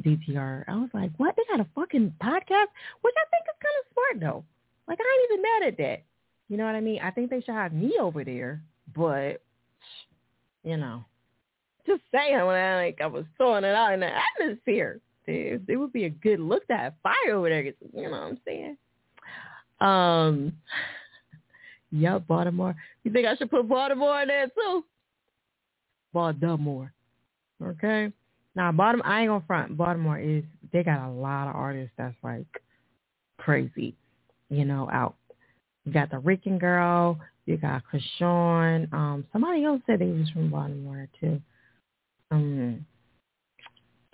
DTR. 0.03 0.65
I 0.69 0.77
was 0.77 0.91
like, 0.93 1.11
what? 1.17 1.35
They 1.37 1.43
got 1.51 1.65
a 1.65 1.69
fucking 1.75 2.15
podcast? 2.23 2.69
Which 3.03 3.15
I 3.17 3.27
think 3.31 3.45
is 3.49 3.63
kind 3.63 3.77
of 3.81 3.93
smart 3.93 4.21
though. 4.21 4.45
Like 4.89 4.99
I 5.01 5.19
ain't 5.19 5.33
even 5.33 5.43
mad 5.43 5.69
at 5.69 5.79
that. 5.79 6.03
You 6.49 6.57
know 6.57 6.65
what 6.65 6.77
I 6.77 6.81
mean? 6.81 7.01
I 7.03 7.11
think 7.11 7.31
they 7.31 7.41
should 7.41 7.55
have 7.55 7.73
me 7.73 7.97
over 8.01 8.23
there, 8.23 8.63
but 8.95 9.43
you 10.63 10.77
know, 10.77 11.05
just 11.87 12.03
saying 12.13 12.45
when 12.45 12.57
I 12.57 12.77
like 12.77 13.01
I 13.01 13.07
was 13.07 13.25
throwing 13.37 13.65
it 13.65 13.75
out 13.75 13.95
in 13.95 14.01
the 14.01 14.11
atmosphere. 14.41 15.01
It, 15.27 15.63
it 15.67 15.77
would 15.77 15.93
be 15.93 16.05
a 16.05 16.11
good 16.11 16.39
look 16.39 16.67
to 16.69 16.77
have 16.77 16.95
fire 17.03 17.35
over 17.35 17.49
there. 17.49 17.65
You 17.65 17.75
know 17.95 18.11
what 18.11 18.23
I'm 18.23 18.41
saying? 18.47 18.77
Um, 19.81 20.53
yeah, 21.91 22.19
Baltimore. 22.19 22.77
You 23.05 23.13
think 23.13 23.27
I 23.27 23.37
should 23.37 23.51
put 23.51 23.69
Baltimore 23.69 24.23
in 24.23 24.29
there 24.29 24.47
too? 24.49 24.85
Baltimore. 26.13 26.93
Okay. 27.63 28.13
Now, 28.55 28.73
bottom. 28.73 29.03
I 29.05 29.23
ain't 29.23 29.31
gonna 29.31 29.45
front. 29.47 29.77
Baltimore 29.77 30.19
is 30.19 30.45
they 30.73 30.83
got 30.83 31.09
a 31.09 31.13
lot 31.13 31.49
of 31.49 31.57
artists 31.57 31.93
that's 31.99 32.17
like 32.23 32.47
crazy, 33.39 33.95
you 34.49 34.65
know, 34.65 34.89
out. 34.91 35.17
You 35.85 35.93
got 35.93 36.11
the 36.11 36.19
Rican 36.19 36.59
girl. 36.59 37.19
You 37.45 37.57
got 37.59 37.83
Krishan. 37.93 38.93
Um, 38.93 39.25
somebody 39.33 39.65
else 39.65 39.81
said 39.87 40.01
they 40.01 40.07
was 40.07 40.29
from 40.31 40.51
Baltimore 40.51 41.09
too. 41.21 41.41
Um, 42.31 42.85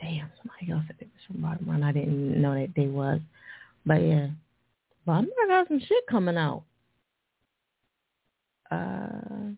damn, 0.01 0.31
somebody 0.39 0.73
else 0.73 0.85
said 0.87 0.97
they 1.01 1.07
was 1.07 1.25
from 1.27 1.43
Baltimore, 1.43 1.75
and 1.75 1.85
I 1.85 1.93
didn't 1.93 2.41
know 2.41 2.55
that 2.55 2.75
they 2.77 2.87
was. 2.87 3.21
But 3.87 4.03
yeah, 4.03 4.29
Baltimore 5.07 5.49
got 5.49 5.69
some 5.69 5.81
shit 5.81 6.07
coming 6.11 6.37
out. 6.37 6.65
Uh, 8.71 9.53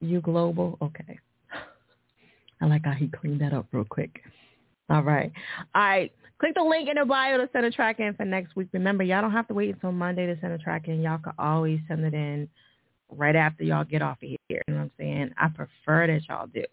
you 0.00 0.20
global, 0.20 0.78
okay. 0.82 1.18
I 2.60 2.66
like 2.66 2.84
how 2.84 2.92
he 2.92 3.08
cleaned 3.08 3.40
that 3.40 3.52
up 3.52 3.66
real 3.72 3.84
quick. 3.84 4.22
All 4.90 5.02
right, 5.02 5.32
all 5.74 5.82
right. 5.82 6.12
Click 6.38 6.54
the 6.56 6.62
link 6.62 6.88
in 6.88 6.96
the 6.96 7.04
bio 7.04 7.38
to 7.38 7.48
send 7.52 7.64
a 7.64 7.70
track 7.70 8.00
in 8.00 8.14
for 8.14 8.24
next 8.24 8.56
week. 8.56 8.66
Remember, 8.72 9.04
y'all 9.04 9.22
don't 9.22 9.30
have 9.30 9.46
to 9.46 9.54
wait 9.54 9.72
until 9.72 9.92
Monday 9.92 10.26
to 10.26 10.36
send 10.40 10.52
a 10.52 10.58
track 10.58 10.88
in. 10.88 11.00
Y'all 11.00 11.18
can 11.18 11.34
always 11.38 11.78
send 11.86 12.04
it 12.04 12.14
in 12.14 12.48
right 13.08 13.36
after 13.36 13.62
y'all 13.62 13.84
get 13.84 14.02
off 14.02 14.18
of 14.22 14.28
here. 14.28 14.38
You 14.50 14.74
know 14.74 14.74
what 14.74 14.82
I'm 14.82 14.90
saying? 14.98 15.30
I 15.38 15.48
prefer 15.48 16.08
that 16.08 16.28
y'all 16.28 16.48
do. 16.48 16.64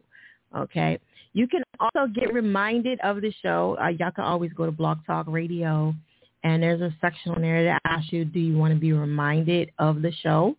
Okay. 0.55 0.99
You 1.33 1.47
can 1.47 1.63
also 1.79 2.11
get 2.11 2.33
reminded 2.33 2.99
of 3.01 3.21
the 3.21 3.33
show. 3.41 3.77
Uh, 3.81 3.89
y'all 3.89 4.11
can 4.11 4.23
always 4.23 4.51
go 4.53 4.65
to 4.65 4.71
Blog 4.71 4.97
Talk 5.05 5.27
Radio, 5.29 5.93
and 6.43 6.63
there's 6.63 6.81
a 6.81 6.93
section 7.01 7.33
on 7.33 7.41
there 7.41 7.63
that 7.65 7.81
asks 7.85 8.11
you, 8.11 8.25
do 8.25 8.39
you 8.39 8.57
want 8.57 8.73
to 8.73 8.79
be 8.79 8.93
reminded 8.93 9.71
of 9.77 10.01
the 10.01 10.11
show? 10.23 10.55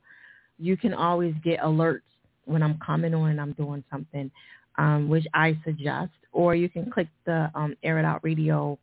You 0.59 0.77
can 0.77 0.95
always 0.95 1.35
get 1.43 1.61
alerts 1.61 2.03
when 2.45 2.63
I'm 2.63 2.79
coming 2.85 3.15
on 3.15 3.31
and 3.31 3.41
I'm 3.41 3.53
doing 3.53 3.83
something, 3.91 4.31
um, 4.79 5.09
which 5.09 5.27
I 5.35 5.59
suggest. 5.65 6.13
Or 6.33 6.55
you 6.55 6.69
can 6.69 6.91
click 6.91 7.09
the 7.27 7.51
um, 7.55 7.75
Air 7.83 7.99
It 7.99 8.05
Out 8.05 8.23
Radio, 8.23 8.79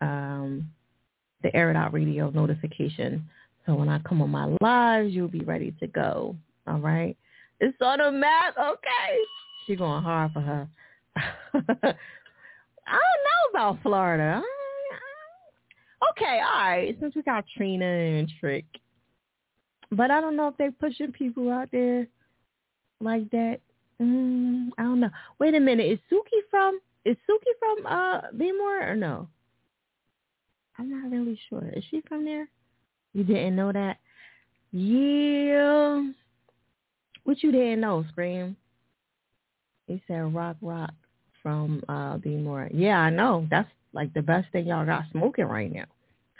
um, 0.00 0.68
the 1.42 1.54
Air 1.54 1.70
It 1.70 1.76
Out 1.76 1.92
Radio 1.92 2.30
notification. 2.30 3.24
So 3.66 3.74
when 3.74 3.88
I 3.88 3.98
come 4.00 4.22
on 4.22 4.30
my 4.30 4.56
lives, 4.60 5.12
you'll 5.12 5.28
be 5.28 5.40
ready 5.40 5.72
to 5.78 5.86
go. 5.86 6.34
All 6.66 6.78
right. 6.78 7.16
It's 7.60 7.76
on 7.80 8.20
map. 8.20 8.54
Okay. 8.58 9.18
She 9.66 9.74
going 9.74 10.02
hard 10.02 10.32
for 10.32 10.40
her. 10.40 10.68
I 11.16 11.52
don't 11.54 11.82
know 11.82 13.50
about 13.50 13.82
Florida. 13.82 14.42
Okay, 16.12 16.40
all 16.40 16.68
right. 16.68 16.96
Since 17.00 17.16
we 17.16 17.22
got 17.22 17.44
Trina 17.56 17.84
and 17.84 18.30
Trick, 18.38 18.64
but 19.90 20.10
I 20.10 20.20
don't 20.20 20.36
know 20.36 20.48
if 20.48 20.56
they're 20.56 20.72
pushing 20.72 21.12
people 21.12 21.50
out 21.50 21.68
there 21.72 22.06
like 23.00 23.28
that. 23.30 23.60
Mm, 24.00 24.68
I 24.78 24.82
don't 24.82 25.00
know. 25.00 25.10
Wait 25.38 25.54
a 25.54 25.60
minute. 25.60 25.90
Is 25.90 25.98
Suki 26.12 26.40
from? 26.50 26.78
Is 27.04 27.16
Suki 27.28 27.52
from 27.58 27.86
uh 27.86 28.20
Bmore 28.36 28.90
or 28.90 28.96
no? 28.96 29.28
I'm 30.78 30.90
not 30.90 31.10
really 31.10 31.38
sure. 31.48 31.68
Is 31.74 31.84
she 31.90 32.02
from 32.06 32.24
there? 32.24 32.48
You 33.14 33.24
didn't 33.24 33.56
know 33.56 33.72
that? 33.72 33.96
Yeah. 34.72 36.10
What 37.24 37.42
you 37.42 37.50
didn't 37.50 37.80
know, 37.80 38.04
Scream? 38.10 38.56
He 39.86 40.02
said 40.06 40.34
rock 40.34 40.56
rock 40.60 40.92
from 41.42 41.82
uh 41.88 42.18
Be 42.18 42.36
More. 42.36 42.68
Yeah, 42.72 42.98
I 42.98 43.10
know. 43.10 43.46
That's 43.50 43.68
like 43.92 44.12
the 44.14 44.22
best 44.22 44.50
thing 44.52 44.66
y'all 44.66 44.84
got 44.84 45.04
smoking 45.12 45.46
right 45.46 45.72
now. 45.72 45.84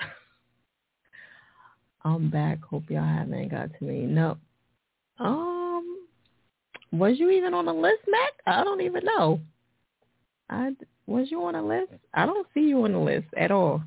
I'm 2.05 2.31
back. 2.31 2.63
Hope 2.65 2.91
y'all 2.91 3.05
haven't 3.05 3.51
got 3.51 3.71
to 3.79 3.85
me. 3.85 4.07
No. 4.07 4.37
Um 5.19 6.07
was 6.93 7.19
you 7.19 7.31
even 7.31 7.55
on 7.55 7.67
the 7.67 7.73
list, 7.73 8.03
Mac? 8.09 8.33
I 8.47 8.65
don't 8.65 8.81
even 8.81 9.05
know. 9.05 9.41
I 10.51 10.75
was 11.07 11.31
you 11.31 11.45
on 11.45 11.55
a 11.55 11.65
list? 11.65 11.93
I 12.15 12.27
don't 12.27 12.47
see 12.53 12.61
you 12.61 12.85
on 12.85 12.93
the 12.93 12.99
list 12.99 13.27
at 13.37 13.51
all. 13.51 13.83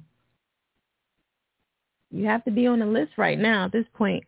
You 2.12 2.26
have 2.28 2.44
to 2.46 2.52
be 2.52 2.66
on 2.66 2.80
the 2.80 2.86
list 2.86 3.12
right 3.18 3.38
now 3.38 3.66
at 3.66 3.72
this 3.72 3.86
point. 3.94 4.24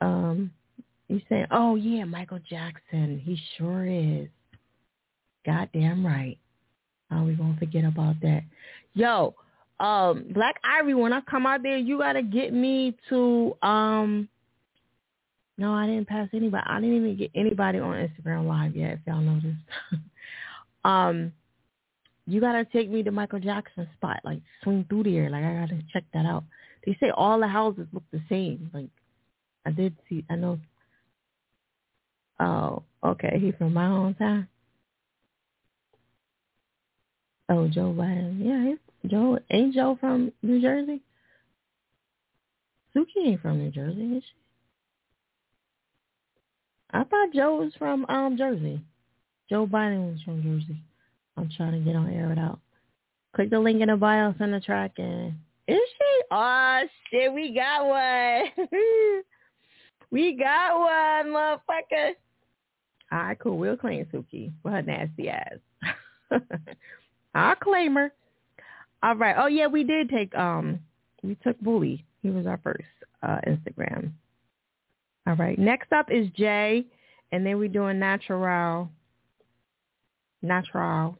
Um 0.00 0.52
you 1.08 1.20
saying, 1.28 1.46
oh, 1.50 1.74
yeah, 1.76 2.04
Michael 2.04 2.40
Jackson. 2.48 3.20
He 3.24 3.38
sure 3.56 3.86
is. 3.86 4.28
Goddamn 5.46 6.06
right. 6.06 6.38
How 7.10 7.24
we 7.24 7.34
to 7.34 7.56
forget 7.58 7.84
about 7.84 8.20
that? 8.20 8.42
Yo, 8.92 9.34
um, 9.80 10.26
Black 10.34 10.56
Ivy, 10.64 10.94
when 10.94 11.12
I 11.12 11.20
come 11.22 11.46
out 11.46 11.62
there, 11.62 11.78
you 11.78 11.98
gotta 11.98 12.22
get 12.22 12.52
me 12.52 12.96
to 13.08 13.56
um. 13.62 14.28
No, 15.56 15.72
I 15.72 15.86
didn't 15.86 16.06
pass 16.06 16.28
anybody. 16.32 16.62
I 16.66 16.80
didn't 16.80 16.96
even 16.96 17.16
get 17.16 17.32
anybody 17.34 17.78
on 17.78 17.96
Instagram 17.96 18.46
Live 18.46 18.76
yet. 18.76 18.92
If 18.92 19.00
y'all 19.06 19.20
noticed, 19.20 19.56
um, 20.84 21.32
you 22.26 22.40
gotta 22.40 22.64
take 22.66 22.90
me 22.90 23.02
to 23.02 23.10
Michael 23.10 23.40
Jackson 23.40 23.88
spot. 23.96 24.20
Like 24.24 24.40
swing 24.62 24.84
through 24.88 25.04
there. 25.04 25.30
Like 25.30 25.44
I 25.44 25.54
gotta 25.54 25.82
check 25.92 26.04
that 26.12 26.26
out. 26.26 26.44
They 26.84 26.96
say 27.00 27.10
all 27.10 27.40
the 27.40 27.48
houses 27.48 27.86
look 27.92 28.04
the 28.12 28.20
same. 28.28 28.70
Like 28.74 28.90
I 29.64 29.70
did 29.70 29.96
see. 30.08 30.24
I 30.28 30.36
know. 30.36 30.58
Oh, 32.40 32.82
okay. 33.04 33.38
He 33.40 33.52
from 33.52 33.74
my 33.74 33.86
hometown. 33.86 34.46
Oh, 37.48 37.66
Joe 37.68 37.94
Biden. 37.96 38.44
Yeah, 38.44 38.70
he's 38.70 39.10
Joe. 39.10 39.38
Ain't 39.50 39.74
Joe 39.74 39.96
from 40.00 40.32
New 40.42 40.60
Jersey? 40.60 41.02
Suki 42.94 43.26
ain't 43.26 43.40
from 43.42 43.58
New 43.58 43.70
Jersey, 43.70 44.16
is 44.16 44.22
she? 44.22 44.38
I 46.90 47.04
thought 47.04 47.32
Joe 47.34 47.56
was 47.56 47.72
from 47.78 48.06
um 48.06 48.36
Jersey. 48.36 48.80
Joe 49.48 49.66
Biden 49.66 50.12
was 50.12 50.22
from 50.22 50.42
Jersey. 50.42 50.80
I'm 51.36 51.50
trying 51.56 51.72
to 51.72 51.78
get 51.78 51.96
on 51.96 52.10
air 52.10 52.32
it 52.32 52.38
out. 52.38 52.60
Click 53.34 53.50
the 53.50 53.60
link 53.60 53.80
in 53.80 53.88
the 53.88 53.96
bio, 53.96 54.34
send 54.38 54.52
the 54.52 54.60
track 54.60 54.92
in. 54.98 55.38
Is 55.66 55.76
she? 55.76 56.22
Oh 56.30 56.80
shit, 57.10 57.32
we 57.32 57.54
got 57.54 57.86
one. 57.86 58.68
we 60.10 60.36
got 60.36 60.78
one, 60.78 61.32
motherfucker. 61.32 62.14
All 63.10 63.18
right, 63.18 63.38
cool. 63.38 63.56
We'll 63.56 63.76
claim 63.76 64.04
Suki 64.12 64.52
for 64.62 64.70
her 64.70 64.82
nasty 64.82 65.30
ass. 65.30 65.54
I'll 67.34 67.56
claim 67.56 67.94
her. 67.94 68.12
All 69.02 69.14
right. 69.14 69.36
Oh 69.38 69.46
yeah, 69.46 69.66
we 69.66 69.84
did 69.84 70.10
take 70.10 70.34
um 70.34 70.80
we 71.22 71.36
took 71.36 71.58
Bully. 71.60 72.04
He 72.22 72.30
was 72.30 72.46
our 72.46 72.60
first 72.62 72.84
uh 73.22 73.38
Instagram. 73.46 74.12
All 75.26 75.36
right. 75.36 75.58
Next 75.58 75.92
up 75.92 76.10
is 76.10 76.28
Jay 76.36 76.84
and 77.32 77.46
then 77.46 77.58
we're 77.58 77.68
doing 77.68 77.98
natural 77.98 78.90
natural. 80.42 81.16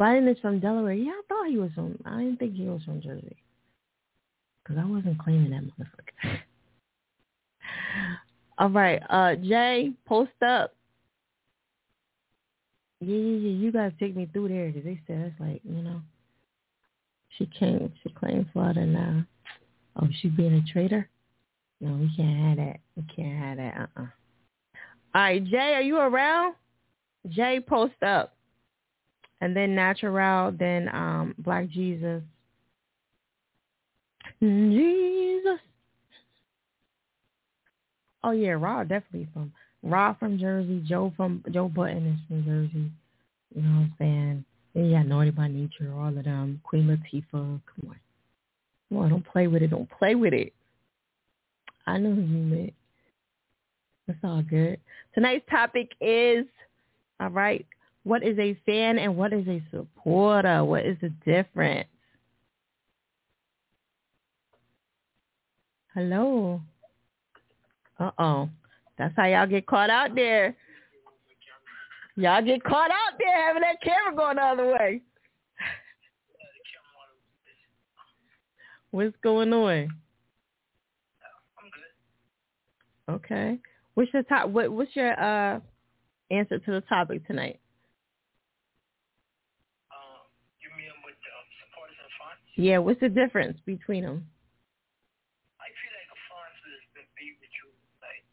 Biden 0.00 0.30
is 0.30 0.38
from 0.40 0.60
Delaware. 0.60 0.92
Yeah, 0.92 1.12
I 1.12 1.22
thought 1.28 1.48
he 1.48 1.58
was 1.58 1.70
from 1.74 1.98
I 2.04 2.18
didn't 2.18 2.38
think 2.38 2.54
he 2.54 2.64
was 2.64 2.82
from 2.84 3.00
Jersey. 3.00 3.36
Cause 4.66 4.76
I 4.80 4.84
wasn't 4.84 5.18
claiming 5.18 5.50
that 5.50 5.62
motherfucker. 5.62 6.38
All 8.58 8.70
right, 8.70 9.02
uh, 9.10 9.36
Jay, 9.36 9.92
post 10.06 10.30
up. 10.46 10.74
Yeah, 13.00 13.16
yeah, 13.16 13.38
yeah. 13.38 13.50
You 13.50 13.72
guys 13.72 13.92
take 14.00 14.16
me 14.16 14.28
through 14.32 14.48
there 14.48 14.68
because 14.68 14.84
they 14.84 15.00
said 15.06 15.32
it's 15.32 15.40
like 15.40 15.60
you 15.64 15.82
know. 15.82 16.00
She 17.38 17.46
came. 17.58 17.92
She 18.02 18.08
claimed 18.10 18.46
Florida 18.52 18.86
now. 18.86 19.24
Oh, 20.00 20.08
she 20.20 20.28
being 20.28 20.54
a 20.54 20.72
traitor? 20.72 21.08
No, 21.80 21.92
we 21.92 22.10
can't 22.16 22.38
have 22.38 22.56
that. 22.56 22.80
We 22.96 23.04
can't 23.14 23.38
have 23.38 23.56
that. 23.58 23.74
Uh 23.76 23.80
uh-uh. 23.80 24.02
uh 24.02 24.06
All 25.14 25.22
right, 25.22 25.44
Jay, 25.44 25.74
are 25.74 25.82
you 25.82 25.98
around? 25.98 26.54
Jay, 27.28 27.60
post 27.60 28.02
up. 28.02 28.34
And 29.40 29.54
then 29.54 29.74
Natural, 29.74 30.52
then 30.52 30.88
um 30.94 31.34
Black 31.38 31.68
Jesus. 31.68 32.22
Jesus. 34.40 35.60
Oh 38.26 38.32
yeah, 38.32 38.50
Raw 38.50 38.82
definitely 38.82 39.28
from 39.32 39.52
Raw 39.84 40.12
from 40.14 40.36
Jersey. 40.36 40.82
Joe 40.84 41.12
from 41.16 41.44
Joe 41.52 41.68
Budden 41.68 42.08
is 42.08 42.18
from 42.26 42.44
Jersey. 42.44 42.90
You 43.54 43.62
know 43.62 43.68
what 43.68 43.82
I'm 43.82 43.94
saying? 44.00 44.44
Then 44.74 44.86
you 44.86 45.04
Naughty 45.04 45.30
by 45.30 45.46
Nature, 45.46 45.94
all 45.96 46.08
of 46.08 46.24
them. 46.24 46.60
Queen 46.64 46.88
Latifah. 46.88 47.22
Come 47.32 47.60
on. 47.88 48.00
Come 48.88 48.98
on, 48.98 49.10
don't 49.10 49.24
play 49.24 49.46
with 49.46 49.62
it. 49.62 49.68
Don't 49.70 49.88
play 49.88 50.16
with 50.16 50.32
it. 50.34 50.52
I 51.86 51.98
know 51.98 52.16
who 52.16 52.20
you 52.20 52.26
meant. 52.26 52.74
That's 54.08 54.18
all 54.24 54.42
good. 54.42 54.80
Tonight's 55.14 55.48
topic 55.48 55.92
is, 56.00 56.46
all 57.20 57.30
right, 57.30 57.64
what 58.02 58.24
is 58.24 58.36
a 58.40 58.58
fan 58.66 58.98
and 58.98 59.16
what 59.16 59.32
is 59.32 59.46
a 59.46 59.62
supporter? 59.70 60.64
What 60.64 60.84
is 60.84 60.96
the 61.00 61.10
difference? 61.24 61.88
Hello. 65.94 66.60
Uh-oh. 67.98 68.48
That's 68.98 69.14
how 69.16 69.26
y'all 69.26 69.46
get 69.46 69.66
caught 69.66 69.90
out 69.90 70.14
there. 70.14 70.56
Y'all 72.16 72.42
get 72.42 72.64
caught 72.64 72.90
out 72.90 73.18
there 73.18 73.46
having 73.46 73.62
that 73.62 73.80
camera 73.82 74.14
going 74.16 74.36
the 74.36 74.42
other 74.42 74.72
way. 74.72 75.02
What's 78.90 79.16
going 79.22 79.52
on? 79.52 79.88
Okay. 83.10 83.58
What's 83.94 84.12
your 84.14 84.22
top? 84.24 84.48
What, 84.48 84.72
what's 84.72 84.96
your 84.96 85.12
uh 85.20 85.60
answer 86.30 86.58
to 86.58 86.70
the 86.72 86.80
topic 86.88 87.26
tonight? 87.26 87.60
Um, 89.92 90.26
you 90.58 90.72
mean 90.74 90.90
with 91.04 91.14
the 91.22 91.34
supporters 91.60 91.94
and 92.00 92.12
fans? 92.18 92.40
Yeah. 92.56 92.78
What's 92.80 92.98
the 92.98 93.12
difference 93.12 93.60
between 93.68 94.02
them? 94.02 94.26
I 95.60 95.68
feel 95.70 95.92
like 95.92 96.10
a 96.10 96.18
fans 96.26 96.56
has 96.66 96.84
been 96.98 97.08
be 97.14 97.36
with 97.38 97.52
you 97.62 97.68
like 98.00 98.24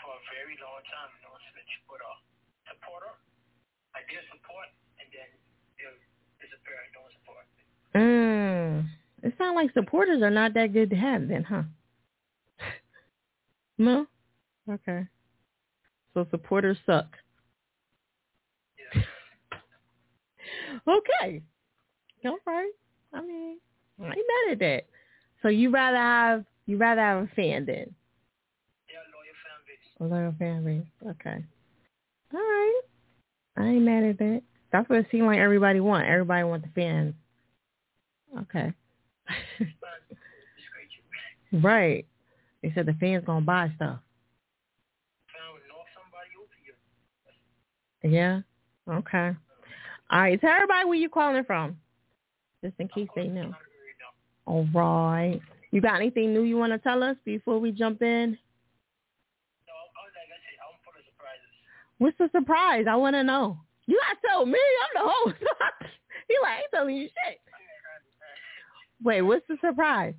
for 0.00 0.16
a 0.16 0.22
very 0.32 0.54
long 0.64 0.80
time, 0.86 1.10
you 1.18 1.28
know, 1.28 1.34
switch. 1.52 1.72
But 1.90 2.00
a 2.00 2.12
supporter, 2.72 3.12
like 3.92 4.08
they 4.08 4.22
support 4.32 4.70
and 4.96 5.06
then 5.12 5.28
they'll 5.76 5.98
disappear 6.40 6.78
and 6.78 6.92
don't 6.96 7.12
support. 7.20 7.44
Mm. 7.96 8.88
It 9.22 9.34
sounds 9.38 9.56
like 9.56 9.72
supporters 9.72 10.22
are 10.22 10.30
not 10.30 10.54
that 10.54 10.72
good 10.72 10.90
to 10.90 10.96
have 10.96 11.28
then, 11.28 11.42
huh? 11.42 11.62
No? 13.78 14.06
Okay. 14.70 15.06
So 16.14 16.26
supporters 16.30 16.78
suck. 16.86 17.08
okay. 20.88 21.42
All 22.24 22.38
right. 22.46 22.72
I 23.12 23.20
mean, 23.20 23.58
I 24.00 24.06
ain't 24.06 24.16
mad 24.16 24.52
at 24.52 24.58
that. 24.60 24.86
So 25.42 25.48
you 25.48 25.70
rather 25.70 25.98
have 25.98 26.44
you 26.66 26.76
rather 26.76 27.00
have 27.00 27.24
a 27.24 27.28
fan 27.36 27.66
then? 27.66 27.94
Yeah, 28.88 29.02
loyal 29.12 29.36
fan 29.44 29.58
base. 29.66 30.00
A 30.00 30.04
loyal 30.04 30.34
fan 30.38 30.64
base. 30.64 31.10
Okay. 31.10 31.44
All 32.34 32.40
right. 32.40 32.80
I 33.56 33.66
ain't 33.66 33.82
mad 33.84 34.04
at 34.04 34.18
that. 34.18 34.42
That's 34.72 34.88
what 34.88 34.98
it 35.00 35.06
seemed 35.10 35.26
like 35.26 35.38
everybody 35.38 35.80
want. 35.80 36.06
Everybody 36.06 36.44
want 36.44 36.62
the 36.62 36.70
fans. 36.74 37.14
Okay. 38.38 38.72
right. 41.52 42.06
They 42.62 42.72
said 42.74 42.86
the 42.86 42.94
fans 42.94 43.24
gonna 43.26 43.40
buy 43.44 43.70
stuff. 43.76 43.98
Yeah. 48.02 48.40
Okay. 48.88 49.32
All 50.10 50.20
right. 50.20 50.40
Tell 50.40 50.50
everybody 50.50 50.84
where 50.86 50.98
you 50.98 51.08
calling 51.08 51.44
from, 51.44 51.76
just 52.62 52.74
in 52.78 52.88
case 52.88 53.08
they 53.16 53.26
know. 53.26 53.52
All 54.46 54.66
right. 54.72 55.40
You 55.72 55.80
got 55.80 55.96
anything 55.96 56.32
new 56.32 56.42
you 56.42 56.56
want 56.56 56.72
to 56.72 56.78
tell 56.78 57.02
us 57.02 57.16
before 57.24 57.58
we 57.58 57.72
jump 57.72 58.02
in? 58.02 58.38
What's 61.98 62.16
the 62.18 62.28
surprise? 62.30 62.84
I 62.88 62.96
want 62.96 63.14
to 63.14 63.24
know. 63.24 63.58
You 63.86 63.98
got 64.06 64.20
to 64.20 64.28
tell 64.28 64.46
me. 64.46 64.58
I'm 64.58 65.04
the 65.04 65.10
host. 65.12 65.36
he 66.28 66.34
like, 66.42 66.52
I 66.52 66.56
ain't 66.58 66.70
telling 66.72 66.96
you 66.96 67.08
shit. 67.08 67.40
Wait, 69.02 69.22
what's 69.22 69.46
the 69.48 69.56
surprise? 69.60 70.14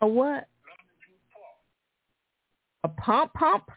A 0.00 0.06
what? 0.06 0.46
A 2.84 2.88
pump 2.88 3.32
pump? 3.32 3.70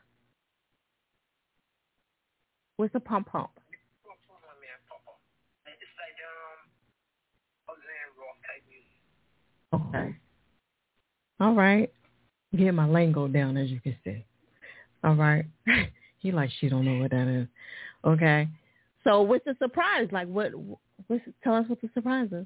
What's 2.75 2.93
a 2.95 2.99
pump 2.99 3.27
pump? 3.27 3.49
Okay. 9.73 10.15
All 11.39 11.53
right. 11.53 11.91
Get 12.55 12.73
my 12.73 12.88
lingo 12.88 13.27
down 13.27 13.57
as 13.57 13.69
you 13.69 13.79
can 13.79 13.95
see. 14.03 14.25
All 15.03 15.15
right. 15.15 15.45
like 16.31 16.49
she 16.59 16.69
don't 16.69 16.85
know 16.85 16.99
what 16.99 17.11
that 17.11 17.27
is. 17.27 17.47
Okay. 18.05 18.47
So 19.03 19.21
what's 19.21 19.45
the 19.45 19.55
surprise? 19.59 20.09
Like 20.11 20.27
what 20.27 20.51
what's 21.07 21.23
tell 21.43 21.55
us 21.55 21.65
what 21.67 21.81
the 21.81 21.89
surprise 21.93 22.29
is. 22.31 22.45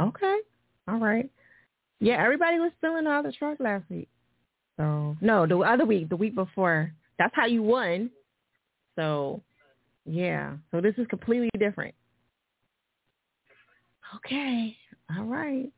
Okay. 0.00 0.38
All 0.88 0.98
right. 0.98 1.30
Yeah, 2.00 2.22
everybody 2.22 2.58
was 2.58 2.72
feeling 2.80 3.06
all 3.06 3.22
the 3.22 3.32
truck 3.32 3.58
last 3.60 3.84
week. 3.90 4.08
So 4.76 5.16
no, 5.20 5.46
the 5.46 5.58
other 5.58 5.84
week, 5.84 6.08
the 6.08 6.16
week 6.16 6.34
before. 6.34 6.92
That's 7.18 7.34
how 7.34 7.46
you 7.46 7.62
won. 7.62 8.10
So 8.96 9.42
yeah. 10.06 10.54
So 10.70 10.80
this 10.80 10.94
is 10.96 11.06
completely 11.08 11.50
different. 11.58 11.94
Okay. 14.16 14.76
All 15.16 15.24
right. 15.24 15.70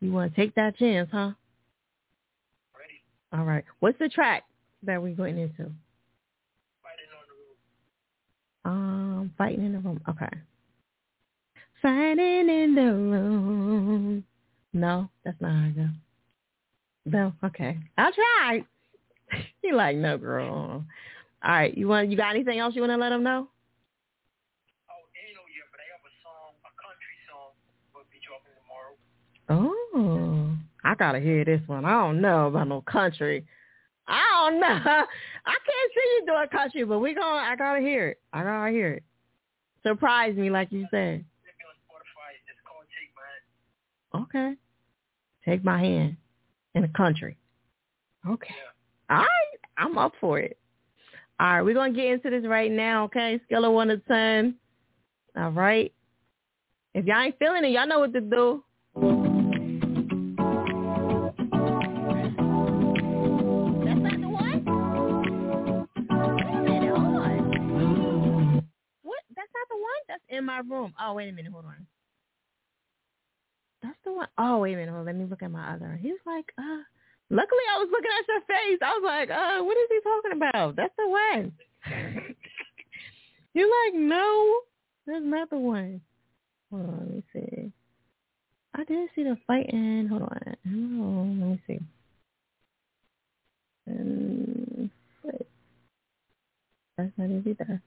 You 0.00 0.12
want 0.12 0.34
to 0.34 0.40
take 0.40 0.54
that 0.54 0.76
chance, 0.76 1.08
huh? 1.10 1.32
All 3.32 3.44
right. 3.44 3.64
What's 3.80 3.98
the 3.98 4.08
track 4.08 4.44
that 4.84 5.02
we're 5.02 5.14
going 5.14 5.38
into? 5.38 5.70
Um, 8.64 9.32
fighting 9.38 9.64
in 9.64 9.72
the 9.72 9.78
room. 9.78 10.00
Okay. 10.08 10.28
Fighting 11.82 12.48
in 12.48 12.74
the 12.74 12.92
room. 12.92 14.24
No, 14.72 15.08
that's 15.24 15.40
not 15.40 15.52
how 15.52 15.66
I 15.66 15.70
go. 15.70 15.88
No, 17.06 17.32
okay. 17.44 17.78
I'll 17.96 18.12
try. 18.12 18.64
you 19.62 19.74
like 19.74 19.96
no 19.96 20.18
girl. 20.18 20.84
All 21.44 21.50
right. 21.50 21.76
You 21.76 21.88
want? 21.88 22.10
You 22.10 22.16
got 22.16 22.34
anything 22.34 22.58
else 22.58 22.74
you 22.74 22.82
want 22.82 22.92
to 22.92 22.96
let 22.96 23.10
them 23.10 23.22
know? 23.22 23.48
Oh, 29.50 30.37
I 30.88 30.94
gotta 30.94 31.20
hear 31.20 31.44
this 31.44 31.60
one. 31.66 31.84
I 31.84 31.90
don't 31.90 32.22
know 32.22 32.46
about 32.46 32.66
no 32.66 32.80
country. 32.80 33.44
I 34.06 34.24
don't 34.32 34.58
know. 34.58 34.66
I 34.66 35.04
can't 35.66 35.92
see 35.94 36.16
you 36.16 36.24
doing 36.26 36.48
country, 36.50 36.84
but 36.84 37.00
we 37.00 37.14
gonna. 37.14 37.42
I 37.42 37.56
gotta 37.56 37.80
hear 37.80 38.08
it. 38.08 38.20
I 38.32 38.42
gotta 38.42 38.70
hear 38.70 38.92
it. 38.92 39.02
Surprise 39.82 40.34
me, 40.34 40.48
like 40.48 40.72
you 40.72 40.86
said. 40.90 41.26
Okay. 44.14 44.54
Take 45.44 45.62
my 45.62 45.78
hand 45.78 46.16
in 46.74 46.80
the 46.80 46.88
country. 46.88 47.36
Okay. 48.26 48.54
All 49.10 49.18
right. 49.18 49.26
I'm 49.76 49.98
up 49.98 50.12
for 50.18 50.38
it. 50.38 50.58
All 51.38 51.46
right. 51.46 51.62
We're 51.62 51.74
going 51.74 51.92
to 51.92 52.00
get 52.00 52.12
into 52.12 52.30
this 52.30 52.48
right 52.48 52.72
now, 52.72 53.04
okay? 53.04 53.38
Scale 53.44 53.66
of 53.66 53.72
1 53.72 53.88
to 53.88 53.98
10. 53.98 54.54
All 55.36 55.50
right. 55.50 55.92
If 56.94 57.04
y'all 57.04 57.20
ain't 57.20 57.38
feeling 57.38 57.64
it, 57.64 57.72
y'all 57.72 57.86
know 57.86 58.00
what 58.00 58.14
to 58.14 58.20
do. 58.22 58.64
In 70.38 70.44
my 70.46 70.60
room. 70.60 70.94
Oh, 71.00 71.14
wait 71.14 71.28
a 71.28 71.32
minute. 71.32 71.52
Hold 71.52 71.66
on. 71.66 71.86
That's 73.82 73.98
the 74.04 74.12
one. 74.12 74.28
Oh, 74.38 74.58
wait 74.58 74.74
a 74.74 74.76
minute. 74.76 74.92
Hold. 74.92 75.06
Let 75.06 75.16
me 75.16 75.26
look 75.28 75.42
at 75.42 75.50
my 75.50 75.74
other. 75.74 75.98
He's 76.00 76.18
like, 76.24 76.46
uh, 76.58 76.82
luckily 77.30 77.66
I 77.74 77.78
was 77.78 77.88
looking 77.90 78.10
at 78.18 78.28
your 78.28 78.40
face. 78.42 78.78
I 78.82 78.94
was 78.94 79.02
like, 79.04 79.30
uh, 79.30 79.64
what 79.64 79.76
is 79.76 79.88
he 79.90 80.00
talking 80.00 80.32
about? 80.32 80.76
That's 80.76 80.94
the 80.96 81.08
one. 81.08 81.52
You're 83.54 83.68
like, 83.68 83.94
no, 83.94 84.60
that's 85.06 85.24
not 85.24 85.50
the 85.50 85.58
one. 85.58 86.00
Hold 86.70 86.86
on, 86.86 86.98
let 86.98 87.10
me 87.10 87.22
see. 87.32 87.72
I 88.74 88.84
didn't 88.84 89.10
see 89.14 89.24
the 89.24 89.36
fighting. 89.46 90.06
Hold 90.08 90.22
on. 90.22 90.56
Oh, 90.66 91.46
let 91.46 91.50
me 91.50 91.62
see. 91.66 91.80
Um. 93.88 94.90
That's 96.98 97.12
not 97.16 97.30
it 97.30 97.46
either. 97.46 97.80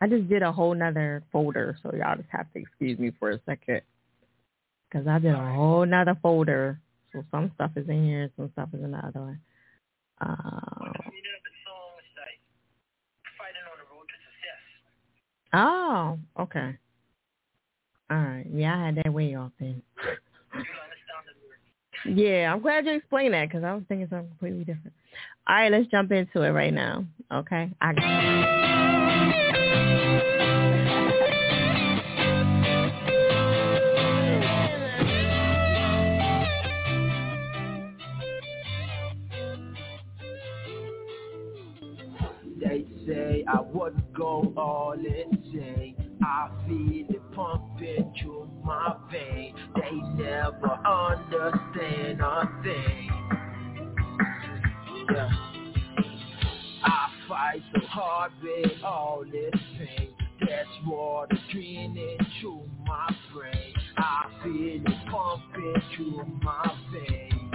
I 0.00 0.06
just 0.06 0.28
did 0.28 0.42
a 0.42 0.52
whole 0.52 0.74
nother 0.74 1.22
folder, 1.32 1.78
so 1.82 1.90
y'all 1.94 2.16
just 2.16 2.28
have 2.30 2.52
to 2.52 2.60
excuse 2.60 2.98
me 2.98 3.12
for 3.18 3.30
a 3.30 3.40
second. 3.46 3.80
Because 4.88 5.06
I 5.06 5.18
did 5.18 5.34
a 5.34 5.52
whole 5.54 5.86
nother 5.86 6.16
folder. 6.22 6.78
So 7.12 7.24
some 7.30 7.50
stuff 7.54 7.70
is 7.76 7.88
in 7.88 8.04
here, 8.04 8.30
some 8.36 8.50
stuff 8.52 8.68
is 8.74 8.84
in 8.84 8.90
the 8.90 8.98
other 8.98 9.20
one. 9.20 9.40
Um, 10.20 10.92
oh, 15.54 16.18
okay. 16.40 16.76
All 18.10 18.16
right. 18.16 18.46
Yeah, 18.52 18.76
I 18.76 18.86
had 18.86 18.96
that 18.96 19.12
way 19.12 19.34
off 19.34 19.52
then. 19.58 19.82
yeah, 22.04 22.52
I'm 22.52 22.60
glad 22.60 22.86
you 22.86 22.92
explained 22.92 23.34
that 23.34 23.48
because 23.48 23.64
I 23.64 23.74
was 23.74 23.82
thinking 23.88 24.08
something 24.10 24.28
completely 24.28 24.64
different. 24.64 24.92
All 25.48 25.56
right, 25.56 25.72
let's 25.72 25.86
jump 25.88 26.12
into 26.12 26.42
it 26.42 26.50
right 26.50 26.72
now. 26.72 27.04
Okay. 27.32 27.70
I 27.80 27.92
They 27.92 29.65
I 43.48 43.60
wouldn't 43.60 44.12
go 44.12 44.52
all 44.56 44.94
insane. 44.94 45.94
I 46.22 46.48
feel 46.66 47.06
it 47.08 47.32
pumping 47.32 48.12
through 48.20 48.50
my 48.64 48.96
vein. 49.10 49.54
They 49.76 49.92
never 50.14 50.72
understand 50.84 52.20
a 52.20 52.48
thing. 52.64 53.10
Yeah. 55.14 55.28
I 56.84 57.08
fight 57.28 57.62
so 57.72 57.86
hard 57.86 58.32
with 58.42 58.82
all 58.84 59.24
this 59.30 59.60
pain. 59.78 60.08
That's 60.40 60.68
water 60.86 61.38
draining 61.52 62.18
through 62.40 62.62
my 62.86 63.14
brain. 63.32 63.74
I 63.96 64.26
feel 64.42 64.82
it 64.84 65.10
pumping 65.10 65.74
through 65.96 66.24
my 66.42 66.72
veins. 66.92 67.45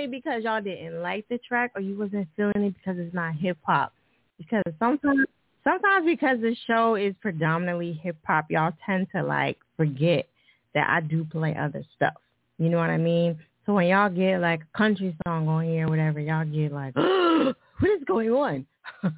It 0.00 0.10
because 0.10 0.44
y'all 0.44 0.60
didn't 0.60 1.02
like 1.02 1.28
the 1.28 1.38
track 1.38 1.72
or 1.74 1.80
you 1.80 1.96
wasn't 1.96 2.28
feeling 2.36 2.64
it 2.64 2.74
because 2.74 2.98
it's 2.98 3.14
not 3.14 3.34
hip 3.34 3.58
hop? 3.62 3.92
Because 4.38 4.62
sometimes 4.78 5.26
sometimes 5.64 6.06
because 6.06 6.40
the 6.40 6.56
show 6.66 6.94
is 6.94 7.14
predominantly 7.20 7.92
hip 8.02 8.16
hop, 8.26 8.46
y'all 8.50 8.72
tend 8.84 9.08
to 9.14 9.22
like 9.22 9.58
forget 9.76 10.26
that 10.74 10.88
I 10.88 11.00
do 11.00 11.24
play 11.24 11.56
other 11.56 11.84
stuff. 11.96 12.14
You 12.58 12.68
know 12.68 12.78
what 12.78 12.90
I 12.90 12.96
mean? 12.98 13.38
So 13.66 13.74
when 13.74 13.86
y'all 13.86 14.10
get 14.10 14.40
like 14.40 14.60
a 14.62 14.78
country 14.78 15.16
song 15.26 15.48
on 15.48 15.64
here 15.64 15.86
or 15.86 15.90
whatever, 15.90 16.20
y'all 16.20 16.44
get 16.44 16.72
like, 16.72 16.94
what 16.96 17.90
is 17.90 18.04
going 18.06 18.30
on? 18.30 18.66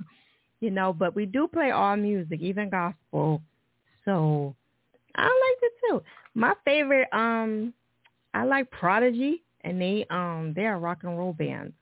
you 0.60 0.70
know, 0.70 0.92
but 0.92 1.14
we 1.14 1.26
do 1.26 1.48
play 1.48 1.70
all 1.70 1.96
music, 1.96 2.40
even 2.40 2.70
gospel. 2.70 3.42
So 4.04 4.54
I 5.14 5.22
liked 5.22 5.62
it 5.62 5.72
too. 5.88 6.02
My 6.34 6.54
favorite, 6.64 7.08
um, 7.12 7.72
I 8.34 8.44
like 8.44 8.70
Prodigy, 8.70 9.42
and 9.64 9.80
they 9.80 10.06
um 10.10 10.52
they're 10.54 10.74
a 10.74 10.78
rock 10.78 10.98
and 11.02 11.18
roll 11.18 11.32
band. 11.32 11.72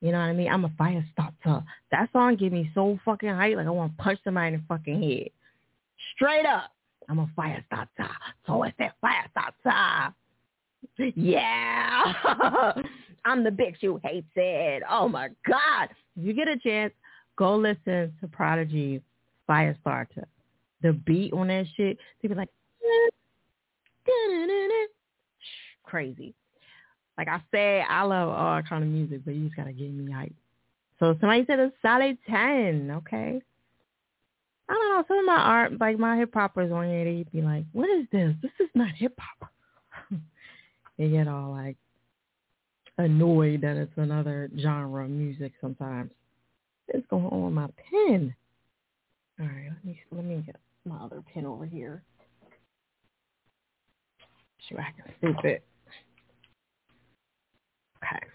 You 0.00 0.12
know 0.12 0.18
what 0.18 0.24
I 0.24 0.32
mean? 0.32 0.48
I'm 0.50 0.64
a 0.64 0.72
fire 0.78 1.04
starter. 1.12 1.64
That 1.90 2.08
song 2.12 2.36
get 2.36 2.52
me 2.52 2.70
so 2.74 2.98
fucking 3.04 3.28
hype, 3.28 3.56
like 3.56 3.66
I 3.66 3.70
want 3.70 3.96
to 3.96 4.02
punch 4.02 4.18
somebody 4.24 4.54
in 4.54 4.60
the 4.60 4.62
fucking 4.66 5.02
head. 5.02 5.28
Straight 6.14 6.46
up, 6.46 6.72
I'm 7.08 7.18
a 7.18 7.30
fire 7.36 7.62
starter. 7.66 8.10
So 8.46 8.62
it's 8.62 8.76
that 8.78 8.94
fire 9.00 9.26
starter. 9.30 10.14
Yeah, 11.14 12.12
I'm 13.24 13.44
the 13.44 13.50
bitch 13.50 13.76
who 13.82 14.00
hates 14.02 14.26
it. 14.34 14.82
Oh 14.88 15.08
my 15.08 15.28
god! 15.46 15.88
If 16.16 16.24
you 16.24 16.32
get 16.32 16.48
a 16.48 16.56
chance, 16.58 16.92
go 17.36 17.56
listen 17.56 18.14
to 18.20 18.28
Prodigy 18.30 19.02
Firestarter. 19.48 20.24
The 20.82 20.92
beat 20.92 21.32
on 21.34 21.48
that 21.48 21.66
shit, 21.76 21.98
they 22.22 22.28
be 22.28 22.34
like, 22.34 22.48
crazy. 25.84 26.34
Like 27.20 27.28
I 27.28 27.42
said, 27.50 27.84
I 27.86 28.02
love 28.04 28.30
all 28.30 28.62
kind 28.62 28.82
of 28.82 28.88
music, 28.88 29.20
but 29.26 29.34
you 29.34 29.44
just 29.44 29.56
gotta 29.56 29.74
get 29.74 29.92
me 29.92 30.10
hype. 30.10 30.32
So 30.98 31.14
somebody 31.20 31.44
said 31.46 31.60
a 31.60 31.70
solid 31.82 32.16
ten. 32.26 32.90
Okay. 32.92 33.42
I 34.66 34.72
don't 34.72 34.88
know. 34.88 35.04
Some 35.06 35.18
of 35.18 35.24
my 35.26 35.36
art, 35.36 35.78
like 35.78 35.98
my 35.98 36.16
hip 36.16 36.30
hoppers 36.32 36.72
on 36.72 36.88
here, 36.88 37.04
they'd 37.04 37.30
be 37.30 37.42
like, 37.42 37.66
"What 37.72 37.90
is 37.90 38.06
this? 38.10 38.34
This 38.40 38.52
is 38.58 38.70
not 38.74 38.88
hip 38.96 39.18
hop." 39.18 39.50
they 40.96 41.10
get 41.10 41.28
all 41.28 41.50
like 41.50 41.76
annoyed 42.96 43.60
that 43.60 43.76
it's 43.76 43.92
another 43.98 44.48
genre 44.58 45.04
of 45.04 45.10
music. 45.10 45.52
Sometimes 45.60 46.12
it's 46.88 47.06
going 47.08 47.26
on 47.26 47.44
with 47.44 47.52
my 47.52 47.68
pen. 47.90 48.34
All 49.38 49.44
right, 49.46 49.68
let 49.68 49.84
me 49.84 50.00
let 50.10 50.24
me 50.24 50.42
get 50.46 50.56
my 50.86 50.96
other 50.96 51.22
pen 51.34 51.44
over 51.44 51.66
here. 51.66 52.02
She 54.66 54.74
acting 54.76 55.04
stupid. 55.18 55.60
Okay. 58.02 58.26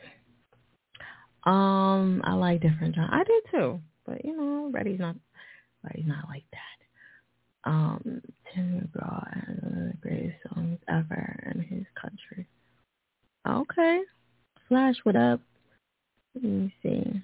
Um, 1.43 2.21
I 2.23 2.33
like 2.33 2.61
different 2.61 2.95
genres. 2.95 3.11
I 3.13 3.23
do 3.23 3.41
too, 3.51 3.79
but 4.05 4.25
you 4.25 4.35
know, 4.35 4.69
Reddy's 4.71 4.99
not 4.99 5.15
Reddy's 5.83 6.07
not 6.07 6.27
like 6.27 6.43
that. 6.51 7.69
Um, 7.69 8.21
Tim 8.53 8.89
McGraw 8.95 9.47
has 9.47 9.57
one 9.61 9.81
of 9.81 9.91
the 9.91 9.97
greatest 10.01 10.37
songs 10.53 10.79
ever 10.87 11.51
in 11.53 11.61
his 11.61 11.85
country. 11.99 12.47
Okay. 13.47 14.01
Flash, 14.67 14.95
what 15.03 15.15
up? 15.15 15.39
Let 16.35 16.43
me 16.43 16.73
see. 16.81 17.21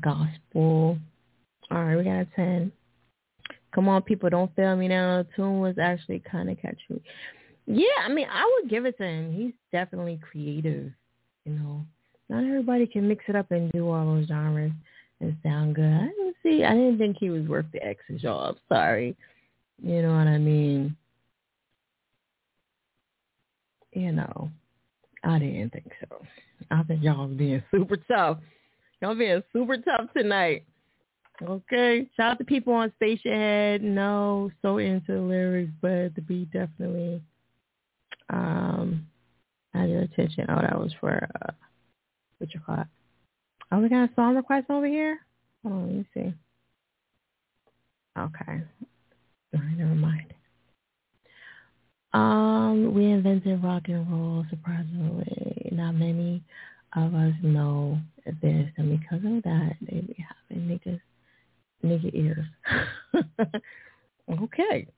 Gospel. 0.00 0.98
All 1.70 1.84
right, 1.84 1.96
we 1.96 2.04
got 2.04 2.20
a 2.20 2.26
10. 2.36 2.72
Come 3.74 3.88
on, 3.88 4.02
people, 4.02 4.30
don't 4.30 4.54
fail 4.56 4.76
me 4.76 4.88
now. 4.88 5.22
The 5.22 5.28
tune 5.36 5.60
was 5.60 5.76
actually 5.80 6.22
kind 6.30 6.50
of 6.50 6.56
catchy. 6.60 7.02
Yeah, 7.72 8.04
I 8.04 8.08
mean, 8.12 8.26
I 8.28 8.44
would 8.44 8.68
give 8.68 8.84
it 8.84 8.98
to 8.98 9.04
him. 9.04 9.32
He's 9.32 9.52
definitely 9.70 10.18
creative, 10.28 10.90
you 11.44 11.52
know. 11.52 11.84
Not 12.28 12.42
everybody 12.42 12.84
can 12.86 13.06
mix 13.06 13.24
it 13.28 13.36
up 13.36 13.50
and 13.52 13.70
do 13.70 13.88
all 13.88 14.04
those 14.04 14.26
genres 14.26 14.72
and 15.20 15.36
sound 15.44 15.76
good. 15.76 15.84
I 15.84 16.08
didn't 16.08 16.36
see. 16.42 16.64
I 16.64 16.72
didn't 16.72 16.98
think 16.98 17.16
he 17.18 17.30
was 17.30 17.46
worth 17.46 17.66
the 17.72 17.84
extra 17.84 18.18
job. 18.18 18.56
Sorry, 18.68 19.16
you 19.80 20.02
know 20.02 20.16
what 20.16 20.26
I 20.26 20.38
mean. 20.38 20.96
You 23.92 24.12
know, 24.12 24.50
I 25.22 25.38
didn't 25.38 25.70
think 25.70 25.92
so. 26.00 26.22
I 26.72 26.82
think 26.82 27.04
y'all 27.04 27.28
being 27.28 27.62
super 27.70 27.96
tough. 27.96 28.38
Y'all 29.00 29.14
being 29.14 29.42
super 29.52 29.76
tough 29.76 30.12
tonight. 30.16 30.64
Okay. 31.40 32.08
Shout 32.16 32.32
out 32.32 32.38
to 32.38 32.44
people 32.44 32.72
on 32.72 32.92
Stationhead. 33.00 33.80
No, 33.80 34.50
so 34.60 34.78
into 34.78 35.12
the 35.12 35.20
lyrics, 35.20 35.72
but 35.80 36.14
the 36.16 36.22
beat 36.26 36.50
definitely 36.50 37.22
um 38.30 39.06
had 39.74 39.90
your 39.90 40.02
attention. 40.02 40.46
Oh, 40.48 40.60
that 40.60 40.78
was 40.78 40.92
for 41.00 41.28
uh 41.42 41.52
what 42.38 42.54
you 42.54 42.60
call 42.64 42.80
it? 42.80 42.86
Oh, 43.72 43.78
we 43.80 43.88
got 43.88 44.10
a 44.10 44.14
song 44.14 44.36
request 44.36 44.66
over 44.70 44.86
here? 44.86 45.18
Hold 45.62 45.74
on, 45.74 45.86
let 45.86 45.96
me 45.96 46.06
see. 46.14 46.34
Okay. 48.18 48.62
Right, 49.52 49.76
never 49.76 49.94
mind. 49.94 50.34
Um, 52.12 52.92
we 52.94 53.06
invented 53.06 53.62
rock 53.62 53.82
and 53.86 54.10
roll, 54.10 54.44
surprisingly. 54.50 55.70
Not 55.72 55.92
many 55.92 56.42
of 56.96 57.14
us 57.14 57.34
know 57.42 57.98
this, 58.42 58.68
and 58.76 58.98
because 58.98 59.24
of 59.24 59.42
that, 59.44 59.76
they 59.80 60.00
be 60.00 60.24
having 60.48 60.66
niggas, 60.66 61.00
nigga 61.84 62.10
ears. 62.14 62.46
okay. 64.42 64.88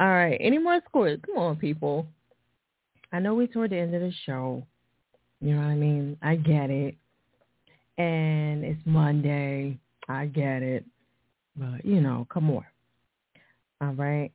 All 0.00 0.08
right. 0.08 0.36
Any 0.40 0.58
more 0.58 0.80
scores? 0.88 1.20
Come 1.24 1.38
on, 1.38 1.56
people. 1.56 2.06
I 3.16 3.18
know 3.18 3.34
we're 3.34 3.46
toward 3.46 3.70
the 3.70 3.78
end 3.78 3.94
of 3.94 4.02
the 4.02 4.12
show. 4.26 4.62
You 5.40 5.54
know 5.54 5.62
what 5.62 5.68
I 5.68 5.74
mean? 5.74 6.18
I 6.20 6.36
get 6.36 6.68
it. 6.68 6.96
And 7.96 8.62
it's 8.62 8.80
Monday. 8.84 9.78
I 10.06 10.26
get 10.26 10.62
it. 10.62 10.84
But, 11.56 11.82
you 11.82 12.02
know, 12.02 12.26
come 12.30 12.50
on. 12.50 12.66
All 13.80 13.94
right. 13.94 14.30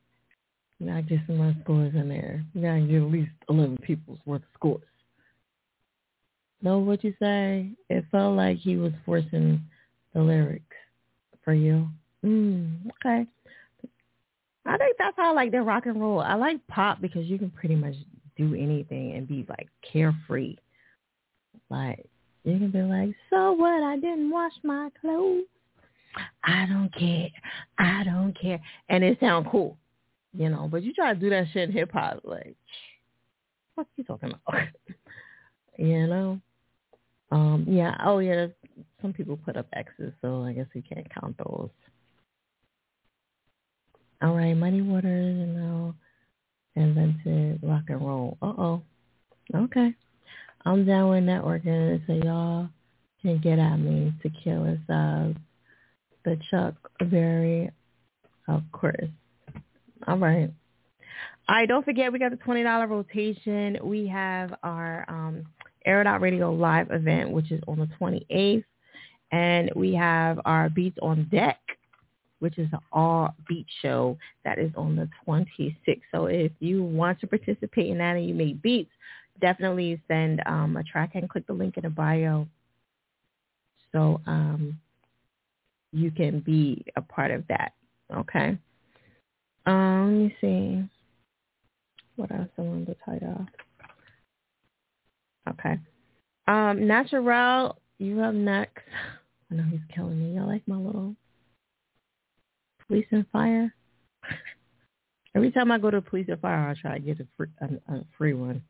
Gotta 0.84 1.02
get 1.02 1.20
some 1.28 1.36
more 1.36 1.54
scores 1.62 1.94
in 1.94 2.08
there. 2.08 2.44
You 2.54 2.62
gotta 2.62 2.80
get 2.80 3.02
at 3.02 3.12
least 3.12 3.30
11 3.48 3.78
people's 3.82 4.18
worth 4.26 4.42
of 4.42 4.48
scores. 4.54 4.82
Know 6.60 6.78
what 6.78 7.04
you 7.04 7.14
say? 7.20 7.70
It 7.88 8.04
felt 8.10 8.36
like 8.36 8.56
he 8.56 8.78
was 8.78 8.92
forcing 9.06 9.62
the 10.12 10.22
lyrics 10.22 10.64
for 11.44 11.54
you. 11.54 11.86
Mm, 12.26 12.86
okay. 12.88 13.28
I 14.66 14.76
think 14.76 14.96
that's 14.98 15.16
how 15.16 15.30
I 15.30 15.34
like 15.34 15.52
that 15.52 15.62
rock 15.62 15.86
and 15.86 16.00
roll. 16.00 16.18
I 16.18 16.34
like 16.34 16.66
pop 16.66 17.00
because 17.00 17.26
you 17.26 17.38
can 17.38 17.50
pretty 17.50 17.76
much 17.76 17.94
do 18.36 18.54
anything 18.54 19.12
and 19.12 19.28
be 19.28 19.46
like 19.48 19.68
carefree. 19.92 20.56
Like 21.70 22.06
you 22.44 22.58
can 22.58 22.70
be 22.70 22.82
like, 22.82 23.14
so 23.30 23.52
what? 23.52 23.82
I 23.82 23.96
didn't 23.96 24.30
wash 24.30 24.52
my 24.62 24.90
clothes. 25.00 25.44
I 26.44 26.66
don't 26.66 26.90
care. 26.98 27.28
I 27.78 28.04
don't 28.04 28.38
care, 28.38 28.60
and 28.88 29.02
it 29.02 29.18
sound 29.20 29.46
cool, 29.50 29.78
you 30.34 30.48
know. 30.48 30.68
But 30.70 30.82
you 30.82 30.92
try 30.92 31.14
to 31.14 31.20
do 31.20 31.30
that 31.30 31.46
shit 31.52 31.70
in 31.70 31.72
hip 31.74 31.92
hop, 31.92 32.20
like, 32.24 32.54
what 33.74 33.86
you 33.96 34.04
talking 34.04 34.32
about? 34.46 34.62
you 35.78 36.06
know. 36.06 36.40
Um. 37.30 37.64
Yeah. 37.66 37.96
Oh 38.04 38.18
yeah. 38.18 38.48
Some 39.00 39.12
people 39.12 39.38
put 39.38 39.56
up 39.56 39.66
X's, 39.72 40.12
so 40.20 40.42
I 40.42 40.52
guess 40.52 40.66
we 40.74 40.82
can't 40.82 41.06
count 41.14 41.36
those. 41.38 41.70
All 44.20 44.36
right, 44.36 44.54
Muddy 44.54 44.82
Waters, 44.82 45.48
you 46.76 46.94
then 46.94 47.18
invented 47.24 47.60
rock 47.62 47.84
and 47.88 48.06
roll. 48.06 48.38
Uh 48.42 48.52
oh. 48.58 48.82
Okay. 49.54 49.94
I'm 50.64 50.84
down 50.84 51.10
with 51.10 51.24
networking, 51.24 52.06
so 52.06 52.12
y'all 52.12 52.68
can 53.20 53.38
get 53.38 53.58
at 53.58 53.76
me. 53.76 54.12
Tequila 54.22 54.76
subs, 54.86 55.38
the 56.24 56.38
Chuck 56.50 56.74
Berry, 57.10 57.70
of 58.48 58.62
course. 58.72 59.08
All 60.06 60.18
right. 60.18 60.50
All 61.48 61.56
right, 61.56 61.68
don't 61.68 61.84
forget 61.84 62.12
we 62.12 62.18
got 62.20 62.30
the 62.30 62.36
twenty 62.36 62.62
dollar 62.62 62.86
rotation. 62.86 63.78
We 63.82 64.06
have 64.06 64.54
our 64.62 65.04
um 65.08 65.44
It 65.84 65.90
Radio 65.90 66.52
live 66.52 66.90
event, 66.90 67.30
which 67.30 67.50
is 67.50 67.60
on 67.66 67.78
the 67.78 67.88
twenty 67.98 68.24
eighth. 68.30 68.64
And 69.32 69.70
we 69.74 69.94
have 69.94 70.38
our 70.44 70.68
Beats 70.68 70.98
on 71.02 71.26
Deck 71.30 71.58
which 72.42 72.58
is 72.58 72.68
an 72.72 72.80
all 72.90 73.34
beat 73.48 73.66
show 73.82 74.18
that 74.44 74.58
is 74.58 74.72
on 74.76 74.96
the 74.96 75.08
26th. 75.24 76.02
So 76.10 76.26
if 76.26 76.50
you 76.58 76.82
want 76.82 77.20
to 77.20 77.28
participate 77.28 77.86
in 77.86 77.98
that 77.98 78.16
and 78.16 78.26
you 78.28 78.34
make 78.34 78.60
beats, 78.60 78.90
definitely 79.40 80.02
send 80.08 80.42
um, 80.46 80.76
a 80.76 80.82
track 80.82 81.12
and 81.14 81.30
click 81.30 81.46
the 81.46 81.52
link 81.52 81.76
in 81.76 81.84
the 81.84 81.90
bio 81.90 82.48
so 83.92 84.20
um, 84.26 84.80
you 85.92 86.10
can 86.10 86.40
be 86.40 86.84
a 86.96 87.02
part 87.02 87.30
of 87.30 87.44
that. 87.48 87.74
Okay. 88.12 88.58
Um, 89.66 90.08
let 90.08 90.18
me 90.18 90.36
see. 90.40 90.88
What 92.16 92.32
else 92.32 92.48
I 92.58 92.62
wanted 92.62 92.86
to 92.86 92.96
title? 93.04 93.46
Okay. 95.48 95.78
Um, 96.48 96.88
Natural, 96.88 97.78
you 97.98 98.20
up 98.20 98.34
next. 98.34 98.82
I 99.50 99.54
know 99.54 99.64
he's 99.70 99.80
killing 99.94 100.18
me. 100.18 100.34
Y'all 100.34 100.48
like 100.48 100.66
my 100.66 100.76
little 100.76 101.14
police 102.92 103.06
and 103.10 103.26
fire. 103.32 103.74
Every 105.34 105.50
time 105.50 105.72
I 105.72 105.78
go 105.78 105.90
to 105.90 106.02
police 106.02 106.26
and 106.28 106.38
fire, 106.40 106.68
I 106.68 106.74
try 106.78 106.98
to 106.98 107.00
get 107.00 107.20
a 107.20 107.26
free, 107.38 107.46
a, 107.62 107.94
a 107.94 108.04
free 108.18 108.34
one. 108.34 108.62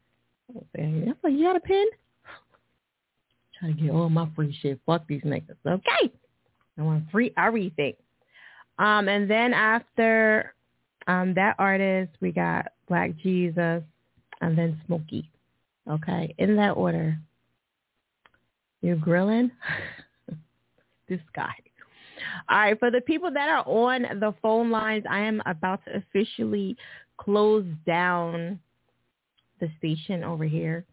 I'm 0.78 1.15
like, 1.24 1.32
you 1.32 1.44
got 1.44 1.57
a 1.57 1.61
pen? 1.61 1.86
Try 3.59 3.73
to 3.73 3.74
get 3.74 3.90
all 3.90 4.09
my 4.09 4.28
free 4.36 4.57
shit. 4.62 4.78
Fuck 4.86 5.09
these 5.09 5.23
niggas. 5.23 5.57
Okay. 5.66 6.12
I 6.78 6.82
want 6.82 7.11
free 7.11 7.32
everything. 7.36 7.94
Um, 8.78 9.09
and 9.09 9.28
then 9.28 9.53
after 9.53 10.55
um, 11.09 11.35
that 11.35 11.57
artist, 11.59 12.12
we 12.20 12.31
got 12.31 12.66
Black 12.89 13.16
Jesus 13.16 13.82
and 14.40 14.57
then 14.57 14.81
Smokey. 14.86 15.28
Okay, 15.90 16.32
in 16.39 16.55
that 16.57 16.73
order. 16.73 17.19
You're 18.82 18.94
grilling? 18.94 19.51
this 21.09 21.20
guy. 21.35 21.55
All 22.49 22.59
right, 22.59 22.78
for 22.78 22.90
the 22.90 23.01
people 23.01 23.31
that 23.32 23.49
are 23.49 23.65
on 23.66 24.03
the 24.20 24.35
phone 24.43 24.70
lines, 24.70 25.05
I 25.09 25.20
am 25.20 25.43
about 25.47 25.85
to 25.85 25.97
officially 25.97 26.77
close 27.16 27.65
down 27.86 28.59
the 29.61 29.70
station 29.78 30.24
over 30.24 30.44
here 30.44 30.85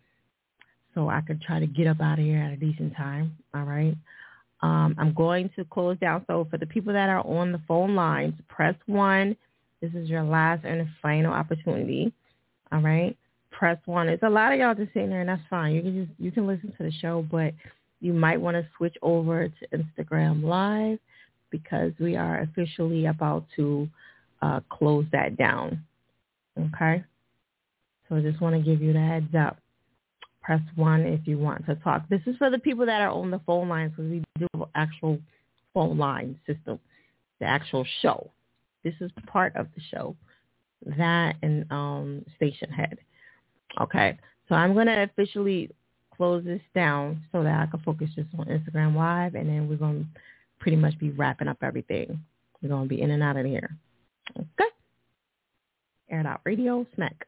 so 0.94 1.10
I 1.10 1.22
could 1.22 1.42
try 1.42 1.60
to 1.60 1.68
get 1.68 1.88
up 1.88 2.02
out 2.02 2.20
of 2.20 2.26
here 2.26 2.40
at 2.40 2.52
a 2.52 2.58
decent 2.58 2.96
time. 2.96 3.36
All 3.54 3.64
right. 3.64 3.96
Um, 4.62 4.96
I'm 4.98 5.14
going 5.14 5.50
to 5.56 5.64
close 5.66 5.98
down. 6.00 6.24
So 6.28 6.48
for 6.52 6.58
the 6.58 6.66
people 6.66 6.94
that 6.94 7.10
are 7.10 7.26
on 7.26 7.52
the 7.52 7.62
phone 7.68 7.96
lines, 7.96 8.34
press 8.48 8.76
one. 8.86 9.36
This 9.82 9.94
is 9.94 10.10
your 10.10 10.24
last 10.24 10.66
and 10.66 10.88
final 11.02 11.34
opportunity. 11.34 12.12
All 12.72 12.82
right. 12.82 13.16
Press 13.52 13.78
one. 13.86 14.10
It's 14.10 14.24
a 14.24 14.30
lot 14.30 14.52
of 14.52 14.60
y'all 14.60 14.76
just 14.76 14.94
sitting 14.94 15.10
there, 15.10 15.22
and 15.22 15.30
that's 15.30 15.42
fine. 15.50 15.74
You 15.74 15.82
can 15.82 16.06
just 16.06 16.20
you 16.20 16.32
can 16.32 16.46
listen 16.46 16.74
to 16.78 16.84
the 16.84 16.92
show, 16.92 17.26
but 17.32 17.54
you 18.02 18.14
might 18.14 18.40
want 18.40 18.56
to 18.56 18.68
switch 18.78 18.96
over 19.02 19.48
to 19.48 19.68
Instagram 19.78 20.44
Live 20.44 21.00
because 21.52 21.92
we 22.00 22.16
are 22.16 22.42
officially 22.42 23.06
about 23.08 23.46
to 23.56 23.90
uh, 24.42 24.60
close 24.70 25.06
that 25.12 25.38
down. 25.38 25.84
Okay? 26.58 27.04
So 28.08 28.16
I 28.16 28.22
just 28.22 28.42
want 28.42 28.56
to 28.56 28.62
give 28.62 28.82
you 28.82 28.94
the 28.94 29.00
heads 29.00 29.34
up. 29.38 29.58
press 30.42 30.62
one 30.76 31.02
if 31.02 31.28
you 31.28 31.38
want 31.38 31.66
to 31.68 31.76
talk. 31.76 32.08
This 32.10 32.22
is 32.26 32.36
for 32.38 32.50
the 32.50 32.60
people 32.60 32.86
that 32.86 33.02
are 33.02 33.12
on 33.12 33.30
the 33.30 33.40
phone 33.46 33.70
lines 33.70 33.92
because 33.96 34.12
we 34.12 34.24
do 34.40 34.48
actual 34.76 35.20
phone 35.74 35.98
line 35.98 36.40
system, 36.48 36.80
the 37.40 37.46
actual 37.46 37.86
show. 38.02 38.32
This 38.84 38.96
is 39.02 39.12
part 39.28 39.56
of 39.56 39.68
the 39.76 39.82
show, 39.92 40.16
that 40.98 41.36
and 41.44 41.66
um, 41.72 42.26
Stationhead. 42.42 42.98
Okay, 43.80 44.18
so 44.48 44.56
I'm 44.56 44.74
going 44.74 44.88
to 44.88 45.04
officially 45.04 45.70
close 46.16 46.44
this 46.44 46.62
down 46.74 47.22
so 47.32 47.44
that 47.44 47.60
I 47.62 47.66
can 47.70 47.82
focus 47.82 48.10
just 48.16 48.30
on 48.38 48.48
Instagram 48.48 48.96
Live, 48.96 49.36
and 49.36 49.48
then 49.48 49.70
we're 49.70 49.76
going 49.76 50.04
to 50.04 50.20
pretty 50.60 50.78
much 50.78 50.98
be 51.00 51.12
wrapping 51.12 51.48
up 51.48 51.58
everything. 51.62 52.24
We're 52.62 52.70
going 52.70 52.84
to 52.84 52.90
be 52.90 53.02
in 53.02 53.12
and 53.12 53.24
out 53.24 53.38
of 53.38 53.46
here. 53.46 53.76
Okay. 54.38 54.70
Air 56.10 56.26
Out 56.26 56.42
Radio, 56.44 56.86
Smack. 56.96 57.28